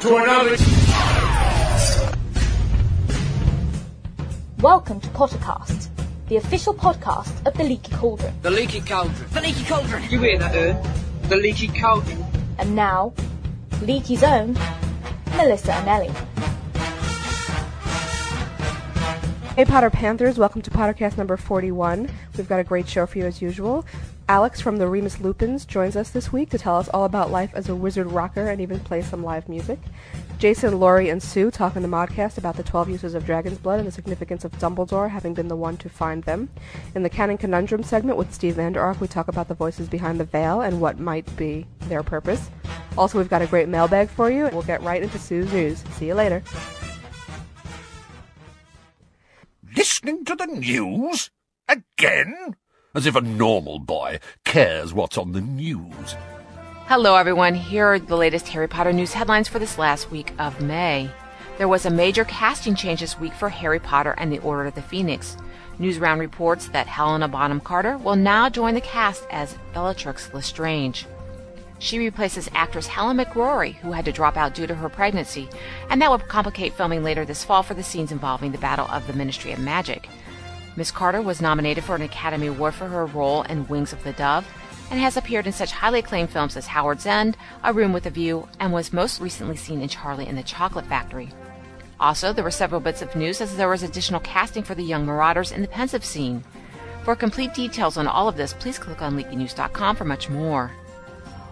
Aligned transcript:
to 0.00 0.16
another. 0.16 0.56
Welcome 4.62 4.98
to 5.02 5.08
Pottercast, 5.08 5.88
the 6.28 6.36
official 6.36 6.72
podcast 6.72 7.46
of 7.46 7.52
the 7.52 7.64
Leaky 7.64 7.92
Cauldron. 7.92 8.32
The 8.40 8.50
leaky 8.50 8.80
cauldron. 8.80 9.28
The 9.32 9.42
leaky 9.42 9.62
cauldron. 9.64 10.02
You 10.04 10.22
hear 10.22 10.38
that, 10.38 10.56
Ern? 10.56 10.82
The 11.28 11.36
leaky 11.36 11.68
cauldron. 11.68 12.24
And 12.58 12.74
now, 12.74 13.12
Leaky's 13.82 14.22
own, 14.22 14.54
Melissa 15.36 15.72
Anelli. 15.72 16.10
Hey 19.54 19.66
Potter 19.66 19.90
Panthers, 19.90 20.38
welcome 20.38 20.62
to 20.62 20.70
Pottercast 20.70 21.18
number 21.18 21.36
41. 21.36 22.08
We've 22.38 22.48
got 22.48 22.60
a 22.60 22.64
great 22.64 22.88
show 22.88 23.04
for 23.04 23.18
you 23.18 23.26
as 23.26 23.42
usual. 23.42 23.84
Alex 24.30 24.60
from 24.60 24.76
the 24.76 24.86
Remus 24.86 25.18
Lupins 25.18 25.64
joins 25.64 25.96
us 25.96 26.10
this 26.10 26.32
week 26.32 26.50
to 26.50 26.56
tell 26.56 26.76
us 26.76 26.88
all 26.90 27.04
about 27.04 27.32
life 27.32 27.50
as 27.52 27.68
a 27.68 27.74
wizard 27.74 28.06
rocker 28.06 28.46
and 28.46 28.60
even 28.60 28.78
play 28.78 29.02
some 29.02 29.24
live 29.24 29.48
music. 29.48 29.80
Jason, 30.38 30.78
Laurie, 30.78 31.08
and 31.08 31.20
Sue 31.20 31.50
talk 31.50 31.74
in 31.74 31.82
the 31.82 31.88
modcast 31.88 32.38
about 32.38 32.56
the 32.56 32.62
12 32.62 32.90
uses 32.90 33.14
of 33.14 33.26
dragon's 33.26 33.58
blood 33.58 33.80
and 33.80 33.88
the 33.88 33.92
significance 33.92 34.44
of 34.44 34.52
Dumbledore 34.52 35.10
having 35.10 35.34
been 35.34 35.48
the 35.48 35.56
one 35.56 35.76
to 35.78 35.88
find 35.88 36.22
them. 36.22 36.48
In 36.94 37.02
the 37.02 37.10
Canon 37.10 37.38
Conundrum 37.38 37.82
segment 37.82 38.18
with 38.18 38.32
Steve 38.32 38.54
Vander 38.54 38.80
Ark, 38.80 39.00
we 39.00 39.08
talk 39.08 39.26
about 39.26 39.48
the 39.48 39.54
voices 39.54 39.88
behind 39.88 40.20
the 40.20 40.24
veil 40.24 40.60
and 40.60 40.80
what 40.80 41.00
might 41.00 41.36
be 41.36 41.66
their 41.88 42.04
purpose. 42.04 42.50
Also, 42.96 43.18
we've 43.18 43.28
got 43.28 43.42
a 43.42 43.48
great 43.48 43.68
mailbag 43.68 44.08
for 44.08 44.30
you. 44.30 44.46
And 44.46 44.54
we'll 44.54 44.62
get 44.62 44.80
right 44.82 45.02
into 45.02 45.18
Sue's 45.18 45.52
news. 45.52 45.82
See 45.94 46.06
you 46.06 46.14
later. 46.14 46.40
Listening 49.76 50.24
to 50.24 50.36
the 50.36 50.46
news? 50.46 51.30
Again? 51.68 52.54
As 52.92 53.06
if 53.06 53.14
a 53.14 53.20
normal 53.20 53.78
boy 53.78 54.18
cares 54.44 54.92
what's 54.92 55.16
on 55.16 55.30
the 55.30 55.40
news. 55.40 56.16
Hello, 56.88 57.14
everyone. 57.14 57.54
Here 57.54 57.86
are 57.86 58.00
the 58.00 58.16
latest 58.16 58.48
Harry 58.48 58.66
Potter 58.66 58.92
news 58.92 59.12
headlines 59.12 59.46
for 59.46 59.60
this 59.60 59.78
last 59.78 60.10
week 60.10 60.32
of 60.40 60.60
May. 60.60 61.08
There 61.56 61.68
was 61.68 61.86
a 61.86 61.90
major 61.90 62.24
casting 62.24 62.74
change 62.74 62.98
this 62.98 63.16
week 63.16 63.32
for 63.32 63.48
Harry 63.48 63.78
Potter 63.78 64.16
and 64.18 64.32
the 64.32 64.40
Order 64.40 64.64
of 64.64 64.74
the 64.74 64.82
Phoenix. 64.82 65.36
Newsround 65.78 66.18
reports 66.18 66.66
that 66.70 66.88
Helena 66.88 67.28
Bonham 67.28 67.60
Carter 67.60 67.96
will 67.96 68.16
now 68.16 68.48
join 68.48 68.74
the 68.74 68.80
cast 68.80 69.24
as 69.30 69.56
Bellatrix 69.72 70.34
Lestrange. 70.34 71.06
She 71.78 71.98
replaces 72.00 72.50
actress 72.54 72.88
Helen 72.88 73.18
McCrory, 73.18 73.76
who 73.76 73.92
had 73.92 74.04
to 74.06 74.12
drop 74.12 74.36
out 74.36 74.54
due 74.54 74.66
to 74.66 74.74
her 74.74 74.88
pregnancy, 74.88 75.48
and 75.90 76.02
that 76.02 76.10
will 76.10 76.18
complicate 76.18 76.74
filming 76.74 77.04
later 77.04 77.24
this 77.24 77.44
fall 77.44 77.62
for 77.62 77.74
the 77.74 77.84
scenes 77.84 78.10
involving 78.10 78.50
the 78.50 78.58
Battle 78.58 78.88
of 78.88 79.06
the 79.06 79.12
Ministry 79.12 79.52
of 79.52 79.60
Magic. 79.60 80.08
Miss 80.76 80.90
Carter 80.90 81.20
was 81.20 81.40
nominated 81.40 81.84
for 81.84 81.94
an 81.94 82.02
Academy 82.02 82.46
Award 82.46 82.74
for 82.74 82.88
her 82.88 83.06
role 83.06 83.42
in 83.42 83.66
Wings 83.68 83.92
of 83.92 84.02
the 84.04 84.12
Dove 84.12 84.46
and 84.90 85.00
has 85.00 85.16
appeared 85.16 85.46
in 85.46 85.52
such 85.52 85.72
highly 85.72 86.00
acclaimed 86.00 86.30
films 86.30 86.56
as 86.56 86.66
Howard's 86.66 87.06
End, 87.06 87.36
A 87.62 87.72
Room 87.72 87.92
with 87.92 88.06
a 88.06 88.10
View, 88.10 88.48
and 88.58 88.72
was 88.72 88.92
most 88.92 89.20
recently 89.20 89.56
seen 89.56 89.80
in 89.80 89.88
Charlie 89.88 90.26
and 90.26 90.36
the 90.36 90.42
Chocolate 90.42 90.86
Factory. 90.86 91.30
Also, 92.00 92.32
there 92.32 92.44
were 92.44 92.50
several 92.50 92.80
bits 92.80 93.02
of 93.02 93.14
news 93.14 93.40
as 93.40 93.56
there 93.56 93.68
was 93.68 93.82
additional 93.82 94.20
casting 94.20 94.62
for 94.62 94.74
the 94.74 94.82
young 94.82 95.06
Marauders 95.06 95.52
in 95.52 95.62
the 95.62 95.68
Pensieve 95.68 96.04
scene. 96.04 96.42
For 97.04 97.14
complete 97.14 97.54
details 97.54 97.96
on 97.96 98.06
all 98.06 98.28
of 98.28 98.36
this, 98.36 98.52
please 98.54 98.78
click 98.78 99.00
on 99.02 99.16
leakynews.com 99.16 99.96
for 99.96 100.04
much 100.04 100.28
more. 100.28 100.72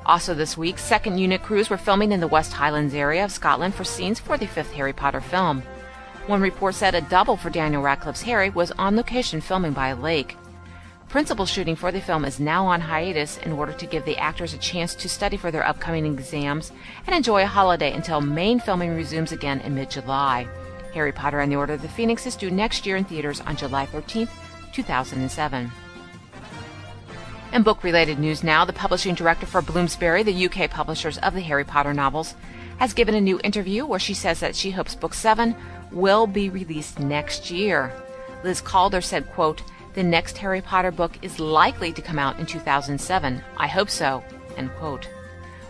Also 0.06 0.34
this 0.34 0.56
week, 0.56 0.78
second 0.78 1.18
unit 1.18 1.42
crews 1.42 1.68
were 1.68 1.76
filming 1.76 2.12
in 2.12 2.20
the 2.20 2.26
West 2.26 2.54
Highlands 2.54 2.94
area 2.94 3.24
of 3.24 3.30
Scotland 3.30 3.74
for 3.74 3.84
scenes 3.84 4.18
for 4.18 4.38
the 4.38 4.46
fifth 4.46 4.72
Harry 4.72 4.94
Potter 4.94 5.20
film. 5.20 5.62
One 6.28 6.42
report 6.42 6.74
said 6.74 6.94
a 6.94 7.00
double 7.00 7.38
for 7.38 7.48
Daniel 7.48 7.80
Radcliffe's 7.80 8.20
Harry 8.20 8.50
was 8.50 8.70
on 8.72 8.96
location 8.96 9.40
filming 9.40 9.72
by 9.72 9.88
a 9.88 9.96
lake. 9.96 10.36
Principal 11.08 11.46
shooting 11.46 11.74
for 11.74 11.90
the 11.90 12.02
film 12.02 12.26
is 12.26 12.38
now 12.38 12.66
on 12.66 12.82
hiatus 12.82 13.38
in 13.38 13.52
order 13.52 13.72
to 13.72 13.86
give 13.86 14.04
the 14.04 14.18
actors 14.18 14.52
a 14.52 14.58
chance 14.58 14.94
to 14.96 15.08
study 15.08 15.38
for 15.38 15.50
their 15.50 15.66
upcoming 15.66 16.04
exams 16.04 16.70
and 17.06 17.16
enjoy 17.16 17.44
a 17.44 17.46
holiday 17.46 17.94
until 17.94 18.20
main 18.20 18.60
filming 18.60 18.94
resumes 18.94 19.32
again 19.32 19.60
in 19.60 19.74
mid 19.74 19.90
July. 19.90 20.46
Harry 20.92 21.12
Potter 21.12 21.40
and 21.40 21.50
the 21.50 21.56
Order 21.56 21.72
of 21.72 21.80
the 21.80 21.88
Phoenix 21.88 22.26
is 22.26 22.36
due 22.36 22.50
next 22.50 22.84
year 22.84 22.96
in 22.96 23.04
theaters 23.04 23.40
on 23.40 23.56
July 23.56 23.86
13, 23.86 24.28
2007. 24.74 25.72
In 27.54 27.62
book 27.62 27.82
related 27.82 28.18
news 28.18 28.44
now, 28.44 28.66
the 28.66 28.74
publishing 28.74 29.14
director 29.14 29.46
for 29.46 29.62
Bloomsbury, 29.62 30.22
the 30.22 30.46
UK 30.46 30.68
publishers 30.68 31.16
of 31.18 31.32
the 31.32 31.40
Harry 31.40 31.64
Potter 31.64 31.94
novels, 31.94 32.34
has 32.76 32.92
given 32.92 33.14
a 33.14 33.20
new 33.20 33.40
interview 33.42 33.86
where 33.86 33.98
she 33.98 34.12
says 34.12 34.40
that 34.40 34.54
she 34.54 34.70
hopes 34.70 34.94
book 34.94 35.14
7 35.14 35.56
will 35.92 36.26
be 36.26 36.50
released 36.50 36.98
next 36.98 37.50
year. 37.50 37.92
Liz 38.44 38.60
Calder 38.60 39.00
said, 39.00 39.30
quote, 39.32 39.62
the 39.94 40.02
next 40.02 40.38
Harry 40.38 40.60
Potter 40.60 40.90
book 40.90 41.18
is 41.22 41.40
likely 41.40 41.92
to 41.92 42.02
come 42.02 42.18
out 42.18 42.38
in 42.38 42.46
2007. 42.46 43.42
I 43.56 43.66
hope 43.66 43.90
so. 43.90 44.22
End 44.56 44.70
quote. 44.76 45.08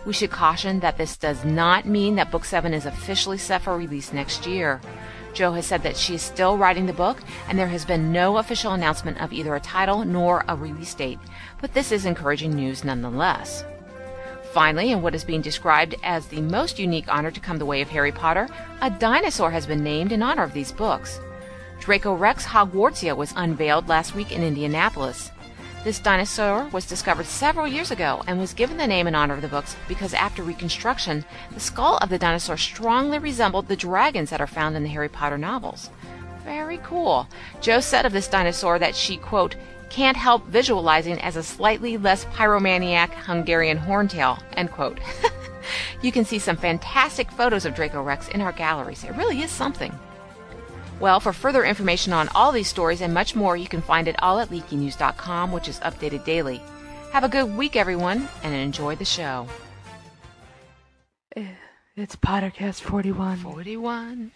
We 0.05 0.13
should 0.13 0.31
caution 0.31 0.79
that 0.81 0.97
this 0.97 1.17
does 1.17 1.43
not 1.43 1.85
mean 1.85 2.15
that 2.15 2.31
Book 2.31 2.45
7 2.45 2.73
is 2.73 2.85
officially 2.85 3.37
set 3.37 3.61
for 3.61 3.77
release 3.77 4.13
next 4.13 4.47
year. 4.47 4.81
Jo 5.33 5.53
has 5.53 5.65
said 5.65 5.83
that 5.83 5.97
she 5.97 6.15
is 6.15 6.21
still 6.21 6.57
writing 6.57 6.85
the 6.85 6.93
book, 6.93 7.19
and 7.47 7.57
there 7.57 7.67
has 7.67 7.85
been 7.85 8.11
no 8.11 8.37
official 8.37 8.73
announcement 8.73 9.21
of 9.21 9.33
either 9.33 9.55
a 9.55 9.59
title 9.59 10.05
nor 10.05 10.43
a 10.47 10.55
release 10.55 10.93
date, 10.93 11.19
but 11.61 11.73
this 11.73 11.91
is 11.91 12.05
encouraging 12.05 12.55
news 12.55 12.83
nonetheless. 12.83 13.63
Finally, 14.51 14.91
in 14.91 15.01
what 15.03 15.13
is 15.13 15.23
being 15.23 15.41
described 15.41 15.93
as 16.01 16.25
the 16.27 16.41
most 16.41 16.79
unique 16.79 17.07
honor 17.07 17.29
to 17.29 17.39
come 17.39 17.59
the 17.59 17.65
way 17.65 17.81
of 17.81 17.89
Harry 17.89 18.11
Potter, 18.11 18.47
a 18.81 18.89
dinosaur 18.89 19.51
has 19.51 19.67
been 19.67 19.83
named 19.83 20.11
in 20.11 20.23
honor 20.23 20.41
of 20.41 20.53
these 20.53 20.71
books. 20.71 21.19
Dracorex 21.79 22.43
hogwartsia 22.43 23.15
was 23.15 23.31
unveiled 23.35 23.87
last 23.87 24.15
week 24.15 24.31
in 24.31 24.41
Indianapolis. 24.41 25.29
This 25.83 25.99
dinosaur 25.99 26.67
was 26.73 26.87
discovered 26.87 27.27
several 27.27 27.67
years 27.67 27.91
ago 27.91 28.23
and 28.25 28.39
was 28.39 28.53
given 28.53 28.77
the 28.77 28.87
name 28.87 29.05
in 29.07 29.15
honor 29.15 29.35
of 29.35 29.41
the 29.41 29.47
books 29.47 29.75
because 29.87 30.15
after 30.15 30.41
reconstruction, 30.41 31.23
the 31.53 31.59
skull 31.59 31.97
of 31.97 32.09
the 32.09 32.17
dinosaur 32.17 32.57
strongly 32.57 33.19
resembled 33.19 33.67
the 33.67 33.75
dragons 33.75 34.31
that 34.31 34.41
are 34.41 34.47
found 34.47 34.75
in 34.75 34.83
the 34.83 34.89
Harry 34.89 35.09
Potter 35.09 35.37
novels. 35.37 35.91
Very 36.43 36.79
cool. 36.79 37.27
Jo 37.61 37.79
said 37.79 38.05
of 38.05 38.13
this 38.13 38.27
dinosaur 38.27 38.79
that 38.79 38.95
she, 38.95 39.15
quote, 39.15 39.55
can't 39.89 40.17
help 40.17 40.45
visualizing 40.47 41.19
as 41.19 41.35
a 41.35 41.43
slightly 41.43 41.97
less 41.97 42.25
pyromaniac 42.25 43.09
Hungarian 43.13 43.77
horntail, 43.77 44.41
end 44.53 44.71
quote. 44.71 44.99
you 46.01 46.11
can 46.11 46.25
see 46.25 46.39
some 46.39 46.57
fantastic 46.57 47.29
photos 47.31 47.65
of 47.65 47.75
Draco 47.75 48.01
Rex 48.01 48.29
in 48.29 48.41
our 48.41 48.51
galleries. 48.51 49.03
It 49.03 49.15
really 49.15 49.41
is 49.41 49.51
something. 49.51 49.97
Well, 50.99 51.19
for 51.19 51.31
further 51.31 51.63
information 51.63 52.11
on 52.11 52.27
all 52.29 52.51
these 52.51 52.67
stories 52.67 53.01
and 53.01 53.13
much 53.13 53.35
more, 53.35 53.55
you 53.55 53.67
can 53.67 53.81
find 53.81 54.07
it 54.07 54.21
all 54.21 54.39
at 54.39 54.49
leakynews.com, 54.49 55.51
which 55.51 55.69
is 55.69 55.79
updated 55.79 56.25
daily. 56.25 56.61
Have 57.11 57.23
a 57.23 57.29
good 57.29 57.55
week, 57.57 57.75
everyone, 57.75 58.27
and 58.43 58.53
enjoy 58.53 58.95
the 58.95 59.05
show. 59.05 59.47
It's 61.95 62.15
Pottercast 62.15 62.79
41. 62.79 63.39
41. 63.39 64.31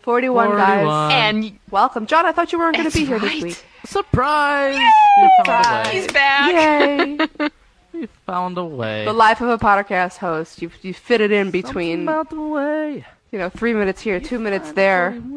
41, 0.00 0.50
guys. 0.56 1.12
And 1.12 1.58
Welcome. 1.70 2.06
John, 2.06 2.26
I 2.26 2.32
thought 2.32 2.50
you 2.50 2.58
weren't 2.58 2.74
going 2.74 2.90
to 2.90 2.92
That's 2.92 3.00
be 3.00 3.06
here 3.06 3.20
this 3.20 3.32
right. 3.32 3.42
week. 3.44 3.64
Surprise! 3.88 4.76
We 4.76 5.30
found 5.44 5.66
a 5.66 5.88
way. 5.88 5.94
he's 6.00 6.06
back. 6.08 6.52
Yay! 6.52 7.48
We 7.90 8.06
found 8.26 8.58
a 8.58 8.64
way. 8.64 9.06
the 9.06 9.12
life 9.14 9.40
of 9.40 9.48
a 9.48 9.58
podcast 9.58 10.18
host. 10.18 10.62
You 10.62 10.70
you 10.82 10.92
fit 10.94 11.20
it 11.20 11.32
in 11.32 11.50
between, 11.50 12.06
Something 12.06 12.08
about 12.08 12.30
the 12.30 12.40
way. 12.40 13.04
you 13.32 13.38
know, 13.38 13.48
three 13.48 13.72
minutes 13.72 14.02
here, 14.02 14.20
two 14.20 14.38
minutes 14.38 14.72
there. 14.72 15.20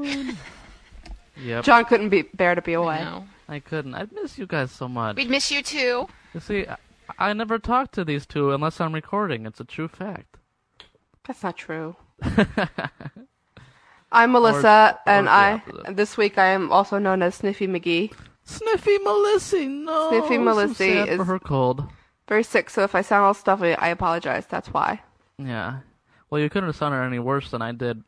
Yep. 1.43 1.63
John 1.63 1.85
couldn't 1.85 2.09
be 2.09 2.21
bear 2.21 2.53
to 2.53 2.61
be 2.61 2.73
away. 2.73 2.99
No. 3.03 3.25
I 3.49 3.59
couldn't. 3.59 3.95
I'd 3.95 4.11
miss 4.11 4.37
you 4.37 4.45
guys 4.45 4.69
so 4.69 4.87
much. 4.87 5.15
We'd 5.15 5.29
miss 5.29 5.49
you 5.49 5.63
too. 5.63 6.07
You 6.35 6.39
see, 6.39 6.67
I, 6.67 6.77
I 7.17 7.33
never 7.33 7.57
talk 7.57 7.91
to 7.93 8.05
these 8.05 8.27
two 8.27 8.51
unless 8.51 8.79
I'm 8.79 8.93
recording. 8.93 9.47
It's 9.47 9.59
a 9.59 9.63
true 9.63 9.87
fact. 9.87 10.37
That's 11.25 11.41
not 11.41 11.57
true. 11.57 11.95
I'm 14.11 14.33
Melissa, 14.33 14.99
or 15.07 15.11
and 15.11 15.27
I 15.29 15.63
this 15.89 16.15
week 16.15 16.37
I 16.37 16.47
am 16.47 16.71
also 16.71 16.99
known 16.99 17.23
as 17.23 17.35
Sniffy 17.35 17.65
McGee. 17.65 18.11
Sniffy 18.43 18.97
Melissy, 18.99 19.67
no. 19.67 20.09
Sniffy 20.09 20.37
Melissy 20.37 21.07
is- 21.07 21.17
for 21.17 21.25
her 21.25 21.39
cold. 21.39 21.87
Very 22.27 22.43
sick, 22.43 22.69
so 22.69 22.83
if 22.83 22.95
I 22.95 23.01
sound 23.01 23.25
all 23.25 23.33
stuffy, 23.33 23.75
I 23.75 23.89
apologize. 23.89 24.45
That's 24.45 24.69
why. 24.69 25.01
Yeah. 25.37 25.79
Well, 26.29 26.39
you 26.39 26.49
couldn't 26.49 26.69
have 26.69 26.75
sounded 26.77 26.99
any 27.03 27.19
worse 27.19 27.51
than 27.51 27.61
I 27.61 27.73
did 27.73 28.03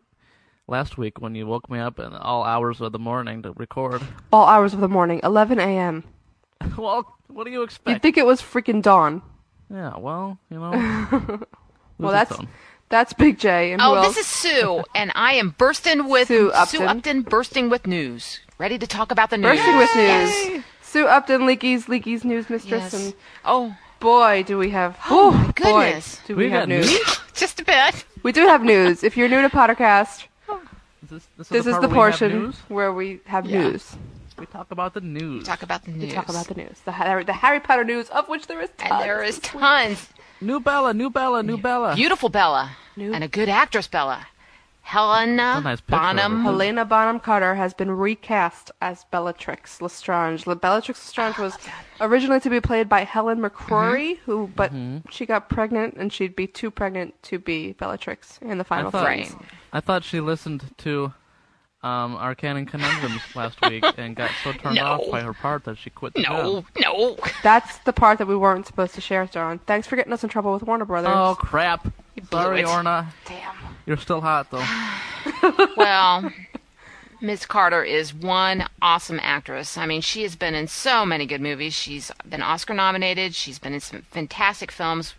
last 0.68 0.98
week 0.98 1.20
when 1.20 1.36
you 1.36 1.46
woke 1.46 1.70
me 1.70 1.80
up 1.80 2.00
in 2.00 2.14
all 2.14 2.44
hours 2.44 2.80
of 2.80 2.94
the 2.94 3.00
morning 3.00 3.42
to 3.44 3.52
record. 3.54 4.02
All 4.32 4.46
hours 4.48 4.74
of 4.74 4.80
the 4.80 4.88
morning, 4.88 5.20
11 5.24 5.60
a.m. 5.60 6.06
well, 6.78 7.18
what 7.28 7.44
do 7.44 7.52
you 7.52 7.64
expect? 7.64 7.90
You'd 7.96 8.02
think 8.02 8.18
it 8.18 8.26
was 8.26 8.42
freaking 8.42 8.82
dawn. 8.82 9.22
yeah. 9.70 9.98
Well, 9.98 10.38
you 10.50 10.60
know. 10.60 11.40
Well, 12.00 12.12
that's 12.12 12.32
own. 12.32 12.48
That's 12.94 13.12
Big 13.14 13.40
J. 13.40 13.74
And 13.74 13.82
Oh, 13.82 14.02
this 14.04 14.18
is 14.18 14.28
Sue, 14.28 14.84
and 14.96 15.12
I 15.16 15.34
am 15.34 15.56
bursting 15.58 16.08
with 16.08 16.28
Sue 16.28 16.52
Upton. 16.52 16.80
Sue 16.80 16.86
Upton 16.86 17.22
bursting 17.24 17.70
with 17.70 17.88
news. 17.88 18.40
Ready 18.60 18.78
to 18.78 18.86
talk 18.86 19.12
about 19.12 19.32
the 19.32 19.38
news. 19.38 19.58
bursting 19.58 19.78
with 19.78 19.96
news. 19.96 20.08
Yes. 20.08 20.64
Sue 20.84 21.08
Upton, 21.08 21.48
Leaky's 21.48 21.90
Leaky's 21.90 22.24
news 22.24 22.50
mistress, 22.52 22.94
Yes. 22.94 22.94
and 22.94 23.14
Oh, 23.44 23.76
boy, 24.00 24.44
do 24.46 24.60
we 24.60 24.70
have. 24.70 24.96
Oh, 25.10 25.30
Ooh, 25.30 25.32
my 25.32 25.46
boy, 25.48 25.54
goodness. 25.54 26.20
do 26.28 26.36
we, 26.36 26.46
We 26.46 26.52
have 26.52 26.68
news? 26.70 26.86
news? 26.92 27.20
just 27.34 27.60
a 27.60 27.66
bit. 27.66 28.06
We 28.22 28.32
do 28.32 28.46
have 28.46 28.64
news. 28.64 29.04
If 29.04 29.18
you're 29.18 29.28
new 29.28 29.42
to 29.42 29.50
Pottercast, 29.50 30.26
Is 31.04 31.10
this, 31.10 31.28
this, 31.38 31.48
this 31.50 31.66
is 31.66 31.72
part 31.74 31.82
the 31.82 31.88
where 31.88 31.90
we 31.90 31.96
portion 31.96 32.32
news? 32.32 32.56
where 32.68 32.94
we 32.94 33.22
have 33.26 33.48
Yeah. 33.48 33.70
news. 33.70 33.96
We 34.38 34.46
talk 34.46 34.70
about 34.72 34.94
the 34.94 35.02
news. 35.02 35.46
Talk 35.46 35.64
about 35.64 35.84
the 35.84 35.92
news. 35.92 36.02
We 36.10 36.12
talk 36.12 36.30
about 36.30 36.48
the 36.48 36.56
news, 36.56 36.80
the 36.86 36.92
Harry, 36.92 37.24
the 37.24 37.34
Harry 37.34 37.60
Potter 37.60 37.84
news, 37.84 38.10
of 38.10 38.28
which 38.30 38.46
there 38.48 38.62
is 38.62 38.70
tons. 38.78 38.92
and 38.92 39.02
there 39.02 39.24
is 39.24 39.40
tons. 39.40 40.10
New 40.44 40.60
Bella, 40.60 40.94
new 40.94 41.10
Bella, 41.10 41.42
new 41.42 41.58
Bella. 41.58 41.96
Beautiful 41.96 42.30
Bella. 42.30 42.76
And 42.98 43.24
a 43.24 43.28
good 43.28 43.50
actress, 43.50 43.88
Bella. 43.88 44.28
Helena 44.82 45.62
nice 45.62 45.80
picture. 45.80 46.02
Bonham. 46.02 46.44
Helena 46.44 46.84
Bonham 46.84 47.20
Carter 47.20 47.56
has 47.56 47.74
been 47.74 47.90
recast 47.90 48.70
as 48.82 49.06
Bellatrix 49.12 49.82
Lestrange. 49.82 50.46
Le- 50.46 50.58
Bellatrix 50.58 51.00
Lestrange 51.00 51.40
oh, 51.40 51.44
was 51.44 51.58
originally 52.02 52.42
to 52.42 52.50
be 52.50 52.60
played 52.60 52.90
by 52.90 53.06
Helen 53.06 53.40
McCrory, 53.40 54.18
mm-hmm. 54.18 54.32
who 54.32 54.52
but 54.56 54.74
mm-hmm. 54.74 55.10
she 55.10 55.26
got 55.26 55.50
pregnant 55.50 55.96
and 55.96 56.12
she'd 56.12 56.36
be 56.36 56.48
too 56.48 56.70
pregnant 56.70 57.16
to 57.24 57.40
be 57.40 57.72
Bellatrix 57.74 58.40
in 58.42 58.58
the 58.58 58.66
final 58.66 58.92
thought- 58.92 59.06
frames. 59.06 59.34
I 59.72 59.80
thought 59.80 60.04
she 60.04 60.20
listened 60.20 60.66
to 60.80 61.14
um, 61.84 62.16
our 62.16 62.34
Canon 62.36 62.66
Conundrums 62.66 63.22
last 63.36 63.60
week 63.70 63.84
and 63.98 64.16
got 64.16 64.32
so 64.44 64.54
turned 64.54 64.76
No. 64.78 64.84
off 64.86 65.02
by 65.12 65.22
her 65.22 65.34
part 65.34 65.66
that 65.66 65.78
she 65.78 65.90
quit 65.90 66.14
the 66.14 66.22
No, 66.22 66.28
job. 66.62 66.66
no. 66.80 67.18
That's 67.44 67.78
the 67.80 67.94
part 67.94 68.18
that 68.20 68.28
we 68.28 68.36
weren't 68.36 68.66
supposed 68.66 68.96
to 68.96 69.02
share, 69.02 69.26
Dawn. 69.26 69.60
Thanks 69.68 69.86
for 69.88 69.96
getting 69.96 70.14
us 70.14 70.24
in 70.24 70.30
trouble 70.30 70.54
with 70.54 70.64
Warner 70.64 70.86
Brothers. 70.86 71.12
Oh 71.14 71.36
crap! 71.38 71.84
blew 71.84 72.24
Sorry, 72.32 72.62
it. 72.62 72.68
Orna. 72.68 73.14
Damn. 73.26 73.56
You're 73.86 73.98
still 73.98 74.22
hot 74.22 74.50
though. 74.50 74.66
Well, 75.78 76.32
Miss 77.22 77.46
Carter 77.46 77.84
is 77.84 78.14
one 78.14 78.68
awesome 78.82 79.20
actress. 79.22 79.78
I 79.78 79.86
mean, 79.86 80.02
she 80.02 80.24
has 80.24 80.36
been 80.36 80.54
in 80.56 80.68
so 80.68 81.06
many 81.06 81.26
good 81.26 81.40
movies. 81.42 81.74
She's 81.74 82.12
been 82.30 82.42
Oscar 82.42 82.74
nominated. 82.74 83.34
She's 83.34 83.60
been 83.60 83.74
in 83.74 83.80
some 83.80 84.02
fantastic 84.12 84.72
films. 84.72 85.14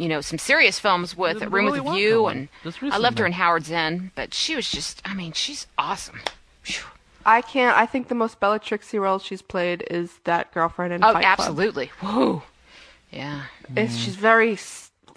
You 0.00 0.08
know, 0.08 0.20
some 0.22 0.38
serious 0.38 0.78
films 0.78 1.14
with 1.16 1.40
The 1.40 1.48
Room 1.48 1.66
Willy 1.66 1.80
with 1.80 1.90
a 1.92 1.94
View, 1.94 2.26
and 2.26 2.48
I 2.90 2.96
loved 2.96 3.18
her 3.18 3.26
in 3.26 3.32
Howard's 3.32 3.70
End. 3.70 4.12
But 4.14 4.32
she 4.32 4.56
was 4.56 4.70
just, 4.70 5.02
I 5.04 5.12
mean, 5.14 5.32
she's 5.32 5.66
awesome. 5.76 6.20
Phew. 6.62 6.84
I 7.26 7.42
can't. 7.42 7.76
I 7.76 7.84
think 7.84 8.08
the 8.08 8.14
most 8.14 8.40
Bellatrixy 8.40 8.98
role 8.98 9.18
she's 9.18 9.42
played 9.42 9.84
is 9.90 10.18
that 10.24 10.52
girlfriend 10.54 10.94
in 10.94 11.04
Oh, 11.04 11.12
Fight 11.12 11.22
Club. 11.22 11.24
Oh, 11.38 11.42
absolutely. 11.42 11.86
Whoa. 12.00 12.42
Yeah. 13.10 13.42
It's, 13.76 13.94
she's 13.94 14.16
very 14.16 14.56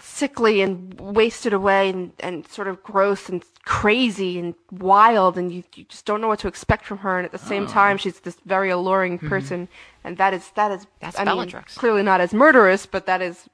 sickly 0.00 0.60
and 0.60 1.00
wasted 1.00 1.54
away 1.54 1.88
and, 1.88 2.12
and 2.20 2.46
sort 2.48 2.68
of 2.68 2.82
gross 2.82 3.30
and 3.30 3.42
crazy 3.64 4.38
and 4.38 4.54
wild 4.70 5.38
and 5.38 5.50
you, 5.50 5.62
you 5.74 5.84
just 5.84 6.04
don't 6.04 6.20
know 6.20 6.28
what 6.28 6.40
to 6.40 6.48
expect 6.48 6.84
from 6.84 6.98
her 6.98 7.16
and 7.16 7.24
at 7.24 7.32
the 7.32 7.40
Oh. 7.42 7.48
same 7.48 7.66
time 7.66 7.96
she's 7.96 8.20
this 8.20 8.36
very 8.44 8.68
alluring 8.68 9.16
Mm-hmm. 9.16 9.28
person 9.30 9.68
and 10.04 10.18
that 10.18 10.34
is 10.34 10.50
that 10.56 10.70
is 10.72 10.86
That's 11.00 11.18
I 11.18 11.24
mean, 11.24 11.50
clearly 11.74 12.02
not 12.02 12.20
as 12.20 12.34
murderous 12.34 12.84
but 12.84 13.06
that 13.06 13.22
is 13.22 13.48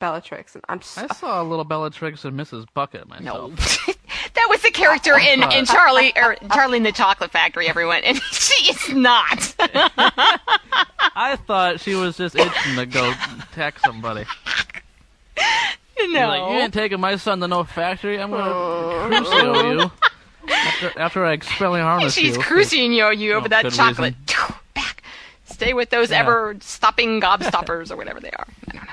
Bellatrix 0.00 0.54
and 0.56 0.64
I'm 0.68 0.78
s- 0.78 0.98
I 0.98 1.06
saw 1.14 1.40
a 1.40 1.44
little 1.44 1.64
Bellatrix 1.64 2.24
and 2.24 2.38
Mrs. 2.38 2.66
Bucket 2.74 3.06
myself. 3.08 3.52
No. 3.86 3.94
that 4.34 4.46
was 4.48 4.62
the 4.62 4.70
character 4.70 5.16
in, 5.18 5.42
in 5.52 5.64
Charlie 5.66 6.12
or 6.16 6.34
Charlie 6.52 6.78
in 6.78 6.82
the 6.82 6.90
Chocolate 6.92 7.30
Factory, 7.30 7.68
everyone. 7.68 8.02
And 8.02 8.16
she 8.32 8.70
is 8.72 8.88
not. 8.94 9.54
I 11.14 11.36
thought 11.46 11.80
she 11.80 11.94
was 11.94 12.16
just 12.16 12.34
itching 12.34 12.76
to 12.76 12.86
go 12.86 13.12
attack 13.52 13.78
somebody. 13.80 14.24
No. 16.08 16.28
like, 16.28 16.52
you 16.52 16.58
ain't 16.60 16.74
taking 16.74 16.98
my 16.98 17.16
son 17.16 17.40
to 17.40 17.48
no 17.48 17.62
factory. 17.62 18.18
I'm 18.20 18.30
gonna 18.30 18.50
oh. 18.50 19.08
crucio 19.10 19.80
you. 19.82 19.92
After, 20.52 20.98
after 20.98 21.24
I 21.26 21.32
expelling 21.34 21.82
harness 21.82 22.14
She's 22.14 22.36
you. 22.36 22.42
cruising 22.42 22.92
you, 22.92 23.10
you 23.10 23.34
over 23.34 23.44
Oh, 23.46 23.48
that 23.50 23.70
chocolate. 23.70 24.14
Back. 24.74 25.02
Stay 25.44 25.74
with 25.74 25.90
those 25.90 26.10
Yeah. 26.10 26.20
ever 26.20 26.56
stopping 26.60 27.20
gobstoppers 27.20 27.90
or 27.90 27.96
whatever 27.96 28.18
they 28.18 28.30
are. 28.30 28.46
I 28.68 28.76
don't 28.76 28.86
know. 28.86 28.92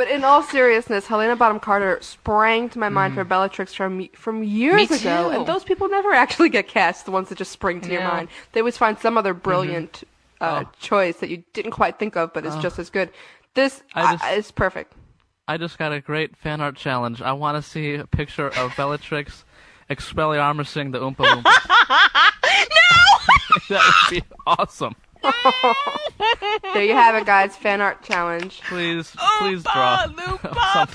But 0.00 0.08
in 0.08 0.24
all 0.24 0.42
seriousness 0.42 1.06
Helena 1.06 1.36
Bonham 1.36 1.60
Carter 1.60 1.98
sprang 2.00 2.70
to 2.70 2.78
my 2.78 2.88
mind 2.88 3.12
for 3.12 3.22
Bellatrix 3.22 3.74
from 3.74 4.08
from 4.14 4.42
years 4.42 4.88
Mm. 4.88 4.90
Me 4.92 4.96
ago 4.96 5.28
too. 5.30 5.36
and 5.36 5.46
those 5.46 5.62
people 5.62 5.90
never 5.90 6.14
actually 6.14 6.48
get 6.48 6.68
cast 6.68 7.04
the 7.04 7.10
ones 7.10 7.28
that 7.28 7.36
just 7.36 7.52
spring 7.52 7.82
to 7.82 7.92
your 7.92 8.04
mind 8.04 8.28
they 8.52 8.60
always 8.60 8.78
find 8.78 8.98
some 8.98 9.18
other 9.18 9.34
brilliant 9.34 10.02
uh, 10.40 10.64
Oh. 10.64 10.70
choice 10.80 11.18
that 11.18 11.28
you 11.28 11.44
didn't 11.52 11.72
quite 11.72 11.98
think 11.98 12.16
of 12.16 12.32
but 12.32 12.46
is 12.46 12.56
just 12.56 12.78
as 12.78 12.88
good 12.88 13.10
this 13.52 13.82
I 13.94 14.16
I 14.22 14.32
is 14.36 14.50
perfect 14.50 14.94
I 15.46 15.58
just 15.58 15.76
got 15.76 15.92
a 15.92 16.00
great 16.00 16.34
fan 16.34 16.62
art 16.62 16.76
challenge. 16.76 17.20
I 17.20 17.32
want 17.32 17.62
to 17.62 17.70
see 17.70 17.96
a 17.96 18.06
picture 18.06 18.48
of 18.56 18.74
Bellatrix 18.78 19.44
Expelliarmusing 19.90 20.92
the 20.92 20.98
Oompa 21.00 21.26
Loompa. 21.26 21.44
no! 22.70 23.76
that 23.76 24.08
would 24.10 24.22
be 24.22 24.26
awesome. 24.46 24.94
There 26.74 26.84
you 26.84 26.92
have 26.94 27.14
it, 27.14 27.26
guys. 27.26 27.56
Fan 27.56 27.80
art 27.80 28.02
challenge, 28.02 28.60
Please, 28.68 29.14
please 29.38 29.62
draw 29.64 30.04
something. 30.06 30.38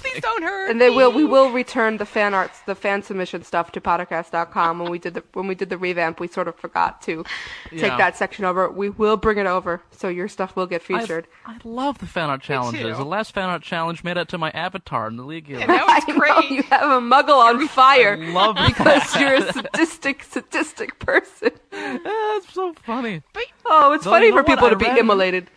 please 0.01 0.21
don't 0.21 0.43
hurt. 0.43 0.69
and 0.69 0.79
they 0.79 0.89
will. 0.89 1.11
We 1.11 1.25
will 1.25 1.51
return 1.51 1.97
the 1.97 2.05
fan 2.05 2.33
arts, 2.33 2.61
the 2.61 2.75
fan 2.75 3.01
submission 3.03 3.43
stuff 3.43 3.71
to 3.73 3.81
Pottercast.com. 3.81 4.79
When 4.79 4.89
we 4.91 4.99
did 4.99 5.15
the 5.15 5.23
when 5.33 5.47
we 5.47 5.55
did 5.55 5.69
the 5.69 5.77
revamp, 5.77 6.19
we 6.19 6.27
sort 6.27 6.47
of 6.47 6.55
forgot 6.55 7.01
to 7.03 7.23
take 7.71 7.81
Yeah. 7.81 7.97
that 7.97 8.15
section 8.17 8.45
over. 8.45 8.69
We 8.69 8.89
will 8.89 9.17
bring 9.17 9.37
it 9.37 9.47
over, 9.47 9.81
so 9.91 10.07
your 10.07 10.27
stuff 10.27 10.55
will 10.55 10.67
get 10.67 10.81
featured. 10.81 11.27
I 11.45 11.57
love 11.63 11.97
the 11.99 12.07
fan 12.07 12.29
art 12.29 12.41
challenges. 12.41 12.97
The 12.97 13.03
last 13.05 13.33
fan 13.33 13.49
art 13.49 13.61
challenge 13.63 14.03
made 14.03 14.17
it 14.17 14.29
to 14.29 14.37
my 14.37 14.51
avatar 14.51 15.07
in 15.07 15.17
the 15.17 15.23
League. 15.23 15.47
Guild. 15.47 15.63
that 15.63 15.85
was 15.87 16.03
I 16.07 16.11
know 16.11 16.17
great. 16.19 16.51
you 16.51 16.63
have 16.63 16.89
a 16.89 17.01
muggle 17.01 17.37
on 17.43 17.67
fire 17.67 18.17
love 18.31 18.55
because 18.67 19.15
you're 19.19 19.35
a 19.35 19.51
sadistic, 19.53 20.23
sadistic 20.23 20.99
person. 20.99 21.51
That's 21.71 22.53
so 22.53 22.73
funny. 22.85 23.21
Oh, 23.65 23.93
it's 23.93 24.05
Though, 24.05 24.11
funny 24.15 24.31
for 24.31 24.43
people 24.43 24.69
to 24.69 24.75
be 24.75 24.85
read- 24.85 24.99
immolated. 24.99 25.47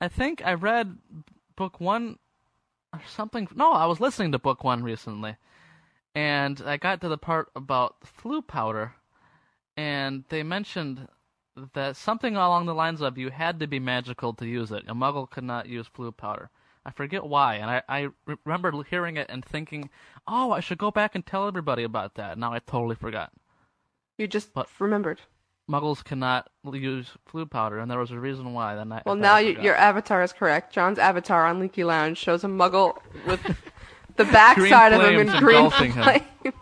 I 0.00 0.08
think 0.08 0.42
I 0.44 0.54
read 0.54 0.96
book 1.56 1.80
one 1.80 2.18
or 2.92 3.00
something. 3.08 3.48
No, 3.54 3.72
I 3.72 3.86
was 3.86 4.00
listening 4.00 4.32
to 4.32 4.38
book 4.38 4.62
one 4.64 4.82
recently, 4.82 5.36
and 6.14 6.60
I 6.64 6.76
got 6.76 7.00
to 7.00 7.08
the 7.08 7.18
part 7.18 7.50
about 7.56 7.96
Floo 8.02 8.46
powder, 8.46 8.94
and 9.76 10.24
they 10.28 10.42
mentioned 10.42 11.08
that 11.74 11.96
something 11.96 12.36
along 12.36 12.66
the 12.66 12.74
lines 12.74 13.00
of 13.00 13.18
you 13.18 13.30
had 13.30 13.58
to 13.60 13.66
be 13.66 13.80
magical 13.80 14.32
to 14.34 14.46
use 14.46 14.70
it. 14.70 14.84
A 14.86 14.94
muggle 14.94 15.28
could 15.28 15.44
not 15.44 15.66
use 15.68 15.88
Floo 15.88 16.16
powder. 16.16 16.50
I 16.86 16.90
forget 16.92 17.24
why, 17.24 17.56
and 17.56 17.68
I, 17.68 17.82
I 17.88 18.00
re- 18.26 18.36
remember 18.44 18.82
hearing 18.84 19.16
it 19.16 19.26
and 19.28 19.44
thinking, 19.44 19.90
oh, 20.26 20.52
I 20.52 20.60
should 20.60 20.78
go 20.78 20.90
back 20.92 21.14
and 21.16 21.26
tell 21.26 21.46
everybody 21.48 21.82
about 21.82 22.14
that. 22.14 22.38
Now 22.38 22.52
I 22.52 22.60
totally 22.60 22.94
forgot. 22.94 23.32
You 24.16 24.26
just 24.28 24.54
But- 24.54 24.68
remembered. 24.78 25.20
Muggles 25.68 26.02
cannot 26.02 26.48
use 26.72 27.10
Floo 27.30 27.48
powder, 27.48 27.78
and 27.78 27.90
there 27.90 27.98
was 27.98 28.10
a 28.10 28.18
reason 28.18 28.52
why. 28.54 28.74
Then 28.74 28.90
I 28.92 29.02
Well, 29.04 29.16
now 29.16 29.34
I 29.34 29.40
you, 29.40 29.60
your 29.60 29.74
avatar 29.76 30.22
is 30.22 30.32
correct. 30.32 30.72
John's 30.72 30.98
avatar 30.98 31.46
on 31.46 31.60
Leaky 31.60 31.84
Lounge 31.84 32.16
shows 32.18 32.42
a 32.44 32.46
muggle 32.46 32.98
with 33.26 33.40
the 34.16 34.24
backside 34.24 34.92
of 34.92 35.02
him 35.02 35.18
in 35.20 35.26
flames 35.28 35.40
green 35.40 35.56
engulfing 35.56 35.92
him. 35.92 36.02
flame. 36.04 36.52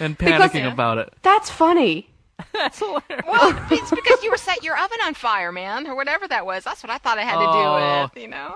and 0.00 0.18
because- 0.18 0.50
panicking 0.50 0.70
about 0.72 0.98
it. 0.98 1.12
That's 1.22 1.50
funny. 1.50 2.10
That's 2.52 2.78
hilarious. 2.80 3.04
Well, 3.28 3.56
it's 3.70 3.90
because 3.90 4.22
you 4.24 4.30
were 4.30 4.36
set 4.36 4.64
your 4.64 4.76
oven 4.76 4.98
on 5.04 5.14
fire, 5.14 5.52
man, 5.52 5.86
or 5.86 5.94
whatever 5.94 6.26
that 6.26 6.44
was. 6.44 6.64
That's 6.64 6.82
what 6.82 6.90
I 6.90 6.98
thought 6.98 7.18
it 7.18 7.24
had 7.24 7.38
to 7.38 7.46
Oh. 7.46 8.08
do 8.08 8.14
with, 8.14 8.22
you 8.24 8.28
know. 8.28 8.54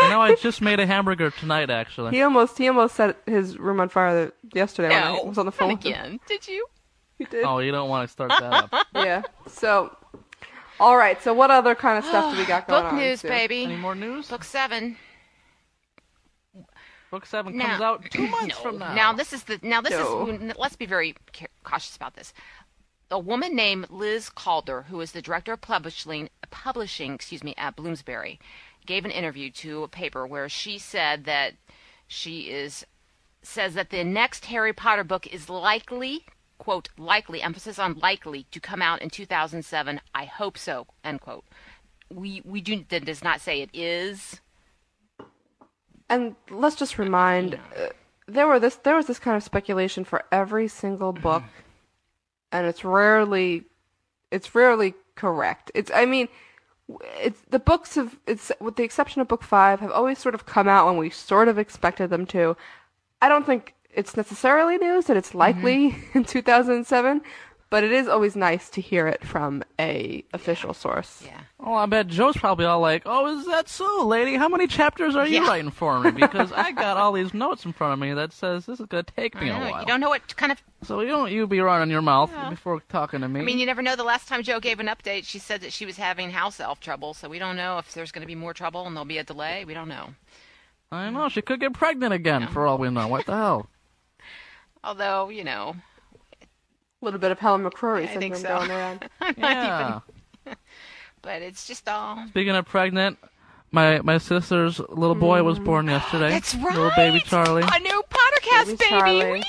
You 0.00 0.08
know, 0.10 0.20
I 0.20 0.36
just 0.36 0.60
made 0.60 0.78
a 0.78 0.86
hamburger 0.86 1.30
tonight, 1.32 1.68
actually. 1.70 2.12
He 2.12 2.22
almost 2.22 2.56
he 2.56 2.68
almost 2.68 2.94
set 2.94 3.16
his 3.26 3.58
room 3.58 3.80
on 3.80 3.88
fire 3.88 4.26
the, 4.26 4.32
yesterday 4.56 4.90
when 4.90 5.02
I 5.02 5.20
was 5.24 5.38
on 5.38 5.46
the 5.46 5.50
phone. 5.52 5.70
not 5.70 5.84
again. 5.84 6.20
Did 6.28 6.46
you? 6.46 6.64
He 7.20 7.26
did. 7.26 7.44
Oh, 7.44 7.58
you 7.58 7.70
don't 7.70 7.90
want 7.90 8.08
to 8.08 8.12
start 8.12 8.30
that 8.30 8.42
up. 8.72 8.86
Yeah. 8.94 9.22
So, 9.46 9.94
all 10.80 10.96
right. 10.96 11.22
So, 11.22 11.34
what 11.34 11.50
other 11.50 11.74
kind 11.74 11.98
of 11.98 12.04
stuff 12.06 12.32
do 12.32 12.40
we 12.40 12.46
got 12.46 12.66
going 12.66 12.78
on? 12.78 12.84
Book 12.86 12.92
on? 12.94 12.98
news, 12.98 13.20
Sue? 13.20 13.28
baby. 13.28 13.64
Any 13.64 13.76
more 13.76 13.94
news? 13.94 14.28
Book 14.28 14.42
seven. 14.42 14.96
Book 17.10 17.26
seven 17.26 17.56
Now- 17.56 17.66
comes 17.66 17.80
out 17.82 18.04
two 18.10 18.26
months 18.30 18.56
no. 18.56 18.62
from 18.62 18.78
now. 18.78 18.94
Now 18.94 19.12
this 19.12 19.32
is 19.34 19.42
the 19.44 19.58
now 19.62 19.80
this 19.80 19.90
No. 19.92 20.28
is 20.28 20.56
let's 20.56 20.76
be 20.76 20.86
very 20.86 21.14
ca- 21.34 21.46
cautious 21.62 21.94
about 21.96 22.14
this. 22.14 22.32
A 23.10 23.18
woman 23.18 23.54
named 23.56 23.90
Liz 23.90 24.30
Calder, 24.30 24.82
who 24.82 25.00
is 25.00 25.12
the 25.12 25.20
director 25.20 25.52
of 25.52 25.60
publishing 25.60 26.30
publishing, 26.50 27.12
excuse 27.14 27.42
me, 27.44 27.54
at 27.58 27.74
Bloomsbury, 27.76 28.38
gave 28.86 29.04
an 29.04 29.10
interview 29.10 29.50
to 29.50 29.82
a 29.82 29.88
paper 29.88 30.26
where 30.26 30.48
she 30.48 30.78
said 30.78 31.24
that 31.24 31.54
she 32.06 32.42
is 32.50 32.86
says 33.42 33.74
that 33.74 33.90
the 33.90 34.04
next 34.04 34.44
Harry 34.46 34.72
Potter 34.72 35.02
book 35.04 35.26
is 35.26 35.48
likely 35.50 36.24
quote 36.60 36.90
likely 36.98 37.40
emphasis 37.40 37.78
on 37.78 37.98
likely 37.98 38.46
to 38.50 38.60
come 38.60 38.82
out 38.82 39.00
in 39.00 39.08
2007. 39.08 40.00
I 40.14 40.24
hope 40.26 40.58
so 40.58 40.86
end 41.02 41.22
quote. 41.22 41.44
We 42.12 42.42
we 42.44 42.60
do 42.60 42.84
that 42.90 43.06
does 43.06 43.24
not 43.24 43.40
say 43.40 43.62
it 43.62 43.70
is. 43.72 44.40
And 46.10 46.36
let's 46.50 46.76
just 46.76 46.98
remind, 46.98 47.54
uh, 47.54 47.88
there 48.26 48.46
were 48.46 48.60
this 48.60 48.76
there 48.76 48.94
was 48.94 49.06
this 49.06 49.18
kind 49.18 49.36
of 49.36 49.42
speculation 49.42 50.04
for 50.04 50.24
every 50.30 50.68
single 50.68 51.12
book, 51.28 51.42
and 52.52 52.66
it's 52.66 52.84
rarely, 52.84 53.64
it's 54.30 54.54
rarely 54.54 54.94
correct. 55.14 55.70
It's 55.74 55.90
I 55.94 56.04
mean, 56.04 56.28
it's 57.16 57.40
the 57.48 57.58
books 57.58 57.94
have 57.94 58.18
it's 58.26 58.52
with 58.60 58.76
the 58.76 58.82
exception 58.82 59.22
of 59.22 59.28
book 59.28 59.42
five 59.42 59.80
have 59.80 59.92
always 59.92 60.18
sort 60.18 60.34
of 60.34 60.44
come 60.44 60.68
out 60.68 60.86
when 60.86 60.98
we 60.98 61.08
sort 61.08 61.48
of 61.48 61.58
expected 61.58 62.10
them 62.10 62.26
to. 62.26 62.54
I 63.22 63.30
don't 63.30 63.46
think 63.46 63.74
it's 63.94 64.16
necessarily 64.16 64.78
news 64.78 65.08
and 65.08 65.18
it's 65.18 65.34
likely 65.34 65.92
mm-hmm. 65.92 66.18
in 66.18 66.24
2007, 66.24 67.20
but 67.70 67.84
it 67.84 67.92
is 67.92 68.08
always 68.08 68.34
nice 68.34 68.68
to 68.70 68.80
hear 68.80 69.06
it 69.06 69.24
from 69.24 69.62
a 69.78 70.24
official 70.32 70.74
source. 70.74 71.22
Yeah. 71.24 71.40
Oh, 71.60 71.74
I 71.74 71.86
bet 71.86 72.08
Jo's 72.08 72.36
probably 72.36 72.64
all 72.64 72.80
like, 72.80 73.02
"Oh, 73.06 73.38
is 73.38 73.46
that 73.46 73.68
so, 73.68 74.06
lady? 74.06 74.34
How 74.34 74.48
many 74.48 74.66
chapters 74.66 75.14
are 75.14 75.26
you 75.26 75.46
writing 75.46 75.70
for 75.70 76.00
me? 76.00 76.10
Because 76.10 76.52
I 76.52 76.72
got 76.72 76.96
all 76.96 77.12
these 77.20 77.32
notes 77.32 77.64
in 77.64 77.72
front 77.72 77.92
of 77.92 77.98
me 77.98 78.12
that 78.14 78.32
says 78.32 78.66
this 78.66 78.80
is 78.80 78.86
gonna 78.86 79.04
take 79.04 79.40
me 79.40 79.50
a 79.50 79.54
I 79.54 79.58
know, 79.58 79.70
while." 79.70 79.80
You 79.82 79.86
don't 79.86 80.00
know 80.00 80.08
what 80.08 80.36
kind 80.36 80.50
of 80.50 80.60
So 80.82 81.00
you 81.00 81.08
don't 81.08 81.30
you 81.30 81.46
be 81.46 81.60
running 81.60 81.90
your 81.90 82.02
mouth 82.02 82.32
before 82.48 82.80
talking 82.88 83.20
to 83.20 83.28
me. 83.28 83.40
I 83.40 83.44
mean, 83.44 83.58
you 83.58 83.66
never 83.66 83.82
know. 83.82 83.94
The 83.94 84.04
last 84.04 84.26
time 84.26 84.42
Joe 84.42 84.58
gave 84.58 84.80
an 84.80 84.86
update, 84.88 85.24
she 85.24 85.38
said 85.38 85.60
that 85.60 85.72
she 85.72 85.86
was 85.86 85.96
having 85.96 86.30
house 86.30 86.58
elf 86.58 86.80
trouble. 86.80 87.14
So 87.14 87.28
we 87.28 87.38
don't 87.38 87.56
know 87.56 87.78
if 87.78 87.92
there's 87.92 88.10
going 88.10 88.22
to 88.22 88.26
be 88.26 88.34
more 88.34 88.54
trouble 88.54 88.86
and 88.86 88.96
there'll 88.96 89.04
be 89.04 89.18
a 89.18 89.24
delay. 89.24 89.64
We 89.64 89.74
don't 89.74 89.88
know. 89.88 90.14
I 90.90 91.08
know 91.10 91.28
she 91.28 91.42
could 91.42 91.60
get 91.60 91.72
pregnant 91.72 92.12
again 92.12 92.48
for 92.48 92.66
all 92.66 92.78
we 92.78 92.90
know. 92.90 93.06
What 93.06 93.26
the 93.26 93.36
hell? 93.36 93.68
Although, 94.84 95.28
you 95.28 95.44
know, 95.44 95.74
A 96.42 97.04
little 97.04 97.20
bit 97.20 97.30
of 97.32 97.38
Helen 97.38 97.62
McCrory 97.64 98.04
I 98.04 98.16
think 98.16 98.34
syndrome 98.36 98.62
so. 98.62 98.66
going 98.66 98.70
around. 98.70 99.08
I'm 99.20 99.34
not 99.38 99.50
Yeah. 99.50 100.00
even. 100.46 100.56
But 101.22 101.42
it's 101.42 101.66
just 101.66 101.86
all. 101.86 102.26
Speaking 102.28 102.56
of 102.56 102.64
pregnant, 102.64 103.18
my 103.72 104.00
my 104.00 104.16
sister's 104.16 104.78
little 104.88 105.14
boy 105.14 105.42
was 105.42 105.58
mm. 105.58 105.64
born 105.66 105.86
yesterday. 105.86 106.30
That's 106.30 106.54
right. 106.54 106.74
Little 106.74 106.90
baby 106.96 107.20
Charlie. 107.20 107.62
A 107.62 107.78
new 107.80 108.02
Pottercast 108.08 108.78
Baby 108.78 109.20
baby. 109.20 109.32
Whee! 109.40 109.44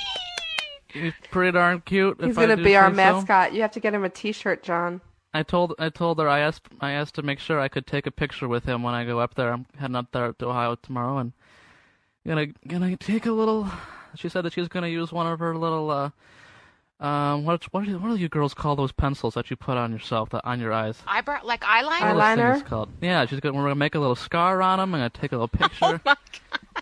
He's 1.02 1.14
pretty 1.32 1.54
darn 1.54 1.80
cute. 1.86 2.18
He's 2.20 2.32
if 2.32 2.38
I 2.38 2.42
gonna 2.42 2.58
do 2.58 2.64
be 2.66 2.76
our 2.76 2.90
say 2.90 2.96
so. 2.96 2.96
mascot. 3.14 3.54
You 3.54 3.62
have 3.62 3.72
to 3.72 3.80
get 3.80 3.94
him 3.94 4.04
a 4.04 4.10
T-shirt, 4.10 4.64
John. 4.64 5.00
I 5.34 5.44
told 5.44 5.74
I 5.80 5.88
told 5.88 6.20
her 6.20 6.28
I 6.28 6.40
asked 6.40 6.68
I 6.82 6.92
asked 6.92 7.16
to 7.16 7.22
make 7.22 7.40
sure 7.40 7.58
I 7.58 7.70
could 7.70 7.88
take 7.88 8.06
a 8.06 8.12
picture 8.12 8.50
with 8.50 8.66
him 8.66 8.84
when 8.84 8.94
I 8.94 9.06
go 9.06 9.20
up 9.20 9.36
there. 9.36 9.54
I'm 9.54 9.66
heading 9.78 9.96
up 9.96 10.12
there 10.12 10.34
to 10.34 10.48
Ohio 10.50 10.76
tomorrow 10.76 11.20
and 11.20 11.32
gonna 12.28 12.48
gonna 12.68 12.98
take 12.98 13.26
a 13.26 13.32
little. 13.32 13.70
She 14.16 14.30
said 14.30 14.42
that 14.46 14.54
she's 14.54 14.68
gonna 14.68 14.88
use 14.88 15.12
one 15.12 15.28
of 15.28 15.40
her 15.40 15.56
little 15.56 15.90
uh 15.92 16.10
um 17.04 17.46
what 17.46 17.64
what 17.74 17.86
do, 17.86 17.98
what 17.98 18.10
do 18.10 18.16
you 18.16 18.30
girls 18.30 18.54
call 18.54 18.76
those 18.76 18.92
pencils 18.92 19.34
that 19.34 19.50
you 19.50 19.56
put 19.56 19.76
on 19.78 19.92
yourself 19.92 20.30
that 20.30 20.46
on 20.46 20.60
your 20.60 20.72
eyes? 20.74 21.02
Eyebrow, 21.08 21.40
like 21.44 21.62
eyeliner. 21.62 22.00
Eyeliner? 22.00 22.66
called? 22.66 22.90
Yeah, 23.02 23.26
she's 23.26 23.40
gonna 23.40 23.56
we're 23.58 23.64
gonna 23.64 23.76
make 23.76 23.96
a 23.96 24.00
little 24.00 24.16
scar 24.16 24.62
on 24.62 24.78
them. 24.80 24.94
I'm 24.94 25.00
gonna 25.00 25.10
take 25.10 25.32
a 25.32 25.36
little 25.36 25.48
picture. 25.48 25.76
Oh 25.82 26.00
my 26.06 26.16
god! 26.16 26.18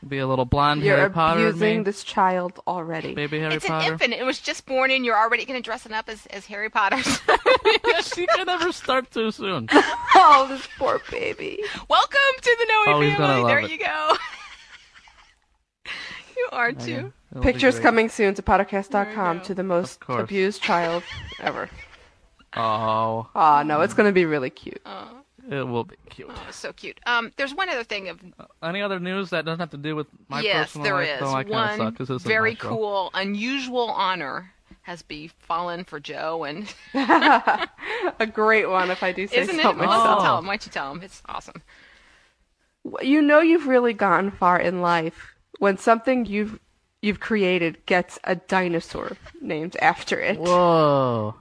Be 0.09 0.17
a 0.19 0.27
little 0.27 0.45
blonde 0.45 0.81
You're 0.81 0.95
Harry 0.97 1.09
Potter. 1.09 1.41
of 1.47 1.55
abusing 1.55 1.77
me. 1.79 1.83
this 1.83 2.03
child 2.03 2.59
already. 2.67 3.13
baby 3.13 3.39
Harry 3.39 3.55
It's 3.55 3.65
Potter. 3.67 3.87
an 3.87 3.93
infant. 3.93 4.13
It 4.13 4.23
was 4.23 4.39
just 4.39 4.65
born, 4.65 4.91
and 4.91 5.03
you're 5.05 5.17
already 5.17 5.43
going 5.45 5.59
to 5.61 5.63
dress 5.65 5.85
it 5.85 5.91
up 5.91 6.07
as, 6.07 6.25
as 6.27 6.45
Harry 6.45 6.69
Potter. 6.69 6.97
she 8.03 8.25
can 8.27 8.45
never 8.45 8.71
start 8.71 9.11
too 9.11 9.29
soon. 9.31 9.67
oh, 9.71 10.45
this 10.49 10.65
poor 10.77 11.01
baby. 11.11 11.61
Welcome 11.89 12.19
to 12.41 12.55
the 12.59 12.65
Noe 12.69 12.83
Oh, 12.95 13.01
he's 13.01 13.17
family. 13.17 13.35
love 13.41 13.47
There 13.47 13.59
it. 13.59 13.71
you 13.71 13.77
go. 13.79 14.13
you 16.37 16.47
are 16.53 16.71
too. 16.71 17.11
It'll 17.31 17.43
Pictures 17.43 17.79
coming 17.79 18.09
soon 18.09 18.33
to 18.35 18.41
There 18.41 18.57
Pottercast.com 18.57 19.37
you 19.39 19.43
to 19.45 19.53
the 19.55 19.63
most 19.63 19.99
course. 19.99 20.21
abused 20.23 20.61
child 20.61 21.03
ever. 21.39 21.69
Oh, 22.55 23.29
Oh 23.35 23.61
no, 23.63 23.81
it's 23.81 23.93
gonna 23.93 24.11
be 24.11 24.25
really 24.25 24.49
cute. 24.49 24.81
it 25.51 25.67
will 25.67 25.83
be 25.83 25.95
cute. 26.09 26.31
Oh, 26.31 26.47
so 26.49 26.73
cute. 26.73 26.99
Um, 27.05 27.31
there's 27.37 27.53
one 27.53 27.69
other 27.69 27.83
thing 27.83 28.09
of 28.09 28.19
Any 28.63 28.81
other 28.81 28.99
news 28.99 29.29
that 29.29 29.45
doesn't 29.45 29.59
have 29.59 29.69
to 29.69 29.77
do 29.77 29.95
with 29.95 30.07
my 30.29 30.41
yes, 30.41 30.69
personal 30.69 30.83
there 30.85 30.93
life? 30.95 31.09
is 31.09 31.19
Though 31.19 31.33
I 31.35 31.43
kinda 31.43 31.57
one 31.57 31.77
suck 31.77 31.95
'cause 31.95 32.07
this 32.07 32.21
is 32.21 32.27
very 32.27 32.51
my 32.53 32.55
show. 32.55 32.69
cool, 32.69 33.11
unusual 33.13 33.91
honor 33.91 34.51
has 34.81 35.03
befallen 35.03 35.83
for 35.83 35.99
Jo, 35.99 36.43
and 36.43 36.73
A 38.19 38.25
great 38.25 38.67
one, 38.67 38.89
if 38.89 39.03
I 39.03 39.11
do 39.11 39.27
say 39.27 39.41
isn't 39.41 39.59
it? 39.59 39.61
so 39.61 39.71
Why 39.73 39.77
don't 39.77 39.87
myself. 39.87 40.17
you 40.19 40.23
tell 40.25 40.37
him? 40.39 40.45
Why 40.47 40.53
don't 40.53 40.65
you 40.65 40.71
tell 40.71 40.91
him? 40.91 41.01
It's 41.03 41.21
awesome. 41.27 41.61
You 43.03 43.21
know 43.21 43.41
you've 43.41 43.67
really 43.67 43.93
gotten 43.93 44.31
far 44.31 44.59
in 44.59 44.81
life 44.81 45.35
when 45.59 45.77
something 45.77 46.25
you've 46.25 46.59
you've 47.01 47.19
created 47.19 47.85
gets 47.85 48.19
a 48.23 48.35
dinosaur 48.35 49.17
named 49.41 49.75
after 49.81 50.19
it. 50.19 50.39
Whoa! 50.39 51.35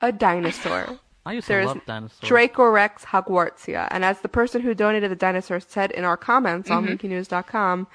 A 0.00 0.12
dinosaur. 0.12 0.98
I 1.26 1.34
used 1.34 1.48
There's 1.48 1.64
to 1.64 1.74
love 1.74 1.86
dinosaurs. 1.86 2.30
Dracorex 2.30 3.04
hogwartsia. 3.04 3.88
And 3.90 4.04
as 4.04 4.20
the 4.20 4.28
person 4.28 4.60
who 4.60 4.74
donated 4.74 5.10
the 5.10 5.16
dinosaur 5.16 5.60
said 5.60 5.90
in 5.90 6.04
our 6.04 6.18
comments 6.18 6.70
on 6.70 6.86
LeakyNews.com, 6.86 7.86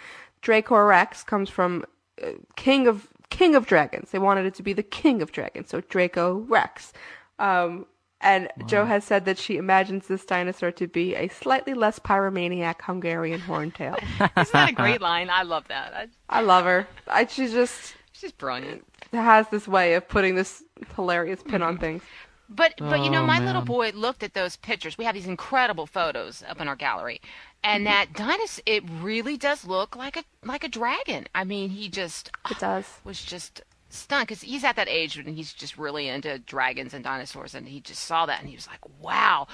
Dracorex 0.41 1.25
comes 1.25 1.50
from 1.50 1.86
uh, 2.24 2.32
king 2.56 2.88
of 2.88 3.08
king 3.29 3.56
of 3.56 3.68
dragons. 3.68 4.12
They 4.12 4.20
wanted 4.20 4.46
it 4.46 4.56
to 4.56 4.63
be 4.63 4.74
the 4.74 4.84
king 4.84 5.22
of 5.22 5.32
dragons, 5.32 5.70
so 5.70 5.82
Draco 5.82 6.39
Rex. 6.39 6.91
Um, 7.38 7.86
and 8.21 8.49
Jo 8.65 8.85
has 8.85 9.03
said 9.03 9.25
that 9.25 9.38
she 9.38 9.57
imagines 9.57 10.07
this 10.07 10.25
dinosaur 10.25 10.71
to 10.71 10.88
be 10.88 11.15
a 11.15 11.27
slightly 11.29 11.73
less 11.73 11.99
pyromaniac 11.99 12.81
Hungarian 12.81 13.39
horntail. 13.39 13.97
Isn't 14.38 14.53
that 14.53 14.69
a 14.69 14.73
great 14.73 15.01
line? 15.01 15.29
I 15.29 15.43
love 15.43 15.67
that. 15.69 15.93
I, 15.93 16.07
I 16.29 16.41
love 16.41 16.65
her. 16.65 16.88
I, 17.07 17.25
she 17.25 17.47
just 17.47 17.95
she's 18.11 18.31
brilliant. 18.31 18.85
has 19.11 19.47
this 19.49 19.67
way 19.67 19.93
of 19.93 20.07
putting 20.07 20.35
this 20.35 20.63
hilarious 20.95 21.41
pin 21.43 21.61
on 21.61 21.75
mm-hmm. 21.75 21.81
things. 21.81 22.03
But 22.49 22.73
but 22.77 23.03
you 23.03 23.11
know, 23.11 23.21
Oh, 23.21 23.27
my 23.27 23.39
little 23.39 23.61
boy 23.61 23.91
looked 23.93 24.23
at 24.23 24.33
those 24.33 24.55
pictures. 24.57 24.97
We 24.97 25.05
have 25.05 25.13
these 25.13 25.27
incredible 25.27 25.85
photos 25.85 26.43
up 26.49 26.59
in 26.59 26.67
our 26.67 26.75
gallery, 26.75 27.21
and 27.63 27.85
that 27.85 28.13
dinosaur 28.13 28.63
it 28.65 28.83
really 29.01 29.38
does 29.38 29.65
look 29.65 29.95
like 29.95 30.17
a 30.17 30.23
like 30.43 30.63
a 30.63 30.67
dragon. 30.67 31.27
I 31.35 31.43
mean, 31.43 31.69
he 31.69 31.89
just 31.89 32.31
It 32.49 32.57
does. 32.59 32.85
was 33.03 33.23
just 33.23 33.61
stunned 33.89 34.27
because 34.27 34.41
he's 34.41 34.63
at 34.63 34.75
that 34.75 34.88
age 34.88 35.17
when 35.17 35.34
he's 35.36 35.53
just 35.53 35.77
really 35.77 36.08
into 36.08 36.39
dragons 36.39 36.93
and 36.93 37.03
dinosaurs, 37.03 37.55
and 37.55 37.67
he 37.67 37.81
just 37.81 38.03
saw 38.03 38.25
that 38.25 38.39
and 38.39 38.50
he 38.50 38.55
was 38.55 38.67
like, 38.67 38.79
"Wow, 39.00 39.48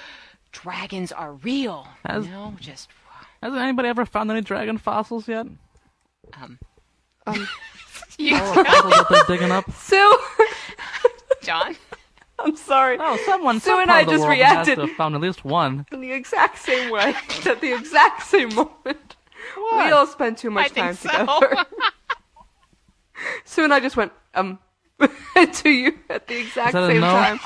dragons 0.51 1.11
are 1.11 1.33
real." 1.33 1.87
Has- 2.05 2.25
you 2.25 2.31
know, 2.31 2.53
just 2.59 2.89
Hasn't 3.41 3.61
anybody 3.61 3.89
ever 3.89 4.05
found 4.05 4.31
any 4.31 4.41
dragon 4.41 4.77
fossils 4.77 5.27
yet? 5.27 5.45
um, 6.41 6.57
Um, 7.27 7.47
you, 8.17 8.37
Fossils 8.37 8.63
that 8.65 9.05
they're 9.09 9.23
digging 9.37 9.51
up? 9.51 9.69
Sue, 9.71 10.17
John. 11.43 11.75
I'm 12.39 12.55
sorry. 12.57 12.97
Oh, 12.99 13.17
someone. 13.25 13.59
Sue 13.59 13.69
some 13.69 13.79
and 13.81 13.87
part 13.89 13.97
I 13.97 14.01
of 14.01 14.07
the 14.07 14.13
just 14.17 14.27
reacted. 14.27 14.77
Has 14.77 14.85
to 14.85 14.87
have 14.87 14.97
found 14.97 15.15
at 15.15 15.21
least 15.21 15.45
one. 15.45 15.85
in 15.91 16.01
the 16.01 16.11
exact 16.11 16.57
same 16.59 16.91
way 16.91 17.13
at 17.45 17.61
the 17.61 17.73
exact 17.73 18.23
same 18.23 18.53
moment. 18.53 19.15
We 19.71 19.91
all 19.91 20.05
spend 20.07 20.37
too 20.37 20.49
much 20.51 20.65
I 20.65 20.69
think 20.69 20.85
time 20.85 20.95
so. 20.95 21.39
together. 21.39 21.65
Sue 23.45 23.63
and 23.63 23.73
I 23.73 23.79
just 23.79 23.95
went 23.97 24.11
um 24.33 24.59
to 25.53 25.69
you 25.69 25.97
at 26.09 26.27
the 26.27 26.39
exact 26.39 26.73
same 26.73 27.01
no? 27.01 27.11
time. 27.11 27.39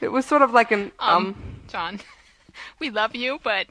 It 0.00 0.08
was 0.08 0.24
sort 0.26 0.42
of 0.42 0.52
like 0.52 0.70
an 0.72 0.92
um. 0.98 1.26
Um, 1.26 1.60
John, 1.68 2.00
we 2.80 2.90
love 2.90 3.14
you, 3.14 3.38
but 3.42 3.66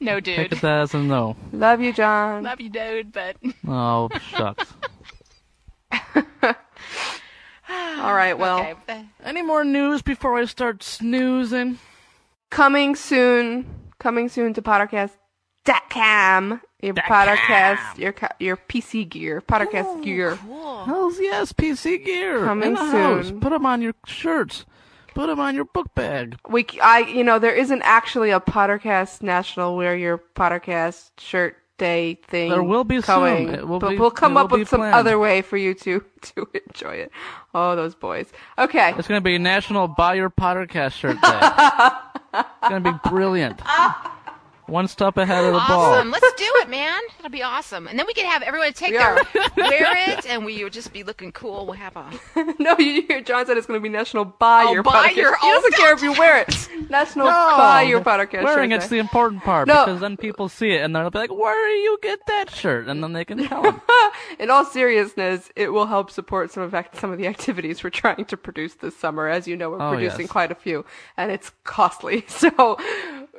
no, 0.00 0.20
Take 0.20 0.50
dude. 0.50 0.52
it 0.52 0.64
as 0.64 0.94
a 0.94 0.98
no. 0.98 1.36
Love 1.52 1.80
you, 1.80 1.92
John. 1.92 2.42
Love 2.44 2.60
you, 2.60 2.68
dude, 2.70 3.12
but 3.12 3.36
Oh, 3.66 4.08
shucks. 4.30 4.72
All 7.68 8.14
right. 8.14 8.34
Well, 8.38 8.60
okay. 8.60 8.74
uh, 8.88 9.02
Any 9.24 9.42
more 9.42 9.64
news 9.64 10.02
before 10.02 10.36
I 10.38 10.44
start 10.44 10.82
snoozing? 10.82 11.78
coming 12.50 12.94
soon. 12.94 13.64
Coming 13.98 14.28
soon 14.28 14.52
to 14.54 14.62
Pottercast.com. 14.62 16.60
Your 16.82 16.94
Pottercast, 16.94 17.96
your 17.98 18.12
ca- 18.12 18.34
your 18.40 18.56
PC 18.56 19.08
gear, 19.08 19.40
Pottercast 19.40 19.84
oh, 19.86 20.02
gear. 20.02 20.36
Cool. 20.42 20.84
Hells 20.84 21.18
yes, 21.20 21.52
PC 21.52 22.04
gear. 22.04 22.40
Coming 22.44 22.68
in 22.70 22.74
the 22.74 22.80
house. 22.84 23.28
soon. 23.28 23.40
Put 23.40 23.50
them 23.50 23.64
on 23.64 23.80
your 23.82 23.94
shirts. 24.04 24.64
Put 25.14 25.28
them 25.28 25.38
on 25.40 25.54
your 25.54 25.66
book 25.66 25.94
bag. 25.94 26.36
we 26.48 26.66
I 26.82 27.00
you 27.00 27.22
know 27.22 27.38
there 27.38 27.54
isn't 27.54 27.82
actually 27.82 28.30
a 28.30 28.40
Pottercast 28.40 29.22
National 29.22 29.76
Wear 29.76 29.94
Your 29.96 30.18
Pottercast 30.18 31.10
shirt 31.18 31.56
day 31.78 32.14
thing. 32.28 32.50
There 32.50 32.62
will 32.62 32.84
be 32.84 32.96
soon. 32.96 33.02
coming, 33.02 33.48
It 33.50 33.68
will 33.68 33.78
but 33.78 33.90
be- 33.90 33.98
we'll 33.98 34.10
come 34.10 34.36
it 34.36 34.40
up 34.40 34.50
will 34.50 34.58
with 34.60 34.68
some 34.68 34.80
planned. 34.80 34.94
other 34.94 35.18
way 35.18 35.42
for 35.42 35.56
you 35.56 35.74
to 35.74 36.04
to 36.22 36.48
enjoy 36.66 36.94
it. 36.96 37.12
Oh, 37.54 37.76
those 37.76 37.94
boys. 37.94 38.26
Okay, 38.58 38.94
It's 38.98 39.06
going 39.06 39.18
to 39.20 39.24
be 39.24 39.38
National 39.38 39.86
Buy 39.86 40.14
Your 40.14 40.30
Pottercast 40.30 40.92
shirt 40.92 41.20
day. 41.20 41.40
it's 42.34 42.68
going 42.68 42.82
to 42.82 42.92
be 42.92 42.98
brilliant. 43.08 43.60
One 44.72 44.88
step 44.88 45.18
ahead 45.18 45.44
of 45.44 45.52
the 45.52 45.58
Awesome. 45.58 46.10
ball. 46.10 46.20
Let's 46.22 46.32
do 46.40 46.50
it, 46.62 46.70
man. 46.70 46.98
It'll 47.18 47.30
be 47.30 47.42
awesome. 47.42 47.86
And 47.86 47.98
then 47.98 48.06
we 48.06 48.14
can 48.14 48.24
have 48.24 48.42
everyone 48.42 48.72
take 48.72 48.92
We 48.92 48.96
their 48.96 49.14
wear 49.56 50.10
it, 50.10 50.26
and 50.26 50.46
we 50.46 50.64
would 50.64 50.72
just 50.72 50.94
be 50.94 51.02
looking 51.02 51.30
cool. 51.30 51.66
We'll 51.66 51.74
have 51.74 51.94
a 51.96 52.10
no, 52.58 52.78
you 52.78 53.02
hear 53.02 53.20
John 53.20 53.44
said 53.44 53.58
it's 53.58 53.66
going 53.66 53.78
to 53.78 53.82
be 53.82 53.90
National 53.90 54.24
Buy 54.24 54.64
Oh, 54.66 54.72
Your 54.72 54.82
buy 54.82 55.08
Pottercast. 55.08 55.16
your- 55.16 55.36
he 55.36 55.48
doesn't 55.50 55.74
care 55.74 55.92
if 55.92 56.02
you 56.02 56.12
wear 56.12 56.38
it. 56.40 56.68
National 56.88 57.26
Buy 57.26 57.82
Your 57.82 58.00
Pottercast 58.00 58.44
Wearing 58.44 58.70
shirt 58.70 58.78
it's 58.80 58.88
the 58.88 58.96
important 58.98 59.42
part 59.42 59.68
No. 59.68 59.84
because 59.84 60.00
then 60.00 60.16
people 60.16 60.48
see 60.48 60.70
it 60.72 60.80
and 60.82 60.96
they'll 60.96 61.10
be 61.10 61.18
like, 61.18 61.30
"Where 61.32 61.68
do 61.68 61.74
you 61.74 61.98
get 62.02 62.20
that 62.26 62.50
shirt?" 62.50 62.88
And 62.88 63.02
then 63.04 63.12
they 63.12 63.26
can 63.26 63.46
tell 63.46 63.62
them. 63.62 63.80
In 64.38 64.48
all 64.50 64.64
seriousness, 64.64 65.50
it 65.54 65.72
will 65.72 65.86
help 65.86 66.10
support 66.10 66.50
some 66.50 66.62
of 66.62 66.74
act- 66.74 66.96
some 66.98 67.12
of 67.12 67.18
the 67.18 67.26
activities 67.26 67.84
we're 67.84 67.90
trying 67.90 68.24
to 68.24 68.36
produce 68.38 68.74
this 68.74 68.96
summer. 68.96 69.28
As 69.28 69.46
you 69.46 69.54
know, 69.56 69.68
we're 69.70 69.82
Oh, 69.82 69.90
producing 69.90 70.22
yes. 70.22 70.30
quite 70.30 70.50
a 70.50 70.54
few, 70.54 70.84
and 71.18 71.30
it's 71.30 71.52
costly. 71.64 72.24
So, 72.28 72.78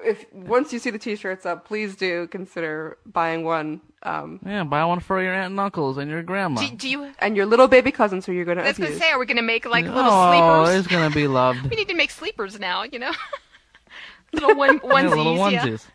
if 0.05 0.25
once 0.33 0.71
you 0.73 0.79
see 0.79 0.89
the 0.89 0.97
t-shirts 0.99 1.45
up, 1.45 1.65
please 1.65 1.95
do 1.95 2.27
consider 2.27 2.97
buying 3.05 3.43
one. 3.43 3.81
Um, 4.03 4.39
yeah, 4.45 4.63
buy 4.63 4.83
one 4.85 4.99
for 4.99 5.21
your 5.21 5.33
aunt 5.33 5.51
and 5.51 5.59
uncles 5.59 5.97
and 5.97 6.09
your 6.11 6.23
grandma. 6.23 6.59
do, 6.61 6.75
do 6.75 6.89
you? 6.89 7.11
and 7.19 7.37
your 7.37 7.45
little 7.45 7.67
baby 7.67 7.91
cousins 7.91 8.25
who 8.25 8.33
you're 8.33 8.43
going 8.45 8.57
to 8.57 8.63
I 8.63 8.67
was 8.67 8.77
gonna 8.77 8.95
say, 8.97 9.11
are 9.11 9.19
we 9.19 9.25
gonna 9.25 9.41
make 9.41 9.65
like 9.65 9.85
little 9.85 10.01
oh, 10.03 10.65
sleepers? 10.65 10.79
it's 10.79 10.87
gonna 10.87 11.13
be 11.13 11.27
loved. 11.27 11.63
We 11.69 11.75
need 11.77 11.87
to 11.87 11.95
make 11.95 12.11
sleepers 12.11 12.59
now. 12.59 12.83
You 12.83 12.99
know, 12.99 13.11
little 14.33 14.55
one 14.55 14.75
Yeah, 14.83 14.89
onesies. 14.89 15.09
little 15.15 15.51
yeah. 15.51 15.65
onesies. 15.65 15.85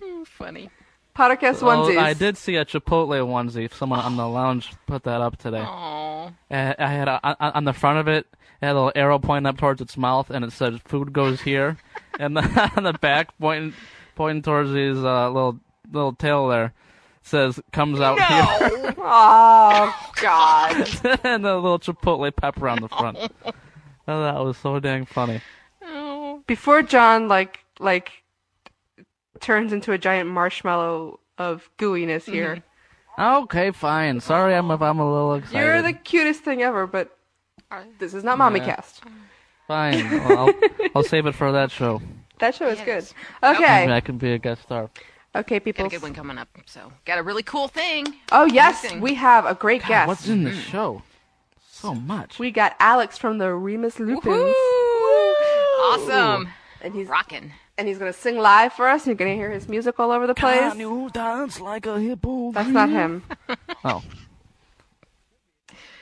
Mm, 0.00 0.26
Funny. 0.26 0.70
Podcast 1.16 1.62
Oh, 1.62 1.66
onesies. 1.66 1.98
I 1.98 2.12
did 2.14 2.36
see 2.36 2.56
a 2.56 2.64
Chipotle 2.64 3.24
onesie. 3.26 3.72
Someone 3.72 4.00
on 4.00 4.16
the 4.16 4.26
lounge 4.28 4.72
put 4.86 5.04
that 5.04 5.20
up 5.20 5.36
today. 5.36 5.64
Oh, 5.66 6.30
I 6.50 6.74
I 6.78 6.88
had 6.88 7.08
a, 7.08 7.20
on- 7.22 7.52
on 7.52 7.64
the 7.64 7.72
front 7.72 7.98
of 7.98 8.08
it, 8.08 8.26
it 8.60 8.66
had 8.66 8.72
a 8.72 8.74
little 8.74 8.92
arrow 8.94 9.18
pointing 9.18 9.46
up 9.46 9.56
towards 9.58 9.80
its 9.80 9.96
mouth, 9.96 10.30
and 10.30 10.44
it 10.44 10.52
said 10.52 10.82
"Food 10.82 11.12
goes 11.12 11.40
here," 11.42 11.78
and 12.18 12.36
the, 12.36 12.72
on 12.76 12.84
the 12.84 12.92
back 12.94 13.36
pointing 13.38 13.74
pointing 14.14 14.42
towards 14.42 14.70
his 14.70 14.98
uh, 14.98 15.28
little 15.30 15.58
little 15.90 16.12
tail 16.14 16.48
there 16.48 16.72
says 17.22 17.58
"Comes 17.72 18.00
out 18.00 18.18
here," 18.20 18.94
Oh 18.98 20.10
God! 20.20 20.76
and 21.24 21.44
the 21.44 21.54
little 21.56 21.78
Chipotle 21.78 22.34
pepper 22.34 22.68
on 22.68 22.80
the 22.80 22.88
front. 22.88 23.18
Oh, 24.06 24.22
that 24.22 24.44
was 24.44 24.58
so 24.58 24.78
dang 24.80 25.06
funny. 25.06 25.40
oh, 25.82 26.42
Before 26.46 26.82
John 26.82 27.26
like 27.26 27.60
like 27.78 28.22
turns 29.40 29.72
into 29.72 29.92
a 29.92 29.98
giant 29.98 30.28
marshmallow 30.28 31.20
of 31.38 31.70
gooiness 31.78 32.24
here. 32.24 32.62
Okay, 33.18 33.70
fine. 33.70 34.20
Sorry, 34.20 34.54
I'm 34.54 34.70
I'm 34.70 34.98
a 34.98 35.10
little 35.10 35.34
excited. 35.36 35.58
You're 35.58 35.80
the 35.80 35.94
cutest 35.94 36.42
thing 36.42 36.62
ever, 36.62 36.86
but 36.86 37.16
this 37.98 38.12
is 38.12 38.22
not 38.24 38.36
Mommy 38.36 38.60
Yeah. 38.60 38.74
Cast. 38.74 39.02
Fine. 39.66 40.10
Well, 40.10 40.38
I'll, 40.48 40.54
I'll 40.96 41.02
save 41.02 41.26
it 41.26 41.34
for 41.34 41.52
that 41.52 41.70
show. 41.70 42.00
That 42.38 42.54
show 42.54 42.68
is 42.68 42.78
Yes. 42.78 42.84
good. 42.84 43.14
Maybe 43.42 43.56
Okay. 43.64 43.92
I 43.92 44.00
can 44.00 44.18
be 44.18 44.32
a 44.32 44.38
guest 44.38 44.62
star. 44.62 44.90
Okay, 45.36 45.58
people. 45.60 45.84
Got 45.84 45.90
people. 45.90 45.96
a 45.96 46.00
good 46.00 46.02
one 46.02 46.14
coming 46.14 46.38
up. 46.38 46.48
So, 46.66 46.92
got 47.04 47.18
a 47.18 47.22
really 47.22 47.42
cool 47.42 47.66
thing. 47.68 48.06
Oh, 48.30 48.44
yes, 48.44 48.82
Amazing. 48.84 49.00
we 49.00 49.14
have 49.14 49.46
a 49.46 49.54
great 49.54 49.80
God, 49.82 49.88
guest. 49.88 50.08
what's 50.08 50.28
in 50.28 50.44
this 50.44 50.54
mm-hmm. 50.56 50.70
show? 50.70 51.02
So 51.70 51.94
much. 51.94 52.38
We 52.38 52.50
got 52.50 52.76
Alex 52.78 53.18
from 53.18 53.38
the 53.38 53.52
Remus 53.52 53.98
Lupins. 53.98 54.24
Woo-hoo! 54.24 55.82
Awesome. 55.82 56.48
And 56.80 56.94
he's 56.94 57.08
Rocking. 57.08 57.52
and 57.76 57.88
he's 57.88 57.98
gonna 57.98 58.12
sing 58.12 58.36
live 58.38 58.72
for 58.74 58.88
us. 58.88 59.06
You're 59.06 59.16
gonna 59.16 59.34
hear 59.34 59.50
his 59.50 59.68
music 59.68 59.98
all 59.98 60.10
over 60.12 60.26
the 60.26 60.34
place. 60.34 60.60
Can 60.60 60.78
you 60.80 61.10
dance 61.12 61.60
like 61.60 61.86
a 61.86 61.98
hippo? 61.98 62.52
That's 62.52 62.68
not 62.68 62.88
him. 62.88 63.22
Oh. 63.84 64.02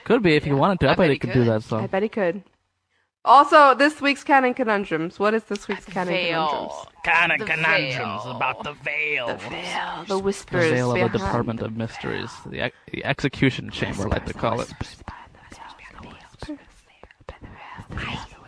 Could 0.05 0.23
be 0.23 0.35
if 0.35 0.45
he 0.45 0.53
wanted 0.53 0.81
to. 0.81 0.89
I, 0.89 0.93
I 0.93 0.95
bet 0.95 0.99
bet 0.99 1.09
he 1.09 1.15
he 1.15 1.19
could 1.21 1.33
do 1.33 1.45
could. 1.45 1.63
that 1.63 1.73
I 1.73 1.87
bet 1.87 2.03
he 2.03 2.09
could. 2.09 2.43
Also, 3.25 3.75
this 3.75 4.01
week's 4.01 4.25
canon 4.25 4.53
conundrums. 4.53 5.19
What 5.21 5.33
is 5.35 5.45
this 5.45 5.69
week's 5.69 5.85
canon 5.85 6.13
conundrums? 6.15 6.73
Veil. 6.73 6.89
Kind 7.05 7.33
of 7.33 7.39
The 7.39 7.45
conundrums 7.45 8.25
veil. 8.25 8.37
about 8.37 8.65
the 8.65 8.73
veil. 8.73 9.27
The 9.29 9.37
veil, 9.37 10.05
The 10.09 10.19
whispers 10.19 10.65
The 10.65 10.71
veil 10.71 10.93
of 10.97 11.13
the 11.13 11.19
Department 11.19 11.61
the 11.61 11.67
of 11.67 11.77
Mysteries, 11.77 12.31
the, 12.47 12.61
ex- 12.63 12.77
the 12.91 13.05
execution 13.05 13.71
chamber, 13.71 14.09
like 14.09 14.27
to 14.27 14.35
call 14.35 14.61
it. 14.61 14.73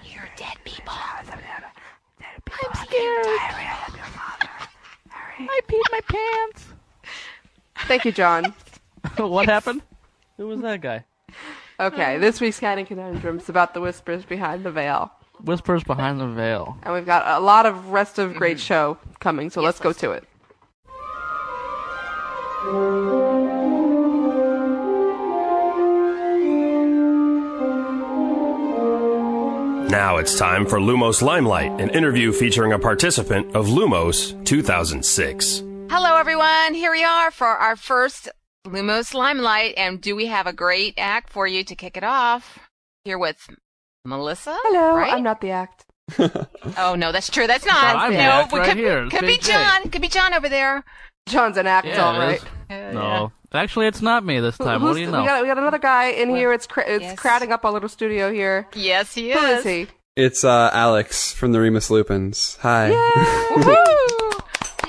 You're 0.04 0.28
dead 0.36 0.56
people. 0.64 0.94
I'm 0.94 2.74
scared. 2.86 3.26
I 5.36 5.60
peed 5.68 5.82
my 5.92 6.00
pants. 6.08 6.66
Thank 7.86 8.04
you, 8.04 8.12
John. 8.12 8.54
what 9.16 9.46
happened? 9.46 9.82
Who 10.36 10.48
was 10.48 10.60
that 10.62 10.80
guy? 10.80 11.04
Okay, 11.80 12.18
this 12.18 12.40
week's 12.40 12.60
canon 12.60 12.86
conundrums 12.86 13.48
about 13.48 13.74
the 13.74 13.80
whispers 13.80 14.24
behind 14.24 14.64
the 14.64 14.70
veil, 14.70 15.10
Whispers 15.42 15.82
behind 15.82 16.20
the 16.20 16.28
veil. 16.28 16.78
and 16.84 16.94
we've 16.94 17.04
got 17.04 17.26
a 17.26 17.44
lot 17.44 17.66
of 17.66 17.88
rest 17.88 18.20
of 18.20 18.34
great 18.34 18.58
mm-hmm. 18.58 18.64
show 18.64 18.98
coming. 19.18 19.50
So 19.50 19.60
let's 19.60 19.80
go 19.80 19.92
to 19.92 20.12
it. 20.12 20.24
Now 29.90 30.18
it's 30.18 30.38
time 30.38 30.66
for 30.66 30.78
Lumos 30.78 31.22
Limelight, 31.22 31.80
an 31.80 31.90
interview 31.90 32.32
featuring 32.32 32.72
a 32.72 32.78
participant 32.78 33.54
of 33.56 33.66
Lumos 33.66 34.44
2006. 34.44 35.62
Hello, 35.90 36.16
everyone. 36.16 36.74
Here 36.74 36.92
we 36.92 37.02
are 37.04 37.30
for 37.30 37.48
our 37.48 37.76
first 37.76 38.28
Lumos 38.66 39.14
Limelight. 39.14 39.74
And 39.76 40.00
do 40.00 40.14
we 40.16 40.26
have 40.26 40.46
a 40.46 40.52
great 40.52 40.94
act 40.98 41.30
for 41.30 41.46
you 41.46 41.64
to 41.64 41.74
kick 41.74 41.96
it 41.96 42.04
off? 42.04 42.58
Here 43.04 43.18
with 43.18 43.48
Melissa. 44.04 44.56
Hello, 44.62 44.96
right? 44.96 45.12
I'm 45.12 45.22
not 45.22 45.40
the 45.40 45.50
act. 45.50 45.84
Oh, 46.78 46.94
no, 46.96 47.12
that's 47.12 47.30
true. 47.30 47.46
That's 47.46 47.64
not. 47.66 47.96
I'm 47.96 48.12
the 48.12 48.18
no, 48.18 48.24
act 48.24 48.52
we 48.52 48.58
right 48.58 48.68
could, 48.68 48.76
here. 48.78 49.08
could 49.10 49.26
be 49.26 49.36
John. 49.38 49.88
Could 49.90 50.00
be 50.02 50.08
John 50.08 50.32
over 50.34 50.48
there. 50.48 50.82
John's 51.28 51.56
an 51.58 51.66
act, 51.66 51.86
Yeah, 51.86 52.02
all 52.04 52.20
it 52.20 52.24
right. 52.24 52.40
is. 52.40 52.44
Uh, 52.70 52.92
No. 52.92 53.32
Actually, 53.52 53.86
it's 53.86 54.02
not 54.02 54.24
me 54.24 54.40
this 54.40 54.58
time. 54.58 54.80
What 54.82 54.88
Who's- 54.88 54.96
do 54.96 55.00
you 55.02 55.06
We 55.08 55.12
know? 55.12 55.24
got, 55.24 55.42
we 55.42 55.46
got 55.48 55.58
another 55.58 55.78
guy 55.78 56.06
in 56.06 56.34
here. 56.34 56.52
It's 56.52 56.66
cra- 56.66 56.86
it's 56.88 57.02
Yes. 57.02 57.18
crowding 57.18 57.52
up 57.52 57.64
our 57.64 57.70
little 57.72 57.88
studio 57.88 58.32
here. 58.32 58.66
Yes, 58.74 59.14
he 59.14 59.30
is. 59.30 59.38
Who 59.40 59.46
is. 59.46 59.58
is 59.60 59.64
he? 59.64 59.86
It's 60.16 60.42
uh, 60.44 60.70
Alex 60.72 61.32
from 61.32 61.52
the 61.52 61.60
Remus 61.60 61.88
Lupins. 61.90 62.56
Hi. 62.62 62.90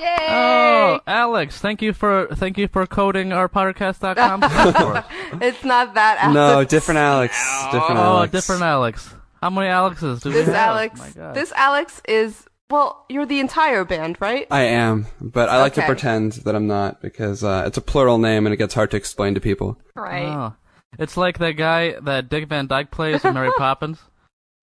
Woohoo! 0.06 0.18
Yay! 0.20 0.28
Oh, 0.30 1.00
Alex, 1.08 1.60
thank 1.60 1.82
you 1.82 1.94
for 1.94 2.28
thank 2.36 2.58
you 2.58 2.68
for 2.68 2.86
coding 2.86 3.34
our 3.34 3.50
Pottercast.com 3.50 4.42
site. 4.42 5.06
It's 5.42 5.64
not 5.64 5.96
that 5.96 6.18
Alex. 6.22 6.34
no, 6.36 6.64
different 6.64 6.98
Alex. 7.00 7.34
Different 7.72 8.00
Oh, 8.00 8.04
Alex. 8.18 8.32
different 8.32 8.62
Alex. 8.62 9.14
How 9.42 9.50
many 9.50 9.68
Alexes 9.70 10.22
do 10.22 10.32
This 10.32 10.48
we 10.48 10.54
have? 10.54 10.56
This 10.56 10.56
Alex. 10.56 11.00
My 11.00 11.10
God. 11.10 11.36
This 11.36 11.52
Alex 11.54 12.02
is 12.08 12.46
well. 12.70 13.06
You're 13.10 13.26
the 13.26 13.40
entire 13.40 13.84
band, 13.86 14.18
right? 14.20 14.48
I 14.50 14.62
am, 14.64 15.08
but 15.22 15.50
I 15.50 15.60
like 15.60 15.74
to 15.76 15.84
pretend 15.86 16.34
that 16.46 16.56
I'm 16.56 16.68
not 16.68 17.02
because 17.02 17.44
uh, 17.44 17.64
it's 17.68 17.78
a 17.78 17.82
plural 17.82 18.18
name 18.18 18.46
and 18.46 18.54
it 18.54 18.58
gets 18.58 18.74
hard 18.74 18.92
to 18.92 18.98
explain 18.98 19.34
to 19.36 19.42
people. 19.42 19.78
right. 19.96 20.26
Oh. 20.28 20.54
It's 20.98 21.18
like 21.18 21.40
that 21.40 21.54
guy 21.54 22.00
that 22.04 22.30
Dick 22.30 22.48
Van 22.48 22.68
Dyke 22.68 22.90
plays 22.90 23.26
in 23.26 23.34
Mary 23.34 23.52
Poppins 23.58 24.00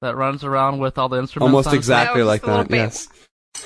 that 0.01 0.17
runs 0.17 0.43
around 0.45 0.79
with 0.79 0.97
all 0.97 1.11
the 1.11 1.19
instruments. 1.19 1.51
Almost 1.51 1.69
on 1.69 1.75
exactly 1.75 2.23
No, 2.23 2.27
like 2.27 2.41
just 2.41 2.49
a 2.49 2.51
little 2.57 2.65
that. 2.71 2.77
Yes. 2.77 3.09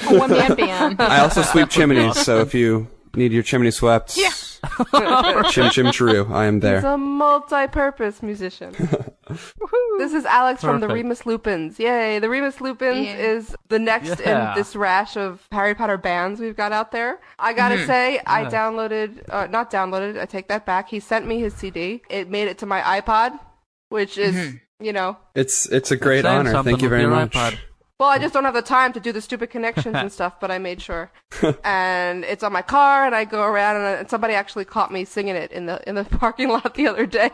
A 0.09 0.19
one 0.19 0.31
man 0.31 0.55
band. 0.55 0.97
I 1.01 1.21
also 1.21 1.43
sweep 1.43 1.69
chimneys, 1.71 2.19
so 2.21 2.41
if 2.41 2.55
you 2.55 2.89
need 3.15 3.33
your 3.33 3.43
chimney 3.43 3.71
swept, 3.71 4.17
Yeah. 4.17 4.31
chim 5.51 5.71
chim 5.71 5.87
chiroo, 5.87 6.31
I 6.31 6.47
am 6.47 6.55
He's 6.57 6.63
there. 6.63 6.85
a 6.85 6.99
multi-purpose 6.99 8.23
musician. 8.23 8.73
this 9.99 10.13
is 10.13 10.25
Alex 10.25 10.61
from 10.63 10.81
the 10.81 10.89
Remus 10.89 11.25
Lupins. 11.25 11.79
Yay! 11.79 12.19
The 12.19 12.29
Remus 12.29 12.61
Lupins 12.61 13.07
Yeah. 13.07 13.17
is 13.17 13.55
the 13.69 13.79
next 13.79 14.21
Yeah. 14.21 14.51
in 14.51 14.57
this 14.57 14.75
rash 14.75 15.17
of 15.17 15.47
Harry 15.53 15.75
Potter 15.75 15.97
bands 15.99 16.41
we've 16.41 16.57
got 16.57 16.73
out 16.73 16.91
there. 16.93 17.21
I 17.39 17.53
gotta 17.53 17.77
Mm-hmm. 17.77 17.87
say, 17.87 18.21
I 18.27 18.45
downloaded, 18.47 19.23
uh, 19.29 19.47
not 19.47 19.71
downloaded. 19.71 20.21
I 20.21 20.27
take 20.27 20.49
that 20.49 20.67
back. 20.67 20.89
He 20.89 21.01
sent 21.01 21.27
me 21.27 21.39
his 21.39 21.55
CD. 21.55 22.03
It 22.11 22.29
made 22.29 22.49
it 22.49 22.59
to 22.59 22.67
my 22.67 22.81
iPod, 22.81 23.39
which 23.89 24.19
is, 24.19 24.35
Mm-hmm. 24.35 24.85
you 24.85 24.93
know, 24.93 25.17
It's 25.35 25.67
it's 25.71 25.91
a 25.91 25.97
great 25.97 26.23
Saying 26.25 26.47
honor. 26.49 26.63
Thank 26.65 26.83
you 26.83 26.89
very 26.89 27.07
much. 27.07 27.33
iPod. 27.33 27.59
Well, 27.99 28.11
I 28.11 28.19
just 28.19 28.35
don't 28.35 28.45
have 28.45 28.53
the 28.53 28.61
time 28.61 28.93
to 28.93 29.01
do 29.01 29.11
the 29.11 29.23
stupid 29.23 29.49
connections 29.49 29.95
and 29.97 30.13
stuff, 30.19 30.39
but 30.39 30.51
I 30.51 30.59
made 30.59 30.83
sure. 30.83 31.11
and 31.65 32.25
it's 32.25 32.43
on 32.43 32.53
my 32.53 32.61
car, 32.61 33.07
and 33.07 33.15
I 33.15 33.25
go 33.25 33.43
around, 33.43 33.77
and, 33.77 33.85
uh, 33.87 33.99
and 34.01 34.11
somebody 34.11 34.35
actually 34.35 34.67
caught 34.67 34.93
me 34.93 35.07
singing 35.07 35.35
it 35.35 35.51
in 35.51 35.65
the 35.65 35.81
in 35.89 35.95
the 35.95 36.05
parking 36.21 36.51
lot 36.51 36.75
the 36.75 36.89
other 36.89 37.07
day, 37.07 37.31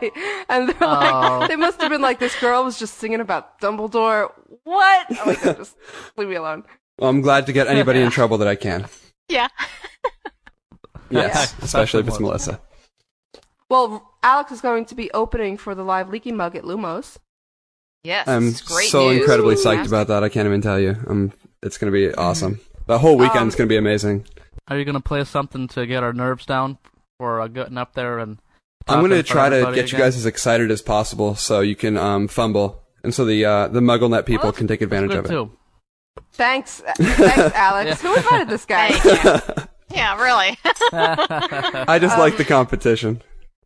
and 0.49 0.69
they're 0.69 0.77
Oh. 0.81 1.39
like, 1.39 1.49
they 1.49 1.57
must 1.57 1.81
have 1.81 1.89
been 1.91 2.01
like, 2.01 2.19
this 2.19 2.39
girl 2.39 2.63
was 2.63 2.79
just 2.79 2.97
singing 2.97 3.19
about 3.19 3.59
Dumbledore. 3.59 4.31
What? 4.63 5.05
I'm 5.19 5.27
like, 5.27 5.43
"No, 5.43 5.53
just 5.53 5.75
leave 6.15 6.29
me 6.29 6.35
alone. 6.35 6.63
Well, 6.97 7.09
I'm 7.09 7.19
glad 7.21 7.45
to 7.47 7.53
get 7.53 7.67
anybody 7.67 7.99
in 7.99 8.09
trouble 8.17 8.37
that 8.37 8.47
I 8.47 8.55
can. 8.55 8.85
yeah. 9.27 9.49
Yes, 11.09 11.53
especially 11.61 11.99
if 12.01 12.07
it's 12.07 12.19
Melissa. 12.19 12.59
Well, 13.69 14.13
Alex 14.23 14.51
is 14.51 14.61
going 14.61 14.85
to 14.85 14.95
be 14.95 15.11
opening 15.11 15.57
for 15.57 15.75
the 15.75 15.83
live 15.83 16.09
Leaky 16.09 16.31
Mug 16.31 16.55
at 16.55 16.63
Lumos. 16.63 17.17
Yes. 18.03 18.27
I'm 18.27 18.49
it's 18.49 18.61
great 18.61 18.89
so 18.89 19.09
news. 19.09 19.19
incredibly 19.21 19.55
psyched 19.55 19.63
Fantastic. 19.63 19.87
about 19.87 20.07
that. 20.07 20.23
I 20.23 20.29
can't 20.29 20.45
even 20.45 20.61
tell 20.61 20.79
you. 20.79 20.95
Um, 21.07 21.31
it's 21.61 21.77
gonna 21.77 21.91
be 21.91 22.13
awesome. 22.13 22.59
The 22.87 22.99
whole 22.99 23.17
weekend's 23.17 23.55
Um, 23.55 23.57
gonna 23.59 23.67
be 23.69 23.77
amazing. 23.77 24.25
Are 24.67 24.77
you 24.77 24.83
gonna 24.85 24.99
play 25.01 25.23
something 25.23 25.67
to 25.69 25.85
get 25.85 26.03
our 26.03 26.11
nerves 26.13 26.45
down 26.45 26.77
for 27.17 27.39
uh, 27.41 27.47
getting 27.47 27.77
up 27.77 27.93
there 27.93 28.19
and? 28.19 28.39
I'm 28.87 28.99
gonna 29.01 29.23
try 29.23 29.47
to 29.47 29.55
everybody 29.55 29.75
get 29.77 29.91
you 29.93 29.97
guys 29.97 30.17
as 30.17 30.25
excited 30.25 30.69
as 30.69 30.81
possible, 30.81 31.35
so 31.35 31.61
you 31.61 31.75
can 31.77 31.95
um, 31.95 32.27
fumble, 32.27 32.83
and 33.03 33.13
so 33.13 33.23
the 33.23 33.45
uh, 33.45 33.67
the 33.69 33.79
MuggleNet 33.79 34.25
people 34.25 34.43
Well, 34.47 34.51
can 34.51 34.67
take 34.67 34.81
advantage 34.81 35.11
Good 35.11 35.19
of 35.19 35.25
it. 35.25 35.29
too. 35.29 35.51
Thanks, 36.33 36.81
thanks, 36.97 37.55
Alex. 37.55 38.01
Who 38.01 38.13
invited 38.13 38.49
this 38.49 38.65
guy? 38.65 38.89
Yeah, 39.89 40.21
really. 40.21 40.57
I 40.91 41.97
just 42.01 42.17
like 42.17 42.35
the 42.37 42.43
competition. 42.45 43.21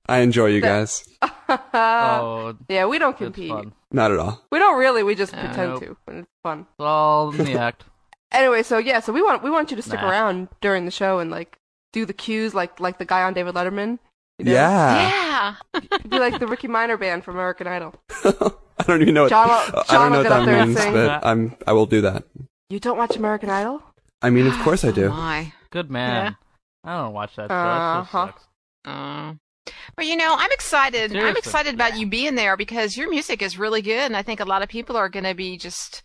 I 0.10 0.20
enjoy 0.20 0.48
you 0.48 0.62
guys. 0.62 1.08
oh, 1.74 2.56
yeah, 2.70 2.86
we 2.86 2.98
don't 3.00 3.18
compete. 3.18 3.50
fun. 3.52 3.74
Not 3.92 4.12
at 4.12 4.20
all. 4.20 4.42
We 4.52 4.60
don't 4.60 4.78
really. 4.80 5.04
We 5.04 5.16
just 5.16 5.34
Uh, 5.34 5.40
pretend 5.46 5.72
nope. 5.74 5.84
to, 5.84 5.98
and 6.08 6.20
it's 6.20 6.28
fun. 6.44 6.60
It's 6.62 6.80
all 6.80 7.32
in 7.34 7.46
the 7.46 7.54
act. 7.60 7.84
Anyway, 8.32 8.64
so 8.64 8.78
yeah, 8.78 9.00
so 9.00 9.14
we 9.14 9.22
want 9.22 9.44
we 9.44 9.50
want 9.50 9.72
you 9.72 9.78
to 9.78 9.82
stick 9.84 10.02
Nah. 10.02 10.10
around 10.10 10.50
during 10.62 10.86
the 10.86 10.92
show 10.92 11.20
and 11.20 11.32
like 11.32 11.58
do 11.94 12.06
the 12.06 12.14
cues 12.14 12.54
like 12.54 12.80
like 12.80 12.98
the 12.98 13.06
guy 13.06 13.24
on 13.24 13.34
David 13.34 13.56
Letterman. 13.56 14.00
You 14.40 14.46
know? 14.46 14.52
Yeah. 14.52 15.56
yeah. 15.74 15.82
be 16.10 16.20
like 16.20 16.38
the 16.40 16.48
Rickey 16.48 16.68
Minor 16.68 16.98
band 16.98 17.24
from 17.24 17.36
American 17.36 17.68
Idol. 17.68 17.96
I 18.80 18.84
don't 18.86 19.02
even 19.02 19.14
know 19.14 19.24
what 19.24 19.30
John 19.30 19.48
will- 19.48 19.56
I 19.80 19.84
John 19.88 20.12
don't 20.12 20.12
know 20.12 20.18
will 20.18 20.18
what 20.18 20.24
get 20.24 20.32
up 20.32 20.46
that 20.46 20.54
and 20.60 20.70
means, 20.70 20.80
sing. 20.82 20.94
but 20.94 21.26
I'm 21.26 21.56
I 21.66 21.72
will 21.74 21.86
do 21.86 22.02
that. 22.02 22.24
You 22.70 22.80
don't 22.80 22.98
watch 22.98 23.16
American 23.16 23.50
Idol? 23.50 23.82
I 24.22 24.30
mean, 24.30 24.46
of 24.48 24.54
course 24.60 24.84
I 24.84 24.90
Oh, 24.90 24.92
do. 24.92 25.10
my. 25.10 25.54
Good 25.72 25.90
man. 25.90 26.36
I 26.84 26.98
don't 27.02 27.14
watch 27.14 27.36
that 27.38 27.44
show. 27.44 27.48
That 27.48 27.56
Uh-huh. 27.56 28.02
just 28.02 28.12
sucks. 28.12 28.44
Uh, 28.86 29.34
but 29.96 30.06
you 30.06 30.16
know, 30.16 30.36
I'm 30.38 30.52
excited. 30.52 31.16
I'm 31.16 31.38
excited 31.38 31.74
about 31.74 31.98
you 31.98 32.08
being 32.08 32.36
there 32.36 32.56
because 32.58 32.96
your 32.98 33.10
music 33.10 33.42
is 33.42 33.58
really 33.58 33.82
good, 33.82 34.06
and 34.06 34.16
I 34.18 34.22
think 34.22 34.40
a 34.40 34.46
lot 34.46 34.62
of 34.62 34.70
people 34.70 34.96
are 34.98 35.10
going 35.10 35.26
to 35.26 35.34
be 35.34 35.58
just, 35.58 36.04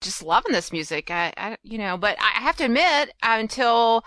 just 0.00 0.22
loving 0.22 0.52
this 0.52 0.72
music. 0.72 1.10
I, 1.10 1.32
I, 1.36 1.56
you 1.62 1.78
know, 1.78 1.96
but 1.96 2.16
I 2.20 2.40
have 2.40 2.56
to 2.56 2.64
admit, 2.64 3.10
uh, 3.22 3.36
until 3.38 4.04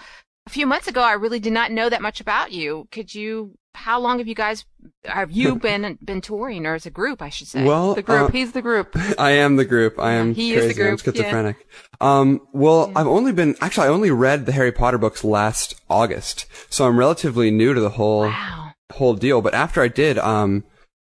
a 0.48 0.50
few 0.50 0.65
months 0.65 0.88
ago, 0.88 1.02
I 1.02 1.13
really 1.13 1.39
did 1.39 1.54
not 1.54 1.72
know 1.72 1.89
that 1.89 2.02
much 2.02 2.20
about 2.22 2.52
you. 2.52 2.88
Could 2.91 3.13
you? 3.13 3.56
How 3.74 4.02
long 4.02 4.17
have 4.17 4.28
you 4.28 4.36
guys? 4.36 4.65
Have 5.06 5.32
you 5.32 5.56
been 5.67 5.98
been 6.04 6.20
touring, 6.20 6.65
or 6.65 6.74
as 6.74 6.86
a 6.86 6.89
group, 6.89 7.22
I 7.22 7.30
should 7.30 7.48
say? 7.48 7.63
Well, 7.63 7.94
The 7.96 8.02
group. 8.02 8.30
uh, 8.30 8.32
He's 8.32 8.52
the 8.52 8.62
group. 8.62 8.89
I 9.17 9.32
am 9.32 9.56
the 9.56 9.63
group. 9.63 9.98
I 9.98 10.12
am 10.13 10.34
he 10.34 10.54
is 10.54 10.67
the 10.67 10.74
crazy. 10.74 10.82
I'm 10.82 10.96
group, 10.98 11.06
yeah. 11.06 11.12
schizophrenic. 11.13 11.67
Um, 12.02 12.41
well, 12.52 12.91
I've 12.98 13.08
only 13.08 13.32
been 13.32 13.56
actually 13.62 13.88
I 13.88 13.89
only 13.91 14.12
read 14.12 14.46
the 14.46 14.52
Harry 14.52 14.74
Potter 14.74 14.98
books 14.98 15.24
last 15.24 15.80
August, 15.89 16.48
so 16.70 16.86
I'm 16.86 16.98
relatively 16.98 17.50
new 17.50 17.74
to 17.74 17.80
the 17.80 17.91
whole 17.91 18.24
wow. 18.26 18.61
Whole 18.91 19.15
deal. 19.15 19.41
But 19.41 19.54
after 19.54 19.82
I 19.82 19.88
did, 19.88 20.17
um, 20.17 20.63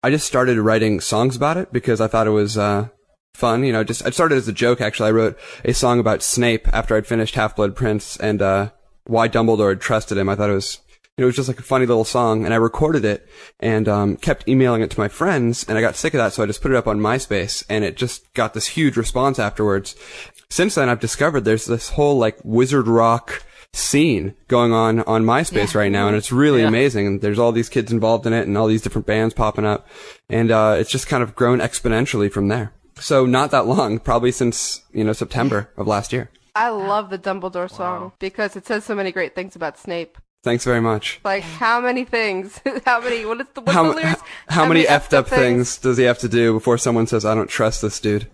I 0.04 0.10
just 0.10 0.28
started 0.28 0.58
writing 0.60 1.00
songs 1.00 1.36
about 1.36 1.58
it 1.58 1.74
because 1.74 2.00
I 2.00 2.08
thought 2.08 2.28
it 2.28 2.32
was 2.32 2.58
uh 2.58 2.90
fun. 3.34 3.64
You 3.64 3.72
know, 3.72 3.84
just 3.84 4.06
I 4.06 4.12
started 4.12 4.36
as 4.36 4.48
a 4.48 4.54
joke. 4.54 4.82
Actually, 4.82 5.10
I 5.10 5.14
wrote 5.14 5.40
a 5.64 5.74
song 5.74 6.00
about 6.00 6.22
Snape 6.22 6.68
after 6.74 6.96
I'd 6.96 7.08
finished 7.08 7.36
Half 7.36 7.56
Blood 7.56 7.76
Prince, 7.76 8.18
and 8.18 8.42
uh, 8.42 8.70
why 9.06 9.28
Dumbledore 9.28 9.70
had 9.70 9.82
trusted 9.82 10.18
him. 10.18 10.30
I 10.30 10.36
thought 10.36 10.50
it 10.50 10.54
was, 10.54 10.80
it 11.18 11.26
was 11.26 11.36
just 11.36 11.48
like 11.48 11.60
a 11.60 11.64
funny 11.64 11.86
little 11.86 12.04
song, 12.04 12.46
and 12.46 12.54
I 12.54 12.58
recorded 12.58 13.06
it 13.06 13.28
and 13.60 13.88
um, 13.88 14.18
kept 14.18 14.48
emailing 14.48 14.82
it 14.82 14.92
to 14.92 15.00
my 15.00 15.08
friends, 15.08 15.66
and 15.68 15.78
I 15.78 15.82
got 15.82 15.96
sick 15.96 16.14
of 16.14 16.20
that, 16.20 16.34
so 16.34 16.44
I 16.44 16.48
just 16.48 16.62
put 16.62 16.72
it 16.72 16.78
up 16.78 16.88
on 16.88 17.00
MySpace, 17.00 17.64
and 17.70 17.84
it 17.84 17.98
just 17.98 18.32
got 18.34 18.54
this 18.54 18.68
huge 18.68 18.98
response 18.98 19.40
afterwards. 19.40 19.96
Since 20.50 20.76
then, 20.76 20.90
I've 20.90 21.00
discovered 21.00 21.42
there's 21.42 21.66
this 21.66 21.90
whole 21.90 22.18
like 22.18 22.38
wizard 22.44 22.88
rock 22.88 23.44
scene 23.74 24.36
going 24.48 24.74
on 24.74 25.02
on 25.02 25.24
MySpace 25.24 25.76
right 25.76 25.92
now, 25.92 26.08
and 26.08 26.16
it's 26.16 26.32
really 26.32 26.62
Yeah. 26.62 26.68
amazing. 26.68 27.08
And 27.08 27.22
there's 27.22 27.40
all 27.40 27.52
these 27.52 27.70
kids 27.70 27.92
involved 27.92 28.26
in 28.26 28.34
it, 28.34 28.48
and 28.48 28.58
all 28.58 28.68
these 28.68 28.82
different 28.82 29.08
bands 29.08 29.34
popping 29.34 29.66
up, 29.66 29.88
and 30.30 30.52
uh, 30.52 30.76
it's 30.80 30.90
just 30.92 31.08
kind 31.08 31.24
of 31.24 31.36
grown 31.36 31.60
exponentially 31.60 32.32
from 32.32 32.48
there. 32.48 32.74
So 33.00 33.26
not 33.26 33.52
that 33.52 33.66
long, 33.68 34.00
probably 34.00 34.32
since 34.32 34.82
you 34.94 35.04
know 35.04 35.14
September 35.14 35.70
of 35.78 35.88
last 35.88 36.12
year. 36.12 36.30
I 36.56 36.70
love 36.70 37.10
the 37.10 37.18
Dumbledore 37.20 37.70
song 37.72 38.12
because 38.20 38.56
it 38.56 38.66
says 38.66 38.84
so 38.84 38.96
many 38.96 39.12
great 39.12 39.36
things 39.36 39.56
about 39.56 39.78
Snape. 39.78 40.18
Thanks 40.44 40.64
very 40.66 40.82
much. 40.82 41.20
Like 41.24 41.44
how 41.44 41.80
many 41.80 42.04
things? 42.06 42.60
how 42.86 43.00
many? 43.02 43.26
What 43.26 43.40
is 43.42 43.48
the 43.54 43.62
what's 43.62 43.74
How, 43.74 43.84
the 43.84 43.90
m- 43.90 43.96
lyrics? 43.96 44.22
how 44.50 44.66
many 44.66 44.84
effed 44.84 45.14
up 45.14 45.28
things 45.28 45.78
does 45.78 45.98
he 45.98 46.06
have 46.06 46.18
to 46.20 46.28
do 46.30 46.54
before 46.54 46.78
someone 46.78 47.08
says, 47.08 47.24
"I 47.26 47.36
don't 47.36 47.50
trust 47.50 47.82
this 47.82 48.00
dude"? 48.00 48.28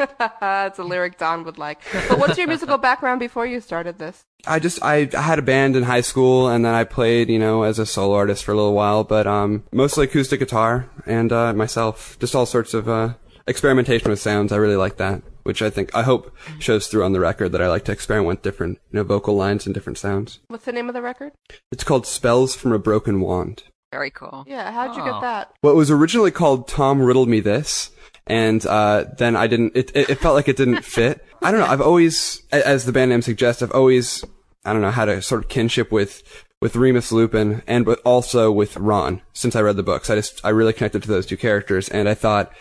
it's 0.20 0.78
a 0.78 0.84
lyric 0.84 1.18
Don 1.18 1.44
would 1.44 1.58
like. 1.58 1.80
But 2.08 2.18
what's 2.18 2.38
your 2.38 2.46
musical 2.48 2.78
background 2.78 3.20
before 3.20 3.46
you 3.46 3.60
started 3.60 3.98
this? 3.98 4.22
I 4.46 4.58
just 4.58 4.82
I, 4.82 5.08
I 5.16 5.20
had 5.20 5.38
a 5.38 5.42
band 5.42 5.76
in 5.76 5.82
high 5.82 6.00
school 6.00 6.48
and 6.48 6.64
then 6.64 6.74
I 6.74 6.84
played 6.84 7.28
you 7.28 7.38
know 7.38 7.62
as 7.62 7.78
a 7.78 7.84
solo 7.86 8.14
artist 8.16 8.44
for 8.44 8.52
a 8.52 8.56
little 8.56 8.74
while, 8.74 9.04
but 9.04 9.26
um 9.26 9.64
mostly 9.72 10.04
acoustic 10.06 10.40
guitar 10.40 10.88
and 11.06 11.30
uh, 11.32 11.52
myself, 11.52 12.18
just 12.18 12.34
all 12.34 12.46
sorts 12.46 12.72
of 12.74 12.88
uh, 12.88 13.14
experimentation 13.46 14.10
with 14.10 14.20
sounds. 14.20 14.52
I 14.52 14.56
really 14.56 14.76
like 14.76 14.96
that, 14.96 15.22
which 15.42 15.60
I 15.60 15.68
think 15.70 15.94
I 15.94 16.02
hope 16.04 16.34
shows 16.58 16.86
through 16.86 17.04
on 17.04 17.12
the 17.12 17.20
record 17.20 17.52
that 17.52 17.60
I 17.62 17.68
like 17.68 17.84
to 17.86 17.92
experiment 17.92 18.28
with 18.28 18.42
different 18.42 18.78
you 18.90 18.96
know 18.98 19.04
vocal 19.04 19.36
lines 19.36 19.66
and 19.66 19.74
different 19.74 19.98
sounds. 19.98 20.40
What's 20.48 20.64
the 20.64 20.72
name 20.72 20.88
of 20.88 20.94
the 20.94 21.02
record? 21.02 21.32
It's 21.70 21.84
called 21.84 22.06
Spells 22.06 22.54
from 22.54 22.72
a 22.72 22.78
Broken 22.78 23.20
Wand. 23.20 23.64
Very 23.92 24.10
cool. 24.10 24.44
Yeah, 24.46 24.70
how'd 24.70 24.94
you 24.96 25.02
Oh. 25.02 25.04
get 25.12 25.20
that? 25.20 25.52
Well, 25.64 25.72
it 25.72 25.76
was 25.76 25.90
originally 25.90 26.30
called 26.30 26.68
Tom 26.68 27.02
Riddled 27.02 27.28
Me 27.28 27.40
This, 27.40 27.90
and 28.30 28.64
uh, 28.64 29.06
then 29.18 29.34
I 29.34 29.48
didn't. 29.48 29.72
It, 29.74 29.90
it, 29.92 30.10
it 30.10 30.18
felt 30.20 30.36
like 30.36 30.46
it 30.46 30.56
didn't 30.56 30.84
fit. 30.84 31.24
I 31.42 31.50
don't 31.50 31.58
know. 31.58 31.66
I've 31.66 31.80
always, 31.80 32.42
as 32.52 32.84
the 32.84 32.92
band 32.92 33.10
name 33.10 33.22
suggests, 33.22 33.60
I've 33.60 33.72
always, 33.72 34.24
I 34.64 34.72
don't 34.72 34.82
know, 34.82 34.90
had 34.92 35.08
a 35.08 35.20
sort 35.20 35.42
of 35.42 35.50
kinship 35.50 35.90
with 35.90 36.22
with 36.60 36.76
Remus 36.76 37.10
Lupin 37.10 37.62
and 37.66 37.84
but 37.84 37.98
also 38.04 38.52
with 38.52 38.76
Ron. 38.76 39.20
Since 39.32 39.56
I 39.56 39.62
read 39.62 39.76
the 39.76 39.82
books, 39.82 40.10
I 40.10 40.14
just 40.14 40.40
I 40.44 40.50
really 40.50 40.72
connected 40.72 41.02
to 41.02 41.08
those 41.08 41.26
two 41.26 41.36
characters, 41.36 41.88
and 41.88 42.08
I 42.08 42.14
thought 42.14 42.52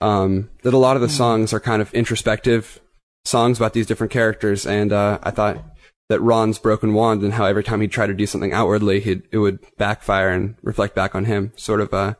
um, 0.00 0.50
that 0.64 0.74
a 0.74 0.78
lot 0.78 0.96
of 0.96 1.02
the 1.02 1.08
songs 1.08 1.52
are 1.52 1.60
kind 1.60 1.80
of 1.80 1.94
introspective 1.94 2.80
songs 3.24 3.58
about 3.58 3.74
these 3.74 3.86
different 3.86 4.12
characters, 4.12 4.66
and 4.66 4.92
uh, 4.92 5.20
I 5.22 5.30
thought 5.30 5.64
that 6.08 6.20
Ron's 6.20 6.58
broken 6.58 6.94
wand 6.94 7.22
and 7.22 7.34
how 7.34 7.44
every 7.44 7.62
time 7.62 7.80
he'd 7.80 7.92
try 7.92 8.08
to 8.08 8.12
do 8.12 8.26
something 8.26 8.52
outwardly, 8.52 8.98
he'd, 8.98 9.22
it 9.30 9.38
would 9.38 9.60
backfire 9.78 10.30
and 10.30 10.56
reflect 10.62 10.96
back 10.96 11.14
on 11.14 11.26
him. 11.26 11.52
Sort 11.54 11.80
of 11.80 11.94
uh, 11.94 12.14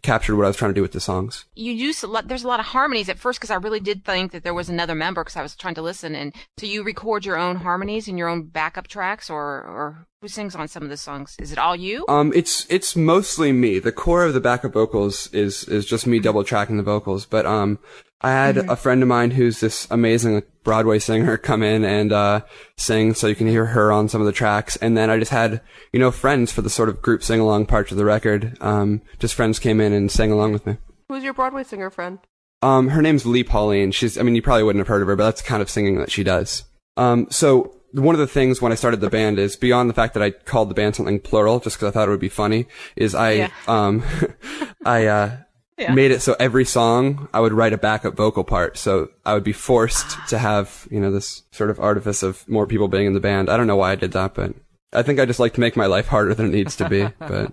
captured 0.00 0.36
what 0.36 0.44
I 0.44 0.48
was 0.48 0.56
trying 0.56 0.70
to 0.70 0.74
do 0.74 0.82
with 0.82 0.92
the 0.92 1.00
songs. 1.00 1.44
You 1.54 1.72
use 1.72 2.02
a 2.02 2.06
lot, 2.06 2.28
there's 2.28 2.44
a 2.44 2.48
lot 2.48 2.60
of 2.60 2.66
harmonies 2.66 3.08
at 3.08 3.18
first 3.18 3.38
because 3.38 3.50
I 3.50 3.56
really 3.56 3.80
did 3.80 4.04
think 4.04 4.32
that 4.32 4.42
there 4.42 4.54
was 4.54 4.68
another 4.68 4.94
member 4.94 5.22
because 5.22 5.36
I 5.36 5.42
was 5.42 5.54
trying 5.54 5.74
to 5.74 5.82
listen. 5.82 6.14
And 6.14 6.34
so 6.58 6.66
you 6.66 6.82
record 6.82 7.24
your 7.24 7.36
own 7.36 7.56
harmonies 7.56 8.08
and 8.08 8.18
your 8.18 8.28
own 8.28 8.44
backup 8.44 8.88
tracks, 8.88 9.28
or 9.28 9.40
or 9.40 10.06
who 10.20 10.28
sings 10.28 10.54
on 10.54 10.68
some 10.68 10.82
of 10.82 10.88
the 10.88 10.96
songs? 10.96 11.36
Is 11.38 11.52
it 11.52 11.58
all 11.58 11.76
you? 11.76 12.04
Um, 12.08 12.32
it's 12.34 12.66
it's 12.70 12.96
mostly 12.96 13.52
me. 13.52 13.78
The 13.78 13.92
core 13.92 14.24
of 14.24 14.34
the 14.34 14.40
backup 14.40 14.72
vocals 14.72 15.28
is 15.32 15.64
is 15.64 15.84
just 15.84 16.06
me 16.06 16.18
double 16.20 16.44
tracking 16.44 16.78
the 16.78 16.82
vocals. 16.82 17.26
But 17.26 17.44
um, 17.44 17.78
I 18.22 18.30
had 18.30 18.56
a 18.56 18.76
friend 18.76 19.02
of 19.02 19.08
mine 19.08 19.32
who's 19.32 19.60
this 19.60 19.86
amazing 19.90 20.42
Broadway 20.64 21.00
singer 21.00 21.36
come 21.36 21.62
in 21.62 21.84
and 21.84 22.12
uh, 22.12 22.40
sing, 22.76 23.14
so 23.14 23.26
you 23.26 23.34
can 23.34 23.48
hear 23.48 23.66
her 23.66 23.90
on 23.92 24.08
some 24.08 24.20
of 24.20 24.26
the 24.26 24.32
tracks. 24.32 24.76
And 24.76 24.96
then 24.96 25.10
I 25.10 25.18
just 25.18 25.32
had 25.32 25.60
you 25.92 25.98
know 25.98 26.10
friends 26.10 26.52
for 26.52 26.62
the 26.62 26.70
sort 26.70 26.88
of 26.88 27.02
group 27.02 27.22
sing 27.22 27.40
along 27.40 27.66
parts 27.66 27.90
of 27.90 27.96
the 27.98 28.04
record. 28.04 28.56
Um, 28.60 29.02
just 29.18 29.34
friends 29.34 29.58
came 29.58 29.80
in 29.80 29.92
and 29.92 30.10
sang 30.10 30.30
along 30.30 30.52
with 30.52 30.66
me. 30.66 30.76
Who's 31.08 31.24
your 31.24 31.34
Broadway 31.34 31.64
singer 31.64 31.90
friend? 31.90 32.18
Um, 32.62 32.88
her 32.90 33.02
name's 33.02 33.26
Lee 33.26 33.42
Pauline. 33.42 33.90
She's, 33.90 34.16
I 34.16 34.22
mean, 34.22 34.36
you 34.36 34.42
probably 34.42 34.62
wouldn't 34.62 34.80
have 34.80 34.88
heard 34.88 35.02
of 35.02 35.08
her, 35.08 35.16
but 35.16 35.24
that's 35.24 35.42
the 35.42 35.48
kind 35.48 35.60
of 35.60 35.68
singing 35.68 35.98
that 35.98 36.12
she 36.12 36.22
does. 36.22 36.62
Um, 36.96 37.26
so 37.28 37.74
one 37.90 38.14
of 38.14 38.20
the 38.20 38.28
things 38.28 38.62
when 38.62 38.70
I 38.70 38.76
started 38.76 39.00
the 39.00 39.10
band 39.10 39.40
is 39.40 39.56
beyond 39.56 39.90
the 39.90 39.94
fact 39.94 40.14
that 40.14 40.22
I 40.22 40.30
called 40.30 40.70
the 40.70 40.74
band 40.74 40.94
something 40.94 41.18
plural, 41.18 41.58
just 41.58 41.76
because 41.76 41.88
I 41.88 41.90
thought 41.90 42.06
it 42.06 42.12
would 42.12 42.20
be 42.20 42.28
funny, 42.28 42.66
is 42.94 43.16
I, 43.16 43.32
Yeah. 43.32 43.50
um, 43.66 44.04
I, 44.86 45.06
uh, 45.06 45.36
Yeah. 45.78 45.94
made 45.94 46.10
it 46.10 46.20
so 46.20 46.36
every 46.38 46.64
song 46.66 47.28
I 47.32 47.40
would 47.40 47.54
write 47.54 47.72
a 47.72 47.78
backup 47.78 48.14
vocal 48.14 48.44
part. 48.44 48.76
So 48.76 49.08
I 49.24 49.34
would 49.34 49.42
be 49.42 49.52
forced 49.52 50.18
to 50.28 50.38
have, 50.38 50.86
you 50.90 51.00
know, 51.00 51.10
this 51.10 51.42
sort 51.50 51.70
of 51.70 51.80
artifice 51.80 52.22
of 52.22 52.46
more 52.48 52.66
people 52.66 52.88
being 52.88 53.06
in 53.06 53.14
the 53.14 53.20
band. 53.20 53.48
I 53.48 53.56
don't 53.56 53.66
know 53.66 53.76
why 53.76 53.92
I 53.92 53.94
did 53.94 54.12
that, 54.12 54.34
but 54.34 54.54
I 54.92 55.02
think 55.02 55.18
I 55.18 55.24
just 55.24 55.40
like 55.40 55.54
to 55.54 55.60
make 55.60 55.76
my 55.76 55.86
life 55.86 56.08
harder 56.08 56.34
than 56.34 56.46
it 56.46 56.52
needs 56.52 56.76
to 56.76 56.88
be, 56.88 57.02
but 57.18 57.52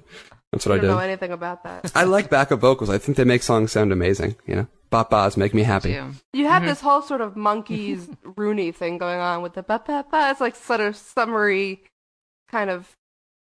that's 0.52 0.66
what 0.66 0.74
I 0.74 0.76
I 0.76 0.80
don't 0.80 0.92
know 0.92 1.00
anything 1.00 1.32
about 1.32 1.64
that. 1.64 1.92
I 1.96 2.04
like 2.04 2.30
backup 2.30 2.60
vocals. 2.60 2.90
I 2.90 2.98
think 2.98 3.18
they 3.18 3.24
make 3.24 3.44
songs 3.44 3.72
sound 3.72 3.92
amazing, 3.92 4.36
you 4.46 4.56
know. 4.56 4.68
Bop-bahs 4.90 5.38
make 5.38 5.54
me 5.54 5.62
happy. 5.62 5.94
Too. 5.94 6.14
You 6.34 6.48
have 6.48 6.66
this 6.66 6.82
whole 6.82 7.04
sort 7.04 7.22
of 7.22 7.36
Monkees 7.36 8.16
Rooney 8.36 8.72
thing 8.72 8.98
going 8.98 9.20
on 9.20 9.44
with 9.44 9.54
the 9.54 9.62
ba 9.62 9.82
ba 9.86 10.04
ba. 10.10 10.30
It's 10.32 10.42
like 10.42 10.56
sort 10.56 10.80
of 10.82 10.96
summery, 10.96 11.84
kind 12.50 12.72
of 12.72 12.96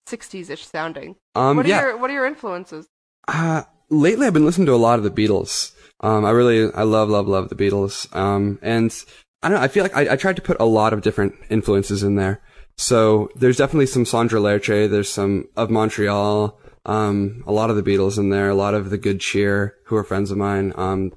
sixties 0.07 0.49
ish 0.49 0.67
sounding. 0.67 1.15
Um, 1.35 1.55
what 1.55 1.65
are 1.65 1.69
yeah. 1.69 1.81
your 1.81 1.97
What 1.97 2.09
are 2.09 2.13
your 2.13 2.25
influences? 2.25 2.87
Uh, 3.29 3.63
lately 3.89 4.27
I've 4.27 4.33
been 4.33 4.45
listening 4.45 4.67
to 4.67 4.73
a 4.73 4.75
lot 4.75 4.99
of 4.99 5.03
the 5.03 5.11
Beatles. 5.11 5.73
Um, 6.01 6.25
I 6.25 6.31
really, 6.31 6.71
I 6.73 6.83
love, 6.83 7.09
love, 7.09 7.27
love 7.27 7.49
the 7.49 7.55
Beatles. 7.55 8.13
Um, 8.15 8.59
and 8.61 8.93
I 9.41 9.49
don't 9.49 9.57
know, 9.57 9.63
I 9.63 9.67
feel 9.67 9.83
like 9.83 9.95
I, 9.95 10.13
I 10.13 10.15
tried 10.15 10.35
to 10.35 10.41
put 10.41 10.59
a 10.59 10.65
lot 10.65 10.93
of 10.93 11.01
different 11.01 11.35
influences 11.49 12.03
in 12.03 12.15
there. 12.15 12.41
So 12.77 13.29
there's 13.35 13.57
definitely 13.57 13.87
some 13.87 14.03
Sondre 14.03 14.39
Lerche, 14.39 14.89
there's 14.89 15.09
some 15.09 15.45
of 15.55 15.71
Montreal, 15.71 16.59
um, 16.85 17.43
a 17.47 17.51
lot 17.51 17.69
of 17.69 17.75
the 17.75 17.83
Beatles 17.83 18.17
in 18.17 18.29
there, 18.29 18.49
a 18.49 18.55
lot 18.55 18.75
of 18.75 18.91
the 18.91 18.97
Good 18.97 19.19
Cheer, 19.19 19.75
who 19.85 19.95
are 19.95 20.03
friends 20.03 20.29
of 20.29 20.37
mine, 20.37 20.73
um, 20.75 21.11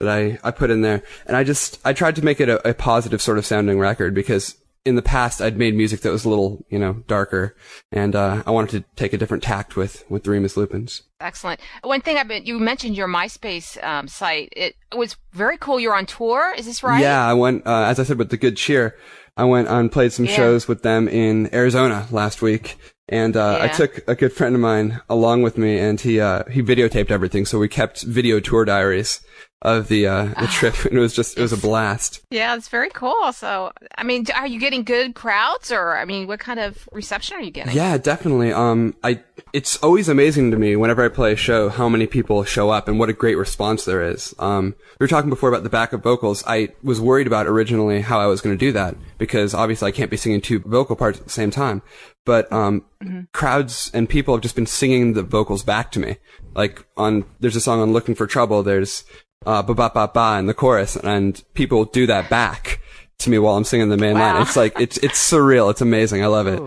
that 0.00 0.08
I, 0.08 0.38
I 0.44 0.50
put 0.50 0.70
in 0.70 0.82
there. 0.82 1.02
And 1.26 1.36
I 1.36 1.44
just, 1.44 1.80
I 1.84 1.94
tried 1.94 2.16
to 2.16 2.24
make 2.24 2.40
it 2.40 2.50
a, 2.50 2.68
a 2.68 2.74
positive 2.74 3.22
sort 3.22 3.38
of 3.38 3.46
sounding 3.46 3.78
record 3.78 4.14
because 4.14 4.56
in 4.84 4.96
the 4.96 5.02
past 5.02 5.40
I'd 5.40 5.56
made 5.56 5.74
music 5.74 6.00
that 6.00 6.10
was 6.10 6.24
a 6.24 6.28
little, 6.28 6.64
you 6.68 6.78
know, 6.78 6.94
darker. 7.06 7.54
And, 7.92 8.16
uh, 8.16 8.42
I 8.46 8.50
wanted 8.50 8.70
to 8.82 8.84
take 8.96 9.12
a 9.12 9.18
different 9.18 9.42
tact 9.42 9.76
with, 9.76 10.04
with 10.10 10.24
the 10.24 10.30
Remus 10.30 10.56
Lupins. 10.56 11.02
Excellent. 11.20 11.60
One 11.82 12.00
thing 12.00 12.16
I've 12.16 12.26
been, 12.28 12.44
you 12.44 12.58
mentioned 12.58 12.96
your 12.96 13.06
MySpace 13.08 13.82
um, 13.84 14.08
site. 14.08 14.52
It 14.56 14.74
was 14.96 15.16
very 15.32 15.56
cool. 15.56 15.78
You're 15.78 15.94
on 15.94 16.06
tour. 16.06 16.52
Is 16.56 16.66
this 16.66 16.82
right? 16.82 17.00
Yeah, 17.00 17.24
I 17.24 17.34
went, 17.34 17.66
uh, 17.66 17.84
as 17.84 18.00
I 18.00 18.02
said, 18.02 18.18
with 18.18 18.30
the 18.30 18.36
Good 18.36 18.56
Cheer, 18.56 18.96
I 19.36 19.44
went 19.44 19.68
and 19.68 19.90
played 19.90 20.12
some 20.12 20.24
Yeah. 20.24 20.34
shows 20.36 20.66
with 20.66 20.82
them 20.82 21.08
in 21.08 21.54
Arizona 21.54 22.06
last 22.10 22.42
week. 22.42 22.76
And, 23.08 23.36
uh, 23.36 23.58
I 23.60 23.68
took 23.68 24.06
a 24.08 24.14
good 24.14 24.32
friend 24.32 24.54
of 24.54 24.60
mine 24.60 25.00
along 25.10 25.42
with 25.42 25.58
me 25.58 25.78
and 25.78 26.00
he, 26.00 26.20
uh, 26.20 26.44
he 26.50 26.62
videotaped 26.62 27.10
everything. 27.10 27.44
So 27.44 27.58
we 27.58 27.68
kept 27.68 28.02
video 28.02 28.40
tour 28.40 28.64
diaries 28.64 29.20
of 29.60 29.88
the, 29.88 30.06
uh, 30.06 30.26
the 30.40 30.46
trip. 30.46 30.74
And 30.84 30.96
it 30.96 31.00
was 31.00 31.14
just, 31.14 31.36
it 31.38 31.42
was 31.42 31.52
a 31.52 31.56
blast. 31.56 32.20
Yeah, 32.30 32.54
it's 32.56 32.68
very 32.68 32.90
cool. 32.90 33.32
So, 33.32 33.72
I 33.96 34.02
mean, 34.02 34.26
are 34.34 34.46
you 34.46 34.58
getting 34.58 34.82
good 34.82 35.14
crowds, 35.14 35.70
or 35.70 35.96
I 35.96 36.04
mean, 36.04 36.26
what 36.26 36.40
kind 36.40 36.58
of 36.58 36.88
reception 36.92 37.36
are 37.36 37.40
you 37.40 37.50
getting? 37.50 37.74
Yeah, 37.74 37.96
definitely. 37.98 38.52
Um, 38.52 38.94
I, 39.04 39.22
it's 39.52 39.76
always 39.78 40.08
amazing 40.08 40.50
to 40.50 40.56
me 40.56 40.76
whenever 40.76 41.04
I 41.04 41.08
play 41.08 41.32
a 41.32 41.36
show 41.36 41.68
how 41.68 41.88
many 41.88 42.06
people 42.06 42.42
show 42.44 42.70
up 42.70 42.88
and 42.88 42.98
what 42.98 43.08
a 43.08 43.12
great 43.12 43.36
response 43.36 43.84
there 43.84 44.02
is. 44.02 44.34
Um, 44.38 44.74
we 44.98 45.04
were 45.04 45.08
talking 45.08 45.30
before 45.30 45.48
about 45.48 45.62
the 45.62 45.70
backup 45.70 46.02
vocals. 46.02 46.42
I 46.46 46.70
was 46.82 47.00
worried 47.00 47.26
about 47.26 47.46
originally 47.46 48.00
how 48.00 48.20
I 48.20 48.26
was 48.26 48.40
going 48.40 48.56
to 48.56 48.58
do 48.58 48.72
that 48.72 48.96
because 49.18 49.54
obviously 49.54 49.88
I 49.88 49.92
can't 49.92 50.10
be 50.10 50.16
singing 50.16 50.40
two 50.40 50.60
vocal 50.60 50.96
parts 50.96 51.18
at 51.18 51.24
the 51.24 51.30
same 51.30 51.50
time. 51.50 51.82
But, 52.24 52.52
um, 52.52 52.84
crowds 53.32 53.90
and 53.92 54.08
people 54.08 54.34
have 54.34 54.42
just 54.42 54.54
been 54.54 54.66
singing 54.66 55.14
the 55.14 55.22
vocals 55.22 55.62
back 55.64 55.90
to 55.92 55.98
me. 56.00 56.16
Like 56.54 56.84
on, 56.96 57.24
there's 57.40 57.56
a 57.56 57.60
song 57.60 57.80
on 57.80 57.92
Looking 57.92 58.14
for 58.14 58.26
Trouble, 58.26 58.62
there's, 58.62 59.04
uh, 59.44 59.62
ba 59.62 59.74
ba 59.74 59.90
ba 59.92 60.08
ba 60.12 60.36
in 60.38 60.46
the 60.46 60.54
chorus 60.54 60.94
and 60.96 61.42
people 61.54 61.84
do 61.84 62.06
that 62.06 62.30
back 62.30 62.80
to 63.18 63.30
me 63.30 63.38
while 63.38 63.56
I'm 63.56 63.64
singing 63.64 63.88
the 63.88 63.96
main 63.96 64.14
line. 64.14 64.40
It's 64.42 64.56
like, 64.56 64.78
it's, 64.80 64.98
it's 64.98 65.18
surreal. 65.18 65.70
It's 65.70 65.80
amazing. 65.80 66.22
I 66.22 66.26
love 66.28 66.46
it. 66.46 66.60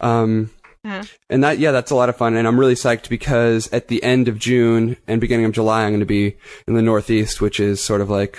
Um, 0.00 0.50
and 1.30 1.44
that, 1.44 1.58
yeah, 1.58 1.70
that's 1.72 1.90
a 1.90 1.94
lot 1.94 2.08
of 2.08 2.16
fun. 2.16 2.34
And 2.34 2.46
I'm 2.48 2.58
really 2.58 2.74
psyched 2.74 3.08
because 3.08 3.72
at 3.72 3.88
the 3.88 4.02
end 4.02 4.28
of 4.28 4.38
June 4.38 4.96
and 5.06 5.20
beginning 5.20 5.44
of 5.46 5.52
July, 5.52 5.84
I'm 5.84 5.90
going 5.90 6.00
to 6.00 6.06
be 6.06 6.36
in 6.66 6.74
the 6.74 6.82
Northeast, 6.82 7.40
which 7.40 7.60
is 7.60 7.82
sort 7.82 8.00
of 8.00 8.10
like 8.10 8.38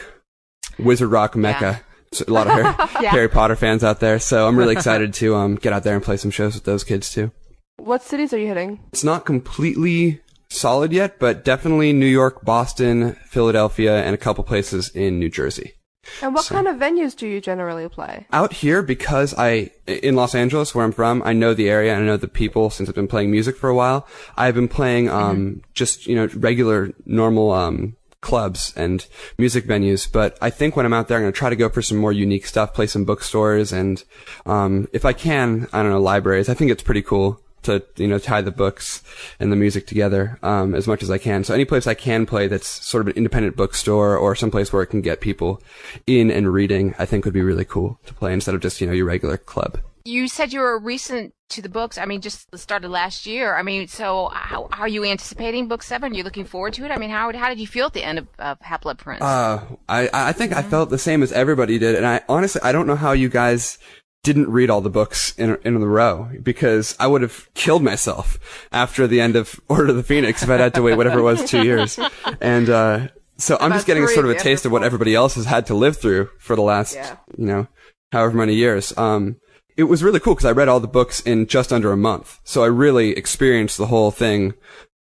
Wizard 0.78 1.10
Rock 1.10 1.36
Mecca. 1.36 1.76
So 1.78 1.84
a 2.22 2.32
lot 2.32 2.48
of 2.48 2.54
Harry, 2.54 3.08
Harry 3.08 3.30
Potter 3.30 3.56
fans 3.56 3.84
out 3.84 4.00
there. 4.00 4.20
So 4.20 4.48
I'm 4.48 4.58
really 4.58 4.74
excited 4.74 5.14
to, 5.16 5.36
um, 5.36 5.56
get 5.56 5.74
out 5.74 5.84
there 5.84 5.96
and 5.96 6.04
play 6.04 6.18
some 6.18 6.32
shows 6.32 6.56
with 6.56 6.64
those 6.64 6.84
kids 6.84 7.12
too. 7.12 7.32
What 7.78 8.04
cities 8.04 8.34
are 8.34 8.38
you 8.38 8.48
hitting? 8.48 8.80
It's 8.92 9.04
not 9.04 9.26
completely 9.26 10.22
solid 10.50 10.94
yet, 10.94 11.20
but 11.20 11.44
definitely 11.44 11.92
New 11.94 12.06
York, 12.06 12.46
Boston, 12.46 13.14
Philadelphia, 13.26 14.04
and 14.04 14.14
a 14.14 14.18
couple 14.18 14.44
places 14.44 14.90
in 14.90 15.20
New 15.20 15.30
Jersey. 15.30 15.74
And 16.22 16.36
what 16.36 16.46
kind 16.48 16.68
of 16.68 16.76
venues 16.76 17.16
do 17.16 17.28
you 17.28 17.40
generally 17.40 17.88
play? 17.88 18.28
out 18.34 18.52
here 18.54 18.82
because 18.82 19.34
I 19.38 19.72
in 19.88 20.16
Los 20.16 20.36
Angeles 20.36 20.76
where 20.76 20.84
I'm 20.84 20.92
from 20.92 21.24
I 21.24 21.32
know 21.32 21.54
the 21.54 21.70
area 21.70 21.94
and 21.94 22.04
I 22.04 22.06
know 22.06 22.18
the 22.18 22.28
people 22.28 22.70
since 22.70 22.90
I've 22.90 22.96
been 22.96 23.08
playing 23.08 23.32
music 23.32 23.56
for 23.56 23.70
a 23.70 23.76
while 23.76 24.06
I've 24.36 24.54
been 24.54 24.68
playing 24.68 25.10
um 25.10 25.62
just 25.74 26.06
you 26.06 26.16
know 26.16 26.28
regular 26.36 26.92
normal 27.06 27.52
um 27.52 27.96
clubs 28.24 28.74
and 28.76 29.06
music 29.38 29.66
venues. 29.66 30.12
But 30.12 30.38
I 30.42 30.50
think 30.50 30.76
when 30.76 30.88
I'm 30.88 30.94
out 30.94 31.08
there, 31.08 31.18
I'm 31.18 31.24
going 31.24 31.34
to 31.34 31.38
try 31.38 31.52
to 31.52 31.56
go 31.56 31.70
for 31.70 31.84
some 31.84 31.98
more 31.98 32.12
unique 32.12 32.48
stuff, 32.48 32.74
play 32.74 32.88
some 32.88 33.06
bookstores, 33.06 33.72
and 33.72 34.04
um, 34.48 34.88
if 34.92 35.06
I 35.06 35.14
can, 35.14 35.68
I 35.72 35.84
don't 35.84 35.92
know, 35.92 36.02
libraries. 36.02 36.50
I 36.50 36.56
think 36.56 36.72
it's 36.72 36.82
pretty 36.82 37.04
cool 37.04 37.40
to 37.64 37.82
you 37.96 38.08
know 38.08 38.20
tie 38.20 38.42
the 38.42 38.52
books 38.52 39.02
and 39.40 39.52
the 39.52 39.56
music 39.56 39.88
together 39.88 40.38
um, 40.44 40.76
as 40.76 40.88
much 40.88 41.04
as 41.04 41.12
I 41.12 41.18
can. 41.18 41.44
So 41.44 41.54
any 41.54 41.66
place 41.66 41.88
I 41.88 41.94
can 41.94 42.26
play 42.26 42.48
that's 42.48 42.68
sort 42.68 43.02
of 43.02 43.08
an 43.08 43.14
independent 43.14 43.56
bookstore 43.56 44.18
or 44.18 44.36
someplace 44.36 44.74
where 44.74 44.82
I 44.82 44.86
can 44.86 45.02
get 45.02 45.22
people 45.22 45.62
in 46.08 46.32
and 46.32 46.52
reading, 46.52 46.96
I 46.98 47.06
think 47.06 47.26
would 47.26 47.34
be 47.34 47.42
really 47.42 47.66
cool 47.66 48.00
to 48.06 48.14
play 48.14 48.34
instead 48.34 48.56
of 48.56 48.62
just 48.62 48.82
you 48.82 48.88
know 48.88 48.94
your 48.94 49.06
regular 49.06 49.38
club. 49.38 49.80
You 50.06 50.28
said 50.28 50.52
you 50.52 50.60
were 50.60 50.78
recent 50.80 51.34
to 51.50 51.62
the 51.62 51.70
books. 51.70 51.98
I 51.98 52.06
mean, 52.06 52.20
just 52.20 52.56
started 52.58 52.90
last 52.90 53.26
year. 53.26 53.56
I 53.56 53.64
mean, 53.64 53.88
so 53.88 54.30
how, 54.34 54.68
how 54.72 54.82
are 54.82 54.88
you 54.88 55.06
anticipating 55.06 55.68
book 55.68 55.82
seven? 55.82 56.12
Are 56.12 56.16
you 56.16 56.24
looking 56.24 56.44
forward 56.46 56.74
to 56.74 56.84
it? 56.86 56.92
I 56.92 56.98
mean, 56.98 57.10
how 57.10 57.32
how 57.34 57.48
did 57.48 57.60
you 57.60 57.68
feel 57.68 57.86
at 57.86 57.94
the 57.94 58.04
end 58.04 58.18
of, 58.20 58.28
of 58.38 58.60
Half 58.62 58.82
Blood 58.82 58.98
Prince? 58.98 59.22
Uh, 59.22 59.64
I 59.88 60.10
I 60.14 60.32
think 60.34 60.52
I 60.54 60.62
felt 60.62 60.90
the 60.90 60.98
same 60.98 61.24
as 61.24 61.32
everybody 61.32 61.80
did, 61.80 61.96
and 61.96 62.06
I 62.06 62.22
honestly 62.28 62.60
I 62.64 62.72
don't 62.74 62.88
know 62.88 62.96
how 62.98 63.14
you 63.14 63.30
guys 63.30 63.78
didn't 64.24 64.50
read 64.50 64.70
all 64.70 64.82
the 64.82 64.90
books 64.90 65.34
in 65.38 65.58
in 65.64 65.76
a 65.76 65.80
row 65.86 66.32
because 66.42 66.96
I 67.00 67.08
would 67.08 67.22
have 67.22 67.54
killed 67.54 67.84
myself 67.84 68.68
after 68.72 69.08
the 69.08 69.22
end 69.22 69.36
of 69.38 69.60
Order 69.70 69.90
of 69.92 69.96
the 69.96 70.04
Phoenix 70.04 70.44
if 70.44 70.50
I'd 70.50 70.60
had 70.60 70.74
to 70.74 70.82
wait 70.82 70.98
whatever 70.98 71.20
it 71.20 71.24
was 71.24 71.50
two 71.50 71.64
years, 71.64 71.98
and 72.42 72.70
uh, 72.70 73.08
so 73.38 73.58
I'm 73.62 73.72
just 73.72 73.88
getting 73.88 74.06
sort 74.08 74.26
of 74.26 74.32
a 74.32 74.40
taste 74.40 74.66
of 74.66 74.72
what 74.74 74.84
everybody 74.84 75.16
else 75.16 75.36
has 75.36 75.46
had 75.46 75.66
to 75.68 75.76
live 75.76 75.96
through 75.98 76.30
for 76.40 76.58
the 76.58 76.62
last 76.62 76.96
Yeah. 76.96 77.16
you 77.38 77.46
know 77.46 77.68
however 78.12 78.36
many 78.38 78.56
years. 78.56 78.96
Um, 78.98 79.38
it 79.78 79.84
was 79.84 80.04
really 80.04 80.20
cool 80.20 80.36
because 80.36 80.46
I 80.46 80.52
read 80.52 80.68
all 80.68 80.80
the 80.80 80.88
books 80.88 81.20
in 81.22 81.48
just 81.48 81.74
under 81.74 81.92
a 81.92 81.98
month, 81.98 82.40
so 82.44 82.64
I 82.64 82.68
really 82.68 83.12
experienced 83.12 83.78
the 83.78 83.88
whole 83.88 84.12
thing, 84.12 84.54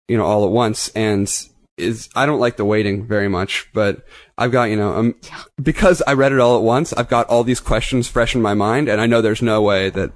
you 0.09 0.16
know, 0.16 0.25
all 0.25 0.44
at 0.44 0.51
once. 0.51 0.88
And 0.90 1.29
is 1.77 2.09
I 2.14 2.27
don't 2.27 2.40
like 2.40 2.57
the 2.57 2.64
waiting 2.64 3.07
very 3.07 3.29
much, 3.29 3.68
but 3.73 4.05
I've 4.38 4.53
got 4.53 4.64
you 4.64 4.77
know 4.77 4.94
um, 4.94 5.14
because 5.61 6.03
I 6.07 6.12
read 6.12 6.33
it 6.33 6.40
all 6.40 6.57
at 6.57 6.62
once. 6.62 6.92
I've 6.92 7.09
got 7.09 7.29
all 7.29 7.44
these 7.44 7.61
questions 7.61 8.09
fresh 8.09 8.35
in 8.35 8.42
my 8.42 8.55
mind, 8.55 8.88
and 8.88 9.01
I 9.01 9.07
know 9.07 9.20
there's 9.20 9.42
no 9.42 9.62
way 9.62 9.90
that 9.90 10.12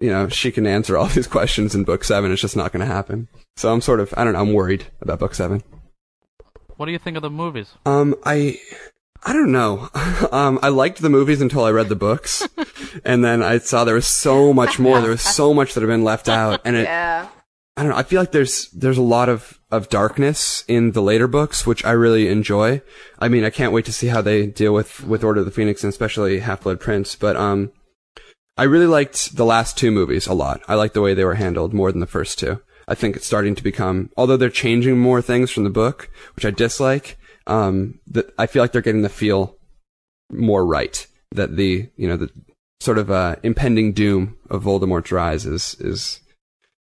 you 0.00 0.10
know 0.10 0.28
she 0.28 0.50
can 0.50 0.66
answer 0.66 0.96
all 0.96 1.06
these 1.08 1.26
questions 1.26 1.74
in 1.74 1.84
book 1.84 2.04
seven. 2.04 2.32
It's 2.32 2.40
just 2.42 2.56
not 2.56 2.72
going 2.72 2.86
to 2.86 2.92
happen. 2.92 3.28
So 3.56 3.72
I'm 3.72 3.80
sort 3.80 4.00
of 4.00 4.14
I 4.16 4.24
don't 4.24 4.32
know. 4.32 4.40
I'm 4.40 4.52
worried 4.52 4.86
about 5.00 5.18
book 5.18 5.34
seven. 5.34 5.62
What 6.76 6.86
do 6.86 6.92
you 6.92 6.98
think 6.98 7.16
of 7.16 7.22
the 7.22 7.30
movies? 7.30 7.72
Um, 7.86 8.16
I, 8.24 8.58
I 9.24 9.32
don't 9.32 9.52
know. 9.52 9.88
um, 10.32 10.58
I 10.62 10.68
liked 10.68 11.00
the 11.00 11.10
movies 11.10 11.40
until 11.40 11.64
I 11.64 11.70
read 11.70 11.88
the 11.88 11.96
books, 11.96 12.46
and 13.04 13.24
then 13.24 13.42
I 13.42 13.58
saw 13.58 13.84
there 13.84 13.94
was 13.94 14.06
so 14.06 14.52
much 14.52 14.78
more. 14.78 15.00
There 15.00 15.10
was 15.10 15.22
so 15.22 15.54
much 15.54 15.74
that 15.74 15.80
had 15.80 15.88
been 15.88 16.04
left 16.04 16.28
out, 16.28 16.60
and 16.64 16.76
it. 16.76 16.84
Yeah. 16.84 17.28
I 17.76 17.82
don't 17.82 17.90
know. 17.90 17.96
I 17.96 18.04
feel 18.04 18.20
like 18.20 18.30
there's 18.30 18.68
there's 18.70 18.98
a 18.98 19.02
lot 19.02 19.28
of 19.28 19.58
of 19.70 19.88
darkness 19.88 20.62
in 20.68 20.92
the 20.92 21.02
later 21.02 21.26
books, 21.26 21.66
which 21.66 21.84
I 21.84 21.90
really 21.90 22.28
enjoy. 22.28 22.82
I 23.18 23.28
mean, 23.28 23.44
I 23.44 23.50
can't 23.50 23.72
wait 23.72 23.84
to 23.86 23.92
see 23.92 24.06
how 24.06 24.20
they 24.20 24.46
deal 24.46 24.72
with 24.72 25.02
with 25.04 25.24
Order 25.24 25.40
of 25.40 25.46
the 25.46 25.52
Phoenix 25.52 25.82
and 25.82 25.92
especially 25.92 26.38
Half 26.38 26.62
Blood 26.62 26.78
Prince. 26.78 27.16
But 27.16 27.34
um, 27.34 27.72
I 28.56 28.62
really 28.64 28.86
liked 28.86 29.36
the 29.36 29.44
last 29.44 29.76
two 29.76 29.90
movies 29.90 30.28
a 30.28 30.34
lot. 30.34 30.60
I 30.68 30.74
like 30.76 30.92
the 30.92 31.00
way 31.00 31.14
they 31.14 31.24
were 31.24 31.34
handled 31.34 31.74
more 31.74 31.90
than 31.90 32.00
the 32.00 32.06
first 32.06 32.38
two. 32.38 32.60
I 32.86 32.94
think 32.94 33.16
it's 33.16 33.26
starting 33.26 33.56
to 33.56 33.64
become, 33.64 34.10
although 34.16 34.36
they're 34.36 34.50
changing 34.50 34.98
more 34.98 35.20
things 35.20 35.50
from 35.50 35.64
the 35.64 35.70
book, 35.70 36.10
which 36.36 36.44
I 36.44 36.50
dislike. 36.50 37.18
Um, 37.46 38.00
that 38.08 38.32
I 38.38 38.46
feel 38.46 38.62
like 38.62 38.72
they're 38.72 38.80
getting 38.82 39.02
the 39.02 39.08
feel 39.08 39.56
more 40.30 40.64
right. 40.64 41.06
That 41.32 41.56
the 41.56 41.90
you 41.96 42.08
know 42.08 42.16
the 42.16 42.30
sort 42.80 42.98
of 42.98 43.10
uh, 43.10 43.36
impending 43.42 43.92
doom 43.92 44.36
of 44.50 44.64
Voldemort's 44.64 45.12
rise 45.12 45.46
is 45.46 45.76
is 45.80 46.20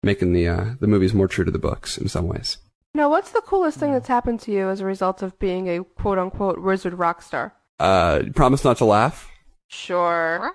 making 0.04 0.34
the 0.34 0.48
uh, 0.48 0.66
the 0.80 0.88
movies 0.88 1.14
more 1.14 1.28
true 1.28 1.46
to 1.46 1.52
the 1.52 1.60
books 1.60 1.98
in 1.98 2.08
some 2.08 2.28
ways. 2.28 2.58
Now, 2.94 3.10
what's 3.10 3.32
the 3.32 3.42
coolest 3.42 3.78
thing 3.78 3.94
that's 3.94 4.08
happened 4.08 4.42
to 4.42 4.52
you 4.52 4.70
as 4.70 4.82
a 4.82 4.86
result 4.86 5.22
of 5.22 5.40
being 5.40 5.70
a 5.70 5.84
quote 5.84 6.18
unquote 6.18 6.62
wizard 6.62 6.94
rock 6.96 7.22
star? 7.22 7.54
Uh, 7.80 8.24
promise 8.36 8.64
not 8.64 8.78
to 8.78 8.86
laugh. 8.86 9.30
Sure. 9.70 10.52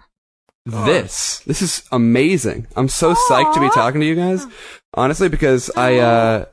This 0.66 1.40
this 1.40 1.62
is 1.62 1.84
amazing. 1.92 2.66
I'm 2.76 2.88
so 2.88 3.14
psyched 3.14 3.54
to 3.54 3.60
be 3.60 3.70
talking 3.70 4.00
to 4.00 4.06
you 4.06 4.16
guys. 4.16 4.44
Honestly, 4.94 5.28
because 5.28 5.70
I 5.76 5.98
uh 5.98 6.44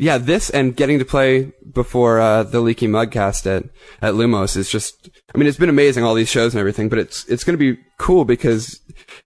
yeah, 0.00 0.18
this 0.18 0.50
and 0.50 0.74
getting 0.76 0.98
to 0.98 1.04
play 1.04 1.52
before 1.72 2.20
uh 2.20 2.42
the 2.42 2.60
Leaky 2.60 2.88
Mugcast 2.88 3.46
at 3.46 3.64
at 4.02 4.14
Lumos 4.14 4.56
is 4.56 4.68
just 4.70 5.08
I 5.34 5.38
mean, 5.38 5.46
it's 5.46 5.58
been 5.58 5.68
amazing 5.68 6.02
all 6.04 6.14
these 6.14 6.28
shows 6.28 6.54
and 6.54 6.60
everything, 6.60 6.88
but 6.88 6.98
it's 6.98 7.24
it's 7.26 7.44
going 7.44 7.56
to 7.58 7.74
be 7.74 7.80
cool 7.98 8.24
because 8.24 8.80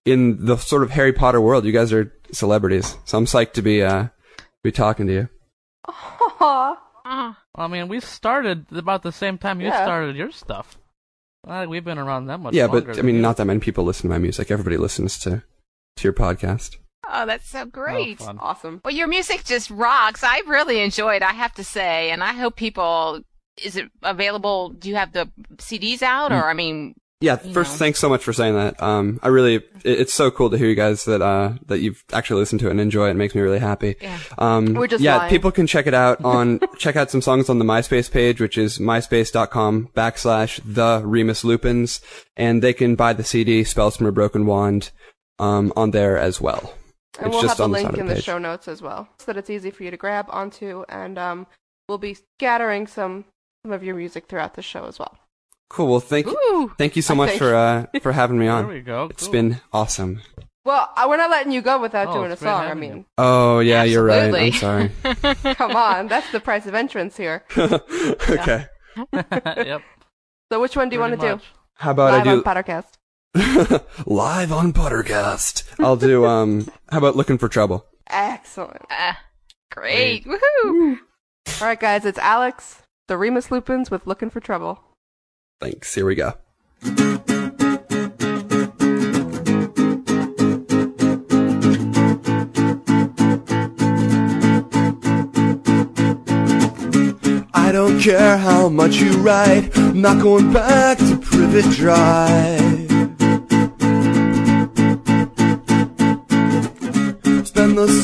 in 0.04 0.44
the 0.44 0.56
sort 0.56 0.82
of 0.82 0.90
Harry 0.90 1.12
Potter 1.12 1.40
world, 1.40 1.64
you 1.64 1.72
guys 1.72 1.92
are 1.92 2.12
celebrities. 2.32 2.96
So 3.04 3.16
I'm 3.18 3.24
psyched 3.26 3.52
to 3.54 3.62
be 3.62 3.82
uh 3.82 4.08
be 4.62 4.72
talking 4.72 5.06
to 5.06 5.12
you. 5.12 5.28
Aw. 5.88 6.76
Ah. 7.06 7.38
I 7.54 7.68
mean, 7.68 7.88
we 7.88 8.00
started 8.00 8.66
about 8.72 9.02
the 9.02 9.12
same 9.12 9.38
time 9.38 9.60
you 9.60 9.68
Yeah. 9.68 9.84
started 9.84 10.16
your 10.16 10.30
stuff. 10.32 10.78
Uh, 11.46 11.66
we've 11.68 11.84
been 11.84 11.98
around 11.98 12.26
that 12.26 12.40
much. 12.40 12.54
yeah, 12.54 12.64
longer 12.66 12.92
but 12.92 12.98
I 12.98 13.02
mean, 13.02 13.16
you. 13.16 13.20
not 13.20 13.36
that 13.36 13.44
many 13.44 13.60
people 13.60 13.84
listen 13.84 14.08
to 14.08 14.14
my 14.14 14.18
music. 14.18 14.50
Everybody 14.50 14.78
listens 14.78 15.18
to 15.20 15.42
to 15.96 16.02
your 16.02 16.14
podcast. 16.14 16.76
Oh, 17.08 17.26
that's 17.26 17.48
so 17.48 17.64
great. 17.64 18.18
fun. 18.18 18.38
Awesome. 18.40 18.80
Well, 18.84 18.94
your 18.94 19.06
music 19.08 19.44
just 19.44 19.70
rocks. 19.70 20.22
I 20.22 20.42
really 20.46 20.80
enjoyed, 20.80 21.16
it, 21.16 21.22
I 21.22 21.32
have 21.32 21.54
to 21.54 21.64
say, 21.64 22.10
and 22.10 22.22
I 22.22 22.32
hope 22.32 22.56
people. 22.56 23.20
Is 23.62 23.76
it 23.76 23.88
available? 24.02 24.70
Do 24.70 24.88
you 24.88 24.96
have 24.96 25.12
the 25.12 25.30
CDs 25.58 26.02
out, 26.02 26.32
or 26.32 26.50
I 26.50 26.54
mean, 26.54 26.94
Yeah, 27.20 27.36
first, 27.36 27.72
know. 27.74 27.78
thanks 27.78 28.00
so 28.00 28.08
much 28.08 28.24
for 28.24 28.32
saying 28.32 28.56
that. 28.56 28.82
Um, 28.82 29.20
I 29.22 29.28
really, 29.28 29.54
it, 29.54 29.62
it's 29.84 30.12
so 30.12 30.32
cool 30.32 30.50
to 30.50 30.58
hear 30.58 30.66
you 30.68 30.74
guys 30.74 31.04
that, 31.04 31.22
uh, 31.22 31.52
that 31.66 31.78
you've 31.78 32.02
actually 32.12 32.40
listened 32.40 32.58
to 32.62 32.66
it 32.66 32.72
and 32.72 32.80
enjoy 32.80 33.06
it. 33.06 33.10
It 33.12 33.14
makes 33.14 33.32
me 33.32 33.40
really 33.42 33.60
happy. 33.60 33.94
Yeah. 34.00 34.18
Um, 34.38 34.74
We're 34.74 34.88
just 34.88 35.04
yeah, 35.04 35.18
lying. 35.18 35.30
people 35.30 35.52
can 35.52 35.68
check 35.68 35.86
it 35.86 35.94
out 35.94 36.24
on, 36.24 36.58
check 36.78 36.96
out 36.96 37.12
some 37.12 37.22
songs 37.22 37.48
on 37.48 37.60
the 37.60 37.64
MySpace 37.64 38.10
page, 38.10 38.40
which 38.40 38.58
is 38.58 38.80
myspace.com 38.80 39.90
backslash 39.94 40.60
the 40.64 41.00
Remus 41.04 41.44
Lupins, 41.44 42.00
and 42.36 42.60
they 42.60 42.72
can 42.72 42.96
buy 42.96 43.12
the 43.12 43.22
CD, 43.24 43.62
Spells 43.62 43.96
from 43.96 44.06
a 44.08 44.12
Broken 44.12 44.46
Wand, 44.46 44.90
um, 45.38 45.72
on 45.76 45.92
there 45.92 46.18
as 46.18 46.40
well. 46.40 46.74
And 47.18 47.26
it's 47.28 47.34
we'll 47.34 47.42
just 47.42 47.50
have 47.52 47.58
the 47.58 47.64
on 47.64 47.70
the 47.72 47.78
link 47.78 47.98
in 47.98 48.06
the 48.06 48.10
the 48.10 48.14
page. 48.16 48.24
show 48.24 48.38
notes 48.38 48.66
as 48.68 48.82
well, 48.82 49.08
so 49.18 49.26
that 49.26 49.36
it's 49.36 49.50
easy 49.50 49.70
for 49.70 49.84
you 49.84 49.90
to 49.90 49.96
grab 49.96 50.26
onto, 50.30 50.84
and 50.88 51.16
um, 51.18 51.46
we'll 51.88 51.98
be 51.98 52.14
scattering 52.38 52.86
some 52.86 53.24
some 53.64 53.72
of 53.72 53.82
your 53.84 53.94
music 53.94 54.26
throughout 54.26 54.54
the 54.54 54.62
show 54.62 54.84
as 54.86 54.98
well. 54.98 55.16
Cool. 55.70 55.88
Well, 55.88 56.00
thank, 56.00 56.26
ooh, 56.26 56.72
thank 56.76 56.96
you 56.96 57.02
so 57.02 57.14
I 57.14 57.16
much 57.16 57.28
think- 57.30 57.38
for, 57.40 57.54
uh, 57.54 57.86
for 58.00 58.12
having 58.12 58.38
me 58.38 58.46
on. 58.48 58.64
There 58.64 58.68
on. 58.70 58.74
we 58.74 58.80
go. 58.82 59.04
It's 59.10 59.24
cool. 59.24 59.32
been 59.32 59.60
awesome. 59.72 60.20
Well, 60.66 60.90
I, 60.96 61.06
we're 61.06 61.16
not 61.18 61.30
letting 61.30 61.52
you 61.52 61.60
go 61.62 61.78
without 61.80 62.08
Oh, 62.08 62.14
doing 62.14 62.32
a 62.32 62.36
song. 62.36 62.62
I 62.64 62.68
having 62.68 62.82
you. 62.84 62.90
mean, 62.94 63.04
Oh, 63.18 63.58
yeah, 63.60 63.82
you're 63.84 64.02
right. 64.04 64.34
I'm 64.34 64.52
sorry. 64.52 64.90
come 65.54 65.76
on, 65.76 66.08
that's 66.08 66.30
the 66.32 66.40
price 66.40 66.66
of 66.66 66.74
entrance 66.74 67.16
here. 67.16 67.44
okay. 67.56 68.66
yep. 69.12 69.82
So, 70.50 70.60
which 70.60 70.76
one 70.76 70.88
do 70.88 70.94
you 70.96 71.00
want 71.00 71.12
to 71.12 71.18
pretty 71.18 71.36
do? 71.36 71.42
How 71.76 71.90
about 71.90 72.12
Live 72.12 72.26
I 72.26 72.30
on 72.30 72.36
do 72.38 72.42
Pottercast. 72.44 72.92
live 74.06 74.52
on 74.52 74.72
Pottercast? 74.72 75.64
I'll 75.80 75.96
do 75.96 76.24
um. 76.24 76.68
How 76.90 76.98
about 76.98 77.16
looking 77.16 77.36
for 77.38 77.48
trouble? 77.48 77.84
Excellent. 78.08 78.82
uh, 78.90 79.14
great, 79.72 80.24
woohoo! 80.24 80.98
All 81.60 81.66
right, 81.66 81.80
guys, 81.80 82.04
it's 82.04 82.18
Alex, 82.18 82.82
the 83.08 83.16
Remus 83.16 83.50
Lupins 83.50 83.90
with 83.90 84.06
"Looking 84.06 84.30
for 84.30 84.38
Trouble." 84.40 84.78
Thanks. 85.60 85.92
Here 85.94 86.06
we 86.06 86.14
go. 86.14 86.34
I 97.52 97.70
don't 97.72 98.00
care 98.00 98.36
how 98.36 98.68
much 98.68 98.96
you 98.96 99.12
write, 99.18 99.76
I'm 99.76 100.00
not 100.00 100.22
going 100.22 100.52
back 100.52 100.98
to 100.98 101.16
Privet 101.16 101.64
Drive. 101.72 102.83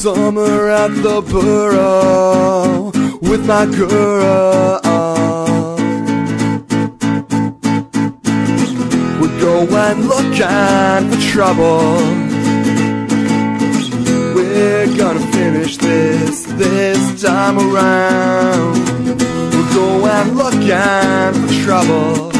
Summer 0.00 0.70
at 0.70 0.88
the 1.02 1.20
Burrow 1.20 2.90
with 3.20 3.46
my 3.46 3.66
girl. 3.66 4.80
We're 9.20 9.40
going 9.42 10.08
looking 10.08 11.10
for 11.10 11.20
trouble. 11.30 11.98
We're 14.34 14.96
gonna 14.96 15.20
finish 15.32 15.76
this 15.76 16.44
this 16.44 17.20
time 17.20 17.58
around. 17.58 18.78
We're 19.52 19.74
going 19.74 20.30
looking 20.34 21.34
for 21.42 21.52
trouble. 21.62 22.30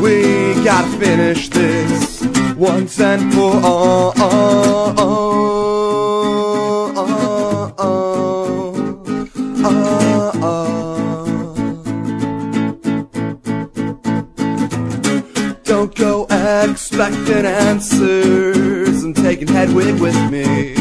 We 0.00 0.54
gotta 0.62 0.96
finish 1.00 1.48
this 1.48 2.05
once 2.56 3.00
and 3.00 3.32
for 3.34 3.60
all. 3.62 4.12
Don't 15.64 15.94
go 15.94 16.26
expecting 16.30 17.46
answers 17.46 19.02
and 19.02 19.14
taking 19.14 19.48
Hedwig 19.48 20.00
with 20.00 20.30
me. 20.30 20.74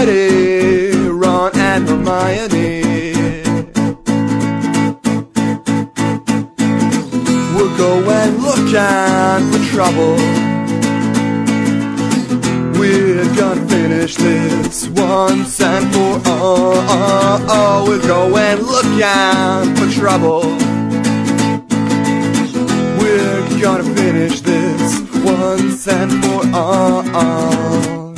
Eddie, 0.00 1.08
Ron, 1.08 1.50
and 1.56 1.86
Hermione. 1.86 2.59
And 8.22 8.42
look 8.42 8.74
out 8.74 9.40
for 9.50 9.62
trouble. 9.72 10.16
We're 12.78 13.24
gonna 13.34 13.66
finish 13.66 14.14
this 14.16 14.88
once 14.88 15.60
and 15.60 15.86
for 15.94 16.30
all. 16.30 17.86
We'll 17.86 18.06
go 18.06 18.36
and 18.36 18.60
look 18.60 19.02
out 19.02 19.66
for 19.78 19.88
trouble. 19.90 20.42
We're 23.00 23.60
gonna 23.60 23.94
finish 23.94 24.40
this 24.40 25.00
once 25.24 25.88
and 25.88 26.12
for 26.22 26.42
all. 26.54 28.09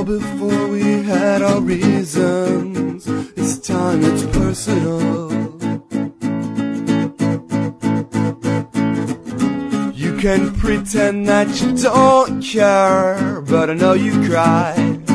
Well, 0.00 0.18
before 0.18 0.68
we 0.68 1.02
had 1.02 1.42
our 1.42 1.60
reasons, 1.60 3.04
this 3.34 3.58
time 3.58 4.00
it's 4.02 4.24
personal. 4.34 5.30
You 9.92 10.16
can 10.16 10.54
pretend 10.54 11.28
that 11.28 11.60
you 11.60 11.76
don't 11.76 12.40
care, 12.40 13.42
but 13.42 13.68
I 13.68 13.74
know 13.74 13.92
you 13.92 14.26
cried 14.26 15.06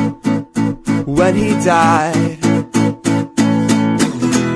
when 1.04 1.34
he 1.34 1.50
died. 1.64 2.38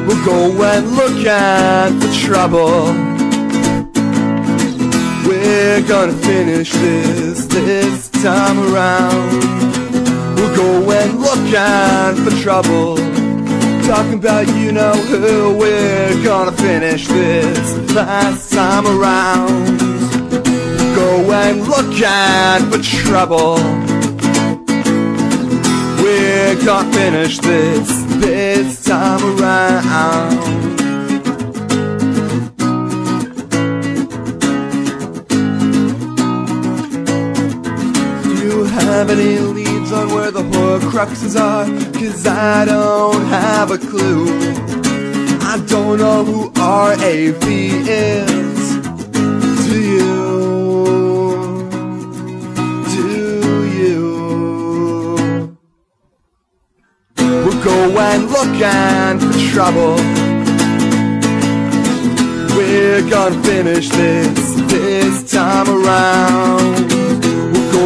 We'll 0.06 0.24
go 0.24 0.62
and 0.62 0.92
look 0.92 1.26
at 1.26 1.88
the 1.98 2.20
trouble. 2.24 2.84
We're 5.26 5.82
gonna 5.88 6.12
finish 6.12 6.70
this 6.70 7.46
this 7.46 8.10
time 8.10 8.60
around. 8.72 9.89
We'll 11.18 11.50
go 11.50 11.56
and 11.56 12.18
look 12.18 12.34
for 12.34 12.42
trouble. 12.42 12.96
Talking 13.86 14.14
about 14.14 14.46
you 14.56 14.72
know 14.72 14.92
who. 14.92 15.56
We're 15.56 16.22
gonna 16.22 16.52
finish 16.52 17.08
this 17.08 17.94
last 17.94 18.52
time 18.52 18.86
around. 18.86 19.78
Go 20.94 21.32
and 21.32 21.66
look 21.66 22.02
out 22.02 22.60
for 22.72 22.82
trouble. 22.82 23.56
We're 26.02 26.56
gonna 26.64 26.92
finish 26.92 27.38
this 27.38 27.88
this 28.20 28.84
time 28.84 29.22
around. 29.38 30.40
Do 38.22 38.30
you 38.46 38.64
have 38.64 39.10
any 39.10 39.59
leads 39.90 39.92
on 39.92 40.14
where 40.14 40.30
the 40.30 40.42
Horcruxes 40.42 41.40
are? 41.40 41.66
Cause 41.92 42.26
I 42.26 42.64
don't 42.64 43.24
have 43.26 43.70
a 43.70 43.78
clue. 43.78 44.26
I 45.42 45.62
don't 45.66 45.98
know 45.98 46.24
who 46.24 46.52
R.A.B. 46.56 47.70
is. 47.86 48.76
Do 49.66 49.80
you? 49.80 50.10
Do 52.94 53.06
you? 53.78 53.98
We'll 57.16 57.64
go 57.64 57.98
and 57.98 58.30
look 58.30 58.62
and 58.62 59.20
for 59.20 59.38
trouble. 59.52 59.96
We're 62.56 63.08
gonna 63.08 63.42
finish 63.42 63.88
this 63.88 64.54
this 64.70 65.30
time 65.32 65.68
around. 65.68 67.09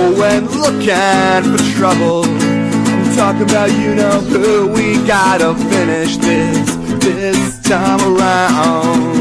We'll 0.05 0.17
go 0.17 0.23
and 0.25 0.51
look 0.51 0.89
out 0.89 1.45
for 1.45 1.57
trouble. 1.79 2.25
I'm 2.25 3.17
talking 3.17 3.43
about 3.43 3.71
you 3.73 3.95
know 3.95 4.21
who. 4.21 4.69
We 4.69 4.97
gotta 5.07 5.55
finish 5.55 6.19
this 6.19 6.77
this 7.03 7.63
time 7.63 8.01
around. 8.01 9.15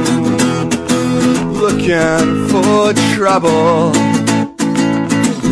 Looking 1.54 2.50
for 2.50 2.94
trouble. 3.16 3.94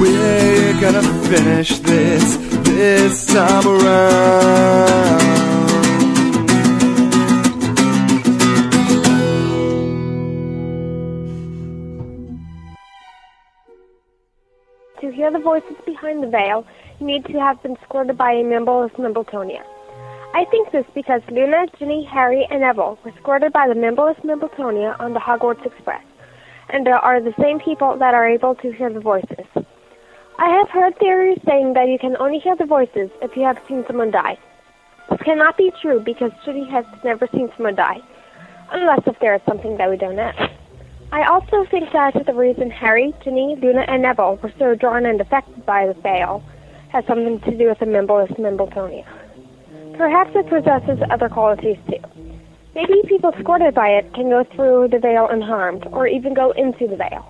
We're 0.02 0.82
gonna 0.82 1.04
finish 1.30 1.80
this 1.80 2.36
this 2.66 3.26
time 3.28 3.66
around. 3.66 5.51
Hear 15.22 15.30
the 15.30 15.38
voices 15.38 15.78
behind 15.86 16.24
the 16.24 16.28
veil, 16.28 16.66
you 17.00 17.06
need 17.06 17.26
to 17.26 17.40
have 17.40 17.62
been 17.62 17.78
squirted 17.84 18.18
by 18.18 18.32
a 18.32 18.44
Mimbulus 18.44 18.90
Mimbletonia. 18.94 19.62
I 20.34 20.46
think 20.50 20.72
this 20.72 20.84
because 20.96 21.22
Luna, 21.30 21.68
Ginny, 21.78 22.04
Harry, 22.12 22.48
and 22.50 22.62
Neville 22.62 22.98
were 23.06 23.14
squirted 23.20 23.54
by 23.54 23.68
the 23.68 23.76
Mimbulus 23.76 24.20
Mimbletonia 24.26 25.00
on 25.00 25.14
the 25.14 25.20
Hogwarts 25.20 25.64
Express, 25.64 26.04
and 26.70 26.88
are 26.88 27.22
the 27.22 27.36
same 27.40 27.60
people 27.60 28.00
that 28.00 28.16
are 28.16 28.28
able 28.28 28.56
to 28.56 28.72
hear 28.72 28.92
the 28.92 29.00
voices. 29.00 29.46
I 30.40 30.50
have 30.58 30.70
heard 30.70 30.98
theories 30.98 31.38
saying 31.46 31.76
that 31.76 31.88
you 31.88 32.00
can 32.00 32.18
only 32.18 32.40
hear 32.40 32.56
the 32.56 32.66
voices 32.66 33.12
if 33.22 33.38
you 33.38 33.44
have 33.44 33.60
seen 33.68 33.84
someone 33.86 34.10
die. 34.10 34.40
This 35.12 35.22
cannot 35.22 35.56
be 35.56 35.72
true 35.84 36.00
because 36.04 36.32
Ginny 36.44 36.68
has 36.72 36.86
never 37.04 37.28
seen 37.32 37.52
someone 37.56 37.76
die, 37.76 38.00
unless 38.72 39.02
if 39.06 39.20
there 39.20 39.36
is 39.36 39.42
something 39.48 39.78
that 39.78 39.88
we 39.88 39.98
don't 39.98 40.16
know. 40.16 40.32
I 41.14 41.24
also 41.26 41.66
think 41.70 41.92
that 41.92 42.26
the 42.26 42.34
reason 42.34 42.72
Harry, 42.72 43.14
Ginny, 43.24 43.58
Luna, 43.62 43.82
and 43.88 44.02
Neville 44.02 44.40
were 44.42 44.54
so 44.58 44.76
drawn 44.76 45.06
and 45.06 45.20
affected 45.20 45.66
by 45.66 45.86
the 45.88 45.94
veil 45.94 46.42
has 46.90 47.06
something 47.06 47.40
to 47.42 47.58
do 47.58 47.68
with 47.68 47.80
the 47.80 47.86
Mimbulus 47.86 48.32
Mimbletonia. 48.40 49.06
Perhaps 49.98 50.32
it 50.36 50.48
possesses 50.48 51.04
other 51.10 51.28
qualities 51.28 51.78
too. 51.90 52.00
Maybe 52.74 53.02
people 53.08 53.34
squirted 53.40 53.74
by 53.74 53.90
it 53.90 54.14
can 54.14 54.30
go 54.30 54.46
through 54.56 54.88
the 54.90 55.00
veil 55.00 55.28
unharmed, 55.30 55.86
or 55.92 56.08
even 56.08 56.34
go 56.34 56.52
into 56.52 56.88
the 56.88 56.96
veil. 56.96 57.28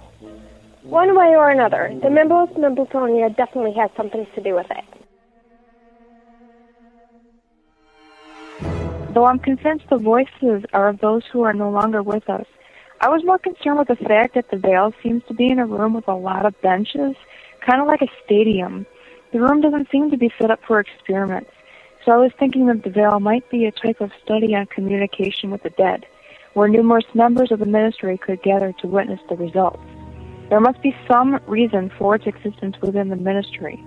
One 0.84 1.18
way 1.18 1.36
or 1.36 1.50
another, 1.50 1.90
the 2.04 2.10
Mimbulus 2.10 2.56
Mimbletonia 2.58 3.36
definitely 3.36 3.74
has 3.74 3.90
something 3.98 4.28
to 4.36 4.42
do 4.42 4.54
with 4.54 4.68
it. 4.70 4.86
Though 9.14 9.26
I'm 9.26 9.40
convinced 9.40 9.90
the 9.90 9.98
voices 9.98 10.64
are 10.72 10.88
of 10.88 11.00
those 11.00 11.24
who 11.34 11.42
are 11.42 11.54
no 11.54 11.72
longer 11.72 12.04
with 12.04 12.30
us, 12.30 12.46
I 13.04 13.10
was 13.10 13.24
more 13.26 13.40
concerned 13.40 13.80
with 13.80 13.88
the 13.88 13.96
fact 13.96 14.36
that 14.36 14.52
the 14.52 14.58
veil 14.58 14.94
seems 15.02 15.24
to 15.28 15.34
be 15.34 15.50
in 15.50 15.58
a 15.58 15.66
room 15.66 15.96
with 15.96 16.08
a 16.08 16.14
lot 16.14 16.46
of 16.46 16.62
benches, 16.62 17.16
kind 17.66 17.82
of 17.82 17.88
like 17.88 18.04
a 18.04 18.08
stadium. 18.24 18.86
The 19.34 19.42
room 19.42 19.60
doesn't 19.60 19.90
seem 19.90 20.12
to 20.12 20.18
be 20.18 20.32
set 20.40 20.52
up 20.52 20.60
for 20.68 20.80
experiments, 20.80 21.50
so 22.06 22.12
I 22.12 22.18
was 22.18 22.32
thinking 22.38 22.68
that 22.68 22.84
the 22.84 22.92
veil 22.92 23.20
might 23.20 23.50
be 23.50 23.66
a 23.66 23.72
type 23.72 24.02
of 24.02 24.12
study 24.24 24.54
on 24.54 24.68
communication 24.68 25.50
with 25.50 25.64
the 25.64 25.72
dead, 25.72 26.06
where 26.54 26.68
numerous 26.68 27.06
members 27.16 27.52
of 27.52 27.58
the 27.58 27.66
ministry 27.66 28.20
could 28.20 28.44
gather 28.44 28.72
to 28.82 28.88
witness 28.88 29.20
the 29.30 29.36
results. 29.36 29.82
There 30.50 30.60
must 30.60 30.84
be 30.84 30.96
some 31.10 31.40
reason 31.48 31.92
for 31.98 32.14
its 32.14 32.28
existence 32.28 32.76
within 32.84 33.10
the 33.10 33.16
ministry, 33.16 33.78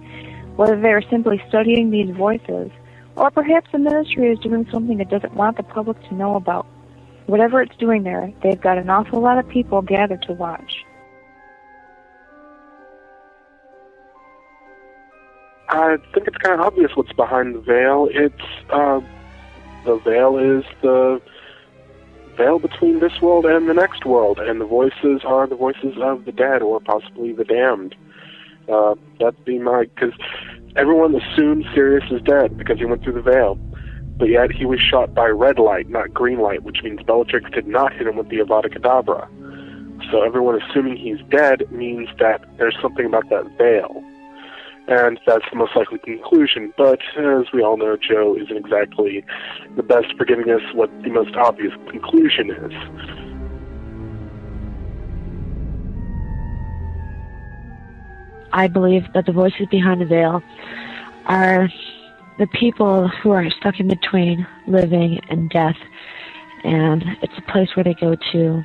whether 0.56 0.80
they 0.80 0.90
are 0.90 1.08
simply 1.08 1.40
studying 1.48 1.92
these 1.92 2.10
voices, 2.16 2.72
or 3.14 3.30
perhaps 3.30 3.70
the 3.70 3.78
ministry 3.78 4.32
is 4.32 4.40
doing 4.40 4.66
something 4.72 4.98
it 4.98 5.08
doesn't 5.08 5.34
want 5.34 5.56
the 5.56 5.62
public 5.62 6.02
to 6.08 6.14
know 6.16 6.34
about. 6.34 6.66
Whatever 7.26 7.62
it's 7.62 7.76
doing 7.76 8.02
there, 8.02 8.32
they've 8.42 8.60
got 8.60 8.78
an 8.78 8.90
awful 8.90 9.20
lot 9.20 9.38
of 9.38 9.48
people 9.48 9.80
gathered 9.82 10.22
to 10.22 10.32
watch. 10.32 10.84
I 15.68 15.96
think 16.12 16.28
it's 16.28 16.36
kind 16.36 16.60
of 16.60 16.66
obvious 16.66 16.92
what's 16.94 17.12
behind 17.14 17.54
the 17.54 17.60
veil. 17.60 18.08
It's 18.10 18.34
uh, 18.70 19.00
the 19.84 19.96
veil 20.04 20.38
is 20.38 20.64
the 20.82 21.20
veil 22.36 22.58
between 22.58 23.00
this 23.00 23.20
world 23.20 23.46
and 23.46 23.68
the 23.68 23.74
next 23.74 24.04
world, 24.04 24.38
and 24.38 24.60
the 24.60 24.66
voices 24.66 25.22
are 25.24 25.46
the 25.46 25.56
voices 25.56 25.94
of 26.00 26.26
the 26.26 26.32
dead 26.32 26.62
or 26.62 26.80
possibly 26.80 27.32
the 27.32 27.44
damned. 27.44 27.94
Uh, 28.70 28.94
that'd 29.18 29.44
be 29.44 29.58
my 29.58 29.84
because 29.94 30.12
everyone 30.76 31.14
assumed 31.14 31.64
Sirius 31.74 32.04
is 32.10 32.22
dead 32.22 32.56
because 32.56 32.78
he 32.78 32.84
went 32.84 33.02
through 33.02 33.14
the 33.14 33.22
veil, 33.22 33.58
but 34.18 34.28
yet 34.28 34.52
he 34.52 34.64
was 34.64 34.80
shot 34.80 35.14
by 35.14 35.26
red 35.26 35.58
light, 35.58 35.88
not 35.88 36.12
green 36.14 36.40
light, 36.40 36.62
which 36.62 36.82
means 36.82 37.02
Bellatrix 37.02 37.50
did 37.50 37.66
not 37.66 37.92
hit 37.92 38.06
him 38.06 38.16
with 38.16 38.28
the 38.28 38.38
Avada 38.38 38.66
Kedavra. 38.66 39.28
So 40.10 40.22
everyone 40.22 40.60
assuming 40.60 40.96
he's 40.96 41.18
dead 41.30 41.70
means 41.72 42.08
that 42.18 42.44
there's 42.58 42.76
something 42.80 43.06
about 43.06 43.28
that 43.30 43.46
veil. 43.58 44.02
And 44.86 45.18
that's 45.26 45.44
the 45.50 45.56
most 45.56 45.74
likely 45.74 45.98
conclusion. 45.98 46.72
But 46.76 47.00
as 47.16 47.46
we 47.52 47.62
all 47.62 47.78
know, 47.78 47.96
Jo 47.96 48.36
isn't 48.36 48.56
exactly 48.56 49.24
the 49.76 49.82
best 49.82 50.14
for 50.16 50.26
giving 50.26 50.50
us 50.50 50.60
what 50.74 50.90
the 51.02 51.10
most 51.10 51.34
obvious 51.36 51.72
conclusion 51.88 52.50
is. 52.50 52.72
I 58.52 58.68
believe 58.68 59.04
that 59.14 59.26
the 59.26 59.32
voices 59.32 59.66
behind 59.70 60.00
the 60.00 60.04
veil 60.04 60.42
are 61.26 61.68
the 62.38 62.46
people 62.48 63.08
who 63.22 63.30
are 63.30 63.48
stuck 63.60 63.78
in 63.78 63.88
between 63.88 64.46
living 64.66 65.20
and 65.28 65.48
death 65.50 65.76
and 66.64 67.04
it's 67.22 67.32
a 67.36 67.52
place 67.52 67.68
where 67.76 67.84
they 67.84 67.94
go 67.94 68.16
to, 68.32 68.64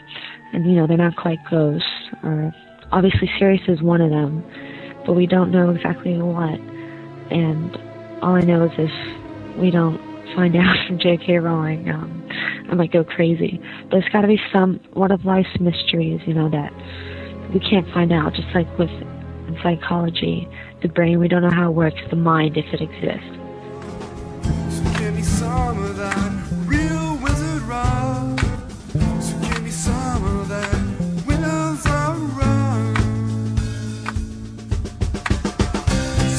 and 0.53 0.65
you 0.65 0.71
know 0.71 0.87
they're 0.87 0.97
not 0.97 1.15
quite 1.17 1.37
ghosts. 1.51 1.85
Or 2.23 2.53
obviously 2.91 3.29
Sirius 3.37 3.61
is 3.67 3.81
one 3.81 4.01
of 4.01 4.09
them, 4.09 4.43
but 5.05 5.13
we 5.13 5.27
don't 5.27 5.51
know 5.51 5.69
exactly 5.69 6.17
what. 6.17 6.59
And 7.29 7.77
all 8.23 8.35
I 8.35 8.41
know 8.41 8.65
is 8.65 8.71
if 8.77 9.57
we 9.57 9.69
don't 9.69 9.99
find 10.33 10.55
out 10.55 10.75
from 10.87 10.97
J.K. 10.97 11.37
Rowling, 11.39 11.89
um, 11.89 12.27
I 12.71 12.75
might 12.75 12.91
go 12.91 13.03
crazy. 13.03 13.61
There's 13.91 14.07
got 14.13 14.21
to 14.21 14.27
be 14.27 14.39
some 14.51 14.79
one 14.93 15.11
of 15.11 15.25
life's 15.25 15.59
mysteries, 15.59 16.21
you 16.25 16.33
know, 16.33 16.49
that 16.49 16.71
we 17.53 17.59
can't 17.59 17.87
find 17.93 18.13
out. 18.13 18.33
Just 18.33 18.47
like 18.55 18.67
with 18.79 18.89
psychology, 19.61 20.47
the 20.81 20.87
brain, 20.87 21.19
we 21.19 21.27
don't 21.27 21.41
know 21.41 21.51
how 21.51 21.69
it 21.69 21.75
works. 21.75 21.99
The 22.09 22.15
mind, 22.15 22.55
if 22.55 22.65
it 22.73 22.81
exists. 22.81 23.38
Give 25.09 25.17
me 25.17 25.23
some 25.23 25.83
of 25.85 25.97
that 25.97 26.31
real 26.67 27.17
wizard 27.17 27.63
rock. 27.63 28.39
So 29.19 29.39
give 29.39 29.63
me 29.63 29.71
some 29.71 30.23
of 30.23 30.47
that. 30.49 30.69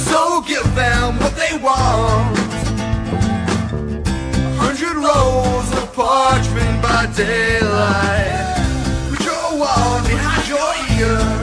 So 0.07 0.43
give 0.43 0.75
them 0.77 1.19
what 1.19 1.35
they 1.35 1.59
want. 1.59 2.39
A 4.23 4.57
hundred 4.63 4.95
rolls 4.95 5.73
of 5.73 5.93
parchment 5.93 6.81
by 6.81 7.07
daylight. 7.17 8.55
Put 9.11 9.25
your 9.25 9.59
wand 9.59 10.07
behind 10.07 10.47
your 10.47 11.09
ear. 11.09 11.40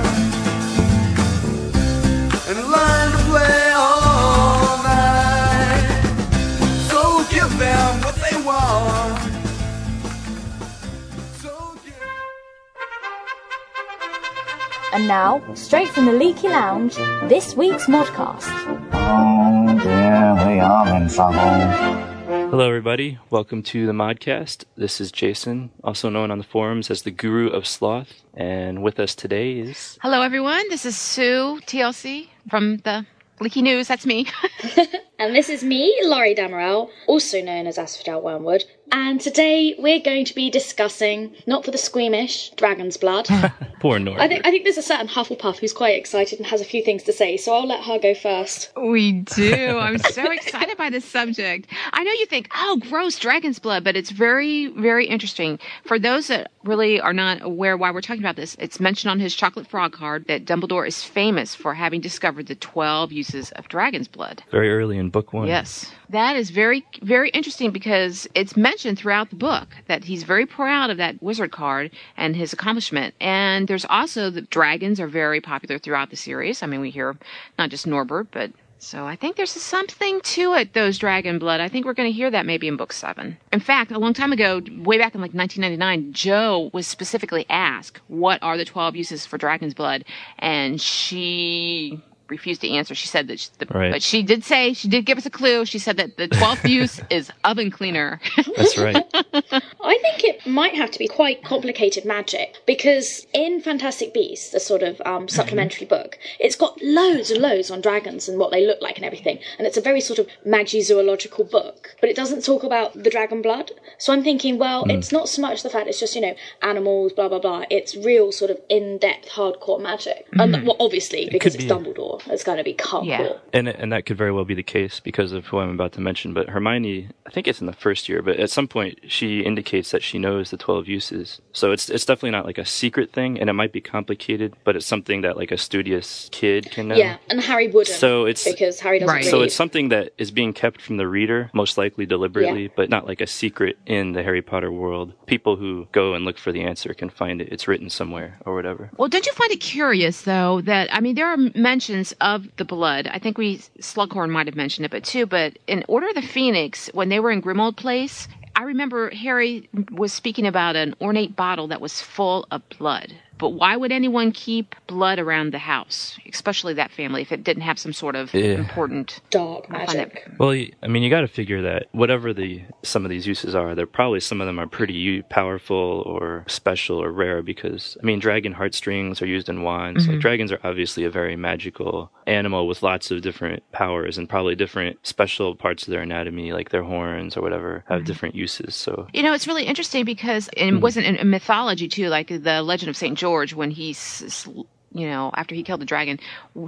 And 14.97 15.07
now, 15.07 15.43
straight 15.53 15.89
from 15.89 16.05
the 16.05 16.11
Leaky 16.11 16.47
Lounge, 16.47 16.95
this 17.29 17.55
week's 17.55 17.85
Modcast. 17.85 18.49
Oh 18.93 19.79
dear, 19.83 20.33
we 20.47 20.59
are 20.59 20.95
in 20.95 21.07
trouble. 21.07 22.49
Hello, 22.49 22.67
everybody. 22.67 23.19
Welcome 23.29 23.61
to 23.61 23.85
the 23.85 23.91
Modcast. 23.91 24.65
This 24.75 24.99
is 24.99 25.11
Jason, 25.11 25.69
also 25.83 26.09
known 26.09 26.31
on 26.31 26.39
the 26.39 26.43
forums 26.43 26.89
as 26.89 27.03
the 27.03 27.11
Guru 27.11 27.47
of 27.47 27.67
Sloth. 27.67 28.11
And 28.33 28.81
with 28.81 28.99
us 28.99 29.13
today 29.13 29.59
is. 29.59 29.99
Hello, 30.01 30.23
everyone. 30.23 30.67
This 30.69 30.83
is 30.83 30.97
Sue 30.97 31.61
TLC 31.67 32.29
from 32.49 32.77
the 32.77 33.05
Leaky 33.39 33.61
News. 33.61 33.87
That's 33.87 34.07
me. 34.07 34.25
And 35.19 35.35
this 35.35 35.49
is 35.49 35.63
me, 35.63 35.97
Laurie 36.03 36.35
Damerel, 36.35 36.91
also 37.07 37.41
known 37.41 37.65
as 37.65 37.79
Asphodel 37.79 38.21
Wormwood. 38.21 38.65
And 38.91 39.19
today 39.19 39.75
we're 39.77 39.99
going 39.99 40.25
to 40.25 40.35
be 40.35 40.49
discussing, 40.49 41.35
not 41.45 41.65
for 41.65 41.71
the 41.71 41.77
squeamish, 41.77 42.51
Dragon's 42.51 42.95
Blood. 42.95 43.27
Poor 43.79 43.99
Nora. 43.99 44.21
I 44.21 44.27
think 44.27 44.45
I 44.45 44.51
think 44.51 44.63
there's 44.63 44.77
a 44.77 44.81
certain 44.81 45.07
Hufflepuff 45.07 45.57
who's 45.57 45.73
quite 45.73 45.97
excited 45.97 46.39
and 46.39 46.47
has 46.47 46.61
a 46.61 46.65
few 46.65 46.83
things 46.83 47.03
to 47.03 47.13
say, 47.13 47.38
so 47.38 47.53
I'll 47.53 47.67
let 47.67 47.83
her 47.83 47.99
go 47.99 48.13
first. 48.13 48.71
We 48.77 49.11
do. 49.11 49.77
I'm 49.77 49.97
so 49.99 50.31
excited 50.31 50.77
by 50.77 50.89
this 50.89 51.05
subject. 51.05 51.67
I 51.91 52.03
know 52.03 52.11
you 52.11 52.25
think, 52.25 52.49
oh, 52.55 52.77
gross, 52.89 53.19
dragon's 53.19 53.59
blood, 53.59 53.83
but 53.83 53.95
it's 53.95 54.11
very, 54.11 54.67
very 54.67 55.05
interesting. 55.05 55.59
For 55.83 55.99
those 55.99 56.27
that 56.27 56.51
really 56.63 56.99
are 56.99 57.13
not 57.13 57.41
aware 57.41 57.77
why 57.77 57.91
we're 57.91 58.01
talking 58.01 58.23
about 58.23 58.35
this, 58.35 58.55
it's 58.59 58.79
mentioned 58.79 59.11
on 59.11 59.19
his 59.19 59.35
chocolate 59.35 59.67
frog 59.67 59.91
card 59.91 60.25
that 60.27 60.45
Dumbledore 60.45 60.88
is 60.88 61.03
famous 61.03 61.53
for 61.53 61.73
having 61.73 62.01
discovered 62.01 62.47
the 62.47 62.55
12 62.55 63.11
uses 63.11 63.51
of 63.51 63.67
dragon's 63.67 64.07
blood. 64.07 64.43
Very 64.49 64.71
early 64.71 64.97
in 64.97 65.09
book 65.09 65.33
one. 65.33 65.47
Yes. 65.47 65.91
That 66.10 66.38
is 66.38 66.51
very, 66.51 66.86
very 67.01 67.30
interesting 67.30 67.72
because 67.72 68.28
it's 68.34 68.55
mentioned 68.55 68.97
throughout 68.97 69.30
the 69.30 69.36
book 69.36 69.76
that 69.88 70.05
he's 70.05 70.24
very 70.24 70.45
proud 70.45 70.89
of 70.89 70.97
that 70.97 71.22
wizard 71.22 71.51
card 71.51 71.91
and 72.16 72.36
his 72.36 72.53
accomplishment. 72.53 73.14
And 73.20 73.68
there's 73.68 73.86
also 73.86 74.30
the 74.30 74.41
dragons 74.41 74.99
are 74.99 75.08
very 75.08 75.41
popular 75.41 75.78
throughout 75.78 76.10
the 76.10 76.16
series. 76.16 76.64
I 76.64 76.68
mean, 76.68 76.80
we 76.80 76.91
hear 76.91 77.18
not 77.60 77.70
just 77.70 77.86
Norbert, 77.86 78.28
but 78.32 78.51
so 78.80 79.05
I 79.05 79.16
think 79.16 79.36
there's 79.36 79.51
something 79.51 80.22
to 80.22 80.53
it, 80.53 80.74
those 80.74 80.97
dragon 80.97 81.39
blood. 81.39 81.60
I 81.60 81.68
think 81.68 81.86
we're 81.86 81.93
going 81.93 82.10
to 82.10 82.16
hear 82.16 82.30
that 82.30 82.45
maybe 82.45 82.68
in 82.68 82.78
book 82.78 82.93
seven. 82.93 83.38
In 83.51 83.60
fact, 83.60 83.91
a 83.91 83.99
long 83.99 84.14
time 84.14 84.32
ago, 84.32 84.62
way 84.78 84.97
back 84.97 85.16
in 85.16 85.22
like 85.22 85.34
1999, 85.34 86.14
Jo 86.14 86.70
was 86.74 86.86
specifically 86.86 87.45
asked, 87.49 87.99
what 88.08 88.41
are 88.43 88.55
the 88.55 88.66
12 88.66 88.95
uses 88.95 89.26
for 89.26 89.38
dragon's 89.38 89.74
blood? 89.74 90.05
And 90.39 90.80
she 90.80 92.01
refused 92.30 92.61
to 92.61 92.69
answer. 92.69 92.93
She 92.95 93.07
said 93.07 93.28
that, 93.28 93.39
she, 93.39 93.49
the, 93.59 93.65
Right. 93.67 93.91
but 93.91 94.01
she 94.03 94.23
did 94.23 94.43
say 94.43 94.73
she 94.73 94.88
did 94.88 95.05
give 95.05 95.17
us 95.17 95.25
a 95.25 95.30
clue. 95.30 95.65
She 95.65 95.80
said 95.80 95.97
that 95.97 96.17
the 96.17 96.28
twelfth 96.28 96.67
use 96.80 96.99
is 97.09 97.32
oven 97.43 97.71
cleaner. 97.71 98.19
That's 98.55 98.78
right. 98.78 99.03
I 99.13 99.97
think 100.01 100.23
it 100.23 100.45
might 100.47 100.75
have 100.75 100.91
to 100.91 100.99
be 100.99 101.07
quite 101.07 101.43
complicated 101.43 102.05
magic 102.05 102.55
because 102.65 103.25
in 103.34 103.61
Fantastic 103.61 104.13
Beasts, 104.13 104.51
the 104.51 104.59
sort 104.59 104.84
of 104.84 105.01
um, 105.05 105.28
supplementary 105.28 105.86
book, 105.86 106.17
it's 106.39 106.55
got 106.55 106.82
loads 106.82 107.32
and 107.32 107.41
loads 107.41 107.71
on 107.71 107.82
dragons 107.82 108.28
and 108.28 108.38
what 108.39 108.51
they 108.51 108.65
look 108.65 108.82
like 108.82 108.97
and 108.97 109.05
everything, 109.05 109.39
and 109.57 109.67
it's 109.67 109.78
a 109.78 109.82
very 109.82 110.01
sort 110.01 110.19
of 110.19 110.28
maggi-zoological 110.45 111.45
book, 111.45 111.95
but 112.01 112.09
it 112.09 112.15
doesn't 112.15 112.43
talk 112.43 112.63
about 112.63 112.93
the 112.93 113.09
dragon 113.09 113.41
blood. 113.41 113.71
So 113.97 114.13
I'm 114.13 114.23
thinking, 114.23 114.57
well, 114.57 114.84
Hmm. 114.84 114.91
it's 114.91 115.11
not 115.11 115.30
so 115.30 115.41
much 115.41 115.63
the 115.63 115.69
fact 115.69 115.88
it's 115.88 115.99
just 115.99 116.15
you 116.15 116.21
know 116.21 116.36
animals, 116.61 117.13
blah 117.13 117.30
blah 117.30 117.39
blah. 117.39 117.63
It's 117.69 117.95
real 117.95 118.32
sort 118.32 118.51
of 118.51 118.59
in-depth, 118.69 119.30
hardcore 119.30 119.82
magic, 119.82 120.28
and 120.34 120.53
Mhm. 120.55 120.65
well, 120.65 120.78
obviously 120.80 121.30
because 121.32 121.53
could 121.55 121.61
it's 121.63 121.71
be. 121.71 121.78
Dumbledore, 121.78 122.16
it's 122.28 122.43
going 122.43 122.57
to 122.57 122.63
be 122.63 122.74
hardcore. 122.74 123.39
And 123.53 123.68
and 123.68 123.91
that 123.91 124.05
could 124.05 124.18
very 124.18 124.32
well 124.32 124.45
be 124.45 124.53
the 124.55 124.63
case 124.63 124.99
because 124.99 125.32
of 125.32 125.45
who 125.47 125.59
I'm 125.59 125.70
about 125.70 125.91
to 125.93 126.01
mention. 126.01 126.34
But 126.34 126.49
Hermione, 126.49 127.09
I 127.26 127.30
think 127.30 127.47
it's 127.47 127.61
in 127.61 127.68
the 127.68 127.74
first 127.74 128.09
year, 128.09 128.22
but 128.22 128.38
at 128.38 128.49
some 128.49 128.68
point 128.68 128.99
she 129.07 129.41
indicates 129.41 129.91
that 129.91 130.03
she 130.03 130.18
knows 130.18 130.51
the 130.51 130.57
twelve 130.57 130.88
uses. 130.88 131.41
So 131.53 131.72
it's 131.72 131.89
it's 131.89 132.05
definitely 132.05 132.32
not 132.32 132.45
like 132.45 132.57
a 132.57 132.65
secret 132.65 133.11
thing, 133.13 133.39
and 133.39 133.49
it 133.49 133.53
might 133.53 133.72
be 133.74 133.82
complicated, 133.82 134.53
but 134.63 134.76
it's 134.76 134.86
something 134.86 135.22
that 135.22 135.38
like 135.38 135.51
a 135.51 135.57
studious 135.57 136.30
kid 136.32 136.72
can 136.72 136.88
know. 136.89 136.95
Yeah, 136.95 137.18
and 137.30 137.39
Harry 137.41 137.68
wouldn't. 137.68 137.95
So 137.97 138.26
it's 138.26 138.43
because 138.43 138.80
Harry 138.80 138.99
doesn't 138.99 139.15
read. 139.15 139.26
So 139.26 139.41
it's 139.41 139.55
something 139.55 139.89
that 139.89 140.13
is 140.18 140.32
being 140.32 140.53
kept 140.53 140.82
from 140.82 140.97
the 140.97 141.07
reader, 141.07 141.49
most 141.53 141.78
likely 141.78 142.05
deliberately, 142.05 142.63
Yeah. 142.63 142.70
but 142.76 142.89
not 142.89 143.05
like 143.07 143.22
a 143.22 143.28
secret 143.28 143.78
in 143.86 144.13
the 144.13 144.24
Harry 144.24 144.41
Potter 144.41 144.72
world. 144.72 145.13
People 145.26 145.55
who 145.55 145.88
go 145.91 146.13
and 146.13 146.26
look 146.26 146.38
for 146.38 146.51
the 146.51 146.61
answer 146.63 146.93
can 146.93 147.09
find 147.09 147.41
it. 147.41 147.49
It's 147.51 147.68
written 147.68 147.89
somewhere 147.89 148.39
or 148.45 148.53
whatever. 148.55 148.89
Well, 148.97 149.09
don't 149.09 149.26
you 149.26 149.34
find 149.34 149.51
it 149.51 149.57
curious 149.59 150.22
though 150.24 150.61
that 150.61 150.93
I 150.93 150.99
mean 150.99 151.15
there 151.15 151.28
are 151.28 151.38
mentions 151.55 152.07
of 152.14 152.47
the 152.58 152.66
blood. 152.66 153.08
I 153.08 153.20
think 153.20 153.38
we 153.38 153.60
Slughorn 153.80 154.30
might 154.30 154.47
have 154.47 154.55
mentioned 154.55 154.86
it, 154.86 154.91
but 154.91 155.03
too. 155.03 155.26
But 155.26 155.58
in 155.68 155.84
Order 155.88 156.10
of 156.10 156.16
the 156.16 156.22
Phoenix, 156.22 156.89
when 156.93 157.10
they 157.10 157.20
were 157.20 157.32
in 157.32 157.41
Grimmauld 157.41 157.78
Place, 157.78 158.28
I 158.55 158.64
remember 158.64 159.12
Harry 159.12 159.70
was 159.91 160.14
speaking 160.14 160.47
about 160.47 160.76
an 160.76 160.95
ornate 160.99 161.36
bottle 161.36 161.68
that 161.68 161.82
was 161.82 162.01
full 162.01 162.47
of 162.49 162.68
blood. 162.78 163.14
But 163.38 163.49
why 163.49 163.75
would 163.75 163.91
anyone 163.91 164.31
keep 164.31 164.75
blood 164.88 165.19
around 165.19 165.53
the 165.53 165.59
house, 165.59 166.17
especially 166.31 166.73
that 166.75 166.91
family, 166.91 167.21
if 167.21 167.31
it 167.31 167.43
didn't 167.43 167.63
have 167.63 167.77
some 167.77 167.93
sort 167.93 168.15
of 168.15 168.33
Yeah. 168.33 168.55
important 168.55 169.19
dark 169.29 169.65
I 169.69 169.85
find 169.85 169.99
it- 169.99 170.23
Well, 170.39 170.49
I 170.51 170.88
mean, 170.88 171.03
you 171.03 171.09
got 171.09 171.21
to 171.21 171.27
figure 171.27 171.61
that 171.61 171.88
whatever 171.91 172.33
the 172.33 172.61
some 172.83 173.05
of 173.05 173.09
these 173.09 173.27
uses 173.27 173.53
are, 173.53 173.75
they're 173.75 173.85
probably 173.85 174.19
some 174.19 174.41
of 174.41 174.47
them 174.47 174.59
are 174.59 174.67
pretty 174.67 175.21
powerful 175.23 176.03
or 176.05 176.43
special 176.47 176.97
or 177.03 177.11
rare 177.11 177.41
because 177.43 177.95
I 178.01 178.05
mean, 178.05 178.19
dragon 178.19 178.53
heartstrings 178.53 179.21
are 179.21 179.27
used 179.27 179.49
in 179.49 179.61
wands. 179.61 180.07
Like 180.07 180.17
Mhm. 180.17 180.21
dragons 180.21 180.51
are 180.51 180.59
obviously 180.63 181.03
a 181.03 181.09
very 181.09 181.35
magical 181.35 182.11
animal 182.25 182.67
with 182.67 182.81
lots 182.83 183.11
of 183.11 183.21
different 183.21 183.61
powers 183.71 184.17
and 184.17 184.27
probably 184.27 184.55
different 184.55 184.97
special 185.05 185.55
parts 185.55 185.83
of 185.88 185.91
their 185.91 186.01
anatomy, 186.01 186.53
like 186.53 186.69
their 186.69 186.83
horns 186.83 187.38
or 187.38 187.41
whatever, 187.41 187.83
have 187.88 188.01
Mhm. 188.01 188.05
different 188.05 188.35
uses. 188.35 188.75
So 188.75 189.07
You 189.13 189.21
know, 189.23 189.33
it's 189.33 189.47
really 189.47 189.63
interesting 189.65 190.05
because 190.05 190.49
it 190.57 190.71
wasn't 190.81 191.05
in, 191.05 191.15
in 191.17 191.29
mythology 191.29 191.88
too, 191.88 192.09
like 192.09 192.27
the 192.29 192.61
Legend 192.63 192.89
of 192.89 192.97
Saint 192.97 193.17
George 193.17 193.26
when 193.53 193.71
he, 193.71 193.91
s- 193.91 194.23
s- 194.23 194.47
you 194.93 195.07
know, 195.07 195.31
after 195.35 195.53
he 195.53 195.63
killed 195.63 195.81
the 195.81 195.85
dragon, 195.85 196.19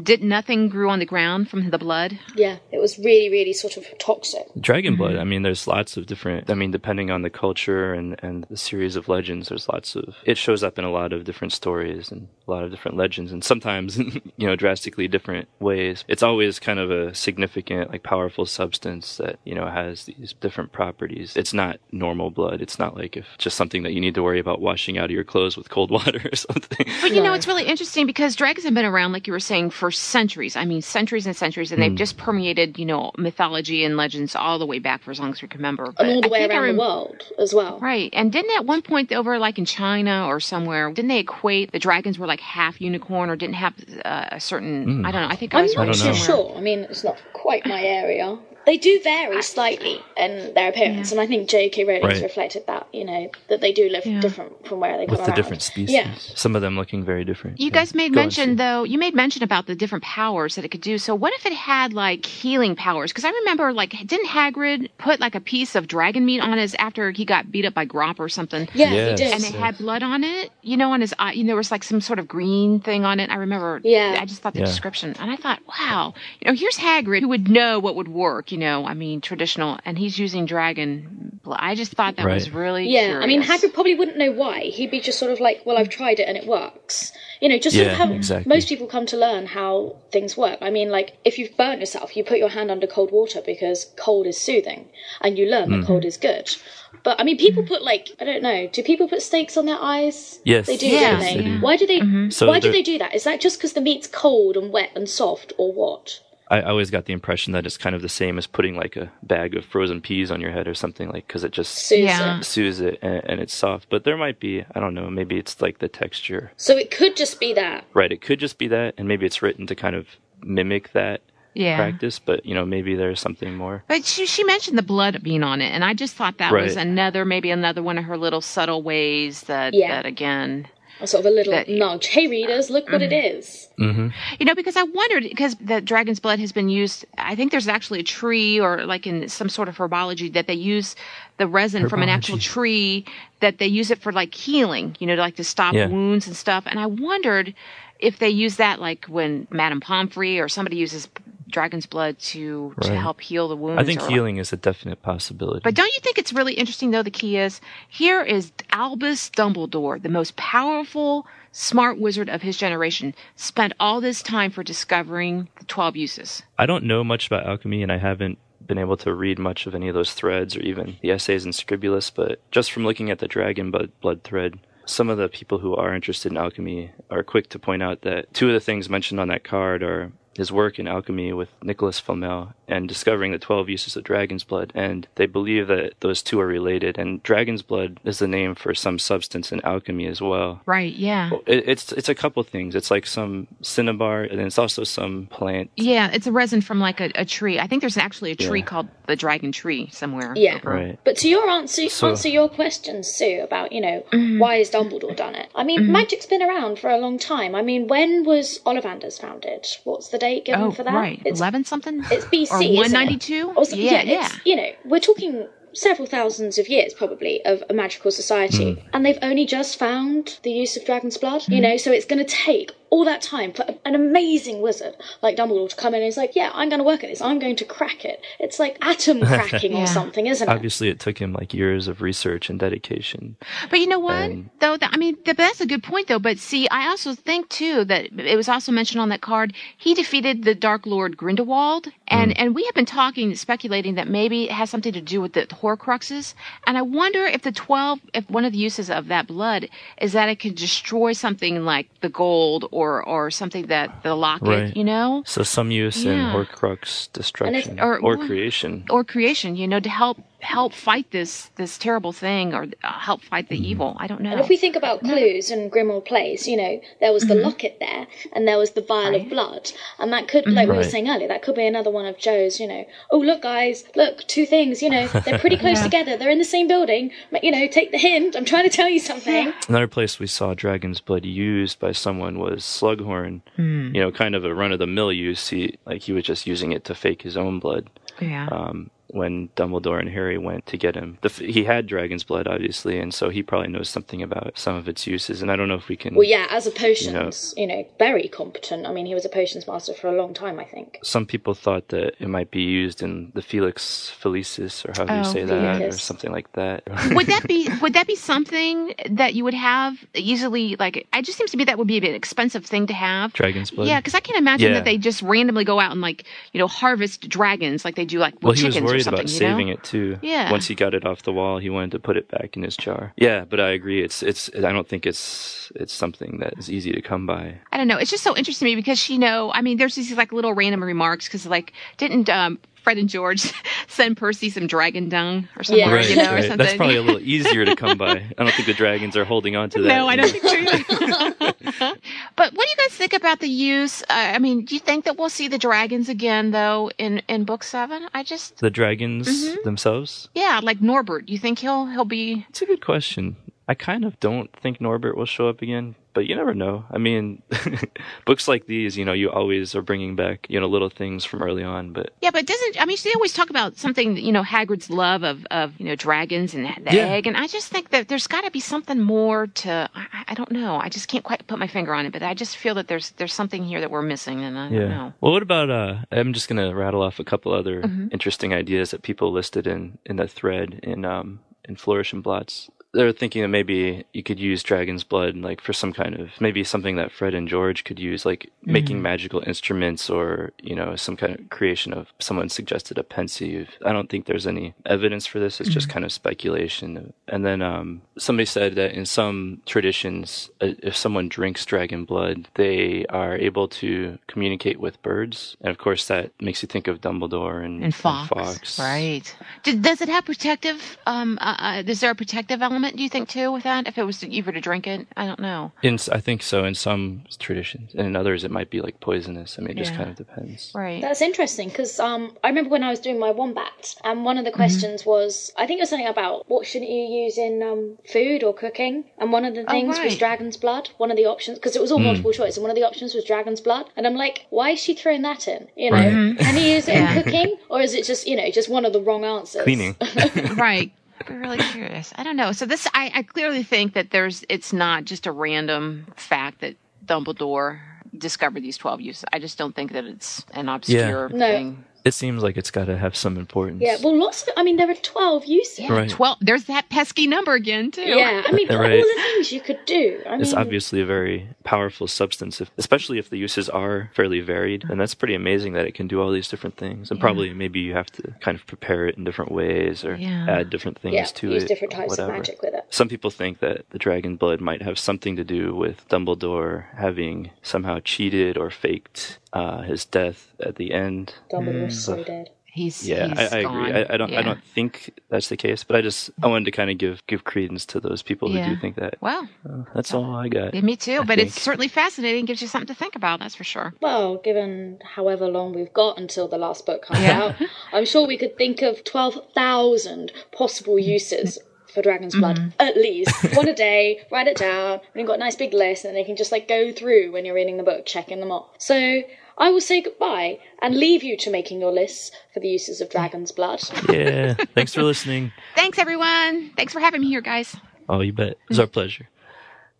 did 0.04 0.22
nothing 0.22 0.70
grew 0.70 0.90
on 0.90 1.00
the 1.00 1.06
ground 1.06 1.50
from 1.50 1.70
the 1.70 1.78
blood? 1.78 2.20
Yeah, 2.36 2.58
it 2.72 2.80
was 2.80 2.98
really, 3.00 3.30
really 3.30 3.54
sort 3.54 3.78
of 3.78 3.86
toxic. 3.98 4.46
Dragon 4.60 4.96
blood. 4.96 5.14
Mm-hmm. 5.14 5.22
I 5.22 5.24
mean, 5.24 5.42
there's 5.42 5.68
lots 5.68 5.98
of 5.98 6.06
different. 6.06 6.50
I 6.50 6.54
mean, 6.54 6.72
depending 6.72 7.12
on 7.12 7.22
the 7.22 7.30
culture 7.30 7.94
and 7.94 8.20
and 8.22 8.46
the 8.50 8.58
series 8.58 8.96
of 8.96 9.08
legends, 9.08 9.50
there's 9.50 9.70
lots 9.70 9.96
of. 9.96 10.16
It 10.26 10.38
shows 10.38 10.64
up 10.64 10.78
in 10.78 10.86
a 10.86 10.92
lot 10.92 11.14
of 11.14 11.24
different 11.24 11.54
stories 11.54 12.12
and 12.12 12.28
a 12.48 12.52
lot 12.52 12.64
of 12.64 12.72
different 12.72 12.98
legends, 12.98 13.32
and 13.32 13.44
sometimes 13.44 13.98
you 14.38 14.48
know 14.48 14.56
drastically 14.56 15.08
different 15.08 15.48
ways. 15.60 16.04
It's 16.08 16.24
always 16.24 16.60
kind 16.60 16.80
of 16.80 16.92
a 16.92 17.16
significant, 17.16 17.90
like 17.90 18.04
powerful 18.04 18.46
substance 18.46 19.18
that 19.18 19.40
you 19.46 19.56
know 19.56 19.68
has 19.68 20.06
these 20.06 20.34
different 20.40 20.72
properties. 20.72 21.36
It's 21.38 21.54
not 21.54 21.80
normal 21.92 22.32
blood. 22.32 22.62
It's 22.62 22.78
not 22.78 22.96
like 22.96 23.16
if 23.16 23.26
just 23.38 23.56
something 23.56 23.84
that 23.84 23.94
you 23.94 24.02
need 24.02 24.16
to 24.16 24.24
worry 24.24 24.40
about 24.40 24.62
washing 24.62 24.98
out 24.98 25.06
of 25.06 25.12
your 25.12 25.24
clothes 25.24 25.56
with 25.56 25.70
cold 25.70 25.90
water 26.00 26.22
or 26.32 26.36
something. 26.36 26.86
But 27.02 27.14
you 27.14 27.24
know, 27.24 27.34
it's 27.34 27.48
really 27.48 27.66
interesting 27.66 28.06
because 28.10 28.36
dragons 28.36 28.66
have 28.66 28.74
been 28.74 28.86
around, 28.86 29.12
like 29.12 29.28
you 29.28 29.34
were 29.34 29.40
saying, 29.40 29.70
for 29.70 29.92
centuries. 29.92 30.56
I 30.56 30.66
mean, 30.66 30.82
centuries 30.82 31.28
and 31.28 31.36
centuries, 31.36 31.72
and 31.72 31.80
they've 31.80 31.92
Hmm. 31.92 31.96
just 31.96 32.18
permeated, 32.18 32.80
you 32.80 32.86
know, 32.88 33.12
mythology 33.20 33.84
and 33.84 33.98
legends 33.98 34.36
all 34.36 34.58
the 34.58 34.66
way 34.66 34.80
back 34.80 35.04
for 35.04 35.12
as 35.12 35.20
long 35.20 35.32
as 35.32 35.44
we 35.44 35.48
can 35.48 35.60
remember. 35.60 35.94
And 36.00 36.10
all 36.10 36.22
the 36.22 36.28
I 36.28 36.32
way 36.32 36.46
around 36.48 36.64
rem- 36.64 36.76
the 36.76 36.80
world 36.82 37.22
as 37.38 37.54
well. 37.54 37.78
Right. 37.80 38.10
And 38.14 38.32
didn't 38.32 38.50
at 38.58 38.66
one 38.66 38.82
point 38.82 39.12
over 39.12 39.38
like 39.38 39.60
in 39.60 39.66
China 39.66 40.26
or 40.28 40.40
somewhere, 40.40 40.92
didn't 40.92 41.10
they 41.10 41.20
equate 41.20 41.72
the 41.72 41.78
dragons 41.78 42.18
were 42.18 42.26
like 42.26 42.40
half 42.40 42.82
unicorn 42.82 43.30
or 43.30 43.36
didn't 43.36 43.56
have 43.56 43.74
uh, 44.04 44.26
a 44.32 44.40
certain 44.40 44.88
Mm. 44.88 45.06
I 45.06 45.12
don't 45.12 45.22
know. 45.22 45.28
I 45.28 45.36
think 45.36 45.54
I 45.54 45.60
I'm 45.60 45.64
was 45.66 45.76
not 45.76 45.94
too 45.94 46.14
sure. 46.16 46.56
I 46.58 46.62
mean, 46.62 46.80
it's 46.90 47.04
not 47.04 47.22
quite 47.34 47.68
my 47.68 47.84
area. 47.84 48.40
They 48.66 48.78
do 48.78 49.00
vary 49.04 49.42
slightly 49.42 50.00
in 50.18 50.54
their 50.54 50.70
appearance, 50.70 51.12
and 51.12 51.20
I 51.20 51.26
think 51.28 51.50
J.K. 51.50 51.86
Rowling's 51.86 52.06
Right. 52.06 52.22
reflected 52.24 52.68
that. 52.68 52.88
You 52.94 53.06
know 53.06 53.30
that 53.48 53.62
they 53.62 53.72
do 53.72 53.90
live 53.90 54.04
different 54.22 54.68
from 54.68 54.80
where 54.80 54.98
they 54.98 55.06
come 55.06 55.14
with 55.16 55.22
the 55.26 55.32
around. 55.32 55.36
different 55.36 55.62
species. 55.62 55.92
Yeah. 55.96 56.14
Some 56.36 56.56
of 56.56 56.62
them 56.62 56.76
looking 56.76 57.04
very 57.04 57.24
different. 57.26 57.60
You 57.60 57.68
Yeah. 57.68 57.72
guys 57.80 57.96
made 57.96 58.14
Go 58.14 58.22
mention 58.22 58.58
though. 58.58 58.84
You 58.84 58.98
made 58.98 59.16
mention 59.16 59.42
about 59.44 59.66
the 59.66 59.76
different 59.76 60.04
powers 60.04 60.56
that 60.56 60.66
it 60.66 60.70
could 60.70 60.82
do. 60.82 60.98
So 60.98 61.16
what 61.16 61.34
if 61.34 61.46
it 61.46 61.54
had 61.54 61.94
like 61.94 62.26
healing 62.26 62.76
powers? 62.76 63.12
Because 63.12 63.26
I 63.26 63.32
remember 63.32 63.74
like 63.74 63.96
didn't 64.06 64.28
Hagrid 64.28 64.90
put 64.98 65.20
like 65.20 65.36
a 65.36 65.42
piece 65.42 65.76
of 65.76 65.88
dragon 65.88 66.26
meat 66.26 66.42
on 66.42 66.58
his 66.58 66.76
after 66.76 67.12
he 67.12 67.26
got 67.26 67.52
beat 67.52 67.66
up 67.66 67.74
by 67.74 67.86
Grawp 67.86 68.20
or 68.20 68.30
something? 68.30 68.68
Yeah, 68.74 68.90
he 69.10 69.16
did. 69.16 69.34
And 69.34 69.44
it 69.44 69.54
had 69.56 69.78
blood 69.78 70.04
on 70.04 70.24
it. 70.24 70.52
You 70.62 70.78
know, 70.78 70.92
on 70.92 71.02
his 71.02 71.14
eye. 71.18 71.32
You 71.34 71.44
know, 71.44 71.50
there 71.50 71.56
was 71.56 71.72
like 71.72 71.84
some 71.84 72.02
sort 72.02 72.20
of 72.20 72.28
green 72.28 72.80
thing 72.82 73.06
on 73.06 73.20
it. 73.20 73.30
I 73.32 73.36
remember. 73.36 73.82
Yeah. 73.84 74.18
I 74.20 74.26
just 74.26 74.42
thought 74.42 74.54
the 74.54 74.60
Yeah. 74.60 74.66
description, 74.66 75.16
and 75.20 75.32
I 75.32 75.36
thought, 75.38 75.60
wow. 75.68 76.14
You 76.42 76.52
know, 76.52 76.56
here's 76.58 76.78
Hagrid 76.78 77.22
who 77.22 77.30
would 77.30 77.50
know 77.50 77.80
what 77.80 77.96
would 77.96 78.08
work. 78.10 78.49
You 78.52 78.58
know, 78.58 78.86
I 78.86 78.94
mean, 78.94 79.22
traditional, 79.22 79.80
and 79.86 79.98
he's 79.98 80.18
using 80.18 80.46
dragon 80.46 81.40
blood. 81.44 81.60
I 81.62 81.76
just 81.76 81.92
thought 81.94 82.16
that 82.18 82.26
was 82.26 82.50
really 82.52 82.90
yeah. 82.90 83.20
I 83.22 83.28
mean, 83.28 83.42
curious. 83.42 83.64
Hagrid 83.64 83.74
probably 83.74 83.96
wouldn't 83.96 84.18
know 84.18 84.32
why. 84.32 84.62
He'd 84.62 84.92
be 84.92 85.00
just 85.00 85.20
sort 85.20 85.32
of 85.32 85.40
like, 85.40 85.62
"Well, 85.66 85.78
I've 85.78 85.90
tried 85.90 86.20
it 86.20 86.28
and 86.28 86.38
it 86.38 86.46
works." 86.46 87.12
You 87.42 87.48
know, 87.50 87.58
just 87.58 87.76
sort 87.76 87.88
of 87.88 87.94
how 87.94 88.12
exactly. 88.12 88.50
most 88.50 88.68
people 88.68 88.86
come 88.88 89.06
to 89.08 89.18
learn 89.18 89.46
how 89.46 89.96
things 90.12 90.36
work. 90.36 90.58
I 90.62 90.70
mean, 90.70 90.90
like 90.90 91.14
if 91.24 91.40
you've 91.40 91.56
burnt 91.56 91.80
yourself, 91.80 92.18
you 92.18 92.24
put 92.24 92.38
your 92.38 92.50
hand 92.50 92.70
under 92.70 92.88
cold 92.88 93.12
water 93.12 93.42
because 93.46 93.92
cold 93.96 94.28
is 94.28 94.38
soothing, 94.38 94.90
and 95.22 95.38
you 95.38 95.46
learn 95.50 95.70
that 95.72 95.82
Mhm. 95.82 95.88
cold 95.88 96.06
is 96.06 96.18
good. 96.18 96.56
But 97.04 97.20
I 97.20 97.24
mean, 97.24 97.38
people 97.38 97.64
put 97.64 97.82
like 97.82 98.10
I 98.20 98.26
don't 98.26 98.44
know. 98.44 98.68
Do 98.68 98.84
people 98.84 99.08
put 99.08 99.22
stakes 99.22 99.56
on 99.56 99.66
their 99.66 99.78
eyes? 99.80 100.40
Yes, 100.44 100.68
they 100.68 100.76
do. 100.78 100.88
yes, 100.88 101.12
don't 101.12 101.20
they? 101.20 101.44
they 101.44 101.50
do. 101.56 101.62
Why 101.62 101.78
do 101.78 101.88
they? 101.88 102.30
So 102.30 102.48
why 102.48 102.60
do 102.60 102.72
they 102.72 102.82
do 102.82 102.98
that? 102.98 103.16
Is 103.16 103.24
that 103.24 103.40
just 103.40 103.58
because 103.58 103.74
the 103.74 103.82
meat's 103.82 104.08
cold 104.08 104.58
and 104.58 104.72
wet 104.72 104.92
and 104.96 105.08
soft, 105.08 105.54
or 105.58 105.72
what? 105.72 106.20
I 106.50 106.60
I 106.62 106.70
always 106.70 106.90
got 106.90 107.06
the 107.06 107.14
impression 107.14 107.54
that 107.54 107.66
it's 107.66 107.78
kind 107.78 107.96
of 107.96 108.02
the 108.02 108.10
same 108.10 108.38
as 108.38 108.48
putting 108.48 108.76
like 108.76 108.96
a 108.96 109.12
bag 109.24 109.56
of 109.56 109.66
frozen 109.66 110.02
peas 110.02 110.32
on 110.32 110.42
your 110.42 110.52
head 110.52 110.68
or 110.68 110.74
something 110.74 111.10
like 111.10 111.28
because 111.28 111.44
it 111.44 111.52
just 111.52 111.74
Soothes 111.76 112.02
Yeah. 112.02 112.40
it. 112.40 112.44
soothes 112.44 112.80
it 112.82 113.00
and, 113.02 113.22
and 113.26 113.40
it's 113.40 113.54
soft. 113.54 113.90
But 113.90 114.04
there 114.04 114.18
might 114.18 114.40
be 114.40 114.66
I 114.74 114.80
don't 114.80 114.94
know 114.94 115.10
maybe 115.10 115.38
it's 115.38 115.62
like 115.62 115.80
the 115.80 115.88
texture. 115.88 116.52
So 116.58 116.76
it 116.78 116.92
could 116.92 117.16
just 117.16 117.40
be 117.40 117.54
that. 117.54 117.86
Right, 117.94 118.12
it 118.12 118.22
could 118.22 118.40
just 118.40 118.58
be 118.58 118.68
that, 118.70 118.96
and 118.98 119.08
maybe 119.08 119.26
it's 119.26 119.42
written 119.42 119.68
to 119.68 119.76
kind 119.76 119.96
of 119.96 120.08
mimic 120.44 120.92
that 120.94 121.22
Yeah. 121.54 121.76
practice. 121.78 122.20
But 122.20 122.46
you 122.46 122.56
know 122.56 122.66
maybe 122.66 122.96
there's 122.96 123.20
something 123.20 123.56
more. 123.56 123.84
But 123.88 124.06
she 124.06 124.26
she 124.26 124.44
mentioned 124.44 124.78
the 124.78 124.82
blood 124.84 125.22
being 125.24 125.44
on 125.44 125.62
it, 125.62 125.72
and 125.72 125.84
I 125.84 125.94
just 125.94 126.16
thought 126.16 126.38
that 126.40 126.52
was 126.54 126.76
another 126.76 127.26
maybe 127.26 127.52
another 127.52 127.84
one 127.84 127.98
of 127.98 128.06
her 128.06 128.18
little 128.18 128.42
subtle 128.42 128.82
ways 128.82 129.42
that 129.44 129.74
Yeah. 129.74 129.90
that 129.90 130.06
again. 130.06 130.68
Or 131.02 131.08
sort 131.08 131.26
of 131.26 131.32
a 131.32 131.34
little 131.34 131.64
nudge. 131.68 132.08
Hey, 132.08 132.28
readers, 132.28 132.70
look 132.70 132.92
what 132.92 133.02
it 133.02 133.14
is. 133.14 133.70
Mm-hmm. 133.80 134.10
You 134.40 134.46
know, 134.46 134.56
because 134.56 134.76
I 134.76 134.84
wondered 134.84 135.24
because 135.24 135.56
the 135.56 135.80
dragon's 135.80 136.20
blood 136.20 136.40
has 136.40 136.52
been 136.52 136.68
used. 136.68 137.06
I 137.18 137.36
think 137.36 137.52
there's 137.52 137.68
actually 137.70 138.02
a 138.02 138.04
tree 138.04 138.60
or 138.60 138.86
like 138.86 139.08
in 139.08 139.30
some 139.30 139.48
sort 139.48 139.70
of 139.70 139.78
herbology 139.78 140.32
that 140.34 140.48
they 140.48 140.56
use 140.56 140.96
the 141.38 141.48
resin 141.48 141.88
from 141.88 142.04
an 142.04 142.10
actual 142.10 142.38
tree 142.38 143.06
that 143.40 143.60
they 143.60 143.68
use 143.68 143.92
it 143.92 144.02
for 144.02 144.12
like 144.12 144.34
healing. 144.34 144.98
You 145.00 145.08
know, 145.08 145.16
like 145.16 145.38
to 145.38 145.44
stop 145.44 145.74
Yeah. 145.74 145.88
wounds 145.88 146.28
and 146.28 146.36
stuff. 146.36 146.66
And 146.68 146.80
I 146.80 146.86
wondered 146.88 147.56
if 148.00 148.20
they 148.20 148.30
use 148.30 148.58
that 148.58 148.80
like 148.82 149.06
when 149.06 149.48
Madame 149.52 149.80
Pomfrey 149.80 150.40
or 150.40 150.50
somebody 150.50 150.76
uses 150.78 151.08
dragon's 151.50 151.86
blood 151.86 152.20
to 152.20 152.74
to 152.82 152.96
help 152.96 153.22
heal 153.22 153.48
the 153.48 153.56
wounds. 153.56 153.82
I 153.82 153.86
think 153.86 154.02
healing 154.04 154.38
is 154.38 154.54
a 154.54 154.58
definite 154.58 155.02
possibility. 155.02 155.62
But 155.64 155.76
don't 155.76 155.94
you 155.94 156.00
think 156.02 156.18
it's 156.18 156.34
really 156.34 156.54
interesting, 156.54 156.92
though? 156.92 157.04
The 157.04 157.12
key 157.12 157.38
is 157.38 157.62
here 157.88 158.22
is 158.22 158.52
Albus 158.72 159.30
Dumbledore, 159.32 160.02
the 160.02 160.10
most 160.10 160.36
powerful, 160.36 161.26
smart 161.52 162.00
wizard 162.00 162.30
of 162.30 162.42
his 162.42 162.58
generation, 162.58 163.14
spent 163.36 163.74
all 163.80 164.02
this 164.02 164.22
time 164.22 164.52
for 164.52 164.64
discovering 164.64 165.50
the 165.60 165.66
12 165.66 165.96
uses. 165.96 166.44
I 166.58 166.66
don't 166.66 166.86
know 166.86 167.04
much 167.04 167.28
about 167.28 167.46
alchemy, 167.46 167.84
and 167.84 167.92
I 167.92 167.98
haven't 167.98 168.38
been 168.66 168.78
able 168.78 168.98
to 168.98 169.14
read 169.14 169.40
much 169.40 169.66
of 169.66 169.74
any 169.74 169.88
of 169.88 169.96
those 169.96 170.14
threads 170.14 170.56
or 170.56 170.62
even 170.62 170.98
the 171.02 171.12
essays 171.12 171.46
in 171.46 171.52
Scribbulus. 171.52 172.14
But 172.14 172.40
just 172.52 172.72
from 172.72 172.86
looking 172.86 173.10
at 173.10 173.20
the 173.20 173.28
dragon 173.28 173.72
blood 173.72 174.24
thread, 174.24 174.60
some 174.86 175.10
of 175.10 175.18
the 175.18 175.30
people 175.30 175.60
who 175.60 175.76
are 175.76 175.94
interested 175.94 176.32
in 176.32 176.38
alchemy 176.38 176.92
are 177.10 177.24
quick 177.24 177.50
to 177.50 177.60
point 177.60 177.84
out 177.84 178.02
that 178.02 178.34
two 178.34 178.48
of 178.48 178.54
the 178.54 178.60
things 178.60 178.90
mentioned 178.90 179.20
on 179.20 179.28
that 179.28 179.44
card 179.44 179.84
are 179.84 180.12
his 180.40 180.52
work 180.52 180.80
in 180.80 180.88
alchemy 180.88 181.34
with 181.34 181.50
Nicholas 181.62 182.00
Flamel 182.00 182.54
and 182.68 182.88
discovering 182.88 183.32
the 183.32 183.40
12 183.40 183.70
uses 183.70 183.96
of 183.96 184.04
dragon's 184.04 184.44
blood. 184.44 184.72
And 184.74 185.08
they 185.16 185.26
believe 185.26 185.68
that 185.68 185.94
those 186.00 186.22
two 186.22 186.40
are 186.40 186.48
related. 186.48 186.98
And 186.98 187.22
dragon's 187.24 187.62
blood 187.62 188.00
is 188.04 188.20
the 188.20 188.28
name 188.28 188.56
for 188.56 188.74
some 188.74 188.98
substance 189.00 189.52
in 189.52 189.60
alchemy 189.66 190.06
as 190.08 190.22
well. 190.22 190.62
Right, 190.66 190.94
yeah. 190.94 191.30
It, 191.46 191.68
it's 191.68 191.92
it's 191.92 192.10
a 192.10 192.16
couple 192.16 192.42
things. 192.44 192.74
It's 192.76 192.90
like 192.92 193.06
some 193.06 193.48
cinnabar, 193.62 194.22
and 194.24 194.40
it's 194.40 194.58
also 194.58 194.84
some 194.84 195.28
plant. 195.28 195.70
Yeah, 195.76 196.10
it's 196.12 196.28
a 196.28 196.32
resin 196.32 196.62
from 196.62 196.80
like 196.80 197.00
a, 197.02 197.12
a 197.16 197.26
tree. 197.26 197.60
I 197.60 197.68
think 197.68 197.82
there's 197.82 197.98
actually 197.98 198.32
a 198.32 198.36
tree 198.36 198.60
Yeah. 198.60 198.66
called 198.66 198.88
the 199.08 199.16
dragon 199.16 199.52
tree 199.52 199.90
somewhere. 199.92 200.34
Yeah. 200.36 200.60
Right. 200.64 200.98
But 201.04 201.18
to 201.18 201.28
your 201.30 201.50
answer, 201.50 201.90
So- 201.90 202.10
answer 202.10 202.30
your 202.30 202.48
question, 202.50 203.04
Sue, 203.04 203.42
about 203.44 203.72
you 203.72 203.82
know 203.82 204.04
Mm-hmm. 204.14 204.40
why 204.40 204.58
has 204.58 204.70
Dumbledore 204.72 205.16
done 205.16 205.36
it? 205.36 205.50
I 205.56 205.64
mean, 205.64 205.92
magic's 205.92 206.26
been 206.26 206.42
around 206.42 206.80
for 206.80 206.90
a 206.90 206.98
long 206.98 207.18
time. 207.20 207.56
I 207.56 207.62
mean, 207.62 207.88
when 207.88 208.24
was 208.24 208.60
Ollivander's 208.66 209.18
founded? 209.20 209.66
What's 209.84 210.10
the 210.10 210.18
date 210.18 210.29
given 210.46 210.62
Oh, 210.62 210.72
for 210.72 210.84
that? 210.84 210.94
right. 210.94 211.22
It's 211.26 211.40
11 211.40 211.66
something? 211.66 212.06
It's 212.12 212.26
BC, 212.26 212.52
Or 212.52 212.62
isn't 212.62 212.74
it? 212.74 212.78
192? 212.78 213.54
Or 213.56 213.64
Yeah, 213.72 214.02
yeah, 214.04 214.26
It's, 214.26 214.40
you 214.46 214.56
know, 214.56 214.70
we're 214.86 215.00
talking 215.00 215.48
several 215.74 216.08
thousands 216.08 216.58
of 216.58 216.68
years 216.68 216.94
probably 216.94 217.44
of 217.46 217.64
a 217.70 217.74
magical 217.74 218.10
society, 218.12 218.66
Mm. 218.76 218.84
and 218.94 219.06
they've 219.06 219.20
only 219.22 219.46
just 219.46 219.78
found 219.78 220.40
the 220.44 220.52
use 220.52 220.76
of 220.78 220.84
dragon's 220.86 221.18
blood. 221.18 221.44
You 221.48 221.60
Mm. 221.60 221.62
know, 221.62 221.78
so 221.78 221.92
it's 221.92 222.06
going 222.06 222.24
to 222.26 222.36
take 222.46 222.72
all 222.92 223.06
that 223.06 223.22
time 223.22 223.54
for 223.54 223.66
an 223.86 223.96
amazing 223.96 224.62
wizard 224.62 224.96
like 225.22 225.38
Dumbledore 225.38 225.70
to 225.70 225.76
come 225.76 225.94
in 225.94 226.02
and 226.02 226.06
he's 226.06 226.18
like, 226.18 226.36
"Yeah, 226.36 226.52
I'm 226.54 226.70
going 226.70 226.80
to 226.80 226.84
work 226.84 227.04
at 227.04 227.10
this. 227.10 227.22
I'm 227.22 227.40
going 227.40 227.56
to 227.58 227.66
crack 227.66 228.06
it." 228.06 228.22
It's 228.40 228.60
like 228.60 228.78
atom 228.82 229.22
cracking 229.26 229.74
Yeah. 229.74 229.84
or 229.84 229.88
something, 229.88 230.28
isn't 230.28 230.48
it? 230.48 230.52
Obviously, 230.52 230.90
it 230.90 231.00
took 231.00 231.18
him 231.20 231.34
like 231.34 231.54
years 231.54 231.88
of 231.88 232.02
research 232.02 232.50
and 232.50 232.60
dedication. 232.60 233.36
But 233.70 233.80
you 233.80 233.88
know 233.88 234.00
what? 234.00 234.16
And- 234.32 234.50
though, 234.60 234.78
that, 234.78 234.92
I 234.94 234.98
mean, 234.98 235.16
th- 235.24 235.38
that's 235.38 235.62
a 235.62 235.66
good 235.66 235.84
point, 235.84 236.08
though. 236.08 236.20
But 236.20 236.40
see, 236.40 236.68
I 236.70 236.88
also 236.88 237.14
think 237.14 237.50
too 237.50 237.86
that 237.86 238.08
it 238.18 238.36
was 238.36 238.50
also 238.50 238.72
mentioned 238.72 239.02
on 239.02 239.10
that 239.10 239.22
card. 239.22 239.54
He 239.78 239.94
defeated 239.94 240.44
the 240.44 240.56
Dark 240.56 240.86
Lord 240.86 241.18
Grindelwald, 241.18 241.88
and 242.08 242.32
mm. 242.32 242.36
and 242.38 242.56
we 242.56 242.66
have 242.66 242.76
been 242.76 242.86
talking, 242.86 243.36
speculating 243.36 243.96
that 243.96 244.08
maybe 244.08 244.46
it 244.46 244.52
has 244.52 244.70
something 244.70 244.94
to 244.94 245.02
do 245.02 245.22
with 245.22 245.34
the 245.34 245.46
Horcruxes. 245.48 246.34
And 246.66 246.78
I 246.78 246.82
wonder 246.82 247.26
if 247.26 247.44
the 247.44 247.52
twelve, 247.52 248.00
if 248.14 248.30
one 248.30 248.46
of 248.46 248.52
the 248.54 248.58
uses 248.58 248.90
of 248.90 249.08
that 249.08 249.28
blood 249.28 249.70
is 250.02 250.14
that 250.14 250.30
it 250.30 250.40
can 250.40 250.54
destroy 250.54 251.14
something 251.14 251.66
like 251.66 251.88
the 252.02 252.10
gold 252.10 252.68
or 252.72 252.79
or 252.84 253.30
something 253.32 253.68
that 253.68 254.04
the 254.04 254.16
locket, 254.16 254.48
Right. 254.48 254.78
you 254.78 254.84
know, 254.84 255.24
So 255.26 255.44
some 255.44 255.70
use 255.72 256.06
in 256.06 256.18
Yeah. 256.18 256.34
Horcrux 256.34 257.12
destruction 257.12 257.80
or- 257.80 258.00
or, 258.00 258.18
creation. 258.18 258.86
or 258.90 259.04
creation, 259.04 259.56
you 259.56 259.68
know, 259.68 259.80
to 259.80 259.90
help 259.90 260.18
help 260.42 260.74
fight 260.74 261.12
this 261.12 261.50
this 261.58 261.78
terrible 261.78 262.14
thing 262.14 262.54
or 262.54 262.64
uh, 262.84 262.94
help 263.00 263.22
fight 263.22 263.50
the 263.50 263.56
Mm-hmm. 263.56 263.66
evil. 263.66 263.98
I 264.00 264.08
don't 264.08 264.22
know. 264.22 264.32
And 264.32 264.40
if 264.40 264.48
we 264.48 264.56
think 264.58 264.76
about 264.78 265.02
clues 265.02 265.52
and 265.52 265.70
Grimmauld 265.72 266.06
Place, 266.06 266.48
you 266.48 266.56
know, 266.56 266.80
there 267.02 267.12
was 267.12 267.26
the 267.28 267.34
Mm-hmm. 267.34 267.44
locket 267.44 267.78
there, 267.80 268.08
and 268.34 268.48
there 268.48 268.58
was 268.58 268.72
the 268.72 268.82
vial 268.82 269.16
of 269.16 269.28
blood, 269.30 269.72
and 270.00 270.14
that 270.14 270.28
could, 270.28 270.48
like 270.48 270.70
we 270.70 270.76
were 270.78 270.84
saying 270.84 271.10
earlier, 271.10 271.28
that 271.28 271.42
could 271.42 271.56
be 271.56 271.66
another 271.68 271.90
one 271.92 272.06
of 272.06 272.18
Jo's. 272.18 272.60
You 272.60 272.68
know, 272.68 272.86
oh 273.12 273.20
look, 273.20 273.42
guys, 273.42 273.84
look, 273.96 274.20
two 274.28 274.46
things. 274.46 274.82
You 274.82 274.90
know, 274.90 275.08
they're 275.26 275.40
pretty 275.40 275.58
close 275.58 275.78
Yeah. 275.80 275.84
together. 275.84 276.18
They're 276.18 276.30
in 276.30 276.38
the 276.40 276.46
same 276.46 276.68
building. 276.68 277.12
But, 277.32 277.44
You 277.44 277.52
know, 277.52 277.68
take 277.68 277.92
the 277.92 277.98
hint. 277.98 278.36
I'm 278.36 278.46
trying 278.46 278.64
to 278.70 278.76
tell 278.76 278.90
you 278.90 279.00
something. 279.00 279.54
Another 279.68 279.88
place 279.88 280.20
we 280.20 280.28
saw 280.28 280.54
dragon's 280.54 281.02
blood 281.02 281.26
used 281.26 281.80
by 281.80 281.92
someone 281.92 282.40
was 282.40 282.64
Slughorn. 282.64 283.42
Hmm. 283.56 283.94
You 283.94 284.02
know, 284.02 284.12
kind 284.12 284.36
of 284.36 284.46
a 284.46 284.54
run 284.54 284.72
of 284.72 284.80
the 284.80 284.88
mill 284.88 285.12
use. 285.12 285.50
He 285.50 285.78
like 285.86 286.04
he 286.04 286.14
was 286.14 286.24
just 286.24 286.48
using 286.48 286.72
it 286.72 286.86
to 286.86 286.96
fake 286.96 287.22
his 287.24 287.36
own 287.36 287.60
blood. 287.60 287.90
Yeah. 288.22 288.48
Um, 288.52 288.90
when 289.10 289.50
Dumbledore 289.56 290.00
and 290.00 290.10
Harry 290.10 290.38
went 290.38 290.66
to 290.68 290.78
get 290.78 290.96
him, 290.96 291.18
the, 291.22 291.30
f- 291.30 291.38
he 291.38 291.64
had 291.64 291.88
dragon's 291.88 292.24
blood, 292.24 292.48
obviously, 292.48 293.00
and 293.00 293.14
so 293.14 293.30
he 293.30 293.42
probably 293.44 293.68
knows 293.70 293.90
something 293.90 294.22
about 294.22 294.58
some 294.58 294.76
of 294.76 294.88
its 294.88 295.08
uses. 295.08 295.42
And 295.42 295.52
I 295.52 295.56
don't 295.56 295.68
know 295.68 295.76
if 295.76 295.88
we 295.88 295.96
can. 295.98 296.16
Well, 296.16 296.28
yeah, 296.28 296.48
as 296.50 296.68
a 296.68 296.70
You 296.70 296.76
know, 297.12 297.22
potions, 297.24 297.54
you 297.58 297.68
know, 297.68 297.88
very 297.98 298.28
competent. 298.28 298.86
I 298.86 298.94
mean, 298.94 299.06
he 299.06 299.14
was 299.14 299.26
a 299.26 299.30
potions 299.30 299.68
master 299.68 299.94
for 299.94 300.08
a 300.08 300.12
long 300.14 300.34
time, 300.34 300.60
I 300.60 300.66
think. 300.66 301.00
some 301.04 301.26
people 301.26 301.54
thought 301.54 301.88
that 301.90 302.16
it 302.20 302.28
might 302.28 302.52
be 302.52 302.62
used 302.62 303.02
in 303.02 303.32
the 303.36 303.42
Felix 303.42 304.12
Felicis, 304.22 304.86
or 304.88 304.94
how 304.96 305.06
do 305.06 305.14
you 305.14 305.20
Oh, 305.20 305.34
say 305.34 305.44
that, 305.46 305.82
or 305.82 305.92
something 305.98 306.32
like 306.32 306.52
that. 306.54 306.84
would 307.16 307.28
that 307.28 307.48
be 307.48 307.68
would 307.82 307.94
that 307.94 308.08
be 308.08 308.16
something 308.16 308.94
that 309.10 309.34
you 309.34 309.44
would 309.44 309.54
have 309.54 309.98
easily 310.14 310.76
like 310.80 310.98
it 310.98 311.26
just 311.26 311.38
seems 311.38 311.52
to 311.52 311.58
me 311.58 311.64
that 311.66 311.78
would 311.78 311.88
be 311.88 311.98
an 311.98 312.04
expensive 312.06 312.66
thing 312.66 312.88
to 312.88 312.94
have 312.94 313.34
Dragon's 313.34 313.72
blood. 313.72 313.88
yeah 313.88 314.00
because 314.00 314.14
i 314.16 314.20
can't 314.20 314.38
imagine 314.38 314.70
Yeah. 314.70 314.76
that 314.76 314.86
they 314.86 314.98
just 314.98 315.22
randomly 315.22 315.64
go 315.66 315.80
out 315.80 315.92
and 315.92 316.02
like 316.02 316.26
you 316.54 316.60
know 316.60 316.68
harvest 316.68 317.28
dragons 317.30 317.84
like 317.86 317.96
they 317.96 318.06
do 318.06 318.20
like 318.20 318.36
with 318.36 318.44
Well, 318.44 318.54
he 318.54 318.66
was 318.66 318.76
chickens 318.76 318.90
about 319.08 319.30
saving 319.30 319.68
know? 319.68 319.74
it 319.74 319.84
too. 319.84 320.20
Yeah. 320.22 320.52
Once 320.52 320.68
he 320.68 320.76
got 320.76 320.94
it 320.94 321.06
off 321.06 321.24
the 321.24 321.34
wall, 321.34 321.58
he 321.58 321.70
wanted 321.70 321.92
to 321.92 322.00
put 322.00 322.18
it 322.18 322.30
back 322.30 322.56
in 322.56 322.64
his 322.64 322.76
jar. 322.78 323.14
Yeah, 323.16 323.46
but 323.46 323.60
I 323.60 323.70
agree. 323.70 324.04
It's 324.04 324.24
it's. 324.24 324.50
I 324.56 324.72
don't 324.72 324.88
think 324.88 325.06
it's 325.06 325.72
it's 325.76 325.94
something 325.94 326.40
that 326.40 326.54
is 326.58 326.70
easy 326.70 326.92
to 326.92 327.02
come 327.02 327.26
by. 327.26 327.60
I 327.72 327.78
don't 327.78 327.88
know. 327.88 327.98
It's 327.98 328.12
just 328.12 328.24
so 328.24 328.36
interesting 328.36 328.68
to 328.68 328.72
me 328.72 328.76
because 328.76 329.00
she 329.00 329.18
know. 329.18 329.52
I 329.54 329.62
mean, 329.62 329.78
there's 329.78 329.96
these 329.96 330.12
like 330.14 330.32
little 330.32 330.54
random 330.54 330.84
remarks 330.84 331.28
because 331.28 331.46
like 331.46 331.74
didn't 331.98 332.30
um 332.30 332.60
Fred 332.84 332.98
and 332.98 333.10
George 333.10 333.52
send 333.88 334.18
Percy 334.18 334.50
some 334.50 334.68
dragon 334.68 335.10
dung 335.10 335.48
or 335.58 335.64
something, 335.64 335.90
right, 335.90 336.10
you 336.10 336.16
know, 336.16 336.34
or 336.34 336.42
something. 336.42 336.58
That's 336.58 336.76
probably 336.76 336.96
a 336.98 337.02
little 337.02 337.22
easier 337.28 337.66
to 337.66 337.76
come 337.76 337.98
by. 337.98 338.12
I 338.38 338.44
don't 338.44 338.54
think 338.54 338.68
the 338.68 338.74
dragons 338.74 339.16
are 339.18 339.26
holding 339.26 339.56
on 339.56 339.70
to 339.72 339.82
that. 339.82 339.88
No, 339.88 340.08
I 340.08 340.16
don't 340.16 340.30
think 340.30 340.44
so 340.44 340.56
either. 340.56 341.98
but 342.36 342.54
what 342.54 342.66
do 342.66 342.70
you 342.70 342.76
guys 342.78 342.92
think 342.98 343.14
about 343.14 343.40
the 343.40 343.50
use? 343.50 344.02
Uh, 344.04 344.06
I 344.10 344.40
mean, 344.40 344.66
do 344.66 344.76
you 344.76 344.80
think 344.80 345.06
that 345.06 345.18
we'll 345.18 345.30
see 345.30 345.48
the 345.48 345.58
dragons 345.58 346.10
again, 346.10 346.52
though, 346.52 346.92
in 346.98 347.20
in 347.28 347.44
book 347.44 347.64
seven? 347.64 348.08
I 348.14 348.24
just, 348.24 348.58
The 348.58 348.70
dragons 348.70 349.28
Mhm. 349.28 349.64
themselves? 349.64 350.30
yeah, 350.36 350.60
like 350.64 350.82
Norbert. 350.82 351.26
Do 351.28 351.34
you 351.34 351.40
think 351.40 351.60
he'll 351.60 351.86
he'll 351.88 352.06
be? 352.06 352.46
It's 352.50 352.62
a 352.62 352.66
good 352.66 352.84
question. 352.84 353.36
I 353.70 353.76
kind 353.76 354.04
of 354.04 354.20
don't 354.20 354.52
think 354.64 354.82
Norbert 354.82 355.16
will 355.16 355.28
show 355.28 355.48
up 355.48 355.62
again, 355.62 355.94
but 356.16 356.26
you 356.26 356.36
never 356.36 356.56
know. 356.56 356.86
I 356.90 356.98
mean, 356.98 357.44
books 358.26 358.48
like 358.48 358.66
these, 358.66 358.98
you 358.98 359.06
know, 359.06 359.14
you 359.14 359.30
always 359.30 359.76
are 359.76 359.84
bringing 359.84 360.16
back, 360.16 360.48
you 360.50 360.60
know, 360.60 360.66
little 360.68 360.90
things 360.90 361.24
from 361.24 361.44
early 361.44 361.64
on, 361.64 361.94
but 361.94 362.10
Yeah, 362.20 362.32
but 362.32 362.48
doesn't 362.48 362.82
I 362.82 362.86
mean 362.86 362.98
they 363.04 363.14
always 363.14 363.32
talk 363.34 363.52
about 363.52 363.78
something 363.78 364.18
you 364.18 364.32
know 364.32 364.42
Hagrid's 364.44 364.90
love 364.90 365.22
of 365.24 365.46
of 365.52 365.80
you 365.80 365.86
know 365.86 365.96
dragons 365.96 366.56
and 366.56 366.66
the 366.66 366.96
Yeah. 366.96 367.06
egg, 367.16 367.28
and 367.28 367.38
I 367.38 367.46
just 367.46 367.68
think 367.72 367.90
that 367.92 368.08
there's 368.08 368.26
got 368.28 368.44
to 368.44 368.50
be 368.52 368.60
something 368.60 369.00
more 369.00 369.46
to 369.64 369.90
I, 369.94 370.24
I 370.30 370.34
don't 370.34 370.52
know 370.52 370.78
I 370.78 370.90
just 370.90 371.08
can't 371.08 371.24
quite 371.24 371.46
put 371.46 371.60
my 371.60 371.68
finger 371.68 371.94
on 371.94 372.08
it, 372.08 372.12
but 372.12 372.24
I 372.24 372.34
just 372.34 372.58
feel 372.58 372.74
that 372.76 372.88
there's 372.88 373.12
there's 373.12 373.34
something 373.36 373.64
here 373.64 373.80
that 373.82 373.92
we're 373.92 374.02
missing, 374.02 374.44
and 374.44 374.58
I 374.58 374.70
yeah. 374.70 374.80
don't 374.80 374.90
know. 374.90 375.14
Well, 375.22 375.32
what 375.34 375.44
about 375.44 375.70
uh 375.70 375.96
I'm 376.12 376.34
just 376.34 376.50
going 376.50 376.58
to 376.68 376.74
rattle 376.76 377.04
off 377.04 377.20
a 377.20 377.24
couple 377.24 377.54
other 377.54 377.84
Mhm. 377.84 378.12
interesting 378.12 378.52
ideas 378.52 378.90
that 378.92 379.04
people 379.04 379.32
listed 379.32 379.68
in 379.68 380.00
in 380.08 380.16
the 380.16 380.28
thread 380.28 380.80
in 380.82 381.06
um 381.06 381.40
in 381.68 381.76
Flourish 381.76 382.14
and 382.14 382.24
Blotts. 382.24 382.68
They're 382.92 383.12
thinking 383.12 383.44
that 383.44 383.50
maybe 383.50 384.04
you 384.14 384.24
could 384.24 384.40
use 384.40 384.64
dragon's 384.64 385.04
blood 385.04 385.36
like 385.38 385.62
for 385.62 385.74
some 385.74 385.94
kind 385.94 386.16
of 386.20 386.30
maybe 386.40 386.64
something 386.64 386.96
that 386.96 387.12
Fred 387.12 387.36
and 387.36 387.48
George 387.48 387.84
could 387.84 388.00
use 388.00 388.26
like 388.26 388.50
making 388.66 388.98
Mhm. 388.98 389.02
magical 389.02 389.44
instruments 389.46 390.10
or 390.10 390.54
you 390.64 390.76
know 390.76 390.96
some 390.96 391.16
kind 391.16 391.36
of 391.38 391.50
creation 391.52 391.94
of 391.94 392.08
someone 392.20 392.50
suggested 392.50 392.98
a 392.98 393.04
pensieve. 393.04 393.70
I 393.86 393.94
don't 393.94 394.10
think 394.10 394.26
there's 394.26 394.48
any 394.48 394.74
evidence 394.88 395.28
for 395.28 395.40
this. 395.40 395.62
It's 395.62 395.70
just 395.70 395.88
Mhm. 395.88 395.92
kind 395.94 396.06
of 396.06 396.12
speculation. 396.12 397.14
And 397.28 397.46
then 397.46 397.62
um 397.62 398.02
somebody 398.18 398.46
said 398.48 398.74
that 398.76 398.94
in 398.94 399.06
some 399.06 399.62
traditions 399.68 400.50
uh, 400.60 400.74
if 400.82 400.96
someone 400.96 401.30
drinks 401.30 401.66
dragon 401.66 402.06
blood, 402.06 402.48
they 402.56 403.06
are 403.10 403.36
able 403.38 403.68
to 403.68 404.18
communicate 404.26 404.80
with 404.80 405.00
birds. 405.04 405.56
And 405.62 405.70
of 405.70 405.78
course 405.78 406.08
that 406.08 406.32
makes 406.42 406.64
you 406.64 406.68
think 406.68 406.88
of 406.88 407.02
Dumbledore 407.02 407.64
and, 407.64 407.84
And 407.84 407.94
Fawkes, 407.94 408.80
right? 408.80 409.26
Does 409.64 410.02
it 410.02 410.10
have 410.10 410.26
protective? 410.26 410.98
Um, 411.06 411.38
uh, 411.40 411.56
uh, 411.60 411.84
is 411.86 412.00
there 412.00 412.10
a 412.10 412.16
protective 412.16 412.64
element? 412.64 412.79
Do 412.82 413.04
you 413.04 413.10
think 413.10 413.30
too 413.30 413.52
with 413.52 413.64
that? 413.64 413.88
If 413.88 413.98
it 413.98 414.04
was 414.04 414.24
you 414.24 414.44
were 414.44 414.52
to 414.52 414.62
drink 414.62 414.88
it, 414.88 415.08
I 415.18 415.26
don't 415.26 415.40
know. 415.40 415.72
In 415.84 415.96
s- 415.96 416.10
I 416.10 416.20
think 416.20 416.42
so 416.44 416.64
in 416.66 416.76
some 416.76 417.24
traditions, 417.40 417.94
and 417.94 418.08
in 418.08 418.16
others 418.16 418.44
it 418.44 418.52
might 418.52 418.70
be 418.70 418.82
like 418.82 419.00
poisonous. 419.00 419.58
I 419.58 419.62
mean, 419.62 419.72
it 419.72 419.78
just 419.78 419.94
kind 419.94 420.10
of 420.10 420.16
depends. 420.16 420.72
Right. 420.76 421.02
That's 421.02 421.22
interesting 421.22 421.70
because 421.70 422.00
um, 422.00 422.36
I 422.44 422.48
remember 422.50 422.70
when 422.70 422.84
I 422.84 422.90
was 422.90 423.00
doing 423.00 423.20
my 423.20 423.32
wombat, 423.32 423.96
and 424.04 424.26
one 424.26 424.38
of 424.38 424.44
Mm-hmm. 424.44 424.52
the 424.52 424.56
questions 424.56 425.06
was 425.06 425.52
I 425.58 425.68
think 425.68 425.80
it 425.80 425.84
was 425.84 425.90
something 425.90 426.08
about 426.08 426.50
what 426.50 426.66
shouldn't 426.66 426.90
you 426.92 427.02
use 427.24 427.38
in 427.38 427.62
um, 427.64 427.98
food 428.12 428.44
or 428.44 428.54
cooking, 428.54 429.06
and 429.18 429.32
one 429.32 429.46
of 429.46 429.54
the 429.56 429.62
Oh, 429.68 429.72
things 429.72 429.98
was 430.04 430.18
dragon's 430.18 430.58
blood. 430.58 430.90
One 430.98 431.12
of 431.12 431.18
the 431.18 431.26
options 431.26 431.58
because 431.60 431.76
it 431.76 431.82
was 431.82 431.92
all 431.92 432.00
Hmm. 432.00 432.06
multiple 432.06 432.32
choice, 432.32 432.56
and 432.58 432.64
one 432.64 432.72
of 432.72 432.76
the 432.76 432.84
options 432.88 433.14
was 433.14 433.24
dragon's 433.26 433.62
blood, 433.62 433.88
and 433.98 434.08
I'm 434.08 434.16
like, 434.16 434.46
why 434.50 434.72
is 434.72 434.80
she 434.80 434.94
throwing 434.96 435.22
that 435.24 435.48
in? 435.48 435.68
You 435.76 435.92
know, 435.92 435.98
Right. 435.98 436.14
Mm-hmm. 436.14 436.38
can 436.44 436.56
you 436.58 436.64
use 436.76 436.88
it 436.88 436.94
Yeah. 437.00 437.16
in 437.18 437.24
cooking, 437.24 437.56
or 437.70 437.82
is 437.82 437.94
it 437.94 438.06
just 438.06 438.28
you 438.28 438.36
know 438.38 438.50
just 438.52 438.70
one 438.70 438.86
of 438.86 438.94
the 438.94 439.02
wrong 439.02 439.24
answers? 439.26 439.64
Cleaning. 439.64 439.96
right. 440.56 440.92
We're 441.28 441.40
really 441.40 441.58
curious. 441.58 442.14
I 442.16 442.24
don't 442.24 442.36
know. 442.38 442.52
So 442.52 442.66
this, 442.66 442.88
I, 442.94 443.12
I 443.14 443.24
clearly 443.24 443.64
think 443.64 443.94
that 443.94 444.12
there's, 444.12 444.44
it's 444.50 444.72
not 444.74 445.06
just 445.06 445.26
a 445.28 445.32
random 445.32 446.08
fact 446.16 446.62
that 446.62 446.76
Dumbledore 447.06 447.80
discovered 448.18 448.62
these 448.64 448.78
twelve 448.78 449.02
uses. 449.02 449.26
I 449.32 449.40
just 449.40 449.58
don't 449.58 449.76
think 449.76 449.92
that 449.94 450.06
it's 450.06 450.44
an 450.54 450.70
obscure 450.70 451.30
No. 451.30 451.38
thing. 451.38 451.86
It 452.06 452.14
seems 452.14 452.42
like 452.42 452.56
it's 452.58 452.72
got 452.72 452.86
to 452.86 452.98
have 452.98 453.16
some 453.16 453.38
importance. 453.38 453.82
Yeah, 453.82 453.98
well, 454.04 454.18
lots 454.18 454.44
of. 454.44 454.50
I 454.58 454.64
mean, 454.64 454.78
there 454.78 454.90
are 454.90 454.94
twelve 454.96 455.46
uses. 455.46 455.80
Yeah, 455.80 455.92
Right. 455.94 456.10
twelve. 456.10 456.38
There's 456.42 456.64
that 456.66 456.90
pesky 456.90 457.28
number 457.28 457.54
again 457.54 457.92
too. 457.92 458.02
Yeah, 458.02 458.42
I 458.46 458.52
mean, 458.52 458.68
but 458.68 458.78
Right. 458.80 459.00
all 459.00 459.06
the 459.16 459.22
things 459.34 459.52
you 459.52 459.62
could 459.62 459.80
do. 459.86 460.22
I 460.28 460.36
It's 460.40 460.52
mean, 460.52 460.60
obviously 460.62 461.02
a 461.02 461.06
very 461.06 461.50
powerful 461.64 462.08
substance, 462.08 462.62
if, 462.62 462.72
especially 462.78 463.20
if 463.20 463.30
the 463.30 463.38
uses 463.38 463.70
are 463.70 464.10
fairly 464.14 464.40
varied. 464.40 464.86
And 464.90 465.00
that's 465.00 465.14
pretty 465.14 465.36
amazing 465.36 465.74
that 465.74 465.86
it 465.86 465.94
can 465.94 466.08
do 466.08 466.22
all 466.22 466.32
these 466.32 466.48
different 466.48 466.78
things. 466.78 467.12
And 467.12 467.18
Yeah. 467.20 467.22
probably 467.22 467.54
maybe 467.54 467.80
you 467.80 467.94
have 467.94 468.10
to 468.14 468.34
kind 468.40 468.56
of 468.58 468.66
prepare 468.66 469.06
it 469.08 469.18
in 469.18 469.24
different 469.24 469.52
ways 469.52 470.04
or 470.06 470.16
Yeah. 470.16 470.46
add 470.50 470.70
different 470.70 470.98
things 471.00 471.16
Yeah, 471.16 471.26
to 471.26 471.52
use 471.52 471.64
it. 471.64 471.68
different 471.68 471.94
or 471.94 471.98
types 471.98 472.18
of 472.18 472.30
magic 472.30 472.62
with 472.62 472.74
it. 472.74 472.86
Some 472.90 473.10
people 473.10 473.30
think 473.30 473.60
that 473.60 473.90
the 473.90 474.00
dragon 474.00 474.36
blood 474.38 474.62
might 474.62 474.82
have 474.82 474.98
something 474.98 475.36
to 475.36 475.44
do 475.44 475.76
with 475.76 476.08
Dumbledore 476.10 476.86
having 476.98 477.52
somehow 477.62 478.00
cheated 478.00 478.58
or 478.58 478.70
faked 478.72 479.38
uh, 479.54 479.82
his 479.82 480.06
death 480.06 480.52
at 480.60 480.76
the 480.76 480.94
end. 480.94 481.34
Dumbledore's 481.52 482.04
so 482.04 482.24
dead. 482.24 482.50
He's 482.72 483.06
yeah, 483.10 483.28
he's 483.30 483.40
I, 483.52 483.58
I 483.60 483.64
gone. 483.64 483.78
agree. 483.78 483.94
I, 483.94 484.14
I 484.14 484.18
don't. 484.18 484.32
Yeah. 484.32 484.40
I 484.40 484.42
don't 484.44 484.64
think 484.64 485.20
that's 485.30 485.50
the 485.50 485.58
case, 485.58 485.84
but 485.84 485.96
I 485.98 486.02
just 486.02 486.30
I 486.44 486.48
wanted 486.48 486.66
to 486.66 486.72
kind 486.72 486.92
of 486.92 487.00
give 487.00 487.26
give 487.26 487.44
credence 487.44 487.84
to 487.88 488.00
those 488.00 488.22
people 488.22 488.48
who 488.48 488.58
Yeah. 488.60 488.70
do 488.70 488.76
think 488.80 488.96
that. 488.98 489.16
Well, 489.22 489.50
Uh, 489.68 489.84
that's 489.96 490.14
all 490.14 490.36
I 490.36 490.50
got. 490.50 490.76
yeah, 490.76 490.82
me 490.82 490.96
too. 490.96 491.22
I 491.22 491.24
but 491.24 491.40
it's 491.40 491.60
certainly 491.60 491.88
fascinating. 491.88 492.46
Gives 492.46 492.62
you 492.62 492.68
something 492.68 492.88
to 492.88 492.94
think 492.94 493.16
about. 493.16 493.40
That's 493.40 493.56
for 493.56 493.64
sure. 493.64 493.96
Well, 494.02 494.38
given 494.38 495.00
however 495.16 495.48
long 495.48 495.74
we've 495.74 495.92
got 495.92 496.20
until 496.20 496.48
the 496.48 496.60
last 496.60 496.86
book 496.86 497.02
comes 497.08 497.22
Yeah. 497.22 497.42
out, 497.42 497.56
I'm 497.92 498.06
sure 498.06 498.28
we 498.28 498.38
could 498.38 498.56
think 498.56 498.84
of 498.84 499.04
12,000 499.04 500.32
possible 500.52 501.00
uses 501.00 501.58
for 501.94 502.04
Dragon's 502.04 502.36
Blood, 502.36 502.58
Mm-hmm. 502.58 502.70
at 502.80 502.96
least. 502.98 503.56
One 503.58 503.68
a 503.68 503.74
day, 503.74 504.22
write 504.32 504.46
it 504.48 504.58
down, 504.58 504.94
and 505.00 505.02
you've 505.16 505.26
got 505.28 505.38
a 505.38 505.40
nice 505.40 505.56
big 505.56 505.74
list, 505.74 506.06
and 506.06 506.16
they 506.16 506.24
can 506.24 506.36
just 506.36 506.52
like 506.52 506.68
go 506.68 506.92
through 506.92 507.32
when 507.32 507.46
you're 507.46 507.56
reading 507.56 507.78
the 507.78 507.84
book, 507.84 508.06
checking 508.06 508.40
them 508.40 508.52
off. 508.52 508.68
So 508.78 509.24
I 509.60 509.70
will 509.72 509.82
say 509.82 510.02
goodbye 510.02 510.60
and 510.82 510.96
leave 510.96 511.22
you 511.22 511.36
to 511.38 511.52
making 511.52 511.82
your 511.82 511.92
lists 511.92 512.32
for 512.54 512.62
the 512.62 512.70
uses 512.70 513.02
of 513.02 513.10
Dragon's 513.10 513.52
Blood. 513.52 513.82
Yeah. 514.10 514.54
Thanks 514.74 514.94
for 514.94 515.04
listening. 515.04 515.52
Thanks 515.76 516.00
everyone. 516.00 516.72
Thanks 516.78 516.94
for 516.94 517.00
having 517.02 517.22
me 517.22 517.28
here, 517.28 517.42
guys. 517.42 517.76
Oh, 518.08 518.22
you 518.22 518.32
bet. 518.34 518.58
It's 518.70 518.80
our 518.80 518.88
pleasure. 518.88 519.28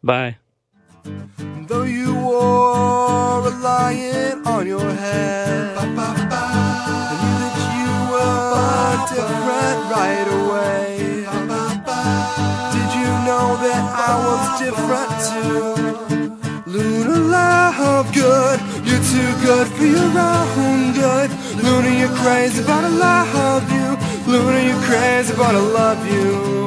Bye. 0.02 0.38
Though 1.68 1.84
you 1.84 2.16
wore 2.16 3.46
a 3.48 3.50
lion 3.62 4.48
on 4.48 4.66
your 4.66 4.90
head, 4.92 5.78
I 5.78 5.86
knew 7.20 7.36
that 7.44 7.58
you 7.76 7.92
were 8.12 9.06
different 9.14 9.80
right 9.92 10.28
away. 10.40 10.98
Did 12.74 12.90
you 12.96 13.10
know 13.28 13.58
that 13.66 13.84
I 13.94 14.12
was 14.26 14.60
different 14.64 16.08
too? 16.08 16.09
Good, 17.80 18.60
you're 18.86 19.04
too 19.04 19.32
good 19.42 19.68
for 19.68 19.86
your 19.86 20.02
own 20.02 20.92
good. 20.94 21.30
Luna, 21.64 21.90
you're 21.98 22.16
crazy, 22.18 22.62
but 22.64 22.84
I 22.84 22.90
love 22.90 23.72
you. 23.72 24.32
Luna, 24.32 24.60
you're 24.68 24.84
crazy, 24.84 25.34
but 25.38 25.56
I 25.56 25.60
love 25.60 26.06
you. 26.12 26.60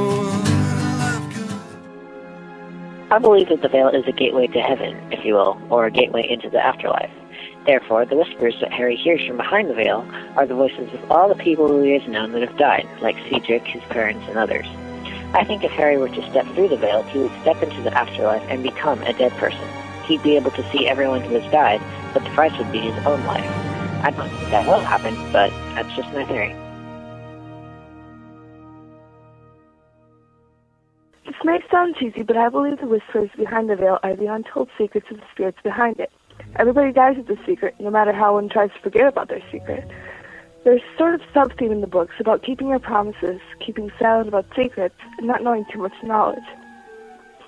I 3.11 3.19
believe 3.19 3.51
that 3.51 3.61
the 3.61 3.69
veil 3.69 3.89
is 3.89 4.07
a 4.07 4.13
gateway 4.13 4.47
to 4.47 4.61
heaven, 4.61 4.97
if 5.13 5.23
you 5.25 5.35
will, 5.35 5.61
or 5.69 5.85
a 5.85 5.91
gateway 5.91 6.27
into 6.27 6.49
the 6.49 6.65
afterlife. 6.65 7.11
Therefore, 7.67 8.07
the 8.07 8.17
whispers 8.17 8.55
that 8.63 8.73
Harry 8.73 8.97
hears 8.97 9.27
from 9.27 9.37
behind 9.37 9.69
the 9.69 9.75
veil 9.75 10.07
are 10.37 10.47
the 10.47 10.55
voices 10.55 10.95
of 10.95 11.11
all 11.11 11.29
the 11.29 11.35
people 11.35 11.69
who 11.69 11.83
he 11.83 11.93
has 11.93 12.09
known 12.09 12.33
that 12.33 12.41
have 12.41 12.57
died, 12.57 12.89
like 13.03 13.17
Cedric, 13.29 13.67
his 13.67 13.83
parents, 13.91 14.25
and 14.29 14.39
others. 14.39 14.67
I 15.35 15.45
think 15.45 15.63
if 15.63 15.73
Harry 15.73 15.99
were 15.99 16.09
to 16.09 16.31
step 16.31 16.47
through 16.55 16.69
the 16.69 16.79
veil, 16.79 17.03
he 17.03 17.19
would 17.19 17.41
step 17.43 17.63
into 17.63 17.83
the 17.83 17.93
afterlife 17.93 18.43
and 18.49 18.63
become 18.63 19.03
a 19.03 19.13
dead 19.13 19.33
person. 19.33 19.69
He'd 20.13 20.23
be 20.23 20.37
able 20.37 20.51
to 20.51 20.71
see 20.71 20.87
everyone 20.87 21.23
who 21.23 21.37
has 21.37 21.51
died, 21.51 21.81
but 22.13 22.23
the 22.23 22.29
price 22.33 22.53
would 22.59 22.71
be 22.71 22.81
his 22.81 22.95
own 23.07 23.25
life. 23.25 23.49
I 24.05 24.11
don't 24.11 24.29
think 24.29 24.51
that 24.51 24.67
will 24.67 24.81
happen, 24.81 25.15
but 25.33 25.49
that's 25.75 25.89
just 25.97 26.13
my 26.13 26.27
theory. 26.27 26.55
This 31.25 31.35
may 31.45 31.61
sound 31.71 31.97
cheesy, 31.97 32.25
but 32.25 32.37
I 32.37 32.51
believe 32.51 32.79
the 32.79 32.89
whispers 32.89 33.31
behind 33.39 33.71
the 33.71 33.77
veil 33.77 34.01
are 34.03 34.15
the 34.15 34.27
untold 34.27 34.69
secrets 34.77 35.07
of 35.11 35.17
the 35.17 35.25
spirits 35.33 35.57
behind 35.65 35.99
it. 35.99 36.13
Everybody 36.57 36.93
dies 36.93 37.17
with 37.17 37.31
a 37.31 37.43
secret, 37.47 37.75
no 37.81 37.89
matter 37.89 38.13
how 38.13 38.35
one 38.35 38.51
tries 38.51 38.71
to 38.73 38.81
forget 38.81 39.09
about 39.09 39.31
their 39.31 39.43
secret. 39.51 39.91
There's 40.65 40.83
sort 40.99 41.15
of 41.15 41.23
sub-theme 41.33 41.73
in 41.73 41.81
the 41.81 41.87
books 41.87 42.17
about 42.21 42.43
keeping 42.43 42.69
your 42.69 42.81
promises, 42.81 43.41
keeping 43.61 43.91
silent 43.99 44.29
about 44.29 44.45
secrets, 44.55 44.97
and 45.17 45.27
not 45.27 45.43
knowing 45.43 45.65
too 45.73 45.79
much 45.79 45.95
knowledge. 46.03 46.45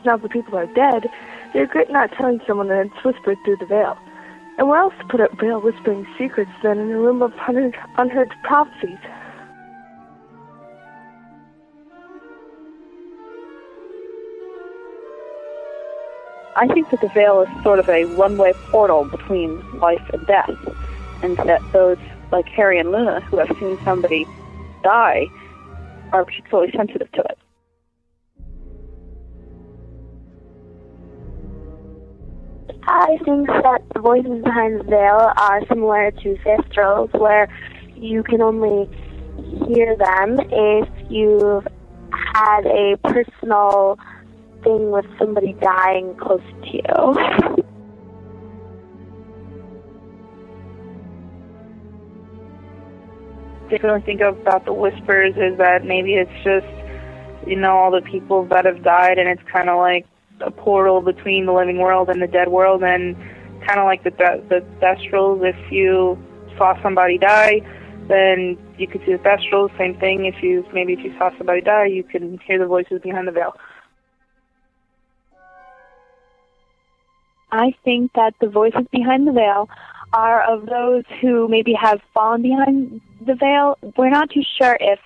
Now 0.07 0.17
that 0.17 0.31
people 0.31 0.57
are 0.57 0.67
dead, 0.67 1.11
regret 1.61 1.91
not 1.91 2.11
telling 2.13 2.41
someone 2.47 2.69
that 2.69 2.87
it's 2.87 3.05
whispered 3.05 3.39
through 3.45 3.57
the 3.59 3.67
veil. 3.67 3.97
And 4.59 4.69
where 4.69 4.81
else 4.81 4.95
to 5.01 5.07
put 5.07 5.21
up 5.21 5.39
veil 5.41 5.61
whispering 5.61 6.07
secrets 6.17 6.51
than 6.63 6.79
in 6.79 6.91
a 6.91 6.99
room 6.99 7.23
of 7.23 7.33
unheard, 7.49 7.77
unheard 7.97 8.33
prophecies? 8.43 8.99
I 16.57 16.69
think 16.69 16.89
that 16.91 17.01
the 17.01 17.09
veil 17.09 17.41
is 17.41 17.63
sort 17.65 17.81
of 17.81 17.89
a 17.89 18.05
one-way 18.17 18.53
portal 18.71 19.05
between 19.07 19.61
life 19.81 20.09
and 20.13 20.25
death, 20.27 20.51
and 21.23 21.37
that 21.39 21.61
those 21.73 21.99
like 22.31 22.47
Harry 22.47 22.79
and 22.79 22.93
Luna 22.93 23.21
who 23.23 23.39
have 23.39 23.49
seen 23.59 23.77
somebody 23.85 24.25
die 24.85 25.27
are 26.13 26.25
particularly 26.25 26.71
sensitive 26.77 27.11
to 27.13 27.23
it. 27.23 27.39
I 32.87 33.19
think 33.25 33.47
that 33.47 33.83
the 33.95 34.01
voices 34.01 34.45
behind 34.45 34.81
the 34.81 34.85
veil 34.85 35.33
are 35.37 35.67
similar 35.69 36.11
to 36.11 36.37
Thestrals, 36.45 37.13
where 37.19 37.49
you 37.97 38.23
can 38.23 38.43
only 38.43 38.89
hear 39.67 39.97
them 39.97 40.39
if 40.51 40.89
you've 41.11 41.67
had 42.35 42.67
a 42.67 42.97
personal 43.05 43.99
thing 44.63 44.91
with 44.91 45.07
somebody 45.19 45.55
dying 45.55 46.15
close 46.17 46.43
to 46.63 46.77
you. 46.77 47.63
Definitely 53.71 54.03
think 54.03 54.21
about 54.21 54.67
the 54.67 54.73
whispers 54.75 55.35
is 55.37 55.57
that 55.59 55.85
maybe 55.85 56.15
it's 56.15 56.45
just 56.45 56.67
you 57.47 57.57
know 57.57 57.77
all 57.77 57.91
the 57.91 58.03
people 58.03 58.45
that 58.47 58.67
have 58.67 58.83
died 58.83 59.19
and 59.19 59.29
it's 59.29 59.43
kind 59.51 59.69
of 59.69 59.79
like 59.79 60.07
a 60.41 60.51
portal 60.51 61.01
between 61.01 61.47
the 61.47 61.53
living 61.53 61.79
world 61.79 62.09
and 62.09 62.21
the 62.21 62.27
dead 62.27 62.49
world 62.49 62.83
and 62.83 63.17
kind 63.67 63.79
of 63.79 63.87
like 63.87 64.03
the 64.05 64.11
the 64.49 64.65
thestrals 64.81 65.43
if 65.45 65.57
you 65.73 66.19
saw 66.57 66.81
somebody 66.83 67.19
die 67.19 67.61
then 68.09 68.59
you 68.77 68.87
could 68.87 69.01
see 69.07 69.13
the 69.13 69.19
thestrals 69.19 69.77
same 69.79 69.99
thing 69.99 70.27
if 70.27 70.43
you 70.43 70.65
maybe 70.73 70.93
if 70.93 71.01
you 71.01 71.15
saw 71.19 71.31
somebody 71.39 71.61
die 71.61 71.87
you 71.87 72.03
can 72.03 72.39
hear 72.47 72.59
the 72.59 72.67
voices 72.67 73.01
behind 73.03 73.27
the 73.27 73.33
veil 73.33 73.57
I 77.55 77.73
think 77.85 78.13
that 78.15 78.35
the 78.41 78.49
voices 78.49 78.85
behind 78.91 79.29
the 79.29 79.33
veil 79.33 79.69
are 80.13 80.43
of 80.43 80.67
those 80.67 81.05
who 81.21 81.47
maybe 81.47 81.73
have 81.73 82.01
fallen 82.13 82.43
behind 82.43 83.01
the 83.25 83.37
veil. 83.37 83.79
We're 83.97 84.11
not 84.11 84.31
too 84.31 84.43
sure 84.59 84.77
if 84.81 84.99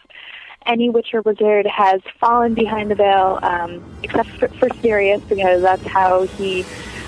any 0.69 0.91
witch 0.91 1.09
or 1.15 1.23
wizard 1.23 1.67
has 1.67 2.01
fallen 2.21 2.55
behind 2.55 2.91
the 2.91 2.95
veil, 2.95 3.39
um, 3.43 3.83
except 4.03 4.29
for, 4.39 4.49
for 4.61 4.69
Sirius, 4.83 5.23
because 5.29 5.63
that's 5.63 5.83
how 5.93 6.27
he 6.37 6.67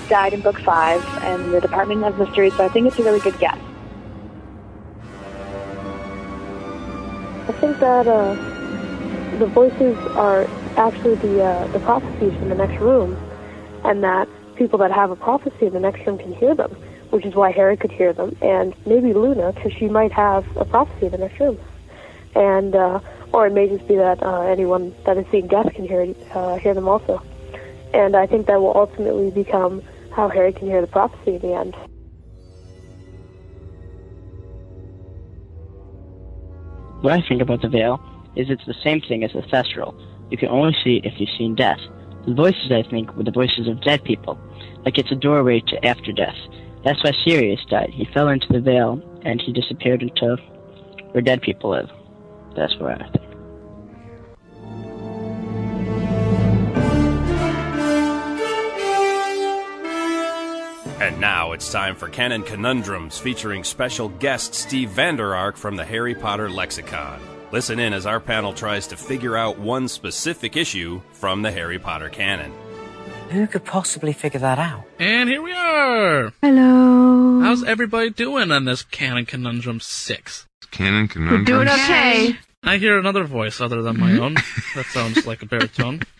died 0.09 0.33
in 0.33 0.41
Book 0.41 0.57
5 0.65 1.03
and 1.21 1.53
the 1.53 1.59
Department 1.61 2.03
of 2.03 2.17
Mysteries, 2.17 2.53
so 2.57 2.65
I 2.65 2.69
think 2.69 2.87
it's 2.87 2.99
a 2.99 3.03
really 3.03 3.19
good 3.19 3.37
guess. 3.39 3.57
I 7.47 7.53
think 7.59 7.79
that 7.79 8.07
uh, 8.07 9.37
the 9.37 9.47
voices 9.47 9.97
are 10.15 10.47
actually 10.77 11.15
the 11.15 11.43
uh, 11.43 11.67
the 11.73 11.79
prophecies 11.79 12.33
from 12.39 12.49
the 12.49 12.55
next 12.55 12.79
room, 12.79 13.17
and 13.83 14.03
that 14.03 14.27
people 14.55 14.79
that 14.79 14.91
have 14.91 15.11
a 15.11 15.15
prophecy 15.15 15.65
in 15.65 15.73
the 15.73 15.79
next 15.79 16.05
room 16.05 16.17
can 16.17 16.33
hear 16.33 16.55
them, 16.55 16.77
which 17.11 17.25
is 17.25 17.35
why 17.35 17.51
Harry 17.51 17.77
could 17.77 17.91
hear 17.91 18.13
them, 18.13 18.31
and 18.41 18.73
maybe 18.85 19.13
Luna, 19.13 19.53
because 19.53 19.71
she 19.77 19.87
might 19.87 20.11
have 20.13 20.43
a 20.55 20.65
prophecy 20.65 21.05
in 21.07 21.11
the 21.11 21.17
next 21.17 21.39
room, 21.39 21.57
and 22.35 22.75
uh, 22.75 22.99
or 23.33 23.47
it 23.47 23.53
may 23.53 23.67
just 23.67 23.87
be 23.87 23.95
that 23.95 24.21
uh, 24.23 24.41
anyone 24.41 24.93
that 25.05 25.17
is 25.17 25.25
seeing 25.31 25.47
death 25.47 25.73
can 25.73 25.87
hear 25.87 26.13
uh, 26.33 26.57
hear 26.57 26.73
them 26.73 26.87
also, 26.87 27.21
and 27.93 28.15
I 28.15 28.27
think 28.27 28.47
that 28.47 28.59
will 28.59 28.75
ultimately 28.75 29.31
become 29.31 29.81
how 30.11 30.29
Harry 30.29 30.53
can 30.53 30.67
hear 30.67 30.81
the 30.81 30.87
prophecy 30.87 31.35
in 31.35 31.41
the 31.41 31.53
end. 31.53 31.75
What 37.01 37.13
I 37.13 37.21
think 37.27 37.41
about 37.41 37.61
the 37.61 37.69
veil 37.69 37.99
is 38.35 38.49
it's 38.49 38.65
the 38.65 38.75
same 38.83 39.01
thing 39.01 39.23
as 39.23 39.31
the 39.33 39.41
thestral. 39.41 39.95
You 40.29 40.37
can 40.37 40.49
only 40.49 40.75
see 40.83 40.97
it 40.97 41.05
if 41.05 41.19
you've 41.19 41.35
seen 41.37 41.55
death. 41.55 41.79
The 42.27 42.35
voices, 42.35 42.71
I 42.71 42.83
think, 42.89 43.15
were 43.15 43.23
the 43.23 43.31
voices 43.31 43.67
of 43.67 43.81
dead 43.81 44.03
people, 44.03 44.39
like 44.85 44.99
it's 44.99 45.11
a 45.11 45.15
doorway 45.15 45.61
to 45.67 45.85
after 45.85 46.11
death. 46.11 46.35
That's 46.83 47.03
why 47.03 47.11
Sirius 47.25 47.59
died. 47.69 47.89
He 47.91 48.05
fell 48.13 48.29
into 48.29 48.47
the 48.49 48.61
veil, 48.61 49.01
and 49.23 49.41
he 49.41 49.51
disappeared 49.51 50.03
into 50.03 50.37
where 51.11 51.21
dead 51.21 51.41
people 51.41 51.71
live. 51.71 51.89
That's 52.55 52.75
what 52.77 53.01
I 53.01 53.07
think. 53.09 53.31
And 61.01 61.19
now 61.19 61.53
it's 61.53 61.71
time 61.71 61.95
for 61.95 62.09
Canon 62.09 62.43
Conundrums 62.43 63.17
featuring 63.17 63.63
special 63.63 64.09
guest 64.09 64.53
Steve 64.53 64.91
Vander 64.91 65.35
Ark 65.35 65.57
from 65.57 65.75
the 65.75 65.83
Harry 65.83 66.13
Potter 66.13 66.47
Lexicon. 66.47 67.19
Listen 67.51 67.79
in 67.79 67.91
as 67.91 68.05
our 68.05 68.19
panel 68.19 68.53
tries 68.53 68.85
to 68.87 68.95
figure 68.95 69.35
out 69.35 69.57
one 69.57 69.87
specific 69.87 70.55
issue 70.55 71.01
from 71.11 71.41
the 71.41 71.51
Harry 71.51 71.79
Potter 71.79 72.07
canon. 72.07 72.53
Who 73.31 73.47
could 73.47 73.65
possibly 73.65 74.13
figure 74.13 74.41
that 74.41 74.59
out? 74.59 74.83
And 74.99 75.27
here 75.27 75.41
we 75.41 75.53
are. 75.53 76.31
Hello. 76.41 77.39
How's 77.41 77.63
everybody 77.63 78.11
doing 78.11 78.51
on 78.51 78.65
this 78.65 78.83
Canon 78.83 79.25
Conundrum 79.25 79.79
6? 79.79 80.47
Canon 80.71 81.07
Conundrum. 81.07 81.45
Doing 81.45 81.67
okay. 81.67 82.35
I 82.63 82.77
hear 82.77 82.97
another 82.97 83.23
voice 83.23 83.59
other 83.61 83.81
than 83.81 83.99
my 83.99 84.17
own. 84.17 84.33
that 84.75 84.85
sounds 84.87 85.25
like 85.25 85.41
a 85.41 85.45
baritone. 85.45 86.01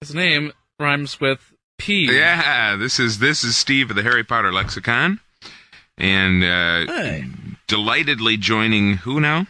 His 0.00 0.14
name 0.14 0.52
rhymes 0.78 1.20
with 1.20 1.52
P. 1.78 2.06
Yeah, 2.12 2.76
this 2.76 3.00
is 3.00 3.18
this 3.18 3.44
is 3.44 3.56
Steve 3.56 3.90
of 3.90 3.96
the 3.96 4.02
Harry 4.02 4.24
Potter 4.24 4.52
Lexicon, 4.52 5.20
and 5.96 6.42
uh, 6.44 6.92
Hey. 6.92 7.26
delightedly 7.66 8.36
joining 8.36 8.94
who 8.98 9.20
now? 9.20 9.46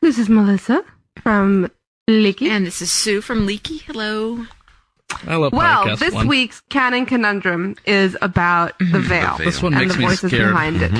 This 0.00 0.18
is 0.18 0.28
Melissa 0.28 0.84
from 1.22 1.70
Leaky. 2.08 2.50
And 2.50 2.66
this 2.66 2.82
is 2.82 2.90
Sue 2.92 3.20
from 3.20 3.46
Leaky. 3.46 3.78
Hello. 3.78 4.44
I 5.26 5.36
love 5.36 5.52
Well, 5.52 5.96
this 5.96 6.14
one. 6.14 6.28
week's 6.28 6.60
canon 6.70 7.04
conundrum 7.06 7.76
is 7.84 8.16
about 8.22 8.78
the 8.78 9.00
veil, 9.00 9.36
This 9.38 9.60
one 9.62 9.72
and 9.74 9.82
makes 9.82 9.94
the 9.94 10.00
me 10.00 10.06
voices 10.06 10.30
scared. 10.30 10.50
behind 10.52 10.82
it. 10.82 10.92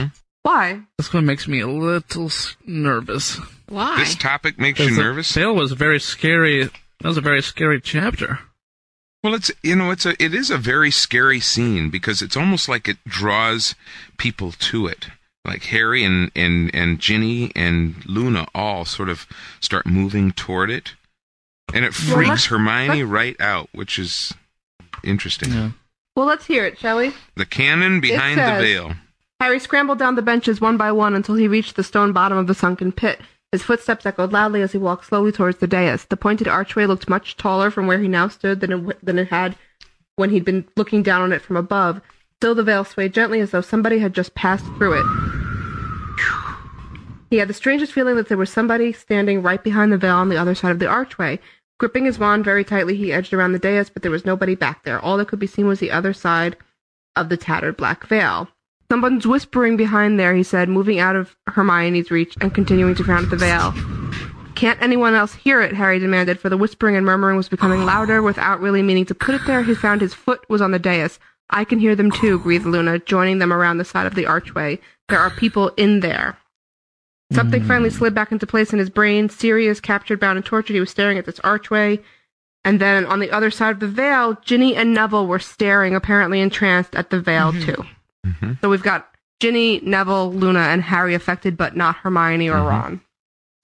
Why? 0.43 0.81
This 0.97 1.13
one 1.13 1.27
makes 1.27 1.47
me 1.47 1.61
a 1.61 1.69
little 1.69 2.31
nervous. 2.67 3.39
Why? 3.69 3.97
This 3.99 4.15
topic 4.15 4.59
makes 4.59 4.79
you 4.79 4.87
Because 4.87 4.97
the 4.97 5.03
nervous. 5.03 5.33
Veil 5.33 5.55
was 5.55 5.73
very 5.73 6.01
scary. 6.01 6.65
That 6.65 7.09
was 7.09 7.17
a 7.17 7.23
very 7.23 7.43
scary 7.43 7.81
chapter. 7.81 8.39
Well, 9.23 9.35
it's 9.35 9.51
you 9.63 9.77
know 9.77 9.91
it's 9.91 10.07
a 10.07 10.21
it 10.23 10.35
is 10.35 10.51
a 10.51 10.57
very 10.57 10.91
scary 10.91 11.41
scene 11.41 11.91
because 11.91 12.23
it's 12.23 12.37
almost 12.37 12.69
like 12.69 12.89
it 12.89 12.97
draws 13.07 13.75
people 14.17 14.53
to 14.53 14.87
it. 14.87 15.09
Like 15.45 15.65
Harry 15.65 16.05
and 16.05 16.31
and 16.35 16.75
and 16.75 16.99
Ginny 16.99 17.53
and 17.55 18.03
Luna 18.07 18.47
all 18.55 18.85
sort 18.87 19.11
of 19.11 19.27
start 19.61 19.87
moving 19.87 20.33
toward 20.33 20.71
it, 20.71 20.95
and 21.75 21.85
it 21.85 21.93
freaks 21.93 22.29
let's- 22.31 22.47
Hermione 22.47 23.01
let's- 23.01 23.11
right 23.11 23.41
out, 23.41 23.69
which 23.73 23.99
is 23.99 24.33
interesting. 25.05 25.75
Well, 26.17 26.27
let's 26.27 26.47
hear 26.47 26.65
it, 26.65 26.79
shall 26.79 26.99
we? 26.99 27.13
The 27.37 27.47
canon 27.47 28.01
behind 28.01 28.39
the 28.39 28.63
veil. 28.63 28.95
Harry 29.41 29.59
scrambled 29.59 29.99
down 29.99 30.17
the 30.17 30.23
benches 30.23 30.61
one 30.61 30.77
by 30.77 30.93
one 30.93 31.15
until 31.15 31.35
he 31.35 31.49
reached 31.49 31.75
the 31.75 31.83
stone 31.83 32.13
bottom 32.13 32.37
of 32.37 32.47
the 32.47 32.55
sunken 32.55 32.93
pit. 32.93 33.21
His 33.53 33.63
footsteps 33.63 34.05
echoed 34.05 34.33
loudly 34.33 34.61
as 34.61 34.73
he 34.73 34.79
walked 34.79 35.07
slowly 35.07 35.33
towards 35.33 35.59
the 35.59 35.67
dais. 35.67 36.05
The 36.05 36.17
pointed 36.17 36.47
archway 36.47 36.85
looked 36.85 37.09
much 37.09 37.39
taller 37.39 37.71
from 37.71 37.87
where 37.87 37.99
he 37.99 38.07
now 38.07 38.29
stood 38.29 38.61
than 38.61 38.73
it, 38.73 39.05
than 39.05 39.19
it 39.19 39.29
had 39.29 39.57
when 40.17 40.29
he'd 40.29 40.45
been 40.45 40.69
looking 40.77 41.03
down 41.03 41.23
on 41.23 41.33
it 41.33 41.41
from 41.41 41.57
above. 41.57 42.03
Still, 42.37 42.55
the 42.55 42.63
veil 42.63 42.85
swayed 42.85 43.15
gently 43.15 43.41
as 43.41 43.51
though 43.51 43.63
somebody 43.63 43.99
had 43.99 44.15
just 44.15 44.35
passed 44.35 44.67
through 44.77 45.01
it. 45.01 45.07
He 47.31 47.39
had 47.39 47.49
the 47.49 47.55
strangest 47.55 47.95
feeling 47.95 48.17
that 48.17 48.29
there 48.29 48.37
was 48.37 48.51
somebody 48.51 48.93
standing 48.93 49.41
right 49.43 49.65
behind 49.65 49.91
the 49.91 49.99
veil 49.99 50.17
on 50.17 50.29
the 50.29 50.37
other 50.37 50.55
side 50.55 50.73
of 50.73 50.81
the 50.81 50.87
archway. 50.87 51.41
Gripping 51.79 52.05
his 52.05 52.19
wand 52.19 52.45
very 52.45 52.63
tightly, 52.63 52.95
he 52.95 53.11
edged 53.11 53.33
around 53.33 53.53
the 53.53 53.59
dais, 53.59 53.89
but 53.89 54.03
there 54.03 54.11
was 54.11 54.27
nobody 54.27 54.55
back 54.55 54.85
there. 54.85 55.01
All 55.01 55.17
that 55.17 55.29
could 55.29 55.39
be 55.39 55.47
seen 55.47 55.67
was 55.67 55.81
the 55.81 55.91
other 55.93 56.13
side 56.13 56.57
of 57.17 57.31
the 57.31 57.39
tattered 57.39 57.79
black 57.79 58.07
veil. 58.07 58.49
Someone's 58.91 59.25
whispering 59.25 59.77
behind 59.77 60.19
there, 60.19 60.35
he 60.35 60.43
said, 60.43 60.69
moving 60.69 60.99
out 60.99 61.15
of 61.15 61.37
Hermione's 61.47 62.11
reach 62.11 62.35
and 62.41 62.53
continuing 62.53 62.97
to 62.97 63.05
frown 63.05 63.23
at 63.23 63.31
the 63.31 63.37
veil. 63.37 63.73
Can't 64.57 64.83
anyone 64.83 65.15
else 65.15 65.33
hear 65.33 65.61
it? 65.61 65.73
Harry 65.73 66.01
demanded, 66.01 66.41
for 66.41 66.49
the 66.49 66.57
whispering 66.57 66.97
and 66.97 67.07
murmuring 67.07 67.37
was 67.37 67.49
becoming 67.49 67.85
louder 67.85 68.21
without 68.21 68.61
really 68.61 68.83
meaning 68.83 69.07
to 69.07 69.15
put 69.15 69.37
it 69.37 69.43
there. 69.47 69.63
He 69.63 69.77
found 69.77 70.01
his 70.01 70.13
foot 70.13 70.45
was 70.51 70.61
on 70.61 70.73
the 70.73 70.81
dais. 70.81 71.21
I 71.51 71.63
can 71.65 71.79
hear 71.79 71.95
them 71.95 72.11
too, 72.11 72.41
breathed 72.41 72.67
Luna, 72.67 72.99
joining 72.99 73.39
them 73.39 73.53
around 73.53 73.79
the 73.79 73.85
side 73.85 74.09
of 74.09 74.17
the 74.17 74.27
archway. 74.27 74.81
There 75.09 75.21
are 75.21 75.31
people 75.31 75.69
in 75.77 76.01
there. 76.01 76.37
Something 77.33 77.63
hmm. 77.63 77.69
finally 77.69 77.91
slid 77.91 78.13
back 78.13 78.33
into 78.33 78.47
place 78.47 78.73
in 78.73 78.81
his 78.81 78.91
brain. 78.91 79.29
Sirius, 79.29 79.79
captured, 79.79 80.19
bound, 80.19 80.37
and 80.37 80.45
tortured, 80.45 80.75
he 80.75 80.81
was 80.81 80.91
staring 80.91 81.17
at 81.17 81.27
this 81.27 81.41
archway. 81.41 82.01
And 82.65 82.81
then 82.81 83.07
on 83.07 83.21
the 83.21 83.31
other 83.31 83.53
side 83.53 83.71
of 83.71 83.81
the 83.81 83.87
veil, 83.87 84.37
Ginny 84.45 84.75
and 84.75 84.93
Neville 84.93 85.29
were 85.29 85.39
staring, 85.39 85.95
apparently 85.95 86.41
entranced, 86.41 86.97
at 86.97 87.11
the 87.11 87.21
veil 87.21 87.53
mm-hmm. 87.53 87.73
too. 87.73 87.85
So 88.61 88.69
we've 88.69 88.83
got 88.83 89.09
Ginny, 89.41 89.81
Neville, 89.81 90.33
Luna, 90.33 90.61
and 90.61 90.83
Harry 90.83 91.15
affected, 91.15 91.57
but 91.57 91.77
not 91.77 91.97
Hermione 91.97 92.49
or 92.49 92.57
Ron. 92.57 93.01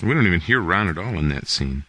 We 0.03 0.15
don't 0.15 0.27
even 0.27 0.41
hear 0.41 0.61
Ron 0.61 0.89
at 0.89 0.99
all 0.99 1.19
in 1.19 1.29
that 1.29 1.49
scene. 1.49 1.85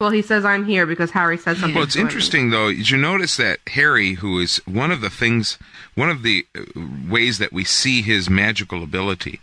Well, 0.00 0.10
he 0.10 0.22
says 0.22 0.44
I'm 0.44 0.64
here 0.64 0.86
because 0.86 1.10
Harry 1.10 1.36
says 1.36 1.58
something. 1.58 1.74
Well, 1.74 1.84
it's 1.84 1.96
interesting 1.96 2.50
though. 2.50 2.68
Did 2.72 2.90
you 2.90 2.98
notice 2.98 3.36
that 3.36 3.58
Harry, 3.68 4.14
who 4.14 4.38
is 4.38 4.58
one 4.64 4.92
of 4.92 5.00
the 5.00 5.10
things, 5.10 5.58
one 5.96 6.08
of 6.08 6.22
the 6.22 6.46
uh, 6.56 6.62
ways 7.10 7.38
that 7.38 7.52
we 7.52 7.64
see 7.64 8.00
his 8.02 8.30
magical 8.30 8.84
ability, 8.84 9.40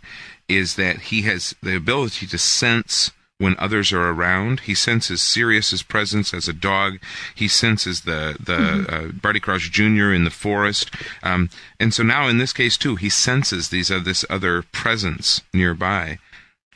is 0.48 0.76
that 0.76 0.96
he 1.02 1.22
has 1.22 1.54
the 1.62 1.76
ability 1.76 2.26
to 2.28 2.38
sense 2.38 3.10
when 3.38 3.54
others 3.58 3.92
are 3.92 4.08
around. 4.08 4.60
He 4.60 4.74
senses 4.74 5.22
Sirius's 5.22 5.82
presence 5.82 6.32
as 6.32 6.48
a 6.48 6.52
dog. 6.52 6.98
He 7.34 7.48
senses 7.48 8.02
the 8.02 8.36
the 8.40 8.56
Mm-hmm. 8.56 8.94
uh, 8.94 9.12
Barty 9.20 9.40
Crouch 9.40 9.70
Jr. 9.70 10.12
in 10.12 10.24
the 10.24 10.30
forest, 10.30 10.90
um, 11.22 11.50
and 11.78 11.92
so 11.92 12.02
now 12.02 12.28
in 12.28 12.38
this 12.38 12.52
case 12.52 12.76
too, 12.76 12.96
he 12.96 13.08
senses 13.10 13.68
these 13.68 13.90
uh, 13.90 13.98
this 14.00 14.24
other 14.30 14.62
presence 14.62 15.42
nearby. 15.52 16.18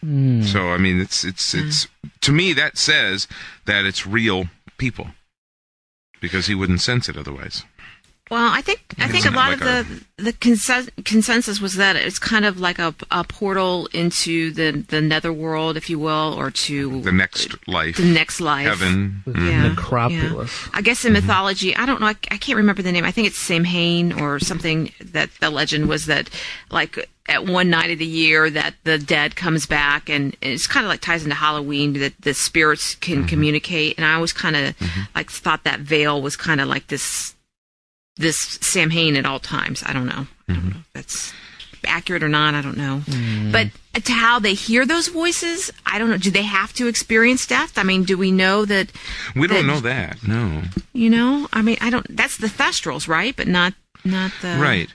So 0.02 0.68
I 0.72 0.78
mean, 0.78 0.98
it's 0.98 1.24
it's 1.24 1.52
it's 1.54 1.86
to 2.22 2.32
me 2.32 2.54
that 2.54 2.78
says 2.78 3.28
that 3.66 3.84
it's 3.84 4.06
real 4.06 4.46
people 4.78 5.08
because 6.22 6.46
he 6.46 6.54
wouldn't 6.54 6.80
sense 6.80 7.06
it 7.08 7.18
otherwise. 7.18 7.64
Well, 8.30 8.48
I 8.52 8.60
think 8.60 8.80
I 8.98 9.08
think 9.08 9.24
a 9.26 9.30
lot 9.30 9.50
like 9.58 9.60
of 9.60 10.06
the 10.16 10.24
the 10.24 10.32
consen- 10.32 10.88
consensus 11.04 11.60
was 11.60 11.74
that 11.74 11.96
it's 11.96 12.18
kind 12.20 12.44
of 12.44 12.60
like 12.60 12.78
a, 12.78 12.94
a 13.10 13.24
portal 13.24 13.88
into 13.92 14.52
the 14.52 14.70
the 14.86 15.00
netherworld, 15.00 15.76
if 15.76 15.90
you 15.90 15.98
will, 15.98 16.34
or 16.38 16.50
to 16.52 17.00
The 17.00 17.10
next 17.10 17.66
life. 17.66 17.96
the 17.96 18.04
next 18.04 18.40
life. 18.40 18.68
Heaven. 18.68 19.22
Yeah, 19.26 19.32
Mhm. 19.32 19.70
Necropolis. 19.70 20.68
I 20.72 20.80
guess 20.80 21.04
in 21.04 21.12
mythology, 21.12 21.74
I 21.74 21.86
don't 21.86 22.00
know. 22.00 22.06
I, 22.06 22.16
I 22.30 22.36
can't 22.36 22.56
remember 22.56 22.82
the 22.82 22.92
name. 22.92 23.04
I 23.04 23.10
think 23.10 23.26
it's 23.26 23.36
Samhain 23.38 24.12
or 24.12 24.38
something. 24.38 24.92
That 25.00 25.30
the 25.40 25.50
legend 25.50 25.88
was 25.88 26.06
that, 26.06 26.30
like 26.70 27.08
at 27.26 27.46
one 27.46 27.68
night 27.70 27.90
of 27.90 27.98
the 27.98 28.06
year, 28.06 28.48
that 28.50 28.74
the 28.84 28.96
dead 28.98 29.34
comes 29.34 29.66
back, 29.66 30.08
and 30.08 30.36
it's 30.40 30.68
kind 30.68 30.86
of 30.86 30.90
like 30.90 31.00
ties 31.00 31.24
into 31.24 31.34
Halloween 31.34 31.94
that 31.94 32.12
the 32.20 32.34
spirits 32.34 32.94
can 32.94 33.26
communicate. 33.26 33.96
And 33.96 34.06
I 34.06 34.14
always 34.14 34.32
kind 34.32 34.54
of 34.54 34.74
like 35.16 35.30
thought 35.30 35.64
that 35.64 35.80
veil 35.80 36.22
was 36.22 36.36
kind 36.36 36.60
of 36.60 36.68
like 36.68 36.86
this 36.86 37.34
this 38.16 38.38
Sam 38.38 38.90
Samhain 38.90 39.16
at 39.16 39.26
all 39.26 39.40
times. 39.40 39.82
I 39.86 39.92
don't 39.92 40.06
know. 40.06 40.26
I 40.48 40.52
don't 40.52 40.56
mm-hmm. 40.56 40.68
know 40.70 40.76
if 40.80 40.92
that's 40.92 41.32
accurate 41.84 42.22
or 42.22 42.28
not. 42.28 42.54
I 42.54 42.62
don't 42.62 42.76
know. 42.76 43.02
Mm. 43.06 43.52
But 43.52 44.04
to 44.04 44.12
how 44.12 44.38
they 44.38 44.54
hear 44.54 44.86
those 44.86 45.08
voices, 45.08 45.70
I 45.86 45.98
don't 45.98 46.10
know. 46.10 46.18
Do 46.18 46.30
they 46.30 46.42
have 46.42 46.72
to 46.74 46.88
experience 46.88 47.46
death? 47.46 47.78
I 47.78 47.82
mean, 47.82 48.04
do 48.04 48.16
we 48.16 48.30
know 48.32 48.64
that? 48.64 48.92
We 49.34 49.46
don't 49.46 49.66
that- 49.66 49.72
know 49.72 49.80
that. 49.80 50.26
No. 50.26 50.62
You 50.92 51.10
know, 51.10 51.48
I 51.52 51.62
mean, 51.62 51.78
I 51.80 51.90
don't. 51.90 52.06
That's 52.14 52.36
the 52.36 52.48
Thestrals, 52.48 53.08
right? 53.08 53.34
But 53.34 53.48
not 53.48 53.74
not 54.04 54.32
the 54.42 54.58
Right. 54.60 54.88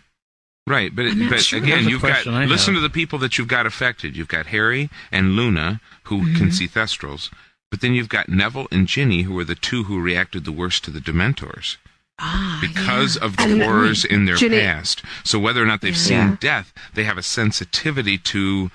Right, 0.67 0.95
but 0.95 1.05
I'm 1.05 1.29
but 1.29 1.41
sure. 1.41 1.59
again, 1.59 1.87
you've 1.87 2.01
got 2.01 2.25
I 2.25 2.45
listen 2.45 2.73
have. 2.73 2.81
to 2.81 2.87
the 2.87 2.91
people 2.91 3.19
that 3.19 3.37
you've 3.37 3.47
got 3.47 3.67
affected. 3.67 4.17
You've 4.17 4.27
got 4.27 4.47
Harry 4.47 4.89
and 5.11 5.33
Luna 5.33 5.79
who 6.05 6.21
mm-hmm. 6.21 6.37
can 6.37 6.51
see 6.51 6.67
Thestrals, 6.67 7.29
but 7.69 7.81
then 7.81 7.93
you've 7.93 8.09
got 8.09 8.29
Neville 8.29 8.67
and 8.71 8.87
Ginny 8.87 9.23
who 9.23 9.37
are 9.37 9.43
the 9.43 9.53
two 9.53 9.83
who 9.83 10.01
reacted 10.01 10.43
the 10.43 10.51
worst 10.51 10.83
to 10.85 10.91
the 10.91 10.99
Dementors 10.99 11.77
ah, 12.19 12.59
because 12.61 13.17
of 13.17 13.37
the 13.37 13.63
horrors 13.63 14.05
in 14.05 14.25
their 14.25 14.35
Ginny- 14.35 14.59
past. 14.59 15.03
So 15.23 15.39
whether 15.39 15.61
or 15.61 15.65
not 15.65 15.81
they've 15.81 15.97
seen 15.97 16.35
death, 16.39 16.73
they 16.93 17.03
have 17.03 17.17
a 17.17 17.23
sensitivity 17.23 18.17
to 18.19 18.71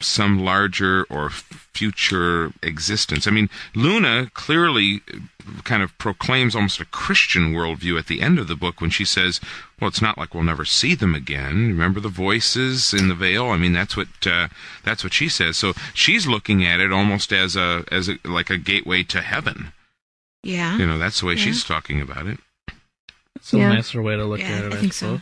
some 0.00 0.40
larger 0.44 1.04
or 1.08 1.30
future 1.30 2.52
existence. 2.60 3.28
I 3.28 3.30
mean, 3.30 3.48
Luna 3.76 4.30
clearly 4.34 5.00
uh, 5.14 5.62
kind 5.62 5.80
of 5.80 5.96
proclaims 5.96 6.56
almost 6.56 6.80
a 6.80 6.84
Christian 6.84 7.52
worldview 7.52 7.96
at 8.00 8.08
the 8.08 8.20
end 8.20 8.40
of 8.40 8.48
the 8.48 8.56
book 8.56 8.80
when 8.80 8.90
she 8.90 9.04
says, 9.04 9.40
"Well, 9.80 9.86
it's 9.86 10.02
not 10.02 10.18
like 10.18 10.34
we'll 10.34 10.42
never 10.42 10.64
see 10.64 10.96
them 10.96 11.14
again. 11.14 11.68
Remember 11.68 12.00
the 12.00 12.08
voices 12.08 12.92
in 12.92 13.06
the 13.08 13.14
veil? 13.14 13.46
I 13.50 13.58
mean, 13.58 13.72
that's 13.72 13.96
what 13.96 14.08
uh, 14.26 14.48
that's 14.82 15.04
what 15.04 15.12
she 15.12 15.28
says. 15.28 15.56
So 15.56 15.72
she's 15.94 16.26
looking 16.26 16.66
at 16.66 16.80
it 16.80 16.92
almost 16.92 17.32
as 17.32 17.54
a 17.54 17.84
as 17.92 18.08
a, 18.08 18.18
like 18.24 18.50
a 18.50 18.58
gateway 18.58 19.04
to 19.04 19.20
heaven. 19.20 19.72
yeah. 20.42 20.76
You 20.78 20.86
know, 20.88 20.98
that's 20.98 21.20
the 21.20 21.26
way 21.26 21.34
Yeah. 21.34 21.44
she's 21.44 21.62
talking 21.62 22.00
about 22.00 22.26
it. 22.26 22.40
It's 23.42 23.52
a 23.52 23.58
Yeah. 23.58 23.72
nicer 23.72 24.00
way 24.00 24.14
to 24.16 24.24
look 24.24 24.38
Yeah, 24.38 24.50
at 24.50 24.64
it, 24.66 24.72
I 24.72 24.76
I, 24.76 24.80
think 24.80 24.92
so. 24.92 25.20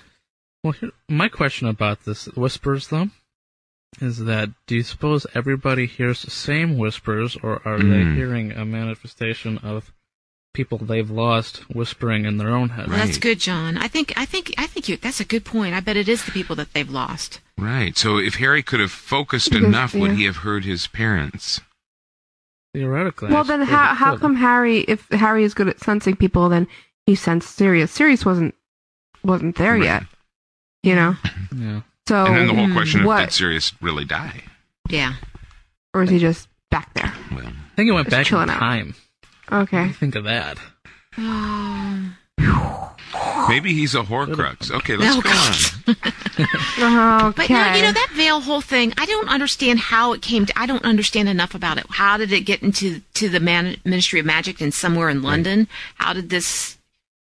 Well, 0.62 0.74
here, 0.74 0.90
my 1.08 1.28
question 1.28 1.68
about 1.68 2.04
this 2.04 2.26
whispers, 2.36 2.88
though, 2.88 3.08
is 3.98 4.18
that 4.26 4.50
do 4.66 4.76
you 4.76 4.82
suppose 4.82 5.26
everybody 5.34 5.86
hears 5.86 6.20
the 6.20 6.30
same 6.30 6.76
whispers, 6.76 7.36
or 7.42 7.66
are 7.66 7.78
they 7.78 8.04
Mm. 8.04 8.14
hearing 8.16 8.52
a 8.52 8.66
manifestation 8.66 9.56
of 9.58 9.90
people 10.52 10.76
they've 10.76 11.10
lost 11.10 11.58
whispering 11.74 12.26
in 12.26 12.36
their 12.36 12.50
own 12.50 12.68
head? 12.70 12.88
Well, 12.88 12.98
that's 12.98 13.16
good, 13.16 13.40
John. 13.40 13.78
I 13.78 13.88
think 13.88 14.12
I 14.18 14.26
think 14.26 14.52
I 14.58 14.66
think 14.66 14.86
you. 14.90 14.98
That's 14.98 15.20
a 15.20 15.24
good 15.24 15.46
point. 15.46 15.74
I 15.74 15.80
bet 15.80 15.96
it 15.96 16.06
is 16.08 16.22
the 16.26 16.30
people 16.32 16.54
that 16.56 16.74
they've 16.74 16.90
lost. 16.90 17.40
Right. 17.56 17.96
So 17.96 18.18
if 18.18 18.34
Harry 18.34 18.62
could 18.62 18.80
have 18.80 18.92
focused 18.92 19.50
Because- 19.50 19.64
enough, 19.64 19.94
would 19.94 20.12
he 20.12 20.24
have 20.24 20.38
heard 20.44 20.66
his 20.66 20.86
parents? 20.88 21.62
Theoretically. 22.74 23.30
Well, 23.32 23.44
then 23.44 23.62
how 23.62 23.94
how 23.94 24.18
come 24.18 24.36
Harry? 24.36 24.80
If 24.80 25.08
Harry 25.08 25.42
is 25.42 25.54
good 25.54 25.68
at 25.68 25.80
sensing 25.80 26.16
people, 26.16 26.50
then 26.50 26.68
he 27.10 27.16
sensed 27.16 27.56
Sirius. 27.56 27.90
Sirius 27.90 28.24
wasn't 28.24 28.54
wasn't 29.24 29.56
there 29.56 29.72
Right. 29.74 29.82
yet. 29.82 30.02
You 30.84 30.94
know. 30.94 31.16
Yeah. 31.56 31.80
So 32.08 32.24
and 32.26 32.36
then 32.36 32.46
the 32.46 32.54
whole 32.54 32.66
mm, 32.66 32.72
question 32.74 33.00
of 33.00 33.06
what? 33.06 33.20
did 33.20 33.32
Sirius 33.32 33.72
really 33.82 34.04
die? 34.04 34.42
Yeah. 34.88 35.14
or 35.92 36.04
is 36.04 36.10
he 36.10 36.18
just 36.20 36.48
back 36.70 36.94
there? 36.94 37.12
Well, 37.32 37.46
I 37.46 37.74
think 37.76 37.88
it 37.88 37.92
went 37.92 38.08
back 38.08 38.20
in 38.20 38.24
chilling 38.26 38.50
out. 38.50 38.58
time. 38.58 38.94
What 39.48 39.58
do 39.70 39.76
Okay. 39.76 39.86
you 39.88 39.92
think 39.92 40.14
of 40.14 40.24
that? 40.24 40.58
Oh. 41.18 42.12
maybe 43.48 43.74
he's 43.74 43.94
a 43.96 44.02
Horcrux. 44.02 44.70
Okay, 44.70 44.96
let's 44.96 45.16
No, 45.16 45.22
go 45.22 45.30
on. 45.30 47.26
Okay. 47.30 47.36
But 47.36 47.50
no, 47.50 47.74
you 47.74 47.82
know 47.82 47.92
that 47.92 48.10
veil 48.14 48.40
whole 48.40 48.60
thing. 48.60 48.92
I 48.96 49.06
don't 49.06 49.28
understand 49.28 49.78
how 49.80 50.12
it 50.12 50.22
came. 50.22 50.46
to 50.46 50.58
I 50.58 50.66
don't 50.66 50.84
understand 50.84 51.28
enough 51.28 51.54
about 51.54 51.78
it. 51.78 51.86
How 51.90 52.16
did 52.16 52.32
it 52.32 52.42
get 52.42 52.62
into 52.62 53.00
to 53.14 53.28
the 53.28 53.40
man, 53.40 53.76
Ministry 53.84 54.20
of 54.20 54.26
Magic 54.26 54.60
and 54.60 54.72
somewhere 54.72 55.08
in 55.08 55.22
London? 55.22 55.66
How 55.96 56.12
did 56.12 56.30
this? 56.30 56.76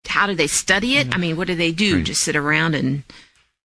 How 0.09 0.27
do 0.27 0.35
they 0.35 0.47
study 0.47 0.97
it? 0.97 1.15
I 1.15 1.19
mean, 1.19 1.37
what 1.37 1.47
do 1.47 1.55
they 1.55 1.73
do? 1.73 1.97
Right. 1.97 2.05
Just 2.05 2.23
sit 2.23 2.37
around 2.37 2.75
and 2.75 3.03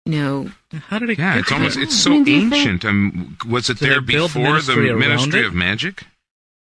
you 0.04 0.12
know? 0.12 0.50
How 0.88 0.98
did 0.98 1.10
it 1.10 1.18
Yeah, 1.18 1.34
get 1.34 1.40
it's 1.40 1.48
there? 1.50 1.58
almost 1.58 1.76
it's 1.78 1.94
I 1.94 1.98
so 1.98 2.10
mean, 2.10 2.24
do 2.24 2.30
you 2.32 2.40
think- 2.50 2.54
ancient. 2.54 2.84
Um, 2.84 3.36
was 3.48 3.68
it 3.70 3.78
Did 3.78 3.88
there 3.90 4.00
they 4.00 4.12
build 4.12 4.30
the 4.30 4.40
before 4.40 4.42
the 4.44 4.52
ministry 4.76 4.90
around 4.90 4.98
Ministry 5.00 5.40
it? 5.40 5.46
of 5.46 5.54
Magic? 5.54 6.04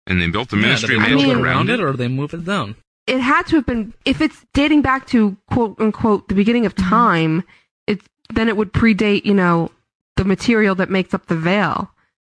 And 0.07 0.21
they 0.21 0.27
built 0.27 0.49
the 0.49 0.57
Yeah, 0.57 0.61
Ministry 0.63 0.95
of 0.95 1.01
they 1.01 1.07
I 1.07 1.15
Magic 1.15 1.27
mean- 1.27 1.35
around 1.37 1.45
around 1.45 1.69
it. 1.69 1.79
it, 1.79 1.83
or 1.83 1.93
they 1.93 2.07
move 2.07 2.33
it 2.33 2.45
down? 2.45 2.75
it 3.07 3.19
had 3.19 3.47
to 3.47 3.55
have 3.55 3.65
been 3.65 3.93
if 4.05 4.21
it's 4.21 4.45
dating 4.53 4.81
back 4.83 5.07
to 5.07 5.35
quote 5.49 5.75
unquote 5.79 6.27
the 6.27 6.35
beginning 6.35 6.67
of 6.67 6.75
time 6.75 7.43
it's 7.87 8.05
then 8.31 8.47
it 8.47 8.55
would 8.55 8.71
predate 8.73 9.25
you 9.25 9.33
know 9.33 9.71
the 10.17 10.23
material 10.23 10.75
that 10.75 10.87
makes 10.89 11.11
up 11.13 11.25
the 11.25 11.35
veil 11.35 11.89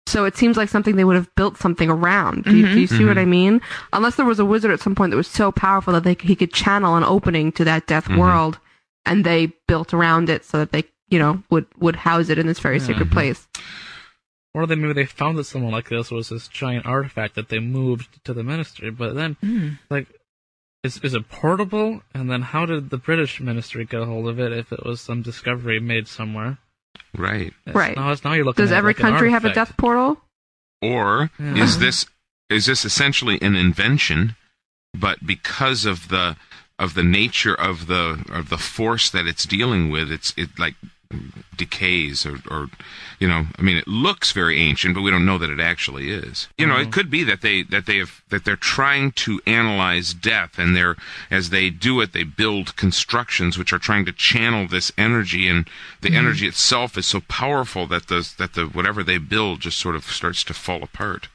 so 0.07 0.25
it 0.25 0.37
seems 0.37 0.55
like 0.57 0.69
something 0.69 0.95
they 0.95 1.03
would 1.03 1.15
have 1.15 1.33
built 1.35 1.57
something 1.57 1.89
around 1.89 2.43
do 2.43 2.55
you, 2.55 2.67
do 2.73 2.79
you 2.79 2.87
see 2.87 3.05
what 3.05 3.17
Mhm. 3.17 3.21
i 3.21 3.25
mean 3.25 3.61
unless 3.93 4.15
there 4.15 4.25
was 4.25 4.39
a 4.39 4.45
wizard 4.45 4.71
at 4.71 4.79
some 4.79 4.95
point 4.95 5.11
that 5.11 5.17
was 5.17 5.27
so 5.27 5.51
powerful 5.51 5.93
that 5.93 6.03
they, 6.03 6.15
he 6.19 6.35
could 6.35 6.53
channel 6.53 6.95
an 6.95 7.03
opening 7.03 7.51
to 7.53 7.63
that 7.63 7.87
death 7.87 8.07
Mhm. 8.07 8.17
world 8.17 8.59
and 9.05 9.23
they 9.23 9.53
built 9.67 9.93
around 9.93 10.29
it 10.29 10.45
so 10.45 10.57
that 10.59 10.71
they 10.71 10.83
you 11.09 11.19
know 11.19 11.43
would 11.49 11.65
would 11.77 11.95
house 11.97 12.29
it 12.29 12.37
in 12.37 12.47
this 12.47 12.59
very 12.59 12.77
Yeah. 12.77 12.85
sacred 12.85 13.11
place 13.11 13.47
Or 14.53 14.65
they 14.65 14.75
maybe 14.75 14.93
they 14.93 15.05
found 15.05 15.37
that 15.37 15.43
someone 15.45 15.73
like 15.73 15.89
this 15.89 16.11
was 16.11 16.29
this 16.29 16.47
giant 16.47 16.85
artifact 16.85 17.35
that 17.35 17.49
they 17.49 17.59
moved 17.59 18.23
to 18.23 18.33
the 18.33 18.41
ministry, 18.43 18.89
but 18.89 19.13
then 19.15 19.35
Mm. 19.43 19.79
like 19.89 20.07
is 20.83 20.97
is 21.03 21.13
it 21.15 21.27
portable? 21.29 22.01
And 22.13 22.29
then 22.31 22.41
how 22.53 22.65
did 22.65 22.89
the 22.91 22.97
British 22.97 23.41
ministry 23.41 23.83
get 23.85 24.01
a 24.03 24.05
hold 24.05 24.27
of 24.29 24.39
it 24.39 24.53
if 24.53 24.71
it 24.71 24.85
was 24.85 25.01
some 25.01 25.21
discovery 25.23 25.79
made 25.81 26.07
somewhere? 26.07 26.57
Right. 27.17 27.53
It's- 27.65 27.75
Right. 27.75 27.95
Now, 27.95 28.13
now 28.23 28.33
you're 28.33 28.45
looking 28.45 28.63
does 28.63 28.71
at 28.71 28.77
every 28.77 28.93
like 28.93 28.97
country 29.01 29.31
have 29.31 29.45
a 29.45 29.53
death 29.53 29.75
portal 29.77 30.21
Or 30.81 31.29
Yeah. 31.39 31.63
is 31.63 31.79
this 31.79 32.05
is 32.49 32.65
this 32.67 32.85
essentially 32.85 33.41
an 33.41 33.55
invention, 33.55 34.35
but 34.93 35.25
because 35.25 35.85
of 35.85 36.09
the 36.09 36.35
of 36.77 36.93
the 36.93 37.03
nature 37.03 37.55
of 37.55 37.87
the 37.87 38.23
of 38.29 38.49
the 38.49 38.57
force 38.57 39.09
that 39.09 39.25
it's 39.25 39.45
dealing 39.45 39.89
with, 39.89 40.11
it's 40.11 40.33
it 40.37 40.59
like 40.59 40.75
decays 41.55 42.25
or, 42.25 42.37
or 42.49 42.67
you 43.19 43.27
know 43.27 43.45
i 43.57 43.61
mean 43.61 43.77
it 43.77 43.87
looks 43.87 44.31
very 44.31 44.59
ancient 44.59 44.93
but 44.93 45.01
we 45.01 45.11
don't 45.11 45.25
know 45.25 45.37
that 45.37 45.49
it 45.49 45.59
actually 45.59 46.11
is 46.11 46.47
you 46.57 46.65
know 46.65 46.77
it 46.77 46.91
could 46.91 47.09
be 47.09 47.23
that 47.23 47.41
they 47.41 47.63
that 47.63 47.85
they 47.85 47.97
have 47.97 48.21
that 48.29 48.43
they're 48.43 48.55
trying 48.55 49.11
to 49.11 49.39
analyze 49.45 50.13
death 50.13 50.57
and 50.57 50.75
they're 50.75 50.95
as 51.31 51.49
they 51.49 51.69
do 51.69 52.01
it 52.01 52.13
they 52.13 52.23
build 52.23 52.75
constructions 52.75 53.57
which 53.57 53.71
are 53.71 53.79
trying 53.79 54.05
to 54.05 54.11
channel 54.11 54.67
this 54.67 54.91
energy 54.97 55.47
and 55.47 55.67
the 56.01 56.15
energy 56.15 56.47
itself 56.47 56.97
is 56.97 57.05
so 57.05 57.21
powerful 57.21 57.87
that 57.87 58.07
the 58.07 58.33
that 58.37 58.53
the 58.53 58.65
whatever 58.65 59.03
they 59.03 59.17
build 59.17 59.61
just 59.61 59.79
sort 59.79 59.95
of 59.95 60.03
starts 60.05 60.43
to 60.43 60.53
fall 60.53 60.83
apart 60.83 61.27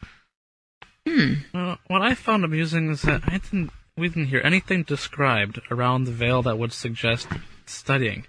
Hmm. 1.07 1.33
Well, 1.55 1.79
what 1.87 2.03
I 2.03 2.15
found 2.15 2.45
amusing 2.45 2.91
is 2.91 3.03
that 3.03 3.23
I 3.27 3.39
didn't 3.39 3.71
we 3.97 4.09
didn't 4.09 4.27
hear 4.27 4.41
anything 4.45 4.83
described 4.83 5.61
around 5.71 6.05
the 6.05 6.13
veil 6.13 6.43
that 6.43 6.59
would 6.59 6.73
suggest 6.73 7.29
studying. 7.67 8.27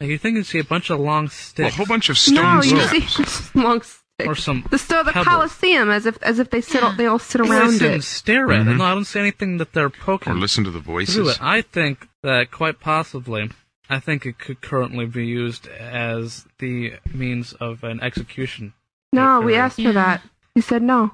Like 0.00 0.10
you 0.10 0.18
think 0.18 0.36
you'd 0.36 0.46
see 0.46 0.58
a 0.58 0.64
bunch 0.64 0.90
of 0.90 1.00
long 1.00 1.30
well, 1.58 1.68
a 1.68 1.70
whole 1.70 1.86
bunch 1.86 2.08
of 2.10 2.18
stones. 2.18 2.70
no 2.72 2.86
stone 2.86 3.00
you 3.00 3.06
see 3.06 3.50
long 3.58 3.80
stick. 3.82 4.26
or 4.26 4.34
some 4.34 4.64
the 4.70 4.78
sto- 4.78 5.02
the 5.02 5.12
pebbles. 5.12 5.26
Colosseum, 5.26 5.90
as 5.90 6.04
if 6.06 6.22
as 6.22 6.38
if 6.38 6.50
they 6.50 6.60
sit, 6.60 6.82
all, 6.82 6.92
they 6.92 7.06
all 7.06 7.18
sit 7.18 7.40
Well, 7.40 7.52
I 7.52 7.58
around 7.60 7.72
sit 7.72 7.82
and 7.90 8.00
it. 8.00 8.04
stare 8.04 8.52
at 8.52 8.60
it. 8.66 8.70
Mhm. 8.70 8.78
No, 8.78 8.84
I 8.84 8.94
don't 8.94 9.04
see 9.06 9.20
anything 9.20 9.56
that 9.58 9.72
they're 9.72 9.88
poking 9.90 10.32
or 10.34 10.36
listen 10.36 10.64
to 10.64 10.70
the 10.70 10.80
voices 10.80 11.28
it. 11.28 11.42
I 11.42 11.62
think 11.62 12.08
that 12.22 12.50
quite 12.50 12.78
possibly, 12.80 13.50
I 13.88 13.98
think 14.00 14.26
it 14.26 14.38
could 14.38 14.60
currently 14.60 15.06
be 15.06 15.26
used 15.26 15.66
as 15.68 16.46
the 16.58 16.94
means 17.12 17.52
of 17.54 17.82
an 17.84 18.00
execution. 18.02 18.74
No, 19.12 19.40
we 19.40 19.54
asked 19.54 19.80
for 19.80 19.92
that. 19.92 20.20
He 20.54 20.60
said 20.60 20.82
no. 20.82 21.12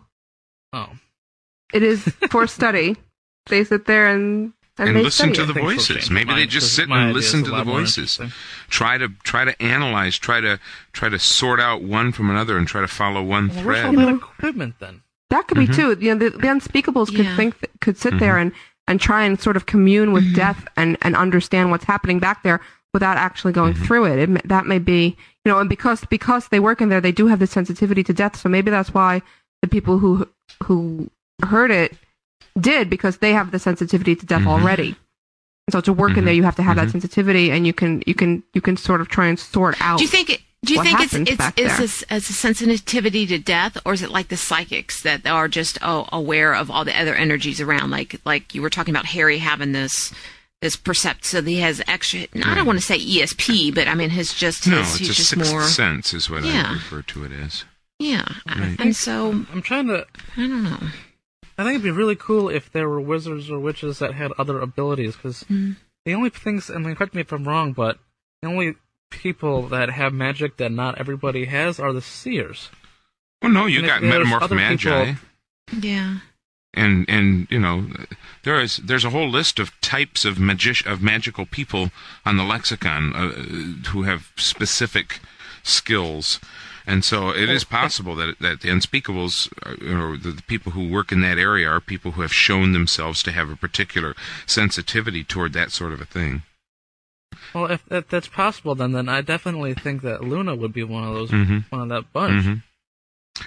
Oh, 0.72 0.88
It 1.72 1.82
is 1.84 2.02
for 2.30 2.46
study. 2.58 2.96
They 3.46 3.62
sit 3.64 3.84
there 3.86 4.06
and 4.08 4.52
and, 4.78 4.88
and 4.90 5.02
listen 5.02 5.34
study 5.34 5.46
to 5.46 5.52
the 5.52 5.60
I 5.60 5.62
so, 5.62 5.68
voices. 5.74 6.10
Maybe 6.10 6.28
Mine- 6.28 6.36
they 6.38 6.46
just 6.46 6.74
sit 6.74 6.88
and 6.88 7.12
listen 7.12 7.44
to 7.44 7.50
the 7.50 7.64
voices. 7.64 8.18
Try 8.68 8.98
to 8.98 9.08
try 9.22 9.44
to 9.44 9.60
analyze, 9.62 10.18
try 10.18 10.40
to 10.40 10.58
try 10.92 11.08
to 11.08 11.18
sort 11.18 11.60
out 11.60 11.82
one 11.82 12.12
from 12.12 12.30
another, 12.30 12.56
and 12.56 12.66
try 12.66 12.80
to 12.80 12.88
follow 12.88 13.22
one 13.22 13.48
Well, 13.48 13.64
where's 13.64 13.84
all 13.84 13.92
thread. 13.92 14.06
that 14.08 14.14
mm-hmm. 14.14 14.16
equipment 14.16 14.74
then? 14.80 15.02
That 15.30 15.48
could 15.48 15.56
Mhm. 15.58 15.60
be 15.60 15.66
mm-hmm. 15.72 15.94
too. 16.00 16.04
You 16.04 16.14
know, 16.14 16.30
the, 16.30 16.36
the 16.36 16.46
unspeakables 16.46 17.14
could 17.14 17.26
Yeah. 17.26 17.36
think 17.36 17.54
could 17.80 17.98
sit 17.98 18.18
there 18.18 18.34
mm-hmm. 18.34 18.42
and 18.42 18.52
and 18.88 19.00
try 19.00 19.22
and 19.22 19.40
sort 19.40 19.56
of 19.56 19.66
commune 19.66 20.12
with 20.12 20.34
death 20.34 20.66
and 20.76 20.96
and 21.02 21.16
understand 21.16 21.70
what's 21.70 21.84
happening 21.84 22.18
back 22.18 22.42
there 22.42 22.60
without 22.92 23.16
actually 23.16 23.52
going 23.52 23.74
through 23.74 24.06
it. 24.06 24.18
it. 24.18 24.48
That 24.48 24.66
may 24.66 24.78
be 24.78 25.16
you 25.44 25.50
know, 25.52 25.58
and 25.58 25.68
because 25.68 26.04
because 26.06 26.48
they 26.48 26.60
work 26.60 26.80
in 26.80 26.88
there, 26.88 27.00
they 27.00 27.12
do 27.12 27.26
have 27.26 27.40
the 27.40 27.46
sensitivity 27.46 28.02
to 28.04 28.12
death. 28.12 28.36
So 28.36 28.48
maybe 28.48 28.70
that's 28.70 28.94
why 28.94 29.22
the 29.60 29.68
people 29.68 29.98
who 29.98 30.28
who 30.64 31.10
heard 31.44 31.70
it 31.70 31.94
did 32.58 32.90
because 32.90 33.18
they 33.18 33.32
have 33.32 33.50
the 33.50 33.58
sensitivity 33.58 34.14
to 34.16 34.26
death 34.26 34.42
Mhm. 34.42 34.46
already. 34.48 34.96
So 35.70 35.80
to 35.80 35.92
work 35.92 36.16
in 36.16 36.24
there, 36.24 36.34
you 36.34 36.42
have 36.42 36.56
to 36.56 36.62
have 36.62 36.76
Mm-hmm. 36.76 36.86
that 36.86 36.92
sensitivity, 36.92 37.50
and 37.50 37.66
you 37.66 37.72
can 37.72 38.02
you 38.06 38.14
can 38.14 38.42
you 38.52 38.60
can 38.60 38.76
sort 38.76 39.00
of 39.00 39.08
try 39.08 39.26
and 39.28 39.38
sort 39.38 39.76
out. 39.80 39.98
Do 39.98 40.04
you 40.04 40.10
think 40.10 40.28
it? 40.30 40.40
Do 40.64 40.74
you 40.74 40.82
think 40.82 41.00
it's 41.00 41.10
happens 41.12 41.28
it's 41.28 41.38
back 41.38 41.58
is 41.58 41.76
this 41.78 42.02
as 42.04 42.28
a 42.30 42.32
sensitivity 42.32 43.26
to 43.26 43.38
death, 43.38 43.76
or 43.84 43.94
is 43.94 44.02
it 44.02 44.10
like 44.10 44.28
the 44.28 44.36
psychics 44.36 45.02
that 45.02 45.26
are 45.26 45.48
just 45.48 45.78
oh, 45.82 46.06
aware 46.12 46.54
of 46.54 46.70
all 46.70 46.84
the 46.84 46.96
other 47.00 47.14
energies 47.14 47.60
around? 47.60 47.90
Like 47.90 48.20
like 48.24 48.54
you 48.54 48.62
were 48.62 48.70
talking 48.70 48.94
about 48.94 49.06
Harry 49.06 49.38
having 49.38 49.72
this 49.72 50.12
this 50.60 50.76
percept, 50.76 51.24
so 51.24 51.42
he 51.42 51.58
has 51.60 51.82
extra. 51.88 52.26
I 52.44 52.54
don't 52.54 52.66
want 52.66 52.78
to 52.78 52.84
say 52.84 52.96
ESP, 52.98 53.74
but 53.74 53.88
I 53.88 53.94
mean 53.94 54.10
his 54.10 54.32
just 54.34 54.66
No, 54.68 54.78
his 54.78 54.88
it's 54.90 54.98
he's 54.98 55.10
a 55.10 55.14
just 55.14 55.30
sixth 55.30 55.50
more 55.52 55.64
sense, 55.64 56.14
is 56.14 56.28
what 56.30 56.44
I 56.44 56.72
refer 56.74 57.02
to 57.02 57.24
it 57.24 57.32
as. 57.32 57.64
yeah. 57.98 58.24
Right. 58.46 58.76
And 58.78 58.94
so 58.94 59.30
I'm 59.52 59.62
trying 59.62 59.86
to. 59.88 60.06
I 60.36 60.40
don't 60.40 60.62
know. 60.64 60.78
I 61.58 61.64
think 61.64 61.74
it'd 61.74 61.82
be 61.84 61.90
really 61.90 62.16
cool 62.16 62.48
if 62.48 62.70
there 62.72 62.88
were 62.88 63.00
wizards 63.00 63.50
or 63.50 63.58
witches 63.60 63.98
that 63.98 64.14
had 64.14 64.32
other 64.38 64.60
abilities, 64.60 65.16
because 65.16 65.44
Mm. 65.44 65.76
the 66.04 66.14
only 66.14 66.30
things, 66.30 66.70
I 66.70 66.78
mean, 66.78 66.94
correct 66.94 67.14
me 67.14 67.20
if 67.20 67.32
I'm 67.32 67.46
wrong, 67.46 67.72
but 67.72 67.98
the 68.40 68.48
only 68.48 68.74
people 69.10 69.68
that 69.68 69.90
have 69.90 70.12
magic 70.14 70.56
that 70.56 70.72
not 70.72 70.98
everybody 70.98 71.44
has 71.46 71.78
are 71.78 71.92
the 71.92 72.00
seers. 72.02 72.70
Well, 73.42 73.52
no, 73.52 73.66
you 73.66 73.78
And 73.80 73.86
got 73.88 74.00
there's 74.00 74.26
metamorph 74.26 74.42
other 74.42 74.54
magi. 74.56 75.14
people- 75.14 75.16
Yeah. 75.88 76.18
and 76.74 77.04
and 77.08 77.46
you 77.50 77.58
know 77.60 77.86
there 78.44 78.58
is 78.60 78.78
there's 78.78 79.04
a 79.04 79.10
whole 79.10 79.28
list 79.28 79.58
of 79.58 79.78
types 79.82 80.24
of 80.24 80.38
magic 80.38 80.86
of 80.86 81.02
magical 81.02 81.44
people 81.44 81.90
on 82.24 82.38
the 82.38 82.44
lexicon 82.44 83.12
uh, 83.14 83.28
who 83.90 84.04
have 84.04 84.32
specific 84.36 85.20
skills 85.62 86.40
and 86.86 87.04
so 87.04 87.30
it 87.30 87.48
is 87.48 87.64
possible 87.64 88.14
that 88.16 88.38
that 88.40 88.60
the 88.60 88.68
unspeakables 88.68 89.50
or 89.82 90.16
the, 90.16 90.32
the 90.32 90.42
people 90.42 90.72
who 90.72 90.88
work 90.88 91.12
in 91.12 91.20
that 91.20 91.38
area 91.38 91.68
are 91.68 91.80
people 91.80 92.12
who 92.12 92.22
have 92.22 92.32
shown 92.32 92.72
themselves 92.72 93.22
to 93.22 93.32
have 93.32 93.50
a 93.50 93.56
particular 93.56 94.14
sensitivity 94.46 95.24
toward 95.24 95.52
that 95.52 95.70
sort 95.72 95.92
of 95.92 96.00
a 96.00 96.04
thing 96.06 96.42
Well, 97.54 97.66
if, 97.70 97.82
if 97.90 98.08
that's 98.08 98.28
possible, 98.28 98.74
then 98.74 98.92
then 98.92 99.08
I 99.08 99.20
definitely 99.20 99.74
think 99.74 100.02
that 100.02 100.22
Luna 100.22 100.54
would 100.54 100.72
be 100.72 100.84
one 100.84 101.04
of 101.04 101.14
those, 101.14 101.30
Mhm. 101.30 101.64
one 101.70 101.82
of 101.82 101.88
that 101.88 102.12
bunch. 102.12 102.44
Mhm. 102.44 102.62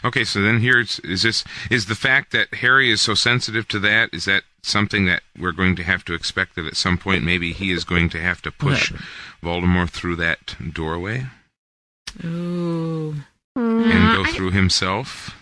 Okay, 0.03 0.23
so 0.23 0.41
then 0.41 0.59
here's 0.59 0.99
is 1.01 1.21
this 1.21 1.43
is 1.69 1.85
the 1.85 1.95
fact 1.95 2.31
that 2.31 2.55
Harry 2.55 2.89
is 2.91 3.01
so 3.01 3.13
sensitive 3.13 3.67
to 3.69 3.79
that 3.79 4.09
is 4.11 4.25
that 4.25 4.43
something 4.63 5.05
that 5.05 5.21
we're 5.37 5.51
going 5.51 5.75
to 5.75 5.83
have 5.83 6.03
to 6.05 6.13
expect 6.15 6.55
that 6.55 6.65
at 6.65 6.75
some 6.75 6.97
point 6.97 7.23
maybe 7.23 7.53
he 7.53 7.71
is 7.71 7.83
going 7.83 8.09
to 8.09 8.19
have 8.19 8.41
to 8.41 8.51
push 8.51 8.91
Voldemort 9.43 9.91
through 9.91 10.15
that 10.17 10.55
doorway 10.73 11.27
Ooh. 12.23 13.15
and 13.55 14.15
go 14.15 14.25
through 14.31 14.51
himself? 14.51 15.35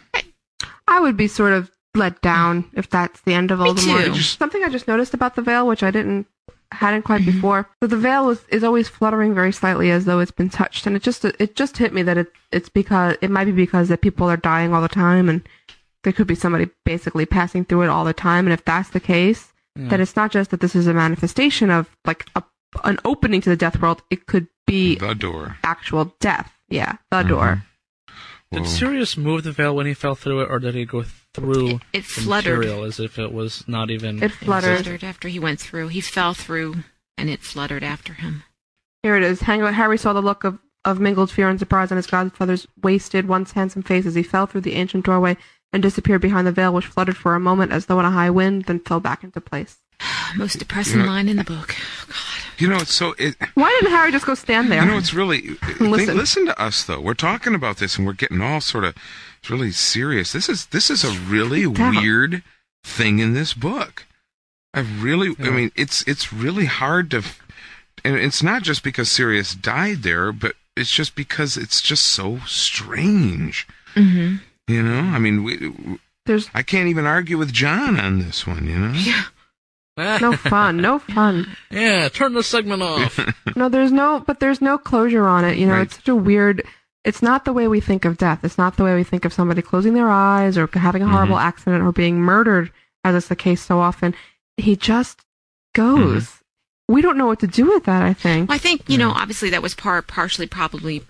I 0.88 1.00
would 1.00 1.18
be 1.18 1.28
sort 1.28 1.54
of 1.54 1.72
let 1.96 2.22
down 2.22 2.70
if 2.74 2.90
that's 2.90 3.22
the 3.22 3.34
end 3.34 3.52
of 3.52 3.60
Me 3.60 3.66
Voldemort. 3.66 4.06
too. 4.16 4.22
Something 4.22 4.64
I 4.64 4.70
just 4.70 4.88
noticed 4.88 5.14
about 5.14 5.36
the 5.36 5.42
veil, 5.42 5.68
which 5.68 5.84
I 5.84 5.92
didn't 5.92 6.28
hadn't 6.72 7.04
quite 7.04 7.22
Mm-hmm. 7.22 7.32
before. 7.32 7.70
So 7.82 7.88
the 7.88 7.98
veil 7.98 8.30
is, 8.32 8.44
is 8.50 8.64
always 8.64 8.90
fluttering 8.90 9.34
very 9.36 9.52
slightly 9.52 9.92
as 9.92 10.06
though 10.06 10.20
it's 10.20 10.32
been 10.32 10.50
touched, 10.50 10.88
and 10.88 10.96
it 10.96 11.04
just 11.04 11.24
it 11.26 11.56
just 11.56 11.78
hit 11.78 11.94
me 11.94 12.02
that 12.04 12.18
it 12.18 12.32
it's 12.52 12.70
because 12.70 13.16
it 13.22 13.30
might 13.32 13.46
be 13.46 13.52
because 13.52 13.90
that 13.90 14.02
people 14.02 14.30
are 14.30 14.38
dying 14.38 14.74
all 14.74 14.82
the 14.82 14.88
time, 14.88 15.30
and 15.30 15.48
there 16.04 16.14
could 16.14 16.28
be 16.28 16.36
somebody 16.36 16.70
basically 16.84 17.26
passing 17.26 17.64
through 17.64 17.84
it 17.84 17.90
all 17.90 18.04
the 18.06 18.14
time. 18.14 18.46
And 18.48 18.54
if 18.54 18.66
that's 18.66 18.90
the 18.90 19.00
case, 19.00 19.54
Yeah. 19.76 19.90
then 19.90 20.02
it's 20.02 20.16
not 20.16 20.32
just 20.32 20.50
that 20.52 20.60
this 20.62 20.76
is 20.76 20.88
a 20.88 20.94
manifestation 20.94 21.70
of 21.70 21.90
like 22.06 22.26
a, 22.36 22.44
an 22.84 22.98
opening 23.06 23.40
to 23.42 23.50
the 23.50 23.56
death 23.56 23.80
world. 23.82 24.02
It 24.10 24.26
could 24.26 24.48
be 24.68 24.96
The 24.96 25.14
door. 25.16 25.58
actual 25.64 26.14
death. 26.20 26.52
Yeah, 26.70 26.93
the 27.11 27.18
Mm-hmm. 27.18 27.28
door. 27.30 27.64
Did 28.51 28.68
Sirius 28.68 29.18
move 29.18 29.43
the 29.43 29.51
veil 29.51 29.76
when 29.76 29.88
he 29.88 29.95
fell 29.95 30.14
through 30.16 30.41
it, 30.41 30.49
or 30.49 30.59
did 30.59 30.76
he 30.76 30.86
go 30.86 31.03
through 31.34 31.68
it 31.70 31.82
the 31.91 32.01
fluttered. 32.01 32.59
material 32.59 32.84
as 32.84 32.99
if 32.99 33.18
it 33.18 33.34
was 33.34 33.64
not 33.68 33.89
even? 33.89 34.22
It 34.22 34.32
fluttered. 34.32 34.84
fluttered 34.84 35.03
after 35.03 35.28
he 35.28 35.39
went 35.39 35.59
through. 35.59 35.88
He 35.88 36.01
fell 36.01 36.36
through, 36.36 36.84
and 37.18 37.30
it 37.32 37.39
fluttered 37.41 37.84
after 37.84 38.14
him. 38.14 38.43
Here 39.01 39.16
it 39.16 39.24
is. 39.24 39.41
Harry 39.41 39.97
saw 39.97 40.14
the 40.14 40.22
look 40.22 40.43
of, 40.43 40.59
of 40.86 40.99
mingled 40.99 41.32
fear 41.32 41.49
and 41.49 41.57
surprise 41.57 41.91
on 41.91 41.97
his 41.97 42.05
godfather's 42.05 42.68
wasted, 42.84 43.28
once 43.28 43.53
handsome 43.53 43.82
face 43.82 44.05
as 44.05 44.14
he 44.16 44.22
fell 44.24 44.45
through 44.45 44.61
the 44.61 44.76
ancient 44.76 45.05
doorway 45.05 45.36
and 45.74 45.82
disappeared 45.82 46.22
behind 46.22 46.45
the 46.45 46.51
veil, 46.51 46.72
which 46.74 46.86
fluttered 46.86 47.18
for 47.18 47.34
a 47.34 47.39
moment 47.39 47.72
as 47.72 47.88
though 47.88 47.99
in 47.99 48.05
a 48.05 48.11
high 48.11 48.30
wind, 48.30 48.66
then 48.66 48.80
fell 48.80 48.99
back 48.99 49.24
into 49.24 49.41
place. 49.41 49.78
Most 50.36 50.59
depressing 50.59 50.99
You 50.99 51.05
know- 51.07 51.11
line 51.11 51.28
in 51.28 51.38
the 51.38 51.43
book. 51.43 51.76
You 52.58 52.68
know, 52.68 52.78
it's 52.78 52.93
so 52.93 53.16
it, 53.18 53.36
Why 53.56 53.70
didn't 53.80 53.95
Harry 53.95 54.12
just 54.12 54.26
go 54.26 54.36
stand 54.36 54.72
there? 54.72 54.84
You 54.84 54.91
know, 54.91 54.97
it's 54.97 55.14
really 55.14 55.49
Listen. 55.80 56.18
listen. 56.18 56.45
to 56.45 56.62
us 56.62 56.84
though. 56.84 56.99
We're 56.99 57.14
talking 57.14 57.56
about 57.56 57.78
this, 57.78 57.97
and 57.97 58.06
we're 58.06 58.14
getting 58.14 58.41
all 58.41 58.62
sort 58.62 58.84
of 58.84 58.95
it's 59.39 59.49
really 59.49 59.72
serious. 59.72 60.32
This 60.32 60.47
is 60.47 60.68
this 60.68 60.89
is 60.89 61.04
a 61.04 61.12
really 61.12 61.68
weird 61.68 62.43
thing 62.84 63.20
in 63.20 63.34
this 63.34 63.54
book. 63.54 64.06
I 64.74 64.80
really, 64.80 65.36
I 65.39 65.49
mean, 65.49 65.72
it's 65.76 66.08
it's 66.08 66.34
really 66.34 66.66
hard 66.66 67.12
to, 67.12 67.24
and 68.04 68.16
it's 68.16 68.41
not 68.41 68.64
just 68.64 68.84
because 68.84 69.12
Sirius 69.12 69.54
died 69.54 70.04
there, 70.04 70.32
but 70.32 70.56
it's 70.76 70.89
just 70.89 71.16
because 71.16 71.58
it's 71.58 71.82
just 71.82 72.04
so 72.06 72.39
strange. 72.47 73.68
Mm-hmm. 73.95 74.38
You 74.68 74.82
know, 74.84 74.99
I 74.99 75.20
mean, 75.20 75.43
we, 75.43 75.99
There's 76.26 76.49
I 76.54 76.64
can't 76.64 76.88
even 76.88 77.06
argue 77.06 77.38
with 77.38 77.54
John 77.54 77.99
on 77.99 78.20
this 78.20 78.47
one. 78.47 78.66
You 78.66 78.80
know, 78.80 78.93
yeah. 78.93 79.26
No 79.98 80.34
fun, 80.38 80.78
no 80.78 81.00
fun. 81.00 81.56
Yeah, 81.72 82.10
turn 82.10 82.34
the 82.34 82.44
segment 82.44 82.82
off. 82.82 83.20
No, 83.56 83.70
there's 83.70 83.91
no, 83.91 84.24
but 84.26 84.39
there's 84.39 84.62
no 84.62 84.80
closure 84.80 85.28
on 85.28 85.46
it. 85.46 85.58
You 85.60 85.68
know, 85.68 85.74
Right. 85.74 85.84
it's 85.84 85.96
such 85.98 86.08
a 86.08 86.16
weird. 86.16 86.64
It's 87.06 87.22
not 87.22 87.46
the 87.46 87.54
way 87.54 87.68
we 87.68 87.80
think 87.82 88.04
of 88.06 88.18
death. 88.18 88.44
It's 88.44 88.58
not 88.58 88.78
the 88.78 88.84
way 88.84 88.96
we 88.96 89.04
think 89.04 89.26
of 89.26 89.34
somebody 89.34 89.62
closing 89.62 89.94
their 89.94 90.10
eyes 90.10 90.58
or 90.58 90.68
having 90.74 91.04
a 91.04 91.08
horrible 91.08 91.36
Mm-hmm. 91.36 91.48
accident 91.48 91.84
or 91.84 91.91
being 91.91 92.20
murdered, 92.20 92.72
as 93.04 93.14
is 93.16 93.28
the 93.28 93.36
case 93.36 93.62
so 93.62 93.80
often. 93.80 94.16
He 94.58 94.76
just 94.76 95.20
goes. 95.76 96.24
Mm-hmm. 96.24 96.94
We 96.96 97.02
don't 97.02 97.18
know 97.18 97.28
what 97.28 97.39
to 97.41 97.48
do 97.48 97.66
with 97.68 97.84
that. 97.86 98.02
I 98.02 98.14
think. 98.14 98.50
Well, 98.50 98.56
I 98.56 98.60
think 98.60 98.89
you 98.89 98.98
know. 98.98 99.12
Obviously, 99.12 99.52
that 99.52 99.62
was 99.62 99.76
part, 99.76 100.08
partially, 100.08 100.48
probably, 100.48 101.04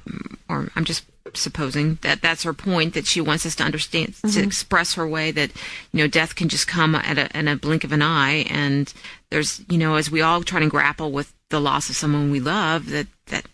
or 0.49 0.69
I'm 0.75 0.83
just 0.85 1.05
supposing 1.33 1.97
that 2.01 2.21
that's 2.21 2.43
her 2.43 2.53
point 2.53 2.93
that 2.93 3.05
she 3.07 3.21
wants 3.21 3.45
us 3.45 3.55
to 3.55 3.63
understand 3.63 4.13
to 4.15 4.27
Mhm. 4.27 4.43
express 4.43 4.93
her 4.95 5.07
way 5.07 5.31
that 5.31 5.51
you 5.91 5.99
know 5.99 6.07
death 6.07 6.35
can 6.35 6.49
just 6.49 6.67
come 6.67 6.95
at 6.95 7.17
a, 7.17 7.37
in 7.37 7.47
a 7.47 7.55
blink 7.55 7.83
of 7.83 7.91
an 7.93 8.01
eye, 8.01 8.45
and 8.49 8.93
there's 9.31 9.61
you 9.69 9.77
know 9.77 9.95
as 9.95 10.11
we 10.11 10.21
all 10.21 10.43
try 10.43 10.59
to 10.59 10.67
grapple 10.67 11.11
with 11.11 11.33
the 11.49 11.61
loss 11.61 11.89
of 11.89 11.95
someone 11.95 12.31
we 12.31 12.39
love, 12.39 12.89
that 12.89 13.07
that. 13.27 13.45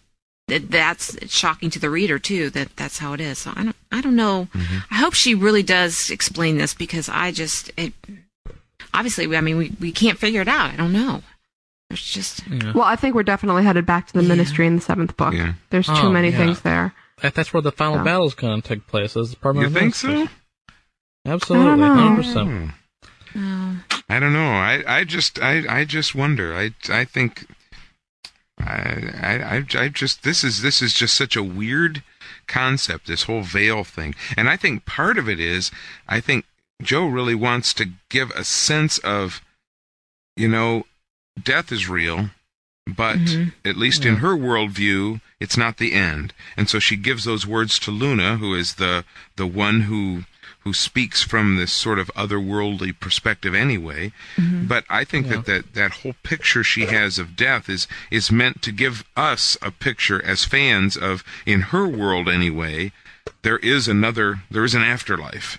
That 0.47 0.71
that's 0.71 1.15
shocking 1.31 1.69
to 1.69 1.77
the 1.79 1.91
reader 1.91 2.17
too. 2.17 2.49
That 2.49 2.75
that's 2.75 2.97
how 2.97 3.13
it 3.13 3.21
is. 3.21 3.37
So 3.37 3.53
I 3.55 3.63
don't 3.65 3.75
I 3.91 4.01
don't 4.01 4.15
know. 4.15 4.47
I 4.89 4.95
hope 4.95 5.13
she 5.13 5.35
really 5.35 5.61
does 5.61 6.09
explain 6.09 6.57
this 6.57 6.73
because 6.73 7.07
I 7.07 7.29
just 7.31 7.69
it 7.77 7.93
obviously 8.95 9.35
I 9.37 9.41
mean 9.41 9.57
we, 9.57 9.71
we 9.79 9.91
can't 9.91 10.17
figure 10.17 10.41
it 10.41 10.47
out. 10.47 10.71
I 10.71 10.75
don't 10.75 10.91
know. 10.91 11.21
There's 11.91 12.01
just 12.03 12.41
Well, 12.73 12.81
I 12.83 12.95
think 12.95 13.13
we're 13.13 13.21
definitely 13.21 13.63
headed 13.63 13.85
back 13.85 14.07
to 14.07 14.13
the 14.13 14.23
ministry 14.23 14.65
in 14.65 14.75
the 14.77 14.81
seventh 14.81 15.15
book. 15.17 15.35
Yeah. 15.35 15.53
There's 15.69 15.85
too 15.85 15.93
Oh, 15.95 16.09
many 16.11 16.29
yeah. 16.29 16.37
things 16.37 16.61
there. 16.61 16.95
That- 17.21 17.35
That's 17.35 17.53
where 17.53 17.61
the 17.61 17.71
final 17.71 17.97
Yeah. 17.97 18.03
battle's 18.03 18.35
going 18.35 18.61
to 18.61 18.67
take 18.67 18.87
place. 18.87 19.15
As 19.15 19.35
you 19.43 19.69
think 19.69 19.95
so? 19.95 20.27
Absolutely, 21.25 21.75
know. 21.77 21.93
hundred 21.93 22.23
percent. 22.23 22.71
Hmm. 23.33 23.77
I 24.09 24.19
don't 24.19 24.33
know. 24.33 24.51
I, 24.53 24.83
I 24.87 25.03
just 25.03 25.39
I, 25.39 25.81
I 25.81 25.85
just 25.85 26.15
wonder. 26.15 26.55
I 26.55 26.71
I 26.89 27.05
think 27.05 27.45
I, 28.59 29.11
I 29.21 29.57
I 29.57 29.83
I 29.83 29.89
just 29.89 30.23
this 30.23 30.43
is 30.43 30.61
this 30.61 30.81
is 30.81 30.93
just 30.93 31.15
such 31.15 31.35
a 31.35 31.43
weird 31.43 32.03
concept. 32.47 33.07
This 33.07 33.23
whole 33.23 33.41
veil 33.43 33.83
thing, 33.83 34.15
and 34.35 34.49
I 34.49 34.57
think 34.57 34.85
part 34.85 35.17
of 35.17 35.29
it 35.29 35.39
is 35.39 35.71
I 36.07 36.19
think 36.19 36.45
Jo 36.81 37.05
really 37.05 37.35
wants 37.35 37.73
to 37.75 37.91
give 38.09 38.31
a 38.31 38.43
sense 38.43 38.97
of, 38.99 39.41
you 40.35 40.47
know, 40.47 40.85
death 41.41 41.71
is 41.71 41.87
real, 41.89 42.31
but 42.95 43.17
Mhm. 43.17 43.53
at 43.65 43.77
least 43.77 44.05
in 44.05 44.17
her 44.17 44.35
worldview, 44.35 45.21
it's 45.39 45.57
not 45.57 45.77
the 45.77 45.93
end. 45.93 46.33
And 46.57 46.69
so 46.69 46.79
she 46.79 46.95
gives 46.95 47.23
those 47.23 47.45
words 47.45 47.79
to 47.79 47.91
Luna, 47.91 48.37
who 48.37 48.53
is 48.55 48.75
the 48.75 49.05
the 49.35 49.47
one 49.47 49.81
who 49.81 50.25
who 50.63 50.73
speaks 50.73 51.21
from 51.23 51.55
this 51.55 51.71
sort 51.71 51.99
of 51.99 52.11
otherworldly 52.17 52.91
perspective 52.99 53.55
anyway. 53.55 54.11
But 54.37 54.83
I 54.89 55.05
think 55.05 55.29
that, 55.29 55.45
that 55.45 55.73
that 55.73 55.91
whole 56.01 56.15
picture 56.23 56.63
she 56.65 56.85
has 56.87 57.17
of 57.17 57.35
death 57.37 57.69
is 57.69 57.87
is 58.11 58.31
meant 58.31 58.61
to 58.63 58.71
give 58.73 59.05
us 59.15 59.57
a 59.61 59.71
picture 59.71 60.23
as 60.23 60.43
fans 60.45 60.97
of 60.97 61.23
in 61.45 61.61
her 61.73 61.87
world 61.87 62.27
anyway, 62.27 62.91
there 63.41 63.57
is 63.59 63.87
another 63.87 64.41
there 64.51 64.65
is 64.65 64.75
an 64.75 64.81
afterlife 64.83 65.57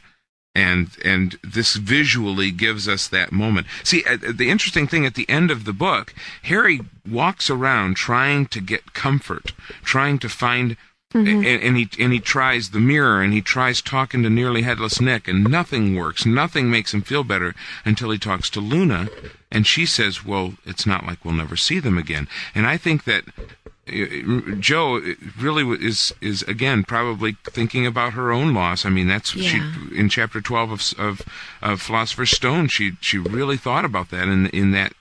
and 0.54 0.90
and 1.04 1.38
this 1.42 1.76
visually 1.76 2.50
gives 2.50 2.88
us 2.88 3.06
that 3.08 3.32
moment. 3.32 3.66
See, 3.84 4.04
uh, 4.04 4.16
the 4.20 4.50
interesting 4.50 4.86
thing 4.86 5.06
at 5.06 5.14
the 5.14 5.28
end 5.28 5.50
of 5.50 5.64
the 5.64 5.72
book, 5.72 6.14
Harry 6.44 6.80
walks 7.08 7.50
around 7.50 7.96
trying 7.96 8.46
to 8.46 8.60
get 8.60 8.92
comfort, 8.92 9.52
trying 9.82 10.18
to 10.20 10.28
find. 10.28 10.76
And, 11.12 11.44
and 11.44 11.76
he 11.76 11.88
and 11.98 12.12
he 12.12 12.20
tries 12.20 12.70
the 12.70 12.78
mirror 12.78 13.20
and 13.20 13.32
he 13.32 13.40
tries 13.40 13.82
talking 13.82 14.22
to 14.22 14.30
nearly 14.30 14.62
headless 14.62 15.00
Nick 15.00 15.26
and 15.26 15.42
nothing 15.42 15.96
works. 15.96 16.24
Nothing 16.24 16.70
makes 16.70 16.94
him 16.94 17.02
feel 17.02 17.24
better 17.24 17.52
until 17.84 18.12
he 18.12 18.18
talks 18.18 18.48
to 18.50 18.60
Luna, 18.60 19.08
and 19.50 19.66
she 19.66 19.86
says, 19.86 20.24
"Well, 20.24 20.54
it's 20.64 20.86
not 20.86 21.04
like 21.04 21.24
we'll 21.24 21.34
never 21.34 21.56
see 21.56 21.80
them 21.80 21.98
again." 21.98 22.28
And 22.54 22.64
I 22.64 22.76
think 22.76 23.02
that 23.06 23.24
uh, 23.26 23.70
Uh, 23.90 24.54
Jo 24.60 24.98
uh, 24.98 25.14
really 25.38 25.64
is 25.84 26.14
is 26.20 26.42
again 26.42 26.84
probably 26.84 27.36
thinking 27.44 27.86
about 27.86 28.12
her 28.12 28.30
own 28.32 28.54
loss. 28.54 28.84
I 28.86 28.88
mean, 28.90 29.08
that's 29.08 29.34
Yeah. 29.34 29.50
she 29.50 29.96
in 29.98 30.08
chapter 30.08 30.40
twelve 30.40 30.70
of, 30.70 30.82
of 30.98 31.22
of 31.60 31.82
Philosopher's 31.82 32.30
Stone. 32.30 32.68
She 32.68 32.92
she 33.00 33.18
really 33.18 33.56
thought 33.56 33.84
about 33.84 34.10
that 34.10 34.28
in 34.28 34.46
in 34.48 34.70
that 34.72 34.92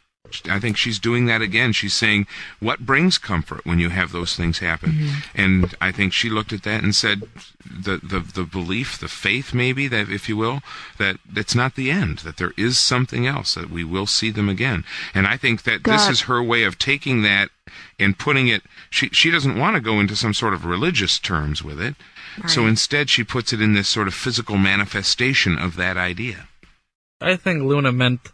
I 0.45 0.59
think 0.59 0.77
she's 0.77 0.99
doing 0.99 1.25
that 1.25 1.41
again. 1.41 1.73
She's 1.73 1.93
saying, 1.93 2.27
"What 2.59 2.86
brings 2.86 3.17
comfort 3.17 3.65
when 3.65 3.80
you 3.80 3.89
have 3.89 4.11
those 4.11 4.36
things 4.36 4.59
happen?" 4.59 4.91
Mm-hmm. 4.91 5.41
And 5.41 5.75
I 5.82 5.91
think 5.91 6.13
she 6.13 6.30
looked 6.30 6.53
at 6.53 6.63
that 6.63 6.84
and 6.84 6.95
said, 6.95 7.23
"the 7.65 7.97
the 7.97 8.19
the 8.19 8.43
belief, 8.43 8.97
the 8.97 9.07
faith, 9.07 9.53
maybe 9.53 9.88
that, 9.88 10.09
if 10.09 10.30
you 10.30 10.38
will, 10.38 10.61
that 10.97 11.17
it's 11.36 11.55
not 11.55 11.75
the 11.75 11.91
end. 11.91 12.19
That 12.19 12.38
there 12.38 12.53
is 12.57 12.77
something 12.77 13.27
else. 13.27 13.55
That 13.55 13.69
we 13.69 13.84
will 13.84 14.07
see 14.07 14.32
them 14.32 14.49
again." 14.49 14.84
And 15.13 15.27
I 15.27 15.38
think 15.38 15.63
that 15.63 15.84
this 15.84 16.07
is 16.07 16.21
her 16.21 16.41
way 16.41 16.63
of 16.63 16.77
taking 16.77 17.21
that 17.23 17.49
and 17.99 18.17
putting 18.17 18.47
it. 18.47 18.63
She 18.89 19.09
she 19.09 19.32
doesn't 19.32 19.57
want 19.57 19.75
to 19.75 19.82
go 19.82 19.99
into 19.99 20.15
some 20.15 20.34
sort 20.34 20.53
of 20.53 20.65
religious 20.65 21.19
terms 21.19 21.63
with 21.63 21.80
it. 21.82 21.95
So 22.47 22.65
instead, 22.67 23.09
she 23.09 23.23
puts 23.23 23.51
it 23.51 23.61
in 23.61 23.73
this 23.73 23.89
sort 23.89 24.07
of 24.07 24.13
physical 24.13 24.57
manifestation 24.57 25.57
of 25.57 25.75
that 25.75 25.97
idea. 25.97 26.47
I 27.19 27.36
think 27.36 27.63
Luna 27.63 27.91
meant 27.91 28.32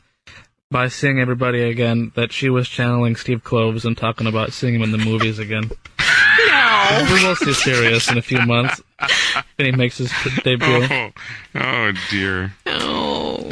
by 0.71 0.87
seeing 0.87 1.19
everybody 1.19 1.61
again 1.61 2.11
that 2.15 2.31
she 2.31 2.49
was 2.49 2.67
channeling 2.67 3.15
Steve 3.15 3.43
Kloves 3.43 3.85
and 3.85 3.97
talking 3.97 4.27
about 4.27 4.53
seeing 4.53 4.75
him 4.75 4.81
in 4.81 4.91
the 4.91 4.97
movies 4.97 5.39
again. 5.39 5.69
No. 6.47 7.07
We 7.11 7.23
will 7.25 7.35
see 7.35 7.53
Sirius 7.53 8.11
in 8.11 8.17
a 8.17 8.21
few 8.21 8.41
months 8.45 8.81
when 9.55 9.65
he 9.65 9.71
makes 9.71 9.97
his 9.97 10.11
debut. 10.43 10.87
Oh, 10.89 11.09
oh 11.55 11.91
dear. 12.09 12.53
Oh. 12.65 13.49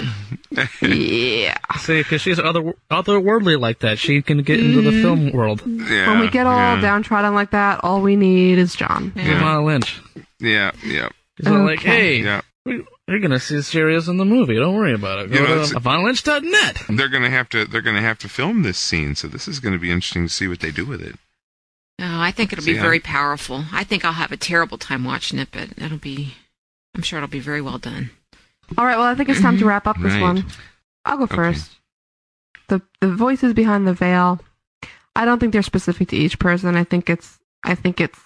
Yeah. 0.81 1.57
See, 1.79 1.99
because 1.99 2.21
she's 2.21 2.39
other 2.39 2.73
otherworldly 2.91 3.59
like 3.59 3.79
that. 3.79 3.97
She 3.97 4.21
can 4.21 4.43
get 4.43 4.59
into 4.59 4.81
the 4.81 5.01
film 5.01 5.27
mm-hmm. 5.27 5.37
world. 5.37 5.63
Yeah. 5.65 6.09
when 6.09 6.19
we 6.19 6.29
get 6.29 6.45
all 6.45 6.75
yeah. 6.75 6.81
downtrodden 6.81 7.33
like 7.33 7.51
that, 7.51 7.83
all 7.83 8.01
we 8.01 8.15
need 8.15 8.59
is 8.59 8.75
John. 8.75 9.11
Lamont 9.15 9.65
Lynch. 9.65 10.01
Yeah, 10.39 10.71
yeah. 10.83 11.09
He's 11.37 11.47
all 11.47 11.65
like, 11.65 11.79
hey, 11.79 12.17
Yeah. 12.17 12.41
we- 12.65 12.85
you're 13.07 13.19
gonna 13.19 13.39
see 13.39 13.61
Sirius 13.61 14.07
in 14.07 14.17
the 14.17 14.25
movie. 14.25 14.55
Don't 14.55 14.75
worry 14.75 14.93
about 14.93 15.19
it. 15.19 15.31
Go 15.31 15.35
You 15.41 15.47
know, 15.47 15.55
to 15.55 15.61
it's- 15.61 15.73
AvonLynch.net. 15.73 16.83
They're 16.89 17.09
gonna 17.09 17.29
have 17.29 17.49
to. 17.49 17.65
They're 17.65 17.81
gonna 17.81 18.01
have 18.01 18.19
to 18.19 18.29
film 18.29 18.63
this 18.63 18.77
scene. 18.77 19.15
So 19.15 19.27
this 19.27 19.47
is 19.47 19.59
gonna 19.59 19.77
be 19.79 19.91
interesting 19.91 20.23
to 20.27 20.33
see 20.33 20.47
what 20.47 20.59
they 20.61 20.71
do 20.71 20.85
with 20.85 21.01
it. 21.01 21.15
Oh, 21.99 22.19
I 22.19 22.31
think 22.31 22.51
it'll 22.51 22.63
See, 22.63 22.73
be 22.73 22.79
I- 22.79 22.81
very 22.81 22.99
powerful. 22.99 23.65
I 23.71 23.83
think 23.83 24.03
I'll 24.03 24.13
have 24.13 24.31
a 24.31 24.37
terrible 24.37 24.77
time 24.77 25.03
watching 25.03 25.37
it, 25.39 25.49
but 25.51 25.69
it'll 25.77 25.97
be. 25.97 26.33
I'm 26.95 27.01
sure 27.01 27.17
it'll 27.17 27.27
be 27.29 27.39
very 27.39 27.61
well 27.61 27.77
done. 27.77 28.11
All 28.77 28.85
right, 28.85 28.97
well, 28.97 29.07
I 29.07 29.15
think 29.15 29.29
it's 29.29 29.41
time 29.41 29.57
to 29.57 29.65
wrap 29.65 29.85
up 29.87 29.97
this 29.99 30.13
Right. 30.13 30.21
one. 30.21 30.45
I'll 31.05 31.17
go 31.17 31.23
Okay. 31.23 31.35
first. 31.35 31.71
The 32.69 32.81
the 33.01 33.13
voices 33.13 33.53
behind 33.53 33.85
the 33.87 33.93
veil. 33.93 34.39
I 35.15 35.25
don't 35.25 35.39
think 35.39 35.53
they're 35.53 35.61
specific 35.61 36.07
to 36.09 36.15
each 36.15 36.39
person. 36.39 36.75
I 36.75 36.83
think 36.83 37.09
it's 37.09 37.37
I 37.63 37.75
think 37.75 37.99
it's 38.01 38.19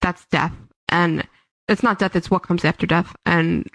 that's 0.00 0.24
death, 0.26 0.52
and 0.88 1.26
it's 1.68 1.82
not 1.82 1.98
death. 1.98 2.16
It's 2.16 2.30
what 2.30 2.42
comes 2.42 2.64
after 2.64 2.86
death, 2.86 3.14
and 3.26 3.68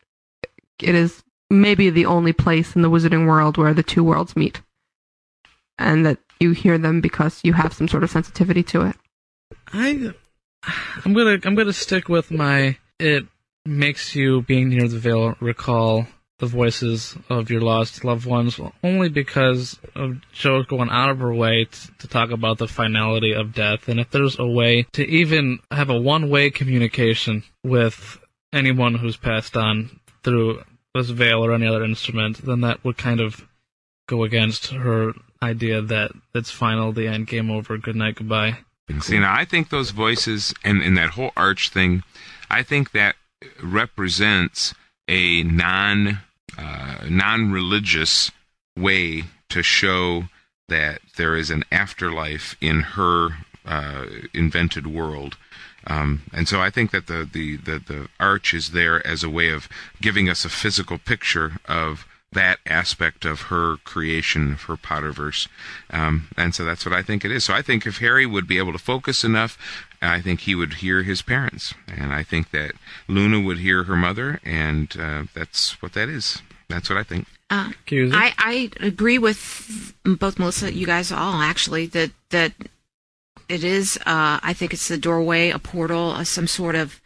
it 0.81 0.95
is 0.95 1.23
maybe 1.49 1.89
the 1.89 2.05
only 2.05 2.33
place 2.33 2.75
in 2.75 2.81
the 2.81 2.89
wizarding 2.89 3.27
world 3.27 3.57
where 3.57 3.73
the 3.73 3.83
two 3.83 4.03
worlds 4.03 4.35
meet, 4.35 4.61
and 5.77 6.05
that 6.05 6.19
you 6.39 6.51
hear 6.51 6.77
them 6.77 7.01
because 7.01 7.41
you 7.43 7.53
have 7.53 7.73
some 7.73 7.87
sort 7.87 8.03
of 8.03 8.09
sensitivity 8.09 8.63
to 8.63 8.87
it. 8.87 8.95
I, 9.71 10.13
I'm 11.03 11.13
gonna 11.13 11.39
I'm 11.43 11.55
gonna 11.55 11.73
stick 11.73 12.09
with 12.09 12.31
my. 12.31 12.77
It 12.99 13.25
makes 13.65 14.15
you 14.15 14.41
being 14.43 14.69
near 14.69 14.87
the 14.87 14.99
veil 14.99 15.35
recall 15.39 16.07
the 16.39 16.45
voices 16.45 17.17
of 17.29 17.49
your 17.49 17.61
lost 17.61 18.03
loved 18.03 18.25
ones, 18.25 18.59
only 18.83 19.07
because 19.07 19.79
of 19.95 20.17
Jo 20.33 20.63
going 20.63 20.89
out 20.89 21.09
of 21.09 21.19
her 21.19 21.33
way 21.33 21.67
to 21.99 22.07
talk 22.07 22.31
about 22.31 22.57
the 22.57 22.67
finality 22.67 23.33
of 23.33 23.53
death, 23.53 23.87
and 23.87 23.99
if 23.99 24.09
there's 24.11 24.37
a 24.37 24.45
way 24.45 24.85
to 24.93 25.07
even 25.07 25.59
have 25.71 25.89
a 25.89 25.99
one-way 25.99 26.49
communication 26.49 27.43
with 27.63 28.19
anyone 28.51 28.95
who's 28.95 29.17
passed 29.17 29.55
on 29.55 29.99
through 30.25 30.63
this 30.93 31.09
veil 31.09 31.45
or 31.45 31.53
any 31.53 31.67
other 31.67 31.83
instrument, 31.83 32.45
then 32.45 32.61
that 32.61 32.83
would 32.83 32.97
kind 32.97 33.21
of 33.21 33.47
go 34.07 34.23
against 34.23 34.71
her 34.71 35.13
idea 35.41 35.81
that 35.81 36.11
it's 36.33 36.51
final, 36.51 36.91
the 36.91 37.07
end, 37.07 37.27
game 37.27 37.51
over, 37.51 37.77
good 37.77 37.95
night, 37.95 38.15
goodbye. 38.15 38.57
See, 38.99 39.19
now 39.19 39.33
I 39.33 39.45
think 39.45 39.69
those 39.69 39.91
voices 39.91 40.53
and, 40.63 40.81
and 40.81 40.97
that 40.97 41.11
whole 41.11 41.31
arch 41.37 41.69
thing, 41.69 42.03
I 42.49 42.63
think 42.63 42.91
that 42.91 43.15
represents 43.63 44.73
a 45.07 45.43
non 45.43 46.19
uh, 46.57 46.97
non 47.09 47.51
religious 47.51 48.31
way 48.77 49.23
to 49.49 49.63
show 49.63 50.25
that 50.67 51.01
there 51.17 51.35
is 51.35 51.49
an 51.49 51.63
afterlife 51.71 52.55
in 52.61 52.81
her 52.81 53.29
uh, 53.65 54.05
invented 54.33 54.87
world. 54.87 55.37
Um, 55.87 56.23
and 56.33 56.47
so 56.47 56.61
I 56.61 56.69
think 56.69 56.91
that 56.91 57.07
the, 57.07 57.27
the, 57.31 57.57
the, 57.57 57.79
the 57.79 58.07
arch 58.19 58.53
is 58.53 58.71
there 58.71 59.05
as 59.05 59.23
a 59.23 59.29
way 59.29 59.49
of 59.49 59.69
giving 60.01 60.29
us 60.29 60.45
a 60.45 60.49
physical 60.49 60.97
picture 60.97 61.53
of 61.65 62.05
that 62.31 62.59
aspect 62.65 63.25
of 63.25 63.43
her 63.43 63.77
creation, 63.77 64.53
of 64.53 64.63
her 64.63 64.75
Potterverse. 64.75 65.47
Um, 65.89 66.27
and 66.37 66.53
so 66.53 66.65
that's 66.65 66.85
what 66.85 66.93
I 66.93 67.01
think 67.01 67.25
it 67.25 67.31
is. 67.31 67.45
So 67.45 67.53
I 67.53 67.61
think 67.61 67.85
if 67.85 67.99
Harry 67.99 68.25
would 68.25 68.47
be 68.47 68.57
able 68.57 68.73
to 68.73 68.77
focus 68.77 69.23
enough, 69.23 69.57
I 70.01 70.21
think 70.21 70.41
he 70.41 70.53
would 70.53 70.75
hear 70.75 71.03
his 71.03 71.21
parents. 71.21 71.73
And 71.87 72.13
I 72.13 72.23
think 72.23 72.51
that 72.51 72.73
Luna 73.07 73.39
would 73.39 73.59
hear 73.59 73.83
her 73.83 73.95
mother, 73.95 74.39
and 74.43 74.93
uh, 74.99 75.23
that's 75.33 75.81
what 75.81 75.93
that 75.93 76.09
is. 76.09 76.41
That's 76.67 76.89
what 76.89 76.99
I 76.99 77.03
think. 77.03 77.27
Uh, 77.49 77.71
I, 77.91 78.33
I 78.37 78.71
agree 78.79 79.17
with 79.17 79.93
both 80.03 80.39
Melissa, 80.39 80.73
you 80.73 80.85
guys 80.85 81.11
all 81.11 81.41
actually 81.41 81.85
that 81.87 82.11
that 82.31 82.53
it 83.49 83.63
is. 83.63 83.97
Uh, 84.05 84.39
I 84.41 84.53
think 84.53 84.73
it's 84.73 84.87
the 84.87 84.97
doorway, 84.97 85.49
a 85.49 85.59
portal, 85.59 86.11
uh, 86.11 86.23
some 86.23 86.47
sort 86.47 86.75
of 86.75 87.01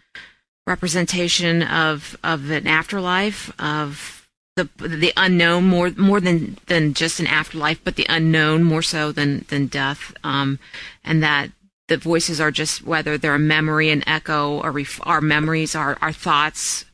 representation 0.68 1.64
of 1.64 2.18
of 2.24 2.50
an 2.50 2.68
afterlife, 2.68 3.52
of 3.60 4.28
the 4.56 4.70
the 4.78 5.14
unknown 5.18 5.66
more 5.66 5.92
more 5.92 6.20
than 6.20 6.58
than 6.68 6.94
just 6.94 7.20
an 7.20 7.28
afterlife, 7.28 7.84
but 7.84 7.96
the 7.96 8.06
unknown 8.10 8.64
more 8.64 8.82
so 8.82 9.12
than 9.12 9.46
than 9.50 9.68
death, 9.68 10.14
um, 10.24 10.60
and 11.04 11.24
that 11.24 11.52
the 11.88 11.98
voices 11.98 12.40
are 12.40 12.52
just 12.52 12.86
whether 12.86 13.18
they're 13.18 13.36
a 13.36 13.40
memory, 13.40 13.90
an 13.90 14.08
echo, 14.08 14.62
or 14.62 14.72
ref- 14.72 15.00
our 15.04 15.22
memories, 15.22 15.76
our 15.76 15.98
our 16.02 16.14
thoughts, 16.14 16.86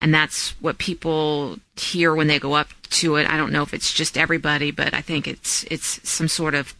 and 0.00 0.14
that's 0.14 0.50
what 0.60 0.78
people 0.78 1.58
hear 1.76 2.14
when 2.14 2.26
they 2.26 2.38
go 2.38 2.54
up 2.54 2.68
to 2.90 3.16
it. 3.16 3.28
I 3.28 3.36
don't 3.36 3.52
know 3.52 3.62
if 3.62 3.74
it's 3.74 3.92
just 3.92 4.16
everybody, 4.16 4.70
but 4.70 4.94
I 4.94 5.00
think 5.00 5.28
it's 5.28 5.64
it's 5.64 6.08
some 6.08 6.28
sort 6.28 6.54
of 6.54 6.74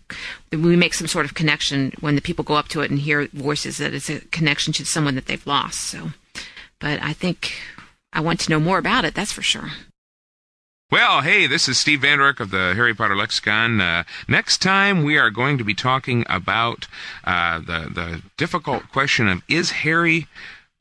we 0.50 0.76
make 0.76 0.94
some 0.94 1.06
sort 1.06 1.26
of 1.26 1.34
connection 1.34 1.92
when 2.00 2.14
the 2.14 2.22
people 2.22 2.44
go 2.44 2.54
up 2.54 2.68
to 2.68 2.80
it 2.80 2.90
and 2.90 2.98
hear 2.98 3.28
voices 3.32 3.78
that 3.78 3.94
it's 3.94 4.10
a 4.10 4.20
connection 4.20 4.72
to 4.74 4.86
someone 4.86 5.14
that 5.14 5.26
they've 5.26 5.46
lost. 5.46 5.80
So, 5.80 6.10
but 6.78 7.02
I 7.02 7.12
think 7.12 7.52
I 8.12 8.20
want 8.20 8.40
to 8.40 8.50
know 8.50 8.60
more 8.60 8.78
about 8.78 9.04
it. 9.04 9.14
That's 9.14 9.32
for 9.32 9.42
sure. 9.42 9.70
Well, 10.90 11.20
hey, 11.20 11.46
this 11.46 11.68
is 11.68 11.78
Steve 11.78 12.00
Vander 12.00 12.24
Ark 12.24 12.40
of 12.40 12.50
the 12.50 12.72
Harry 12.74 12.94
Potter 12.94 13.14
Lexicon. 13.14 13.80
Uh, 13.80 14.02
next 14.26 14.58
time 14.60 15.04
we 15.04 15.16
are 15.18 15.30
going 15.30 15.56
to 15.58 15.62
be 15.62 15.74
talking 15.74 16.24
about 16.28 16.88
uh, 17.22 17.60
the 17.60 17.88
the 17.94 18.22
difficult 18.36 18.88
question 18.90 19.28
of 19.28 19.42
is 19.46 19.70
Harry 19.70 20.26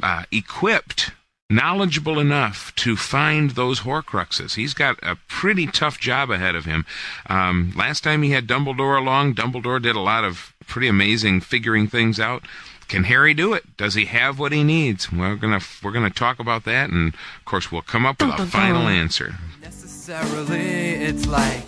uh, 0.02 0.24
equipped, 0.32 1.12
knowledgeable 1.50 2.20
enough 2.20 2.74
to 2.76 2.96
find 2.96 3.52
those 3.52 3.82
Horcruxes? 3.82 4.56
He's 4.56 4.74
got 4.74 4.98
a 5.02 5.16
pretty 5.28 5.68
tough 5.68 6.00
job 6.00 6.30
ahead 6.30 6.56
of 6.56 6.66
him. 6.66 6.86
Um, 7.28 7.74
last 7.76 8.04
time 8.04 8.22
he 8.22 8.32
had 8.32 8.48
Dumbledore 8.48 8.98
along, 8.98 9.36
Dumbledore 9.36 9.82
did 9.82 9.96
a 9.96 10.00
lot 10.02 10.24
of 10.24 10.54
pretty 10.68 10.88
amazing 10.88 11.42
figuring 11.42 11.88
things 11.88 12.20
out. 12.20 12.44
Can 12.88 13.04
Harry 13.04 13.34
do 13.34 13.54
it? 13.54 13.78
Does 13.78 13.94
he 13.94 14.06
have 14.06 14.40
what 14.40 14.52
he 14.52 14.64
needs? 14.64 15.12
We're 15.12 15.36
gonna 15.36 15.60
we're 15.84 15.92
gonna 15.92 16.10
talk 16.10 16.40
about 16.40 16.64
that, 16.66 16.90
and 16.90 17.14
of 17.14 17.46
course 17.46 17.72
we'll 17.72 17.84
come 17.84 18.04
up 18.06 18.20
with 18.20 18.40
a 18.40 18.48
final 18.48 18.88
answer. 18.88 19.36
necessarily. 19.62 20.60
It's 20.94 21.28
like, 21.28 21.66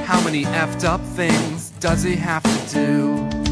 how 0.00 0.20
many 0.24 0.44
effed 0.44 0.82
up 0.84 1.00
things 1.02 1.70
does 1.78 2.02
he 2.02 2.16
have 2.16 2.42
to 2.42 2.74
do 2.74 3.49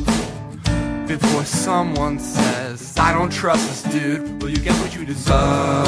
before 1.09 1.44
someone 1.47 2.18
says, 2.18 2.93
I 2.98 3.14
don't 3.14 3.32
trust 3.32 3.66
this 3.66 3.94
dude? 3.94 4.43
Will 4.43 4.51
you 4.51 4.59
get 4.59 4.74
what 4.74 4.94
you 4.94 5.06
deserve? 5.06 5.86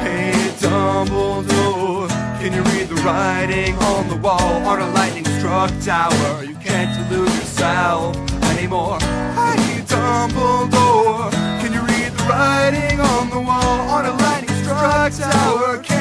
Hey, 0.00 0.32
Dumbledore, 0.58 2.08
can 2.40 2.54
you 2.54 2.62
read 2.72 2.88
the 2.88 2.94
writing 3.04 3.74
on 3.76 4.08
the 4.08 4.16
wall 4.16 4.66
on 4.66 4.80
a 4.80 4.90
lightning 4.92 5.26
struck 5.38 5.70
tower? 5.82 6.42
You 6.42 6.54
can't 6.56 7.10
delude 7.10 7.28
yourself 7.28 8.16
anymore. 8.44 8.98
Hey, 9.00 9.82
Dumbledore, 9.84 11.30
can 11.60 11.74
you 11.74 11.82
read 11.82 12.12
the 12.12 12.24
writing 12.24 13.00
on 13.00 13.28
the 13.28 13.40
wall 13.40 13.80
on 13.90 14.06
a 14.06 14.12
lightning 14.12 14.56
struck 14.64 15.12
tower? 15.12 15.95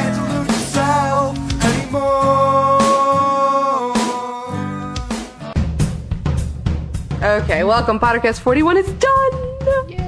Okay, 7.26 7.64
welcome. 7.64 8.00
Podcast 8.00 8.40
41 8.42 8.78
is 8.78 8.92
done. 8.94 9.32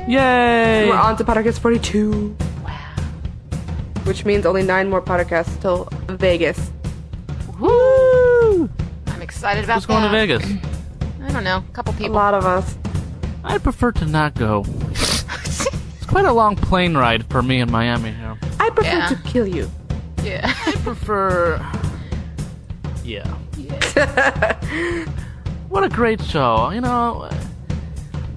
Yay! 0.08 0.88
We're 0.88 0.96
on 0.96 1.18
to 1.18 1.24
podcast 1.24 1.58
42. 1.60 2.36
Wow. 2.64 2.76
Which 4.04 4.24
means 4.24 4.46
only 4.46 4.62
nine 4.62 4.88
more 4.90 5.02
podcasts 5.02 5.60
till 5.60 5.86
Vegas. 6.16 6.72
Woo! 7.60 8.70
I'm 9.08 9.22
excited 9.24 9.64
about 9.64 9.76
Who's 9.78 9.86
going 9.88 10.04
to 10.04 10.10
that. 10.10 10.28
Vegas? 10.28 10.46
I 11.24 11.32
don't 11.32 11.44
know, 11.44 11.58
a 11.68 11.74
couple 11.74 11.92
people. 11.94 12.06
A 12.06 12.10
people. 12.10 12.16
lot 12.18 12.34
of 12.36 12.46
us. 12.46 12.78
I 13.44 13.58
prefer 13.58 13.92
to 13.94 14.06
not 14.06 14.36
go. 14.36 14.64
it's 14.92 15.66
quite 16.06 16.26
a 16.26 16.34
long 16.34 16.56
plane 16.56 16.96
ride 16.96 17.26
for 17.32 17.42
me 17.42 17.60
in 17.62 17.72
Miami 17.72 18.12
here. 18.12 18.38
I 18.60 18.70
prefer 18.70 18.90
Yeah. 18.98 19.08
to 19.10 19.16
kill 19.24 19.48
you. 19.48 19.72
Yeah. 20.24 20.54
I 20.68 20.74
prefer. 20.84 21.60
Yeah. 23.04 23.38
what 25.78 25.84
a 25.86 25.96
great 25.96 26.20
show. 26.24 26.72
You 26.72 26.82
know, 26.82 27.30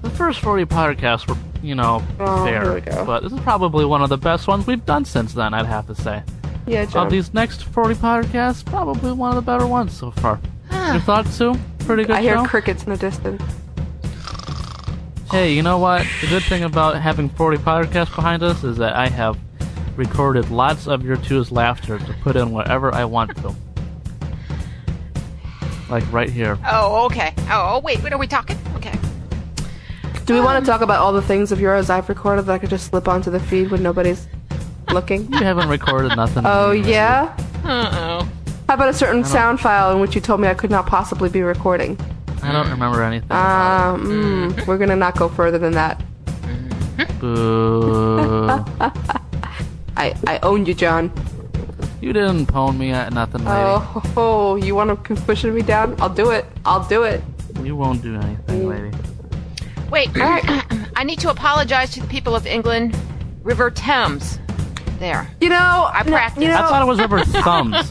the 0.03 0.11
first 0.11 0.41
40 0.41 0.65
podcasts 0.65 1.27
were, 1.27 1.35
you 1.63 1.73
know, 1.73 2.03
Oh, 2.19 2.45
fair. 2.45 2.79
But 3.03 3.23
this 3.23 3.33
is 3.33 3.39
probably 3.39 3.83
one 3.83 4.03
of 4.03 4.09
the 4.09 4.17
best 4.17 4.47
ones 4.47 4.67
we've 4.67 4.85
done 4.85 5.05
since 5.05 5.33
then, 5.33 5.51
I'd 5.55 5.65
have 5.65 5.87
to 5.87 5.95
say. 5.95 6.21
Yeah, 6.67 6.85
John. 6.85 7.07
Of 7.07 7.11
these 7.11 7.33
next 7.33 7.63
40 7.63 7.95
podcasts, 7.95 8.63
probably 8.63 9.11
one 9.11 9.35
of 9.35 9.35
the 9.37 9.41
better 9.41 9.65
ones 9.65 9.91
so 9.91 10.11
far. 10.11 10.39
Your 10.71 10.99
thoughts, 10.99 11.31
Sue? 11.33 11.55
Pretty 11.79 12.03
good 12.03 12.17
I 12.17 12.21
hear 12.21 12.43
crickets 12.43 12.83
in 12.83 12.91
the 12.91 12.97
distance. 12.97 13.41
Hey, 15.31 15.55
you 15.55 15.63
know 15.63 15.79
what? 15.79 16.05
The 16.21 16.27
good 16.27 16.43
thing 16.43 16.61
about 16.63 17.01
having 17.01 17.27
40 17.27 17.57
podcasts 17.57 18.15
behind 18.15 18.43
us 18.43 18.63
is 18.63 18.77
that 18.77 18.93
I 18.93 19.07
have 19.09 19.35
recorded 19.95 20.51
lots 20.51 20.87
of 20.87 21.03
your 21.03 21.17
two's 21.17 21.51
laughter 21.51 21.97
to 21.97 22.13
put 22.21 22.35
in 22.35 22.51
wherever 22.51 22.93
I 22.93 23.05
want 23.05 23.35
to. 23.37 23.55
Like 25.91 26.09
right 26.11 26.29
here. 26.29 26.57
Oh, 26.65 27.05
okay. 27.07 27.33
Oh, 27.49 27.81
wait. 27.83 28.01
What 28.01 28.13
are 28.13 28.17
we 28.17 28.25
talking? 28.25 28.57
Okay. 28.77 28.97
Do 30.25 30.33
we 30.33 30.39
want 30.39 30.63
to 30.63 30.71
talk 30.71 30.79
about 30.79 30.99
all 30.99 31.11
the 31.11 31.21
things 31.21 31.51
of 31.51 31.59
yours 31.59 31.89
I've 31.89 32.07
recorded 32.07 32.45
that 32.45 32.53
I 32.53 32.57
could 32.59 32.69
just 32.69 32.87
slip 32.87 33.09
onto 33.09 33.29
the 33.29 33.41
feed 33.41 33.69
when 33.71 33.83
nobody's 33.83 34.25
looking? 34.93 35.29
You 35.33 35.39
haven't 35.39 35.67
recorded 35.67 36.15
nothing. 36.15 36.43
Oh 36.45 36.71
yeah. 36.71 37.35
Uh 37.65 37.89
oh. 38.23 38.29
How 38.69 38.75
about 38.75 38.87
a 38.87 38.93
certain 38.93 39.25
sound 39.25 39.59
file 39.59 39.91
in 39.93 39.99
which 39.99 40.15
you 40.15 40.21
told 40.21 40.39
me 40.39 40.47
I 40.47 40.53
could 40.53 40.71
not 40.71 40.87
possibly 40.87 41.27
be 41.27 41.41
recording? 41.41 41.99
I 42.41 42.53
don't 42.53 42.69
remember 42.69 43.03
anything. 43.03 43.29
Um, 43.29 44.05
mm, 44.53 44.67
we're 44.67 44.77
gonna 44.77 44.95
not 44.95 45.17
go 45.17 45.27
further 45.27 45.57
than 45.57 45.73
that. 45.73 46.01
Boo. 47.19 48.47
I 49.97 50.15
I 50.25 50.39
own 50.41 50.65
you, 50.65 50.73
John. 50.73 51.11
You 52.01 52.13
didn't 52.13 52.47
pwn 52.47 52.77
me 52.77 52.91
at 52.91 53.13
nothing, 53.13 53.45
lady. 53.45 53.51
Oh, 53.55 54.13
oh, 54.17 54.55
you 54.55 54.75
want 54.75 55.05
to 55.05 55.15
push 55.15 55.43
me 55.43 55.61
down? 55.61 55.95
I'll 56.01 56.09
do 56.09 56.31
it. 56.31 56.45
I'll 56.65 56.87
do 56.87 57.03
it. 57.03 57.21
You 57.61 57.75
won't 57.75 58.01
do 58.01 58.15
anything, 58.15 58.67
lady. 58.67 58.97
Wait. 59.89 60.09
I 60.95 61.03
need 61.03 61.19
to 61.19 61.29
apologize 61.29 61.91
to 61.91 62.01
the 62.01 62.07
people 62.07 62.35
of 62.35 62.47
England. 62.47 62.97
River 63.43 63.71
Thames. 63.71 64.39
There. 64.99 65.27
You 65.39 65.49
know, 65.49 65.89
I 65.91 66.03
practiced. 66.03 66.47
I 66.47 66.67
thought 66.67 66.83
it 66.83 66.85
was 66.85 66.99
River 66.99 67.23
Thumbs. 67.25 67.89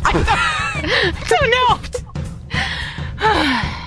don't 1.28 1.50
know. 1.50 1.78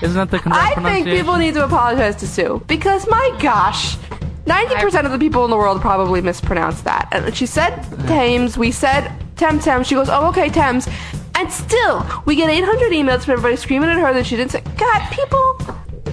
Isn't 0.01 0.17
that 0.17 0.29
the 0.29 0.39
correct 0.39 0.57
I 0.57 0.75
think 0.83 1.07
people 1.07 1.37
need 1.37 1.53
to 1.53 1.63
apologize 1.63 2.17
to 2.17 2.27
Sue 2.27 2.61
because 2.67 3.07
my 3.07 3.35
gosh, 3.39 3.97
ninety 4.45 4.75
percent 4.75 5.05
of 5.05 5.13
the 5.13 5.17
people 5.17 5.45
in 5.45 5.51
the 5.51 5.57
world 5.57 5.79
probably 5.79 6.19
mispronounced 6.19 6.83
that. 6.83 7.07
And 7.13 7.33
she 7.35 7.45
said 7.45 7.81
Thames, 8.07 8.57
we 8.57 8.71
said 8.71 9.09
Thames 9.43 9.65
Thames. 9.65 9.87
She 9.87 9.95
goes, 9.95 10.07
oh 10.09 10.27
okay 10.29 10.49
Thames, 10.49 10.87
and 11.35 11.51
still 11.51 12.05
we 12.25 12.35
get 12.35 12.49
eight 12.49 12.63
hundred 12.63 12.91
emails 12.93 13.25
from 13.25 13.33
everybody 13.33 13.57
screaming 13.57 13.89
at 13.89 13.97
her 13.97 14.13
that 14.13 14.25
she 14.25 14.37
didn't 14.37 14.51
say. 14.51 14.61
God, 14.77 15.11
people, 15.11 15.57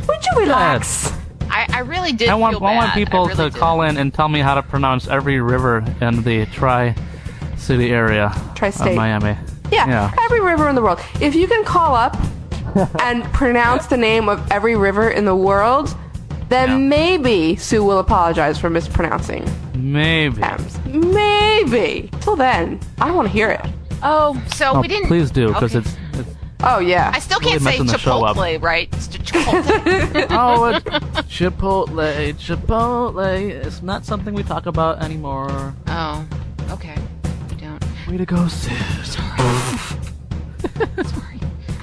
would 0.08 0.24
you 0.26 0.40
relax? 0.40 1.12
I, 1.48 1.66
I 1.72 1.78
really 1.80 2.12
did 2.12 2.28
I 2.28 2.34
want, 2.34 2.58
feel 2.58 2.66
I 2.66 2.74
want 2.76 2.92
people 2.94 3.24
I 3.26 3.28
really 3.32 3.50
to 3.50 3.56
call 3.58 3.82
in 3.82 3.96
and 3.98 4.12
tell 4.12 4.28
me 4.28 4.40
how 4.40 4.54
to 4.56 4.62
pronounce 4.62 5.06
every 5.08 5.40
river 5.40 5.84
in 6.00 6.22
the 6.22 6.46
Tri 6.46 6.94
City 7.56 7.90
area 7.90 8.32
Tri-state. 8.56 8.90
of 8.90 8.96
Miami. 8.96 9.36
Yeah, 9.70 9.86
Yeah. 9.88 10.14
every 10.24 10.40
river 10.40 10.68
in 10.68 10.74
the 10.74 10.82
world. 10.82 11.00
If 11.20 11.34
you 11.36 11.46
can 11.46 11.64
call 11.64 11.94
up 11.94 12.16
and 13.00 13.22
pronounce 13.32 13.86
the 13.86 13.96
name 13.96 14.28
of 14.28 14.50
every 14.50 14.76
river 14.76 15.10
in 15.10 15.24
the 15.24 15.34
world, 15.36 15.94
then 16.48 16.88
maybe 16.88 17.54
Sue 17.56 17.84
will 17.84 17.98
apologize 18.00 18.58
for 18.58 18.70
mispronouncing. 18.70 19.44
Maybe. 19.80 20.42
Maybe. 20.86 22.10
Till 22.20 22.36
then, 22.36 22.80
I 23.00 23.06
don't 23.06 23.16
want 23.16 23.28
to 23.28 23.32
hear 23.32 23.50
it. 23.50 23.60
Oh, 24.02 24.40
so 24.54 24.72
Oh, 24.74 24.80
we 24.80 24.88
didn't. 24.88 25.08
please 25.08 25.30
do, 25.30 25.48
because 25.48 25.74
Okay. 25.76 25.86
it's, 25.88 25.96
it's 26.18 26.36
Oh 26.62 26.78
yeah. 26.78 27.10
I 27.14 27.18
still 27.20 27.40
can't 27.40 27.60
say 27.60 27.70
messing 27.70 27.86
the 27.86 27.96
show 27.98 28.24
up. 28.24 28.36
Chipotle, 28.36 28.62
right? 28.62 28.88
It's 28.92 29.08
Chipotle. 29.08 30.26
oh, 30.30 30.64
it's 30.66 30.84
Chipotle, 31.32 32.34
Chipotle. 32.34 33.50
It's 33.50 33.82
not 33.82 34.04
something 34.04 34.34
we 34.34 34.42
talk 34.42 34.66
about 34.66 35.02
anymore. 35.02 35.74
oh, 35.86 36.26
okay. 36.70 36.96
We 37.48 37.56
don't. 37.56 37.82
Way 38.08 38.18
to 38.18 38.26
go, 38.26 38.46
Sid. 38.48 38.76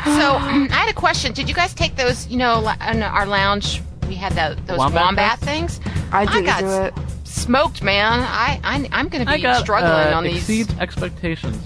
So 0.06 0.36
um, 0.36 0.68
I 0.72 0.76
had 0.76 0.90
a 0.90 0.94
question. 0.94 1.34
Did 1.34 1.50
you 1.50 1.56
guys 1.56 1.74
take 1.74 1.96
those? 1.96 2.28
You 2.28 2.38
know, 2.38 2.60
la- 2.60 2.78
in 2.92 3.04
our 3.04 3.26
lounge, 3.26 3.82
we 4.08 4.16
had 4.16 4.34
the, 4.34 4.58
those 4.66 4.78
Wombat 4.78 5.04
wombat, 5.04 5.40
things. 5.40 5.80
I 6.12 6.26
didn't 6.26 6.46
got 6.46 6.60
do 6.62 6.70
it. 6.84 6.94
Smoked, 7.38 7.82
man. 7.84 8.20
I, 8.22 8.60
I 8.64 8.90
I'm 8.92 9.10
going 9.10 9.26
to 9.26 9.32
I 9.32 9.36
be 9.38 9.42
got 9.44 9.62
struggling 9.62 10.14
uh, 10.14 10.18
on 10.18 10.24
these. 10.24 10.38
exceeds 10.38 10.74
expectations. 10.80 11.58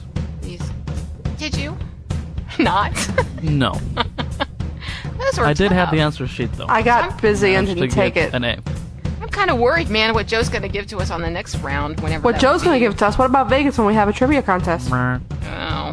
these. 0.41 0.61
Did 1.38 1.56
you? 1.57 1.77
Not. 2.60 2.93
No, 3.41 3.73
those 5.18 5.39
were 5.39 5.45
I 5.45 5.53
did 5.53 5.72
have 5.72 5.89
the 5.91 5.99
answer 6.02 6.27
sheet 6.27 6.52
though. 6.53 6.68
I 6.68 6.81
got 6.81 7.22
busy 7.22 7.56
and 7.56 7.65
Managed 7.68 7.76
didn't 7.80 7.89
to 7.89 7.95
take 7.95 8.14
get 8.15 8.27
it. 8.30 8.34
An 8.35 8.43
A. 8.43 8.60
I'm 9.22 9.30
kind 9.30 9.49
of 9.49 9.57
worried, 9.57 9.89
man. 9.89 10.14
What 10.14 10.27
Jo's 10.27 10.49
going 10.49 10.61
to 10.64 10.68
give 10.68 10.85
to 10.88 10.98
us 10.98 11.10
on 11.10 11.22
the 11.22 11.30
next 11.30 11.56
round, 11.60 11.99
whenever. 12.02 12.23
What 12.23 12.34
that 12.34 12.41
Jo's 12.41 12.61
gonna 12.61 12.76
be. 12.76 12.81
give 12.81 12.98
to 12.98 13.06
us? 13.07 13.18
What 13.18 13.26
about 13.30 13.49
Vegas 13.49 13.77
when 13.77 13.88
we 13.88 13.93
have 13.93 14.10
a 14.10 14.14
trivia 14.14 14.41
contest? 14.41 14.91
Oh, 14.91 15.19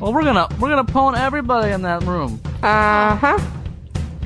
Well, 0.03 0.13
we're 0.13 0.25
gonna 0.25 0.49
we're 0.61 0.69
gonna 0.71 0.85
pwn 0.85 1.17
everybody 1.17 1.73
in 1.73 1.83
that 1.83 2.03
room. 2.03 2.41
Uh 2.63 3.17
huh. 3.17 3.39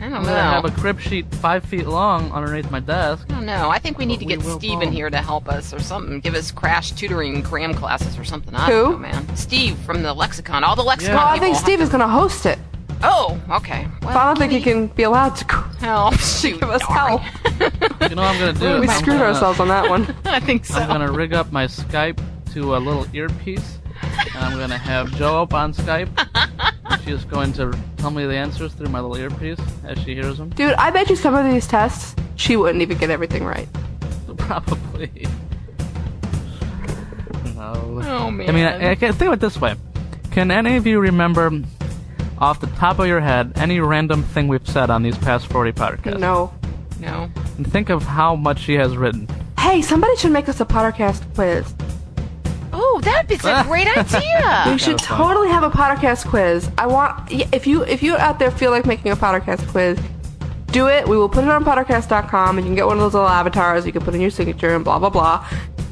I 0.03 0.07
I'm 0.07 0.13
don't 0.13 0.25
gonna 0.25 0.43
have 0.43 0.65
a 0.65 0.71
crib 0.73 0.99
sheet 1.01 1.33
five 1.37 1.65
feet 1.65 1.87
long 1.87 2.33
underneath 2.33 2.71
my 2.71 2.81
desk. 2.81 3.25
I 3.31 3.35
don't 3.35 3.47
know. 3.47 3.71
I 3.71 3.79
think 3.79 3.99
we 3.99 4.05
need 4.07 4.19
to 4.21 4.27
we 4.27 4.35
get 4.35 4.45
will 4.45 4.59
Steve 4.59 4.81
in 4.81 4.89
phone. 4.89 4.93
here 4.93 5.09
to 5.11 5.19
help 5.19 5.49
us 5.49 5.73
or 5.73 5.81
something. 5.81 6.19
Give 6.21 6.35
us 6.35 6.51
crash 6.51 6.91
tutoring 6.93 7.43
cram 7.43 7.73
classes 7.73 8.19
or 8.19 8.25
something. 8.25 8.55
I 8.55 8.67
Who? 8.67 8.73
don't 8.73 8.93
know, 8.93 8.99
man. 8.99 9.37
Steve 9.37 9.79
from 9.79 10.03
the 10.03 10.13
lexicon. 10.13 10.65
All 10.65 10.75
the 10.77 10.83
lexicon. 10.83 11.17
Well, 11.17 11.27
I 11.29 11.35
people 11.35 11.45
think 11.47 11.55
have 11.57 11.65
Steve 11.65 11.79
to- 11.79 11.83
is 11.85 11.89
gonna 11.89 12.09
host 12.09 12.47
it. 12.47 12.59
Oh, 13.05 13.41
okay. 13.51 13.83
Well, 14.03 14.13
But 14.13 14.17
I 14.17 14.25
don't 14.27 14.39
think 14.39 14.53
he 14.53 14.61
can 14.61 14.87
be 14.89 15.03
allowed 15.05 15.35
to 15.37 15.45
go- 15.45 15.61
help. 15.81 16.15
Oh, 16.15 16.17
shoot, 16.41 16.61
give 16.61 16.69
us 16.71 16.83
darn. 16.87 17.19
help. 17.19 17.23
You 18.11 18.17
know 18.17 18.23
what 18.23 18.35
I'm 18.35 18.41
gonna 18.41 18.53
do? 18.53 18.81
We 18.81 18.89
I'm 18.89 18.99
screwed 19.01 19.19
gonna- 19.19 19.25
ourselves 19.33 19.61
on 19.61 19.69
that 19.69 19.89
one. 19.89 20.15
I 20.25 20.41
think 20.41 20.65
so. 20.65 20.75
I'm 20.81 20.89
gonna 20.89 21.11
rig 21.13 21.33
up 21.33 21.51
my 21.53 21.67
Skype 21.67 22.21
to 22.55 22.77
a 22.77 22.79
little 22.79 23.07
earpiece. 23.15 23.79
And 24.35 24.45
I'm 24.45 24.59
gonna 24.59 24.79
have 24.79 25.13
Jo 25.17 25.43
up 25.43 25.55
on 25.55 25.73
Skype. 25.75 26.09
She's 27.05 27.25
going 27.25 27.53
to 27.55 27.77
tell 27.97 28.11
me 28.11 28.27
the 28.27 28.35
answers 28.35 28.73
through 28.75 28.89
my 28.89 29.01
little 29.01 29.17
earpiece 29.17 29.59
as 29.85 29.99
she 29.99 30.15
hears 30.15 30.39
them. 30.39 30.51
Dude, 30.51 30.75
I 30.75 30.91
bet 30.91 31.11
you 31.11 31.17
some 31.17 31.35
of 31.35 31.51
these 31.51 31.67
tests, 31.67 32.15
she 32.37 32.57
wouldn't 32.57 32.83
even 32.83 32.99
get 32.99 33.11
everything 33.11 33.45
right. 33.45 33.69
Probably. 34.37 35.27
No. 37.55 38.01
Oh, 38.05 38.31
man. 38.31 38.49
I 38.49 38.53
mean, 38.53 38.65
I, 38.65 38.91
I 38.91 38.95
can 38.95 39.13
think 39.13 39.29
of 39.29 39.35
it 39.35 39.41
this 39.41 39.61
way. 39.61 39.75
Can 40.31 40.51
any 40.51 40.77
of 40.77 40.87
you 40.87 40.99
remember, 41.01 41.51
off 42.39 42.61
the 42.61 42.67
top 42.69 42.99
of 42.99 43.07
your 43.07 43.21
head, 43.21 43.53
any 43.57 43.81
random 43.81 44.23
thing 44.23 44.49
we've 44.49 44.67
said 44.67 44.91
on 44.91 45.03
these 45.03 45.17
past 45.19 45.47
40 45.49 45.73
podcasts? 45.73 46.19
No. 46.19 46.53
No. 46.99 47.31
And 47.57 47.71
think 47.71 47.91
of 47.91 48.03
how 48.03 48.35
much 48.37 48.61
she 48.61 48.75
has 48.75 48.97
written. 48.97 49.29
Hey, 49.59 49.83
somebody 49.83 50.17
should 50.17 50.33
make 50.33 50.49
us 50.49 50.61
a 50.61 50.65
podcast 50.65 51.23
quiz. 51.35 51.75
That'd 53.03 53.29
be 53.29 53.35
a 53.49 53.65
great 53.65 53.87
idea. 53.97 54.65
We 54.73 54.79
should 54.79 54.99
totally 54.99 55.49
have 55.49 55.63
a 55.63 55.71
podcast 55.71 56.27
quiz. 56.29 56.71
I 56.79 56.87
want 56.87 57.31
if 57.31 57.67
you 57.67 57.83
if 57.85 58.03
you 58.03 58.17
out 58.17 58.39
there 58.39 58.51
feel 58.51 58.71
like 58.71 58.87
making 58.87 59.13
a 59.13 59.17
podcast 59.17 59.67
quiz, 59.69 59.99
do 60.67 60.89
it. 60.89 61.07
We 61.07 61.17
will 61.17 61.29
put 61.29 61.45
it 61.45 61.51
on 61.51 61.65
Pottercast.com 61.65 62.59
and 62.59 62.67
you 62.67 62.71
can 62.71 62.77
get 62.77 62.87
one 62.87 62.97
of 62.97 63.03
those 63.03 63.15
little 63.15 63.29
avatars 63.29 63.85
you 63.87 63.93
can 63.93 64.03
put 64.03 64.15
in 64.15 64.21
your 64.21 64.31
signature 64.31 64.75
and 64.75 64.85
blah 64.85 64.99
blah 64.99 65.11
blah. 65.11 65.47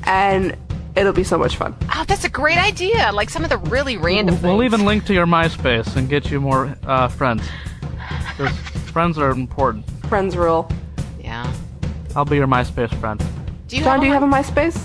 And 0.04 0.56
it'll 0.96 1.12
be 1.12 1.24
so 1.24 1.36
much 1.38 1.56
fun. 1.56 1.74
Oh, 1.94 2.04
that's 2.06 2.24
a 2.24 2.28
great 2.28 2.58
idea. 2.58 3.10
Like 3.12 3.30
some 3.30 3.44
of 3.44 3.50
the 3.50 3.58
really 3.58 3.96
random 3.96 4.40
We'll 4.42 4.58
things. 4.60 4.72
even 4.72 4.86
link 4.86 5.04
to 5.06 5.14
your 5.14 5.26
MySpace 5.26 5.96
and 5.96 6.08
get 6.08 6.30
you 6.30 6.40
more 6.40 6.76
uh, 6.86 7.08
friends. 7.08 7.42
Because 8.36 8.56
friends 8.90 9.18
are 9.18 9.30
important. 9.30 9.88
Friends 10.08 10.36
rule. 10.36 10.68
Yeah. 11.20 11.52
I'll 12.16 12.24
be 12.24 12.36
your 12.36 12.46
MySpace 12.48 12.92
friend. 12.98 13.22
Do 13.68 13.76
you 13.76 13.82
John, 13.84 13.92
have 13.92 14.00
do 14.00 14.06
you 14.06 14.12
a 14.12 14.14
have 14.18 14.22
a 14.22 14.26
MySpace? 14.26 14.76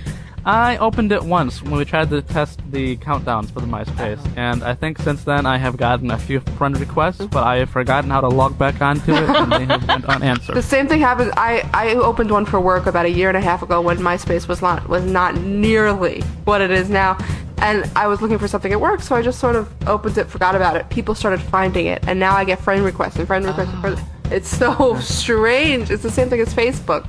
I 0.46 0.76
opened 0.76 1.10
it 1.10 1.24
once 1.24 1.60
when 1.60 1.72
we 1.72 1.84
tried 1.84 2.08
to 2.10 2.22
test 2.22 2.60
the 2.70 2.96
countdowns 2.98 3.50
for 3.50 3.58
the 3.58 3.66
MySpace, 3.66 4.20
and 4.36 4.62
I 4.62 4.74
think 4.74 4.96
since 4.98 5.24
then 5.24 5.44
I 5.44 5.58
have 5.58 5.76
gotten 5.76 6.12
a 6.12 6.18
few 6.18 6.38
friend 6.38 6.78
requests, 6.78 7.26
but 7.26 7.42
I 7.42 7.56
have 7.56 7.70
forgotten 7.70 8.10
how 8.10 8.20
to 8.20 8.28
log 8.28 8.56
back 8.56 8.80
onto 8.80 9.12
it, 9.12 9.28
and 9.28 9.50
they 9.50 9.64
have 9.64 10.06
went 10.06 10.46
The 10.46 10.62
same 10.62 10.86
thing 10.86 11.00
happened. 11.00 11.32
I, 11.36 11.68
I 11.74 11.94
opened 11.94 12.30
one 12.30 12.46
for 12.46 12.60
work 12.60 12.86
about 12.86 13.06
a 13.06 13.10
year 13.10 13.26
and 13.26 13.36
a 13.36 13.40
half 13.40 13.64
ago 13.64 13.80
when 13.80 13.98
MySpace 13.98 14.46
was 14.46 14.62
not 14.62 14.88
was 14.88 15.04
not 15.04 15.34
nearly 15.34 16.20
what 16.44 16.60
it 16.60 16.70
is 16.70 16.88
now, 16.88 17.18
and 17.58 17.90
I 17.96 18.06
was 18.06 18.22
looking 18.22 18.38
for 18.38 18.46
something 18.46 18.70
at 18.70 18.80
work, 18.80 19.02
so 19.02 19.16
I 19.16 19.22
just 19.22 19.40
sort 19.40 19.56
of 19.56 19.68
opened 19.88 20.16
it, 20.16 20.28
forgot 20.28 20.54
about 20.54 20.76
it. 20.76 20.88
People 20.90 21.16
started 21.16 21.40
finding 21.40 21.86
it, 21.86 22.06
and 22.06 22.20
now 22.20 22.36
I 22.36 22.44
get 22.44 22.60
friend 22.60 22.84
requests 22.84 23.16
and 23.16 23.26
friend 23.26 23.44
requests. 23.44 23.70
And 23.70 23.80
friend, 23.80 23.96
ah. 23.98 24.28
it's 24.30 24.48
so 24.48 24.96
strange. 25.00 25.90
It's 25.90 26.04
the 26.04 26.10
same 26.10 26.30
thing 26.30 26.38
as 26.38 26.54
Facebook. 26.54 27.08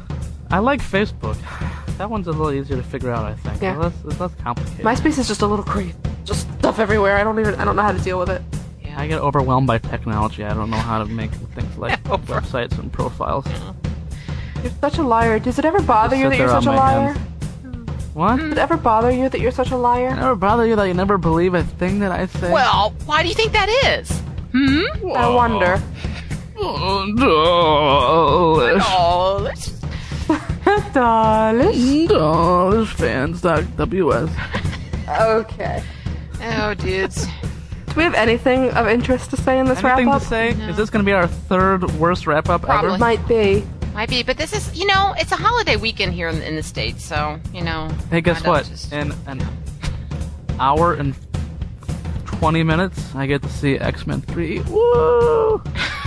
I 0.50 0.58
like 0.58 0.82
Facebook. 0.82 1.38
That 1.98 2.10
one's 2.12 2.28
a 2.28 2.32
little 2.32 2.52
easier 2.52 2.78
to 2.78 2.84
figure 2.84 3.12
out, 3.12 3.26
I 3.26 3.34
think. 3.34 3.62
Yeah. 3.62 3.74
It's 3.74 3.82
less, 3.82 3.94
it's 4.06 4.20
less 4.20 4.36
complicated. 4.36 4.86
MySpace 4.86 5.18
is 5.18 5.28
just 5.28 5.42
a 5.42 5.48
little 5.48 5.66
crazy. 5.66 5.96
Just 6.26 6.48
stuff 6.60 6.78
everywhere. 6.80 7.18
I 7.18 7.24
don't 7.24 7.40
even 7.40 7.56
I 7.56 7.66
don't 7.66 7.76
know 7.76 7.82
how 7.82 7.92
to 7.92 8.00
deal 8.00 8.20
with 8.20 8.30
it. 8.30 8.42
Yeah, 8.84 9.00
I 9.00 9.08
get 9.08 9.20
overwhelmed 9.20 9.66
by 9.68 9.80
technology. 9.80 10.44
I 10.44 10.54
don't 10.54 10.70
know 10.70 10.78
how 10.78 11.00
to 11.00 11.06
make 11.06 11.32
things 11.32 11.78
like 11.78 12.02
websites 12.06 12.78
and 12.78 12.92
profiles. 12.94 13.46
You're 14.62 14.72
such 14.82 14.98
a 14.98 15.04
liar. 15.04 15.40
Does 15.40 15.58
it 15.58 15.66
ever 15.66 15.82
bother 15.82 16.16
you 16.16 16.30
that 16.30 16.38
you're 16.38 16.50
such 16.50 16.66
a 16.66 16.72
liar? 16.72 17.14
hands. 17.14 18.04
What? 18.14 18.38
Did 18.38 18.52
it 18.54 18.58
ever 18.58 18.78
bother 18.78 19.12
you 19.12 19.30
that 19.30 19.40
you're 19.40 19.52
such 19.52 19.72
a 19.72 19.78
liar? 19.78 20.16
Never 20.16 20.36
bother 20.36 20.66
you 20.66 20.76
that 20.76 20.86
you 20.86 20.94
never 20.94 21.18
believe 21.18 21.54
a 21.54 21.64
thing 21.64 22.00
that 22.00 22.12
I 22.12 22.26
say? 22.26 22.52
Well, 22.52 22.94
why 23.06 23.22
do 23.22 23.30
you 23.30 23.36
think 23.36 23.52
that 23.54 23.70
is? 23.86 24.10
Hmm? 24.52 25.12
I 25.16 25.30
wonder. 25.30 25.82
Dawlish. 27.16 28.84
Dawlish. 28.84 29.77
Dawlish. 30.94 32.08
Dawlish 32.10 32.94
fans. 32.94 33.42
WS. 33.42 34.30
Okay. 35.20 35.84
Oh, 36.42 36.74
dudes. 36.74 37.26
Do 37.26 37.94
we 37.96 38.04
have 38.04 38.14
anything 38.14 38.70
of 38.72 38.88
interest 38.88 39.30
to 39.32 39.38
say 39.38 39.58
in 39.60 39.66
this 39.66 39.82
wrap 39.82 39.98
Anything 39.98 40.12
wrap 40.12 40.20
to 40.22 40.26
up? 40.26 40.30
say? 40.30 40.50
Is 40.70 40.78
this 40.78 40.90
going 40.90 41.04
to 41.04 41.10
be 41.10 41.14
our 41.14 41.28
third 41.28 41.84
worst 41.94 42.28
wrap 42.28 42.50
up 42.50 42.62
Probably. 42.64 42.90
ever? 42.92 42.98
Might 43.00 43.28
be. 43.28 43.66
Might 43.94 44.10
be, 44.10 44.22
but 44.22 44.38
this 44.38 44.54
is, 44.54 44.78
you 44.78 44.86
know, 44.86 45.16
it's 45.18 45.32
a 45.32 45.36
holiday 45.36 45.76
weekend 45.76 46.14
here 46.14 46.28
in, 46.28 46.40
in 46.44 46.56
the 46.56 46.62
States, 46.62 47.04
so, 47.04 47.40
you 47.52 47.64
know. 47.64 47.90
Hey, 48.12 48.22
guess 48.22 48.42
kind 48.42 48.48
of 48.48 48.52
what? 48.52 48.66
just- 48.68 48.94
In 48.94 49.12
an 49.26 49.42
hour 50.60 50.94
and 50.94 51.16
20 52.26 52.62
minutes, 52.62 53.16
I 53.16 53.26
get 53.26 53.42
to 53.42 53.50
see 53.50 53.78
X 53.80 54.06
Men 54.06 54.22
3. 54.22 54.60
Woo! 54.70 55.64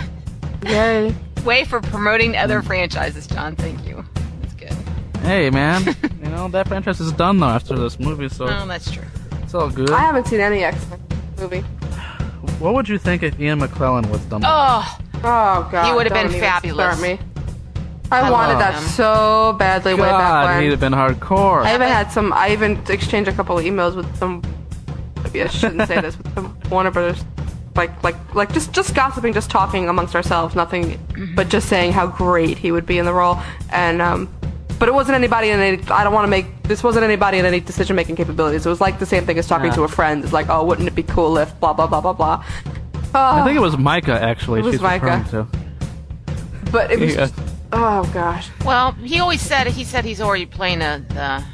Yay. 0.65 1.13
Way 1.45 1.65
for 1.65 1.81
promoting 1.81 2.37
other 2.37 2.63
franchises, 2.63 3.27
John. 3.27 3.57
Thank 3.57 3.85
you. 3.89 4.05
That's 5.21 5.23
good. 5.23 5.29
Hey, 5.29 5.51
man. 5.51 5.85
you 6.23 6.31
know, 6.31 6.49
that 6.49 6.69
franchise 6.69 7.01
is 7.01 7.13
done, 7.13 7.39
though, 7.41 7.47
after 7.49 7.77
this 7.79 7.99
movie, 7.99 8.29
so 8.29 8.47
Oh, 8.47 8.67
that's 8.67 8.91
true. 8.91 9.05
it's 9.43 9.55
all 9.55 9.71
good. 9.71 9.91
I 9.91 10.01
haven't 10.01 10.27
seen 10.27 10.41
any 10.41 10.65
X 10.65 10.87
Men 10.89 11.01
movie. 11.39 11.61
What 12.59 12.75
would 12.75 12.89
you 12.89 12.99
think 12.99 13.23
if 13.23 13.39
Ian 13.41 13.61
McKellen 13.61 14.07
was 14.11 14.21
Dumbledore? 14.23 14.43
Oh, 14.47 14.99
Oh 15.23 15.69
god. 15.71 15.87
He 15.87 15.93
would 15.93 16.11
have 16.11 16.15
been 16.31 16.41
fabulous. 16.41 16.99
Start 16.99 17.01
me. 17.01 17.19
I, 18.11 18.21
I 18.23 18.31
wanted 18.31 18.55
that 18.59 18.75
him. 18.75 18.83
so 18.89 19.55
badly 19.59 19.95
way 19.95 20.01
back 20.01 20.11
God, 20.11 20.45
when. 20.47 20.63
he'd 20.65 20.71
have 20.71 20.81
been 20.81 20.93
hardcore. 20.93 21.63
I 21.65 21.75
even 21.75 21.87
had 21.89 22.11
some. 22.11 22.33
I 22.33 22.51
even 22.51 22.83
exchanged 22.89 23.29
a 23.29 23.33
couple 23.33 23.57
of 23.59 23.65
emails 23.65 23.95
with 23.95 24.17
some. 24.17 24.43
Maybe 25.23 25.43
I 25.43 25.47
shouldn't 25.47 25.87
say 25.87 26.01
this 26.01 26.17
with 26.19 26.35
some 26.35 26.59
Warner 26.71 26.91
Brothers, 26.91 27.23
like 27.77 28.03
like 28.03 28.17
like 28.35 28.53
just 28.53 28.73
just 28.73 28.95
gossiping, 28.97 29.33
just 29.33 29.49
talking 29.51 29.89
amongst 29.89 30.17
ourselves, 30.17 30.57
nothing, 30.57 30.99
but 31.37 31.49
just 31.51 31.69
saying 31.69 31.93
how 31.93 32.07
great 32.09 32.59
he 32.59 32.73
would 32.73 32.85
be 32.87 32.99
in 32.99 33.05
the 33.05 33.13
role. 33.13 33.39
And 33.71 34.03
um, 34.03 34.29
but 34.81 34.89
it 34.89 34.95
wasn't 34.95 35.15
anybody 35.15 35.51
in 35.51 35.61
any. 35.61 35.81
I 35.91 36.03
don't 36.03 36.13
want 36.13 36.25
to 36.25 36.31
make 36.31 36.47
this 36.65 36.83
wasn't 36.83 37.05
anybody 37.05 37.39
in 37.39 37.45
any 37.47 37.61
decision 37.61 37.95
making 37.95 38.17
capabilities. 38.17 38.67
It 38.67 38.69
was 38.69 38.81
like 38.81 38.99
the 38.99 39.07
same 39.07 39.25
thing 39.27 39.39
as 39.39 39.47
talking 39.47 39.67
Yeah. 39.67 39.75
to 39.77 39.83
a 39.85 39.89
friend. 39.89 40.25
It's 40.25 40.33
like, 40.33 40.49
oh, 40.49 40.65
wouldn't 40.65 40.89
it 40.89 40.95
be 40.97 41.03
cool 41.05 41.39
if 41.39 41.49
blah 41.61 41.73
blah 41.73 41.87
blah 41.87 42.01
blah 42.01 42.13
blah. 42.15 42.45
Ah. 43.15 43.37
I 43.37 43.41
Oh, 43.41 43.45
think 43.45 43.57
it 43.57 43.61
was 43.61 43.77
Micah, 43.79 44.21
actually, 44.21 44.61
It 44.61 44.65
was 44.65 44.75
she's 44.75 44.81
Micah. 44.83 45.25
to. 45.31 45.47
but 46.73 46.91
it 46.91 46.99
was. 46.99 47.11
Yeah. 47.15 47.21
Just, 47.27 47.35
oh 47.73 48.11
gosh. 48.13 48.49
well, 48.65 48.93
he 48.93 49.21
always 49.21 49.41
said, 49.41 49.67
he 49.69 49.85
said 49.85 50.05
he's 50.05 50.21
already 50.21 50.47
playing 50.47 50.81
a, 50.83 51.05
the 51.11 51.45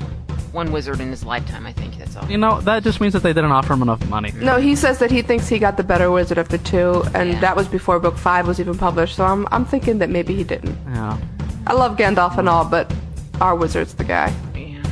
one 0.52 0.72
wizard 0.72 1.00
in 1.00 1.10
his 1.10 1.24
lifetime, 1.24 1.66
I 1.66 1.72
think. 1.72 1.98
That's 1.98 2.16
all. 2.16 2.30
You 2.30 2.38
know, 2.38 2.60
that 2.62 2.82
just 2.82 3.00
means 3.00 3.12
that 3.14 3.22
they 3.22 3.32
didn't 3.32 3.52
offer 3.52 3.72
him 3.74 3.82
enough 3.82 4.06
money. 4.08 4.32
No, 4.36 4.58
he 4.58 4.76
says 4.76 4.98
that 5.00 5.10
he 5.10 5.20
thinks 5.22 5.48
he 5.48 5.58
got 5.58 5.76
the 5.76 5.84
better 5.84 6.10
wizard 6.10 6.38
of 6.38 6.48
the 6.48 6.58
two, 6.58 7.02
and 7.14 7.32
Yeah. 7.32 7.40
that 7.40 7.56
was 7.56 7.66
before 7.68 7.98
book 8.00 8.16
five 8.16 8.46
was 8.46 8.60
even 8.60 8.76
published. 8.78 9.16
So 9.16 9.24
I'm 9.24 9.46
I'm 9.50 9.64
thinking 9.64 9.98
that 9.98 10.10
maybe 10.10 10.34
he 10.34 10.44
didn't. 10.44 10.76
Yeah. 10.88 11.18
I 11.66 11.72
love 11.72 11.96
Gandalf 11.96 12.38
and 12.38 12.48
all, 12.48 12.64
but 12.64 12.92
our 13.40 13.54
wizard's 13.54 13.94
the 13.94 14.04
guy. 14.04 14.34
Yeah. 14.54 14.82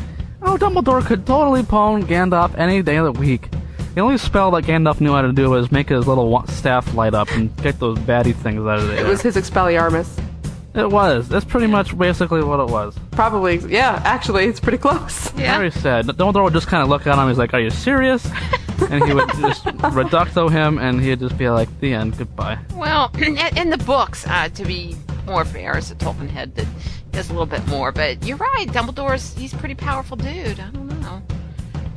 Oh, 0.42 0.56
Dumbledore 0.56 1.04
could 1.04 1.26
totally 1.26 1.62
pawn 1.62 2.04
Gandalf 2.04 2.56
any 2.58 2.82
day 2.82 2.96
of 2.96 3.14
the 3.14 3.20
week. 3.20 3.48
The 3.94 4.00
only 4.00 4.18
spell 4.18 4.50
that 4.52 4.64
Gandalf 4.64 5.00
knew 5.00 5.12
how 5.12 5.22
to 5.22 5.32
do 5.32 5.50
was 5.50 5.70
make 5.70 5.88
his 5.88 6.06
little 6.06 6.44
staff 6.48 6.94
light 6.94 7.14
up 7.14 7.30
and 7.30 7.54
get 7.62 7.78
those 7.78 7.96
baddie 7.98 8.34
things 8.34 8.60
out 8.60 8.80
of 8.80 8.88
there. 8.88 9.04
It 9.04 9.08
was 9.08 9.22
his 9.22 9.36
Expelliarmus. 9.36 10.20
It 10.74 10.90
was. 10.90 11.28
That's 11.28 11.44
pretty 11.44 11.68
much 11.68 11.96
basically 11.96 12.42
what 12.42 12.58
it 12.58 12.66
was. 12.66 12.98
Probably, 13.12 13.58
yeah. 13.58 14.02
Actually, 14.04 14.46
it's 14.46 14.58
pretty 14.58 14.78
close. 14.78 15.32
Yeah. 15.38 15.56
Very 15.56 15.70
sad. 15.70 16.06
Dumbledore 16.06 16.42
would 16.44 16.52
just 16.52 16.66
kind 16.66 16.82
of 16.82 16.88
look 16.88 17.06
at 17.06 17.16
him. 17.16 17.28
He's 17.28 17.38
like, 17.38 17.54
"Are 17.54 17.60
you 17.60 17.70
serious?" 17.70 18.28
and 18.90 19.04
he 19.04 19.14
would 19.14 19.28
just 19.34 19.64
reducto 19.64 20.50
him, 20.50 20.78
and 20.78 21.00
he'd 21.00 21.20
just 21.20 21.38
be 21.38 21.48
like, 21.48 21.68
"The 21.78 21.94
end. 21.94 22.18
Goodbye." 22.18 22.58
Well, 22.74 23.12
in, 23.18 23.38
in 23.56 23.70
the 23.70 23.78
books, 23.78 24.26
uh, 24.26 24.48
to 24.48 24.64
be 24.64 24.96
more 25.26 25.44
fair, 25.44 25.76
as 25.76 25.92
a 25.92 25.94
Tolkien 25.94 26.28
head 26.28 26.56
that 26.56 26.66
does 27.14 27.28
a 27.30 27.32
little 27.32 27.46
bit 27.46 27.66
more. 27.68 27.92
But 27.92 28.24
you're 28.26 28.36
right, 28.36 28.66
Dumbledore's 28.68 29.34
he's 29.36 29.52
a 29.52 29.56
pretty 29.56 29.74
powerful 29.74 30.16
dude. 30.16 30.60
I 30.60 30.70
don't 30.70 31.00
know. 31.00 31.22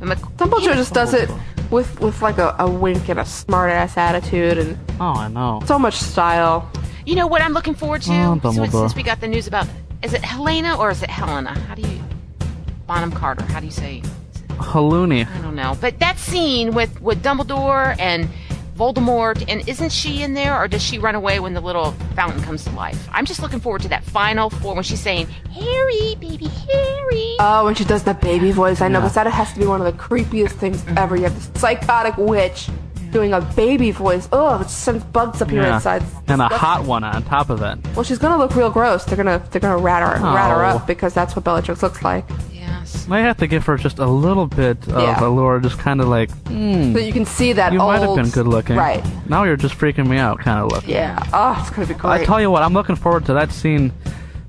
And 0.00 0.08
Mc- 0.10 0.18
Dumbledore 0.36 0.74
just 0.74 0.94
does 0.94 1.12
it 1.14 1.28
with 1.70 2.00
with 2.00 2.22
like 2.22 2.38
a, 2.38 2.54
a 2.58 2.70
wink 2.70 3.08
and 3.08 3.18
a 3.20 3.24
smart 3.24 3.70
ass 3.70 3.96
attitude 3.96 4.58
and 4.58 4.78
Oh, 5.00 5.14
I 5.16 5.28
know. 5.28 5.60
so 5.66 5.78
much 5.78 5.94
style. 5.96 6.70
You 7.06 7.16
know 7.16 7.26
what 7.26 7.40
I'm 7.42 7.52
looking 7.52 7.74
forward 7.74 8.02
to? 8.02 8.12
Oh, 8.12 8.38
So 8.42 8.50
Dumbledore. 8.50 8.70
since 8.82 8.94
we 8.94 9.02
got 9.02 9.20
the 9.20 9.28
news 9.28 9.46
about, 9.46 9.66
is 10.02 10.12
it 10.14 10.22
Helena 10.22 10.76
or 10.78 10.90
is 10.90 11.02
it 11.02 11.10
Helena? 11.10 11.58
How 11.58 11.74
do 11.74 11.82
you, 11.82 12.00
Bonham 12.86 13.10
Carter? 13.10 13.44
How 13.44 13.60
do 13.60 13.66
you 13.66 13.72
say? 13.72 14.02
Halloumi. 14.58 15.26
I 15.28 15.40
don't 15.40 15.54
know. 15.54 15.76
But 15.80 15.98
that 16.00 16.18
scene 16.18 16.74
with 16.74 17.00
with 17.00 17.22
Dumbledore 17.22 17.98
and 17.98 18.28
Voldemort, 18.78 19.44
and 19.48 19.68
isn't 19.68 19.90
she 19.90 20.22
in 20.22 20.34
there, 20.34 20.56
or 20.56 20.68
does 20.68 20.80
she 20.80 21.00
run 21.00 21.16
away 21.16 21.40
when 21.40 21.52
the 21.52 21.60
little 21.60 21.90
fountain 22.14 22.40
comes 22.44 22.62
to 22.64 22.70
life? 22.70 23.08
I'm 23.10 23.24
just 23.24 23.42
looking 23.42 23.58
forward 23.58 23.82
to 23.82 23.88
that 23.88 24.04
final 24.04 24.50
four 24.50 24.72
when 24.76 24.84
she's 24.84 25.00
saying, 25.00 25.26
"Harry, 25.52 26.14
baby, 26.20 26.46
Harry." 26.46 27.36
Oh, 27.40 27.64
when 27.64 27.74
she 27.74 27.84
does 27.84 28.04
that 28.04 28.20
baby 28.20 28.52
voice, 28.52 28.80
I 28.80 28.86
know, 28.86 29.00
because 29.00 29.14
that 29.14 29.26
has 29.26 29.52
to 29.52 29.58
be 29.58 29.66
one 29.66 29.80
of 29.80 29.86
the 29.86 30.00
creepiest 30.00 30.52
things 30.52 30.84
ever. 30.96 31.16
You 31.16 31.24
have 31.24 31.34
this 31.34 31.60
psychotic 31.60 32.16
witch 32.16 32.68
doing 33.10 33.32
a 33.32 33.40
baby 33.40 33.90
voice. 33.90 34.28
Oh, 34.32 34.60
it 34.60 34.68
sends 34.70 35.04
bugs 35.04 35.40
up 35.42 35.50
your 35.50 35.64
Yeah. 35.64 35.76
insides. 35.76 36.04
And 36.26 36.40
a 36.42 36.48
hot 36.48 36.84
one 36.84 37.04
on 37.04 37.22
top 37.24 37.50
of 37.50 37.62
it. 37.62 37.78
Well, 37.94 38.04
she's 38.04 38.18
gonna 38.18 38.36
look 38.38 38.54
real 38.54 38.70
gross. 38.70 39.04
They're 39.04 39.16
gonna 39.16 39.40
they're 39.50 39.60
gonna 39.60 39.78
rat 39.78 40.02
her 40.02 40.22
rat 40.24 40.50
her 40.50 40.64
Oh. 40.64 40.76
up 40.76 40.86
because 40.86 41.14
that's 41.14 41.34
what 41.34 41.44
Bellatrix 41.44 41.82
looks 41.82 42.02
like. 42.02 42.24
Yes. 42.52 43.06
Might 43.08 43.20
have 43.22 43.36
to 43.38 43.46
give 43.46 43.64
her 43.66 43.76
just 43.76 43.98
a 43.98 44.06
little 44.06 44.46
bit 44.46 44.76
of 44.88 45.02
Yeah. 45.02 45.24
allure, 45.24 45.58
just 45.60 45.78
kind 45.78 46.00
of 46.00 46.08
like, 46.08 46.30
hmm, 46.48 46.92
So 46.92 46.98
you 47.00 47.12
can 47.12 47.24
see 47.24 47.52
that 47.54 47.72
you 47.72 47.80
old. 47.80 47.92
might 47.92 48.02
have 48.02 48.14
been 48.16 48.30
good 48.30 48.46
looking. 48.46 48.76
Right. 48.76 49.02
Now 49.28 49.44
you're 49.44 49.56
just 49.56 49.78
freaking 49.78 50.06
me 50.06 50.18
out, 50.18 50.38
kind 50.40 50.58
of 50.60 50.70
look. 50.70 50.86
Yeah. 50.86 51.18
Oh, 51.32 51.56
it's 51.60 51.70
gonna 51.70 51.86
be 51.86 51.94
great. 51.94 52.10
I 52.22 52.24
tell 52.24 52.40
you 52.40 52.50
what, 52.50 52.62
I'm 52.62 52.74
looking 52.74 52.96
forward 52.96 53.24
to 53.26 53.32
that 53.34 53.52
scene, 53.52 53.92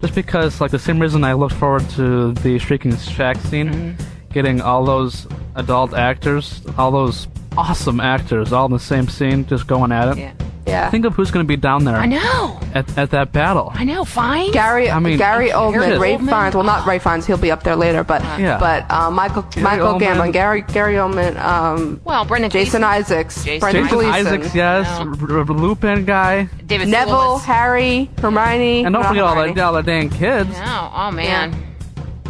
just 0.01 0.15
because, 0.15 0.59
like, 0.61 0.71
the 0.71 0.79
same 0.79 0.99
reason 0.99 1.23
I 1.23 1.33
looked 1.33 1.55
forward 1.55 1.87
to 1.91 2.33
the 2.33 2.59
Shrieking 2.59 2.95
Shack 2.97 3.37
scene, 3.37 3.69
Mm-hmm. 3.69 4.03
getting 4.33 4.61
all 4.61 4.83
those 4.85 5.27
adult 5.55 5.93
actors, 5.93 6.61
all 6.77 6.91
those 6.91 7.27
awesome 7.57 7.99
actors, 7.99 8.53
all 8.53 8.65
in 8.65 8.71
the 8.71 8.79
same 8.79 9.07
scene, 9.07 9.45
just 9.45 9.67
going 9.67 9.91
at 9.91 10.09
it. 10.09 10.17
Yeah. 10.17 10.33
Yeah. 10.67 10.91
Think 10.91 11.05
of 11.05 11.15
who's 11.15 11.31
going 11.31 11.43
to 11.43 11.47
be 11.47 11.55
down 11.55 11.83
there 11.83 11.95
I 11.95 12.05
know. 12.05 12.59
at, 12.75 12.95
at 12.95 13.09
that 13.09 13.31
battle. 13.31 13.71
I 13.73 13.85
know. 13.85 14.05
Fine. 14.05 14.51
Gary, 14.51 14.91
I 14.91 14.99
mean- 14.99 15.17
Gary 15.17 15.47
Gary 15.47 15.57
Oldman, 15.57 15.99
Ray 15.99 16.13
Oldman? 16.15 16.29
Fiennes. 16.29 16.53
Well, 16.53 16.63
not 16.63 16.85
Ray 16.85 16.99
Fiennes. 16.99 17.25
He'll 17.25 17.37
be 17.39 17.49
up 17.49 17.63
there 17.63 17.75
later, 17.75 18.03
but 18.03 18.21
Yeah. 18.39 18.59
but 18.59 18.85
uh, 18.91 19.09
Michael 19.09 19.43
Michael 19.63 19.93
Oldman. 19.95 19.99
Gambon, 19.99 20.31
Gary 20.33 20.61
Gary 20.61 20.93
Oldman, 20.93 21.39
um, 21.43 21.99
Well, 22.03 22.23
Brendan 22.23 22.51
Jason 22.51 22.81
Gleeson, 22.81 22.83
Isaacs, 22.83 23.43
Jason 23.43 23.59
Brendan 23.61 23.83
Jason 23.85 23.97
Gleeson, 23.97 24.13
Isaacs, 24.27 24.53
yes, 24.55 24.99
No. 24.99 25.35
R- 25.35 25.39
R- 25.39 25.45
Lupin 25.45 26.05
guy, 26.05 26.43
David 26.67 26.89
Neville, 26.89 27.15
Thewlis. 27.39 27.43
Harry, 27.45 28.11
Hermione, 28.21 28.85
and 28.85 28.93
don't 28.93 29.01
not 29.01 29.07
forget 29.09 29.23
all 29.23 29.33
Hermione. 29.35 29.53
the, 29.55 29.61
all 29.63 29.73
the 29.73 29.81
dang 29.81 30.09
kids. 30.11 30.51
No. 30.51 30.91
Oh 30.93 31.09
man. 31.09 31.55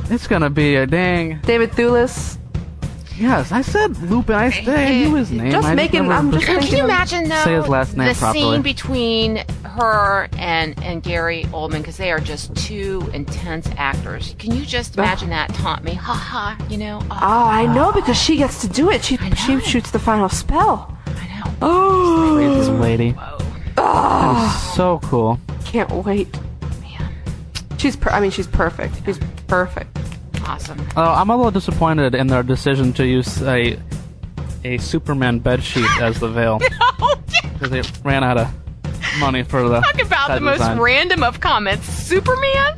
It's 0.10 0.28
gonna 0.28 0.50
be 0.50 0.76
a 0.78 0.88
dang. 0.88 1.40
David 1.41 1.72
Thewlis. 1.74 2.38
Yes, 3.20 3.52
I 3.52 3.62
said 3.62 3.98
Lupin. 3.98 4.36
I, 4.36 4.50
said, 4.50 4.68
I 4.70 4.90
knew 4.91 5.16
his 5.16 5.30
name. 5.30 5.52
Just 5.52 5.68
I 5.68 5.76
making- 5.76 6.04
never 6.04 6.14
I'm 6.14 6.32
just 6.32 6.46
Can 6.46 6.64
you 6.66 6.86
imagine 6.86 7.28
though 7.28 7.44
Say 7.44 7.56
his 7.56 7.68
last 7.68 7.98
name 7.98 8.08
the 8.08 8.14
properly. 8.16 8.41
scene 8.41 8.62
between 8.62 9.44
her 9.66 10.30
and 10.38 10.82
and 10.84 11.04
Gary 11.04 11.44
Oldman 11.52 11.80
because 11.80 11.98
they 11.98 12.12
are 12.12 12.20
just 12.22 12.56
two 12.56 13.10
intense 13.14 13.68
actors. 13.78 14.36
Can 14.40 14.56
you 14.56 14.66
just 14.66 14.98
imagine 14.98 15.30
that? 15.32 15.54
Taunt 15.54 15.84
me, 15.84 15.94
ha 15.96 16.14
ha. 16.14 16.66
You 16.70 16.78
know. 16.78 17.00
Oh, 17.12 17.18
I 17.20 17.66
know 17.66 17.91
because 17.91 18.18
she 18.18 18.38
gets 18.38 18.62
to 18.62 18.70
do 18.70 18.90
it. 18.90 19.04
She 19.04 19.18
she 19.36 19.60
shoots 19.60 19.91
the 19.91 20.00
final 20.00 20.30
spell. 20.30 20.98
I 21.08 21.40
know. 21.40 21.54
Oh, 21.62 22.34
Crazy 22.38 22.72
lady. 22.72 23.16
Ah. 23.78 24.56
That 24.56 24.56
is 24.70 24.76
so 24.76 25.00
cool. 25.04 25.40
can't 25.66 25.90
wait. 26.06 26.34
Man, 26.82 27.14
She's 27.78 27.96
per- 27.98 28.12
I 28.12 28.20
mean 28.22 28.32
she's 28.32 28.48
perfect. 28.48 28.96
She's 29.06 29.20
perfect. 29.48 29.98
Awesome. 30.49 30.80
Uh, 30.95 31.13
I'm 31.13 31.30
a 31.30 31.35
little 31.38 31.51
disappointed 31.51 32.15
in 32.15 32.27
their 32.27 32.43
decision 32.43 32.93
to 32.93 33.05
use 33.05 33.41
a 33.43 33.80
a 34.65 34.77
Superman 34.77 35.39
bedsheet 35.39 36.01
as 36.01 36.19
the 36.19 36.27
veil 36.27 36.59
No. 36.99 37.15
because 37.53 37.69
they 37.69 37.81
ran 38.03 38.23
out 38.23 38.38
of 38.38 38.47
money 39.19 39.43
for 39.43 39.67
the. 39.67 39.80
Talk 39.80 40.01
about 40.01 40.27
the 40.34 40.41
most 40.41 40.57
design. 40.57 40.80
random 40.80 41.23
of 41.23 41.39
comments. 41.39 41.88
Superman. 41.88 42.76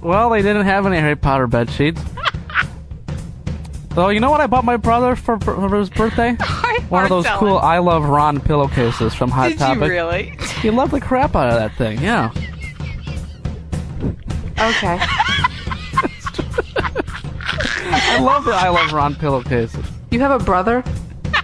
Well, 0.00 0.30
they 0.30 0.42
didn't 0.42 0.66
have 0.66 0.84
any 0.86 0.98
Harry 0.98 1.16
Potter 1.16 1.46
bed 1.46 1.70
sheets. 1.70 2.02
Though, 3.90 4.08
you 4.08 4.18
know 4.18 4.30
what 4.30 4.40
I 4.40 4.48
bought 4.48 4.64
my 4.64 4.76
brother 4.76 5.14
for, 5.14 5.38
for 5.38 5.68
his 5.78 5.88
birthday? 5.88 6.32
One 6.88 7.04
of 7.04 7.08
those 7.10 7.26
cool 7.36 7.58
I 7.58 7.78
Love 7.78 8.04
Ron 8.04 8.40
pillowcases 8.40 9.14
from 9.14 9.30
Hot 9.30 9.50
Did 9.50 9.58
Topic. 9.58 9.82
you 9.84 9.88
really? 9.88 10.36
He 10.60 10.70
loved 10.70 10.92
the 10.92 11.00
crap 11.00 11.36
out 11.36 11.48
of 11.48 11.54
that 11.54 11.74
thing, 11.76 12.00
yeah. 12.02 12.30
Okay. 14.58 14.98
I 18.14 18.20
love 18.20 18.44
the 18.44 18.52
I 18.52 18.68
Love 18.68 18.92
Ron 18.92 19.14
pillowcases. 19.14 19.84
you 20.10 20.20
have 20.20 20.30
a 20.40 20.44
brother? 20.44 20.84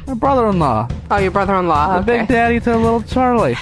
My 0.06 0.14
brother 0.14 0.48
in 0.48 0.58
law, 0.58 0.88
Oh, 1.10 1.18
your 1.18 1.30
brother-in-law. 1.30 2.00
the 2.00 2.12
Okay. 2.12 2.18
big 2.20 2.28
daddy 2.28 2.60
to 2.60 2.76
little 2.76 3.02
Charlie. 3.02 3.56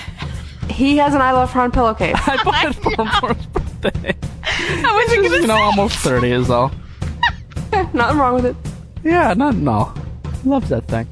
He 0.68 0.96
has 0.98 1.14
an 1.14 1.20
I 1.22 1.32
Love 1.32 1.54
Ron 1.54 1.70
pillowcase. 1.70 2.14
I 2.26 2.42
bought 2.44 2.64
it 2.66 2.74
for 2.74 2.90
him 2.90 3.08
for 3.20 3.34
his 3.34 3.46
birthday. 3.46 4.14
I 4.44 5.04
was 5.06 5.12
He's, 5.32 5.40
you 5.40 5.46
know, 5.46 5.56
almost 5.56 5.96
30 5.98 6.30
is 6.32 6.50
all. 6.50 6.70
nothing 7.92 8.18
wrong 8.18 8.34
with 8.34 8.46
it. 8.46 8.56
Yeah, 9.04 9.32
not 9.34 9.54
no. 9.56 9.92
He 10.42 10.48
loves 10.48 10.68
that 10.70 10.86
thing. 10.88 11.06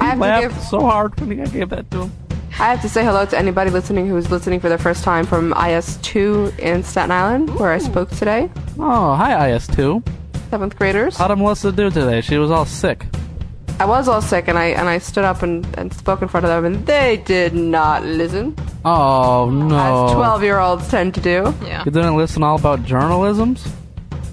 I 0.00 0.14
Laughed 0.14 0.42
give 0.54 0.62
so 0.64 0.80
hard 0.80 1.18
when 1.20 1.40
I 1.40 1.44
gave 1.46 1.70
that 1.70 1.90
to 1.92 2.02
him. 2.02 2.12
I 2.60 2.68
have 2.70 2.82
to 2.82 2.88
say 2.88 3.02
hello 3.04 3.24
to 3.24 3.38
anybody 3.38 3.70
listening 3.70 4.06
who's 4.06 4.30
listening 4.30 4.60
for 4.60 4.68
the 4.68 4.76
first 4.78 5.02
time 5.04 5.24
from 5.24 5.52
IS2 5.54 6.58
in 6.58 6.82
Staten 6.84 7.10
Island, 7.10 7.54
where 7.58 7.72
I 7.72 7.78
spoke 7.78 8.10
today. 8.10 8.50
Oh, 8.78 9.14
hi 9.14 9.50
IS2. 9.50 10.04
Seventh 10.52 10.76
graders. 10.76 11.16
How'd 11.16 11.38
Melissa 11.38 11.72
do 11.72 11.88
today? 11.88 12.20
She 12.20 12.36
was 12.36 12.50
all 12.50 12.66
sick. 12.66 13.06
I 13.80 13.86
was 13.86 14.06
all 14.06 14.20
sick, 14.20 14.48
and 14.48 14.58
I 14.58 14.66
and 14.66 14.86
I 14.86 14.98
stood 14.98 15.24
up 15.24 15.42
and, 15.42 15.66
and 15.78 15.90
spoke 15.94 16.20
in 16.20 16.28
front 16.28 16.44
of 16.44 16.50
them, 16.50 16.66
and 16.66 16.86
they 16.86 17.22
did 17.24 17.54
not 17.54 18.04
listen, 18.04 18.54
Oh 18.84 19.48
no. 19.48 20.06
as 20.08 20.12
twelve-year-olds 20.12 20.88
tend 20.90 21.14
to 21.14 21.22
do. 21.22 21.54
Yeah. 21.64 21.82
You 21.86 21.90
didn't 21.90 22.18
listen 22.18 22.42
all 22.42 22.56
about 22.58 22.80
journalisms? 22.80 23.66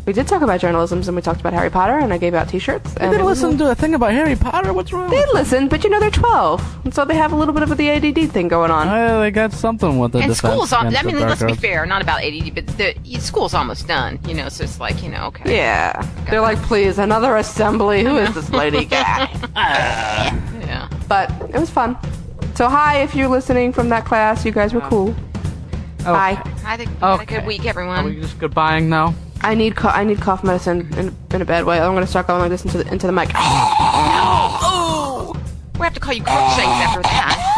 We 0.10 0.14
did 0.14 0.27
talk 0.27 0.41
about 0.41 0.60
journalism, 0.60 1.03
and 1.06 1.15
we 1.15 1.22
talked 1.22 1.40
about 1.40 1.53
Harry 1.53 1.69
Potter, 1.69 1.99
and 1.99 2.11
I 2.11 2.18
gave 2.18 2.34
out 2.34 2.49
T-shirts. 2.49 2.94
You 2.94 2.98
and 3.02 3.11
didn't 3.11 3.27
listen 3.27 3.60
to 3.60 3.69
a 3.69 3.76
thing 3.76 3.94
about 3.94 4.11
Harry 4.11 4.36
Potter? 4.36 4.73
What's 4.73 4.91
wrong? 4.91 5.11
They 5.11 5.23
listened, 5.34 5.69
but 5.69 5.84
you 5.84 5.91
know 5.91 5.99
they're 5.99 6.10
twelve, 6.10 6.64
and 6.84 6.91
so 6.91 7.06
they 7.06 7.14
have 7.14 7.31
a 7.31 7.36
little 7.36 7.53
bit 7.53 7.61
of 7.61 7.77
the 7.77 7.91
ADD 7.91 8.31
thing 8.31 8.48
going 8.48 8.72
on. 8.72 8.88
Oh, 8.88 9.19
they 9.19 9.30
got 9.30 9.53
something 9.53 9.99
with 9.99 10.14
the 10.14 10.18
and 10.22 10.36
schools. 10.36 10.73
On, 10.73 10.95
I 10.95 11.03
mean, 11.03 11.19
let's 11.19 11.44
be 11.44 11.53
fair, 11.53 11.86
not 11.86 12.02
about 12.02 12.23
ADD, 12.23 12.56
but 12.56 12.65
the 12.65 12.95
school's 13.19 13.53
almost 13.53 13.88
done. 13.88 14.19
You 14.27 14.34
know, 14.34 14.49
so 14.49 14.64
it's 14.64 14.80
like 14.80 15.03
you 15.03 15.10
know, 15.10 15.26
okay. 15.26 15.56
Yeah, 15.56 16.02
they're 16.27 16.41
like, 16.41 16.57
please, 16.64 16.98
another 16.98 17.38
assembly. 17.38 18.03
Who 18.03 18.18
is 18.18 18.34
this 18.34 18.49
lady 18.49 18.86
guy? 18.86 19.31
yeah. 19.56 20.90
But 21.07 21.30
it 21.53 21.60
was 21.60 21.69
fun. 21.69 21.95
So 22.56 22.68
hi, 22.68 23.03
if 23.03 23.14
you're 23.14 23.27
listening 23.27 23.73
from 23.73 23.90
that 23.90 24.06
class, 24.06 24.44
you 24.44 24.52
guys 24.52 24.73
were 24.73 24.81
oh. 24.81 24.90
cool. 24.90 25.15
Oh. 25.99 26.14
Bye. 26.14 26.41
I 26.65 26.77
think 26.77 26.90
you 26.90 26.98
had 26.98 27.22
a 27.22 27.26
good 27.27 27.45
week, 27.45 27.68
everyone. 27.68 27.99
Are 27.99 28.03
we 28.06 28.19
just 28.19 28.40
goodbying 28.40 28.88
now? 28.88 29.14
I 29.41 29.56
need 29.56 29.76
co- 29.76 29.90
I 29.90 30.03
need 30.03 30.20
cough 30.22 30.44
medicine 30.44 30.91
in, 30.98 31.16
in 31.34 31.41
a 31.41 31.45
bad 31.45 31.66
way. 31.66 31.80
I'm 31.80 31.94
gonna 31.94 32.07
start 32.07 32.28
going 32.28 32.41
like 32.41 32.49
this 32.49 32.66
into 32.66 32.78
the 32.80 32.91
into 32.91 33.07
the 33.07 33.14
mic. 33.14 33.30
Oh, 34.72 35.36
we 35.80 35.82
have 35.86 35.94
to 35.94 35.99
call 35.99 36.14
you 36.14 36.24
Crookshanks 36.24 36.60
after 36.60 37.02
that. 37.03 37.56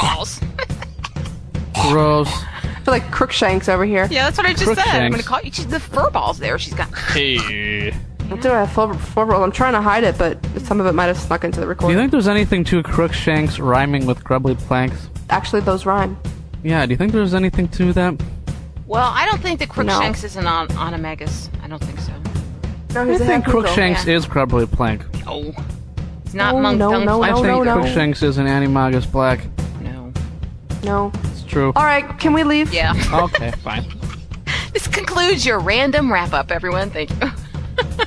Balls. 0.00 0.40
Gross. 1.88 2.28
I 2.28 2.80
feel 2.84 2.92
like 2.92 3.10
Crookshanks 3.10 3.68
over 3.68 3.84
here. 3.84 4.08
Yeah, 4.10 4.24
that's 4.24 4.36
what 4.36 4.46
I 4.46 4.52
just 4.52 4.64
said. 4.64 4.78
I'm 4.78 5.10
gonna 5.10 5.22
call 5.22 5.40
you. 5.42 5.50
She's 5.52 5.66
the 5.66 5.80
fur 5.80 6.10
balls 6.10 6.38
there. 6.38 6.58
She's 6.58 6.74
got. 6.74 6.92
Hey. 6.96 7.92
I 8.30 8.36
do 8.36 8.48
have 8.48 8.72
full, 8.72 8.94
full 8.94 9.24
roll. 9.24 9.44
I'm 9.44 9.52
trying 9.52 9.74
to 9.74 9.82
hide 9.82 10.02
it, 10.02 10.16
but 10.16 10.38
some 10.62 10.80
of 10.80 10.86
it 10.86 10.92
might 10.92 11.06
have 11.06 11.18
snuck 11.18 11.44
into 11.44 11.60
the 11.60 11.66
recording. 11.66 11.94
Do 11.94 12.00
you 12.00 12.02
think 12.02 12.10
there's 12.10 12.28
anything 12.28 12.64
to 12.64 12.82
Crookshanks 12.82 13.58
rhyming 13.58 14.06
with 14.06 14.24
Grubbly 14.24 14.54
Planks? 14.54 15.08
Actually, 15.28 15.60
those 15.60 15.84
rhyme. 15.84 16.16
Yeah, 16.62 16.86
do 16.86 16.92
you 16.92 16.96
think 16.96 17.12
there's 17.12 17.34
anything 17.34 17.68
to 17.68 17.92
that? 17.92 18.14
Well, 18.86 19.10
I 19.12 19.26
don't 19.26 19.40
think 19.40 19.58
that 19.60 19.68
Crookshanks 19.68 20.24
is 20.24 20.36
an 20.36 20.46
on 20.46 20.68
Animagus. 20.68 21.48
I 21.62 21.68
don't 21.68 21.82
think 21.82 22.00
so. 22.00 22.12
No, 22.94 23.02
I 23.02 23.06
he's 23.12 23.20
a 23.20 23.24
think 23.24 23.44
half 23.44 23.52
poodle. 23.52 23.62
Crookshanks 23.62 24.06
is 24.06 24.26
Grubbly 24.26 24.66
Plank. 24.66 25.02
No. 25.24 25.54
It's 26.24 26.34
not 26.34 26.54
No, 26.54 26.60
monk 26.60 26.78
no, 26.78 26.90
dung 26.90 27.04
no, 27.06 27.22
I 27.22 27.28
flesh. 27.28 27.34
think 27.36 27.46
no, 27.46 27.62
no. 27.62 27.74
Crookshanks 27.80 28.22
is 28.22 28.38
an 28.38 28.46
Animagus 28.46 29.10
Black. 29.10 29.40
No. 29.80 30.12
No. 30.84 31.12
It's 31.24 31.42
true. 31.42 31.72
All 31.76 31.84
right, 31.84 32.06
can 32.18 32.32
we 32.32 32.44
leave? 32.44 32.72
Yeah. 32.72 32.94
Okay, 33.12 33.50
fine. 33.62 33.84
this 34.72 34.86
concludes 34.86 35.44
your 35.46 35.58
random 35.60 36.12
wrap 36.12 36.32
up, 36.32 36.50
everyone. 36.52 36.90
Thank 36.90 37.10
you. 37.10 37.30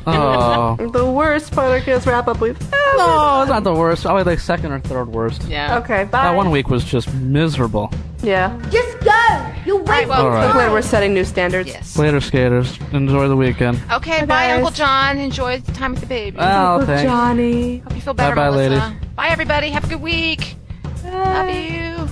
Oh. 0.06 0.76
The 0.94 1.06
worst 1.06 1.52
podcast 1.52 2.06
wrap 2.06 2.28
up 2.28 2.40
we've 2.40 2.56
ever. 2.62 2.98
No, 2.98 3.42
it's 3.42 3.50
not 3.50 3.64
the 3.64 3.74
worst. 3.74 4.04
Probably 4.04 4.24
like 4.24 4.40
second 4.40 4.72
or 4.72 4.80
third 4.80 5.10
worst. 5.10 5.44
Yeah. 5.44 5.80
Okay, 5.80 6.06
bye. 6.06 6.24
That 6.24 6.36
one 6.36 6.50
week 6.52 6.70
was 6.70 6.84
just 6.84 7.14
miserable. 7.16 7.92
Yeah. 8.24 8.58
Just 8.72 9.00
go! 9.02 9.54
You 9.66 9.78
wait 9.78 10.10
All 10.10 10.30
right. 10.30 10.52
Glad 10.52 10.72
we're 10.72 10.82
setting 10.82 11.14
new 11.14 11.24
standards. 11.26 11.70
Yes. 11.70 11.98
Later, 11.98 12.22
skaters. 12.22 12.78
Enjoy 12.94 13.28
the 13.28 13.36
weekend. 13.36 13.80
Okay, 13.92 14.26
bye, 14.26 14.52
Uncle 14.52 14.72
John. 14.72 15.18
Enjoy 15.18 15.60
the 15.60 15.72
time 15.74 15.92
with 15.92 16.02
the 16.02 16.08
baby. 16.08 16.38
Oh, 16.40 16.86
thanks. 16.86 17.04
Johnny. 17.04 17.80
Hope 17.80 17.96
you 17.96 18.02
feel 18.02 18.14
better, 18.14 18.36
Bye-bye, 18.36 18.56
Melissa. 18.56 18.86
ladies. 18.88 19.08
Bye, 19.16 19.28
everybody. 19.30 19.70
Have 19.70 19.84
a 19.84 19.88
good 19.88 20.02
week. 20.02 20.56
Love 21.04 21.50
you. 21.50 22.08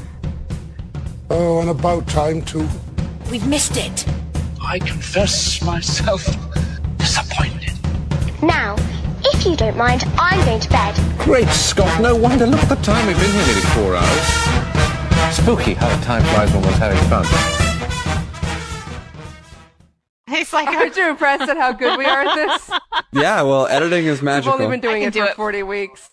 Oh, 1.30 1.60
and 1.62 1.70
about 1.70 2.08
time 2.08 2.42
too. 2.44 2.68
We've 3.32 3.46
missed 3.48 3.78
it. 3.78 4.06
I 4.64 4.80
confess 4.80 5.62
myself 5.64 6.26
disappointed. 7.16 7.72
Now, 8.44 8.76
if 9.24 9.46
you 9.46 9.56
don't 9.56 9.78
mind, 9.78 10.04
I'm 10.18 10.44
going 10.46 10.60
to 10.60 10.70
bed. 10.70 10.96
Great 11.20 11.48
Scott, 11.48 12.02
no 12.02 12.16
wonder. 12.16 12.46
Look 12.46 12.60
at 12.60 12.70
the 12.70 12.76
time. 12.76 13.08
We've 13.08 13.18
been 13.20 13.32
here 13.32 13.46
nearly 13.46 13.62
four 13.62 13.96
hours. 13.96 15.36
Spooky 15.36 15.74
how 15.74 15.90
time 16.02 16.24
flies 16.24 16.52
when 16.54 16.62
one's 16.64 16.78
having 16.78 16.98
fun. 17.10 17.26
It's 20.28 20.52
like 20.52 20.68
Aren't 20.68 20.96
you 20.98 21.10
impressed 21.10 21.50
at 21.50 21.56
how 21.58 21.72
good 21.72 21.98
we 21.98 22.06
are 22.06 22.24
at 22.26 22.36
this? 22.36 22.72
Yeah, 23.14 23.44
well, 23.44 23.66
editing 23.68 24.08
is 24.08 24.22
magical. 24.22 24.58
We've 24.58 24.66
only 24.66 24.78
been 24.78 24.90
doing 24.90 25.04
it 25.04 25.14
can 25.14 25.26
for 25.28 25.32
it. 25.32 25.36
40 25.38 25.64
weeks. 25.64 26.10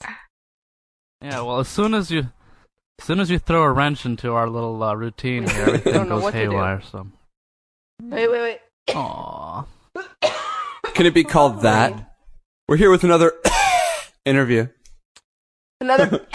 Yeah, 1.20 1.41
well, 1.41 1.59
as 1.59 1.66
soon 1.66 1.95
as 1.95 2.12
you, 2.12 2.29
as 3.01 3.05
soon 3.05 3.19
as 3.19 3.29
you 3.29 3.41
throw 3.41 3.65
a 3.65 3.73
wrench 3.73 4.07
into 4.07 4.33
our 4.35 4.49
little 4.49 4.81
uh, 4.81 4.95
routine 4.95 5.49
here, 5.49 5.62
everything 5.66 5.95
Don't 5.95 6.09
goes 6.09 6.23
what 6.23 6.31
to 6.31 6.45
do. 6.45 6.51
haywire. 6.51 6.81
So, 6.81 7.09
Wait, 8.03 8.29
wait, 8.31 8.41
wait. 8.41 8.61
Aww. 8.91 9.66
Can 10.94 11.06
it 11.06 11.14
be 11.14 11.24
called 11.24 11.62
that? 11.62 12.12
We're 12.69 12.77
here 12.77 12.90
with 12.90 13.05
another 13.05 13.32
interview. 14.24 14.69
Another. 15.81 16.06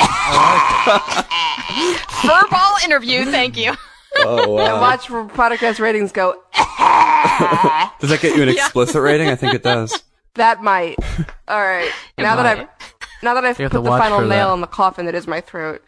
Furball 2.21 2.83
interview. 2.83 3.25
Thank 3.25 3.57
you. 3.57 3.73
Oh, 4.17 4.57
And 4.59 4.81
watch 4.81 5.07
for 5.07 5.25
podcast 5.25 5.79
ratings 5.79 6.11
go. 6.11 6.33
Does 7.99 8.09
that 8.09 8.19
get 8.21 8.35
you 8.35 8.43
an 8.43 8.49
explicit 8.49 9.01
rating? 9.01 9.29
I 9.29 9.35
think 9.35 9.53
it 9.53 9.63
does. 9.63 10.03
That 10.35 10.61
might. 10.63 10.97
All 11.47 11.61
right. 11.61 11.91
It 12.17 12.21
now 12.23 12.35
that 12.35 12.57
might. 12.57 12.63
I've 12.63 13.23
now 13.23 13.33
that 13.35 13.45
I've 13.45 13.57
You 13.59 13.63
have 13.63 13.71
put 13.71 13.77
to 13.79 13.83
the 13.83 13.89
watch 13.89 14.01
final 14.01 14.19
for 14.19 14.25
nail 14.27 14.49
that. 14.49 14.53
in 14.55 14.61
the 14.61 14.67
coffin 14.67 15.05
that 15.05 15.15
is 15.15 15.27
my 15.27 15.41
throat. 15.41 15.83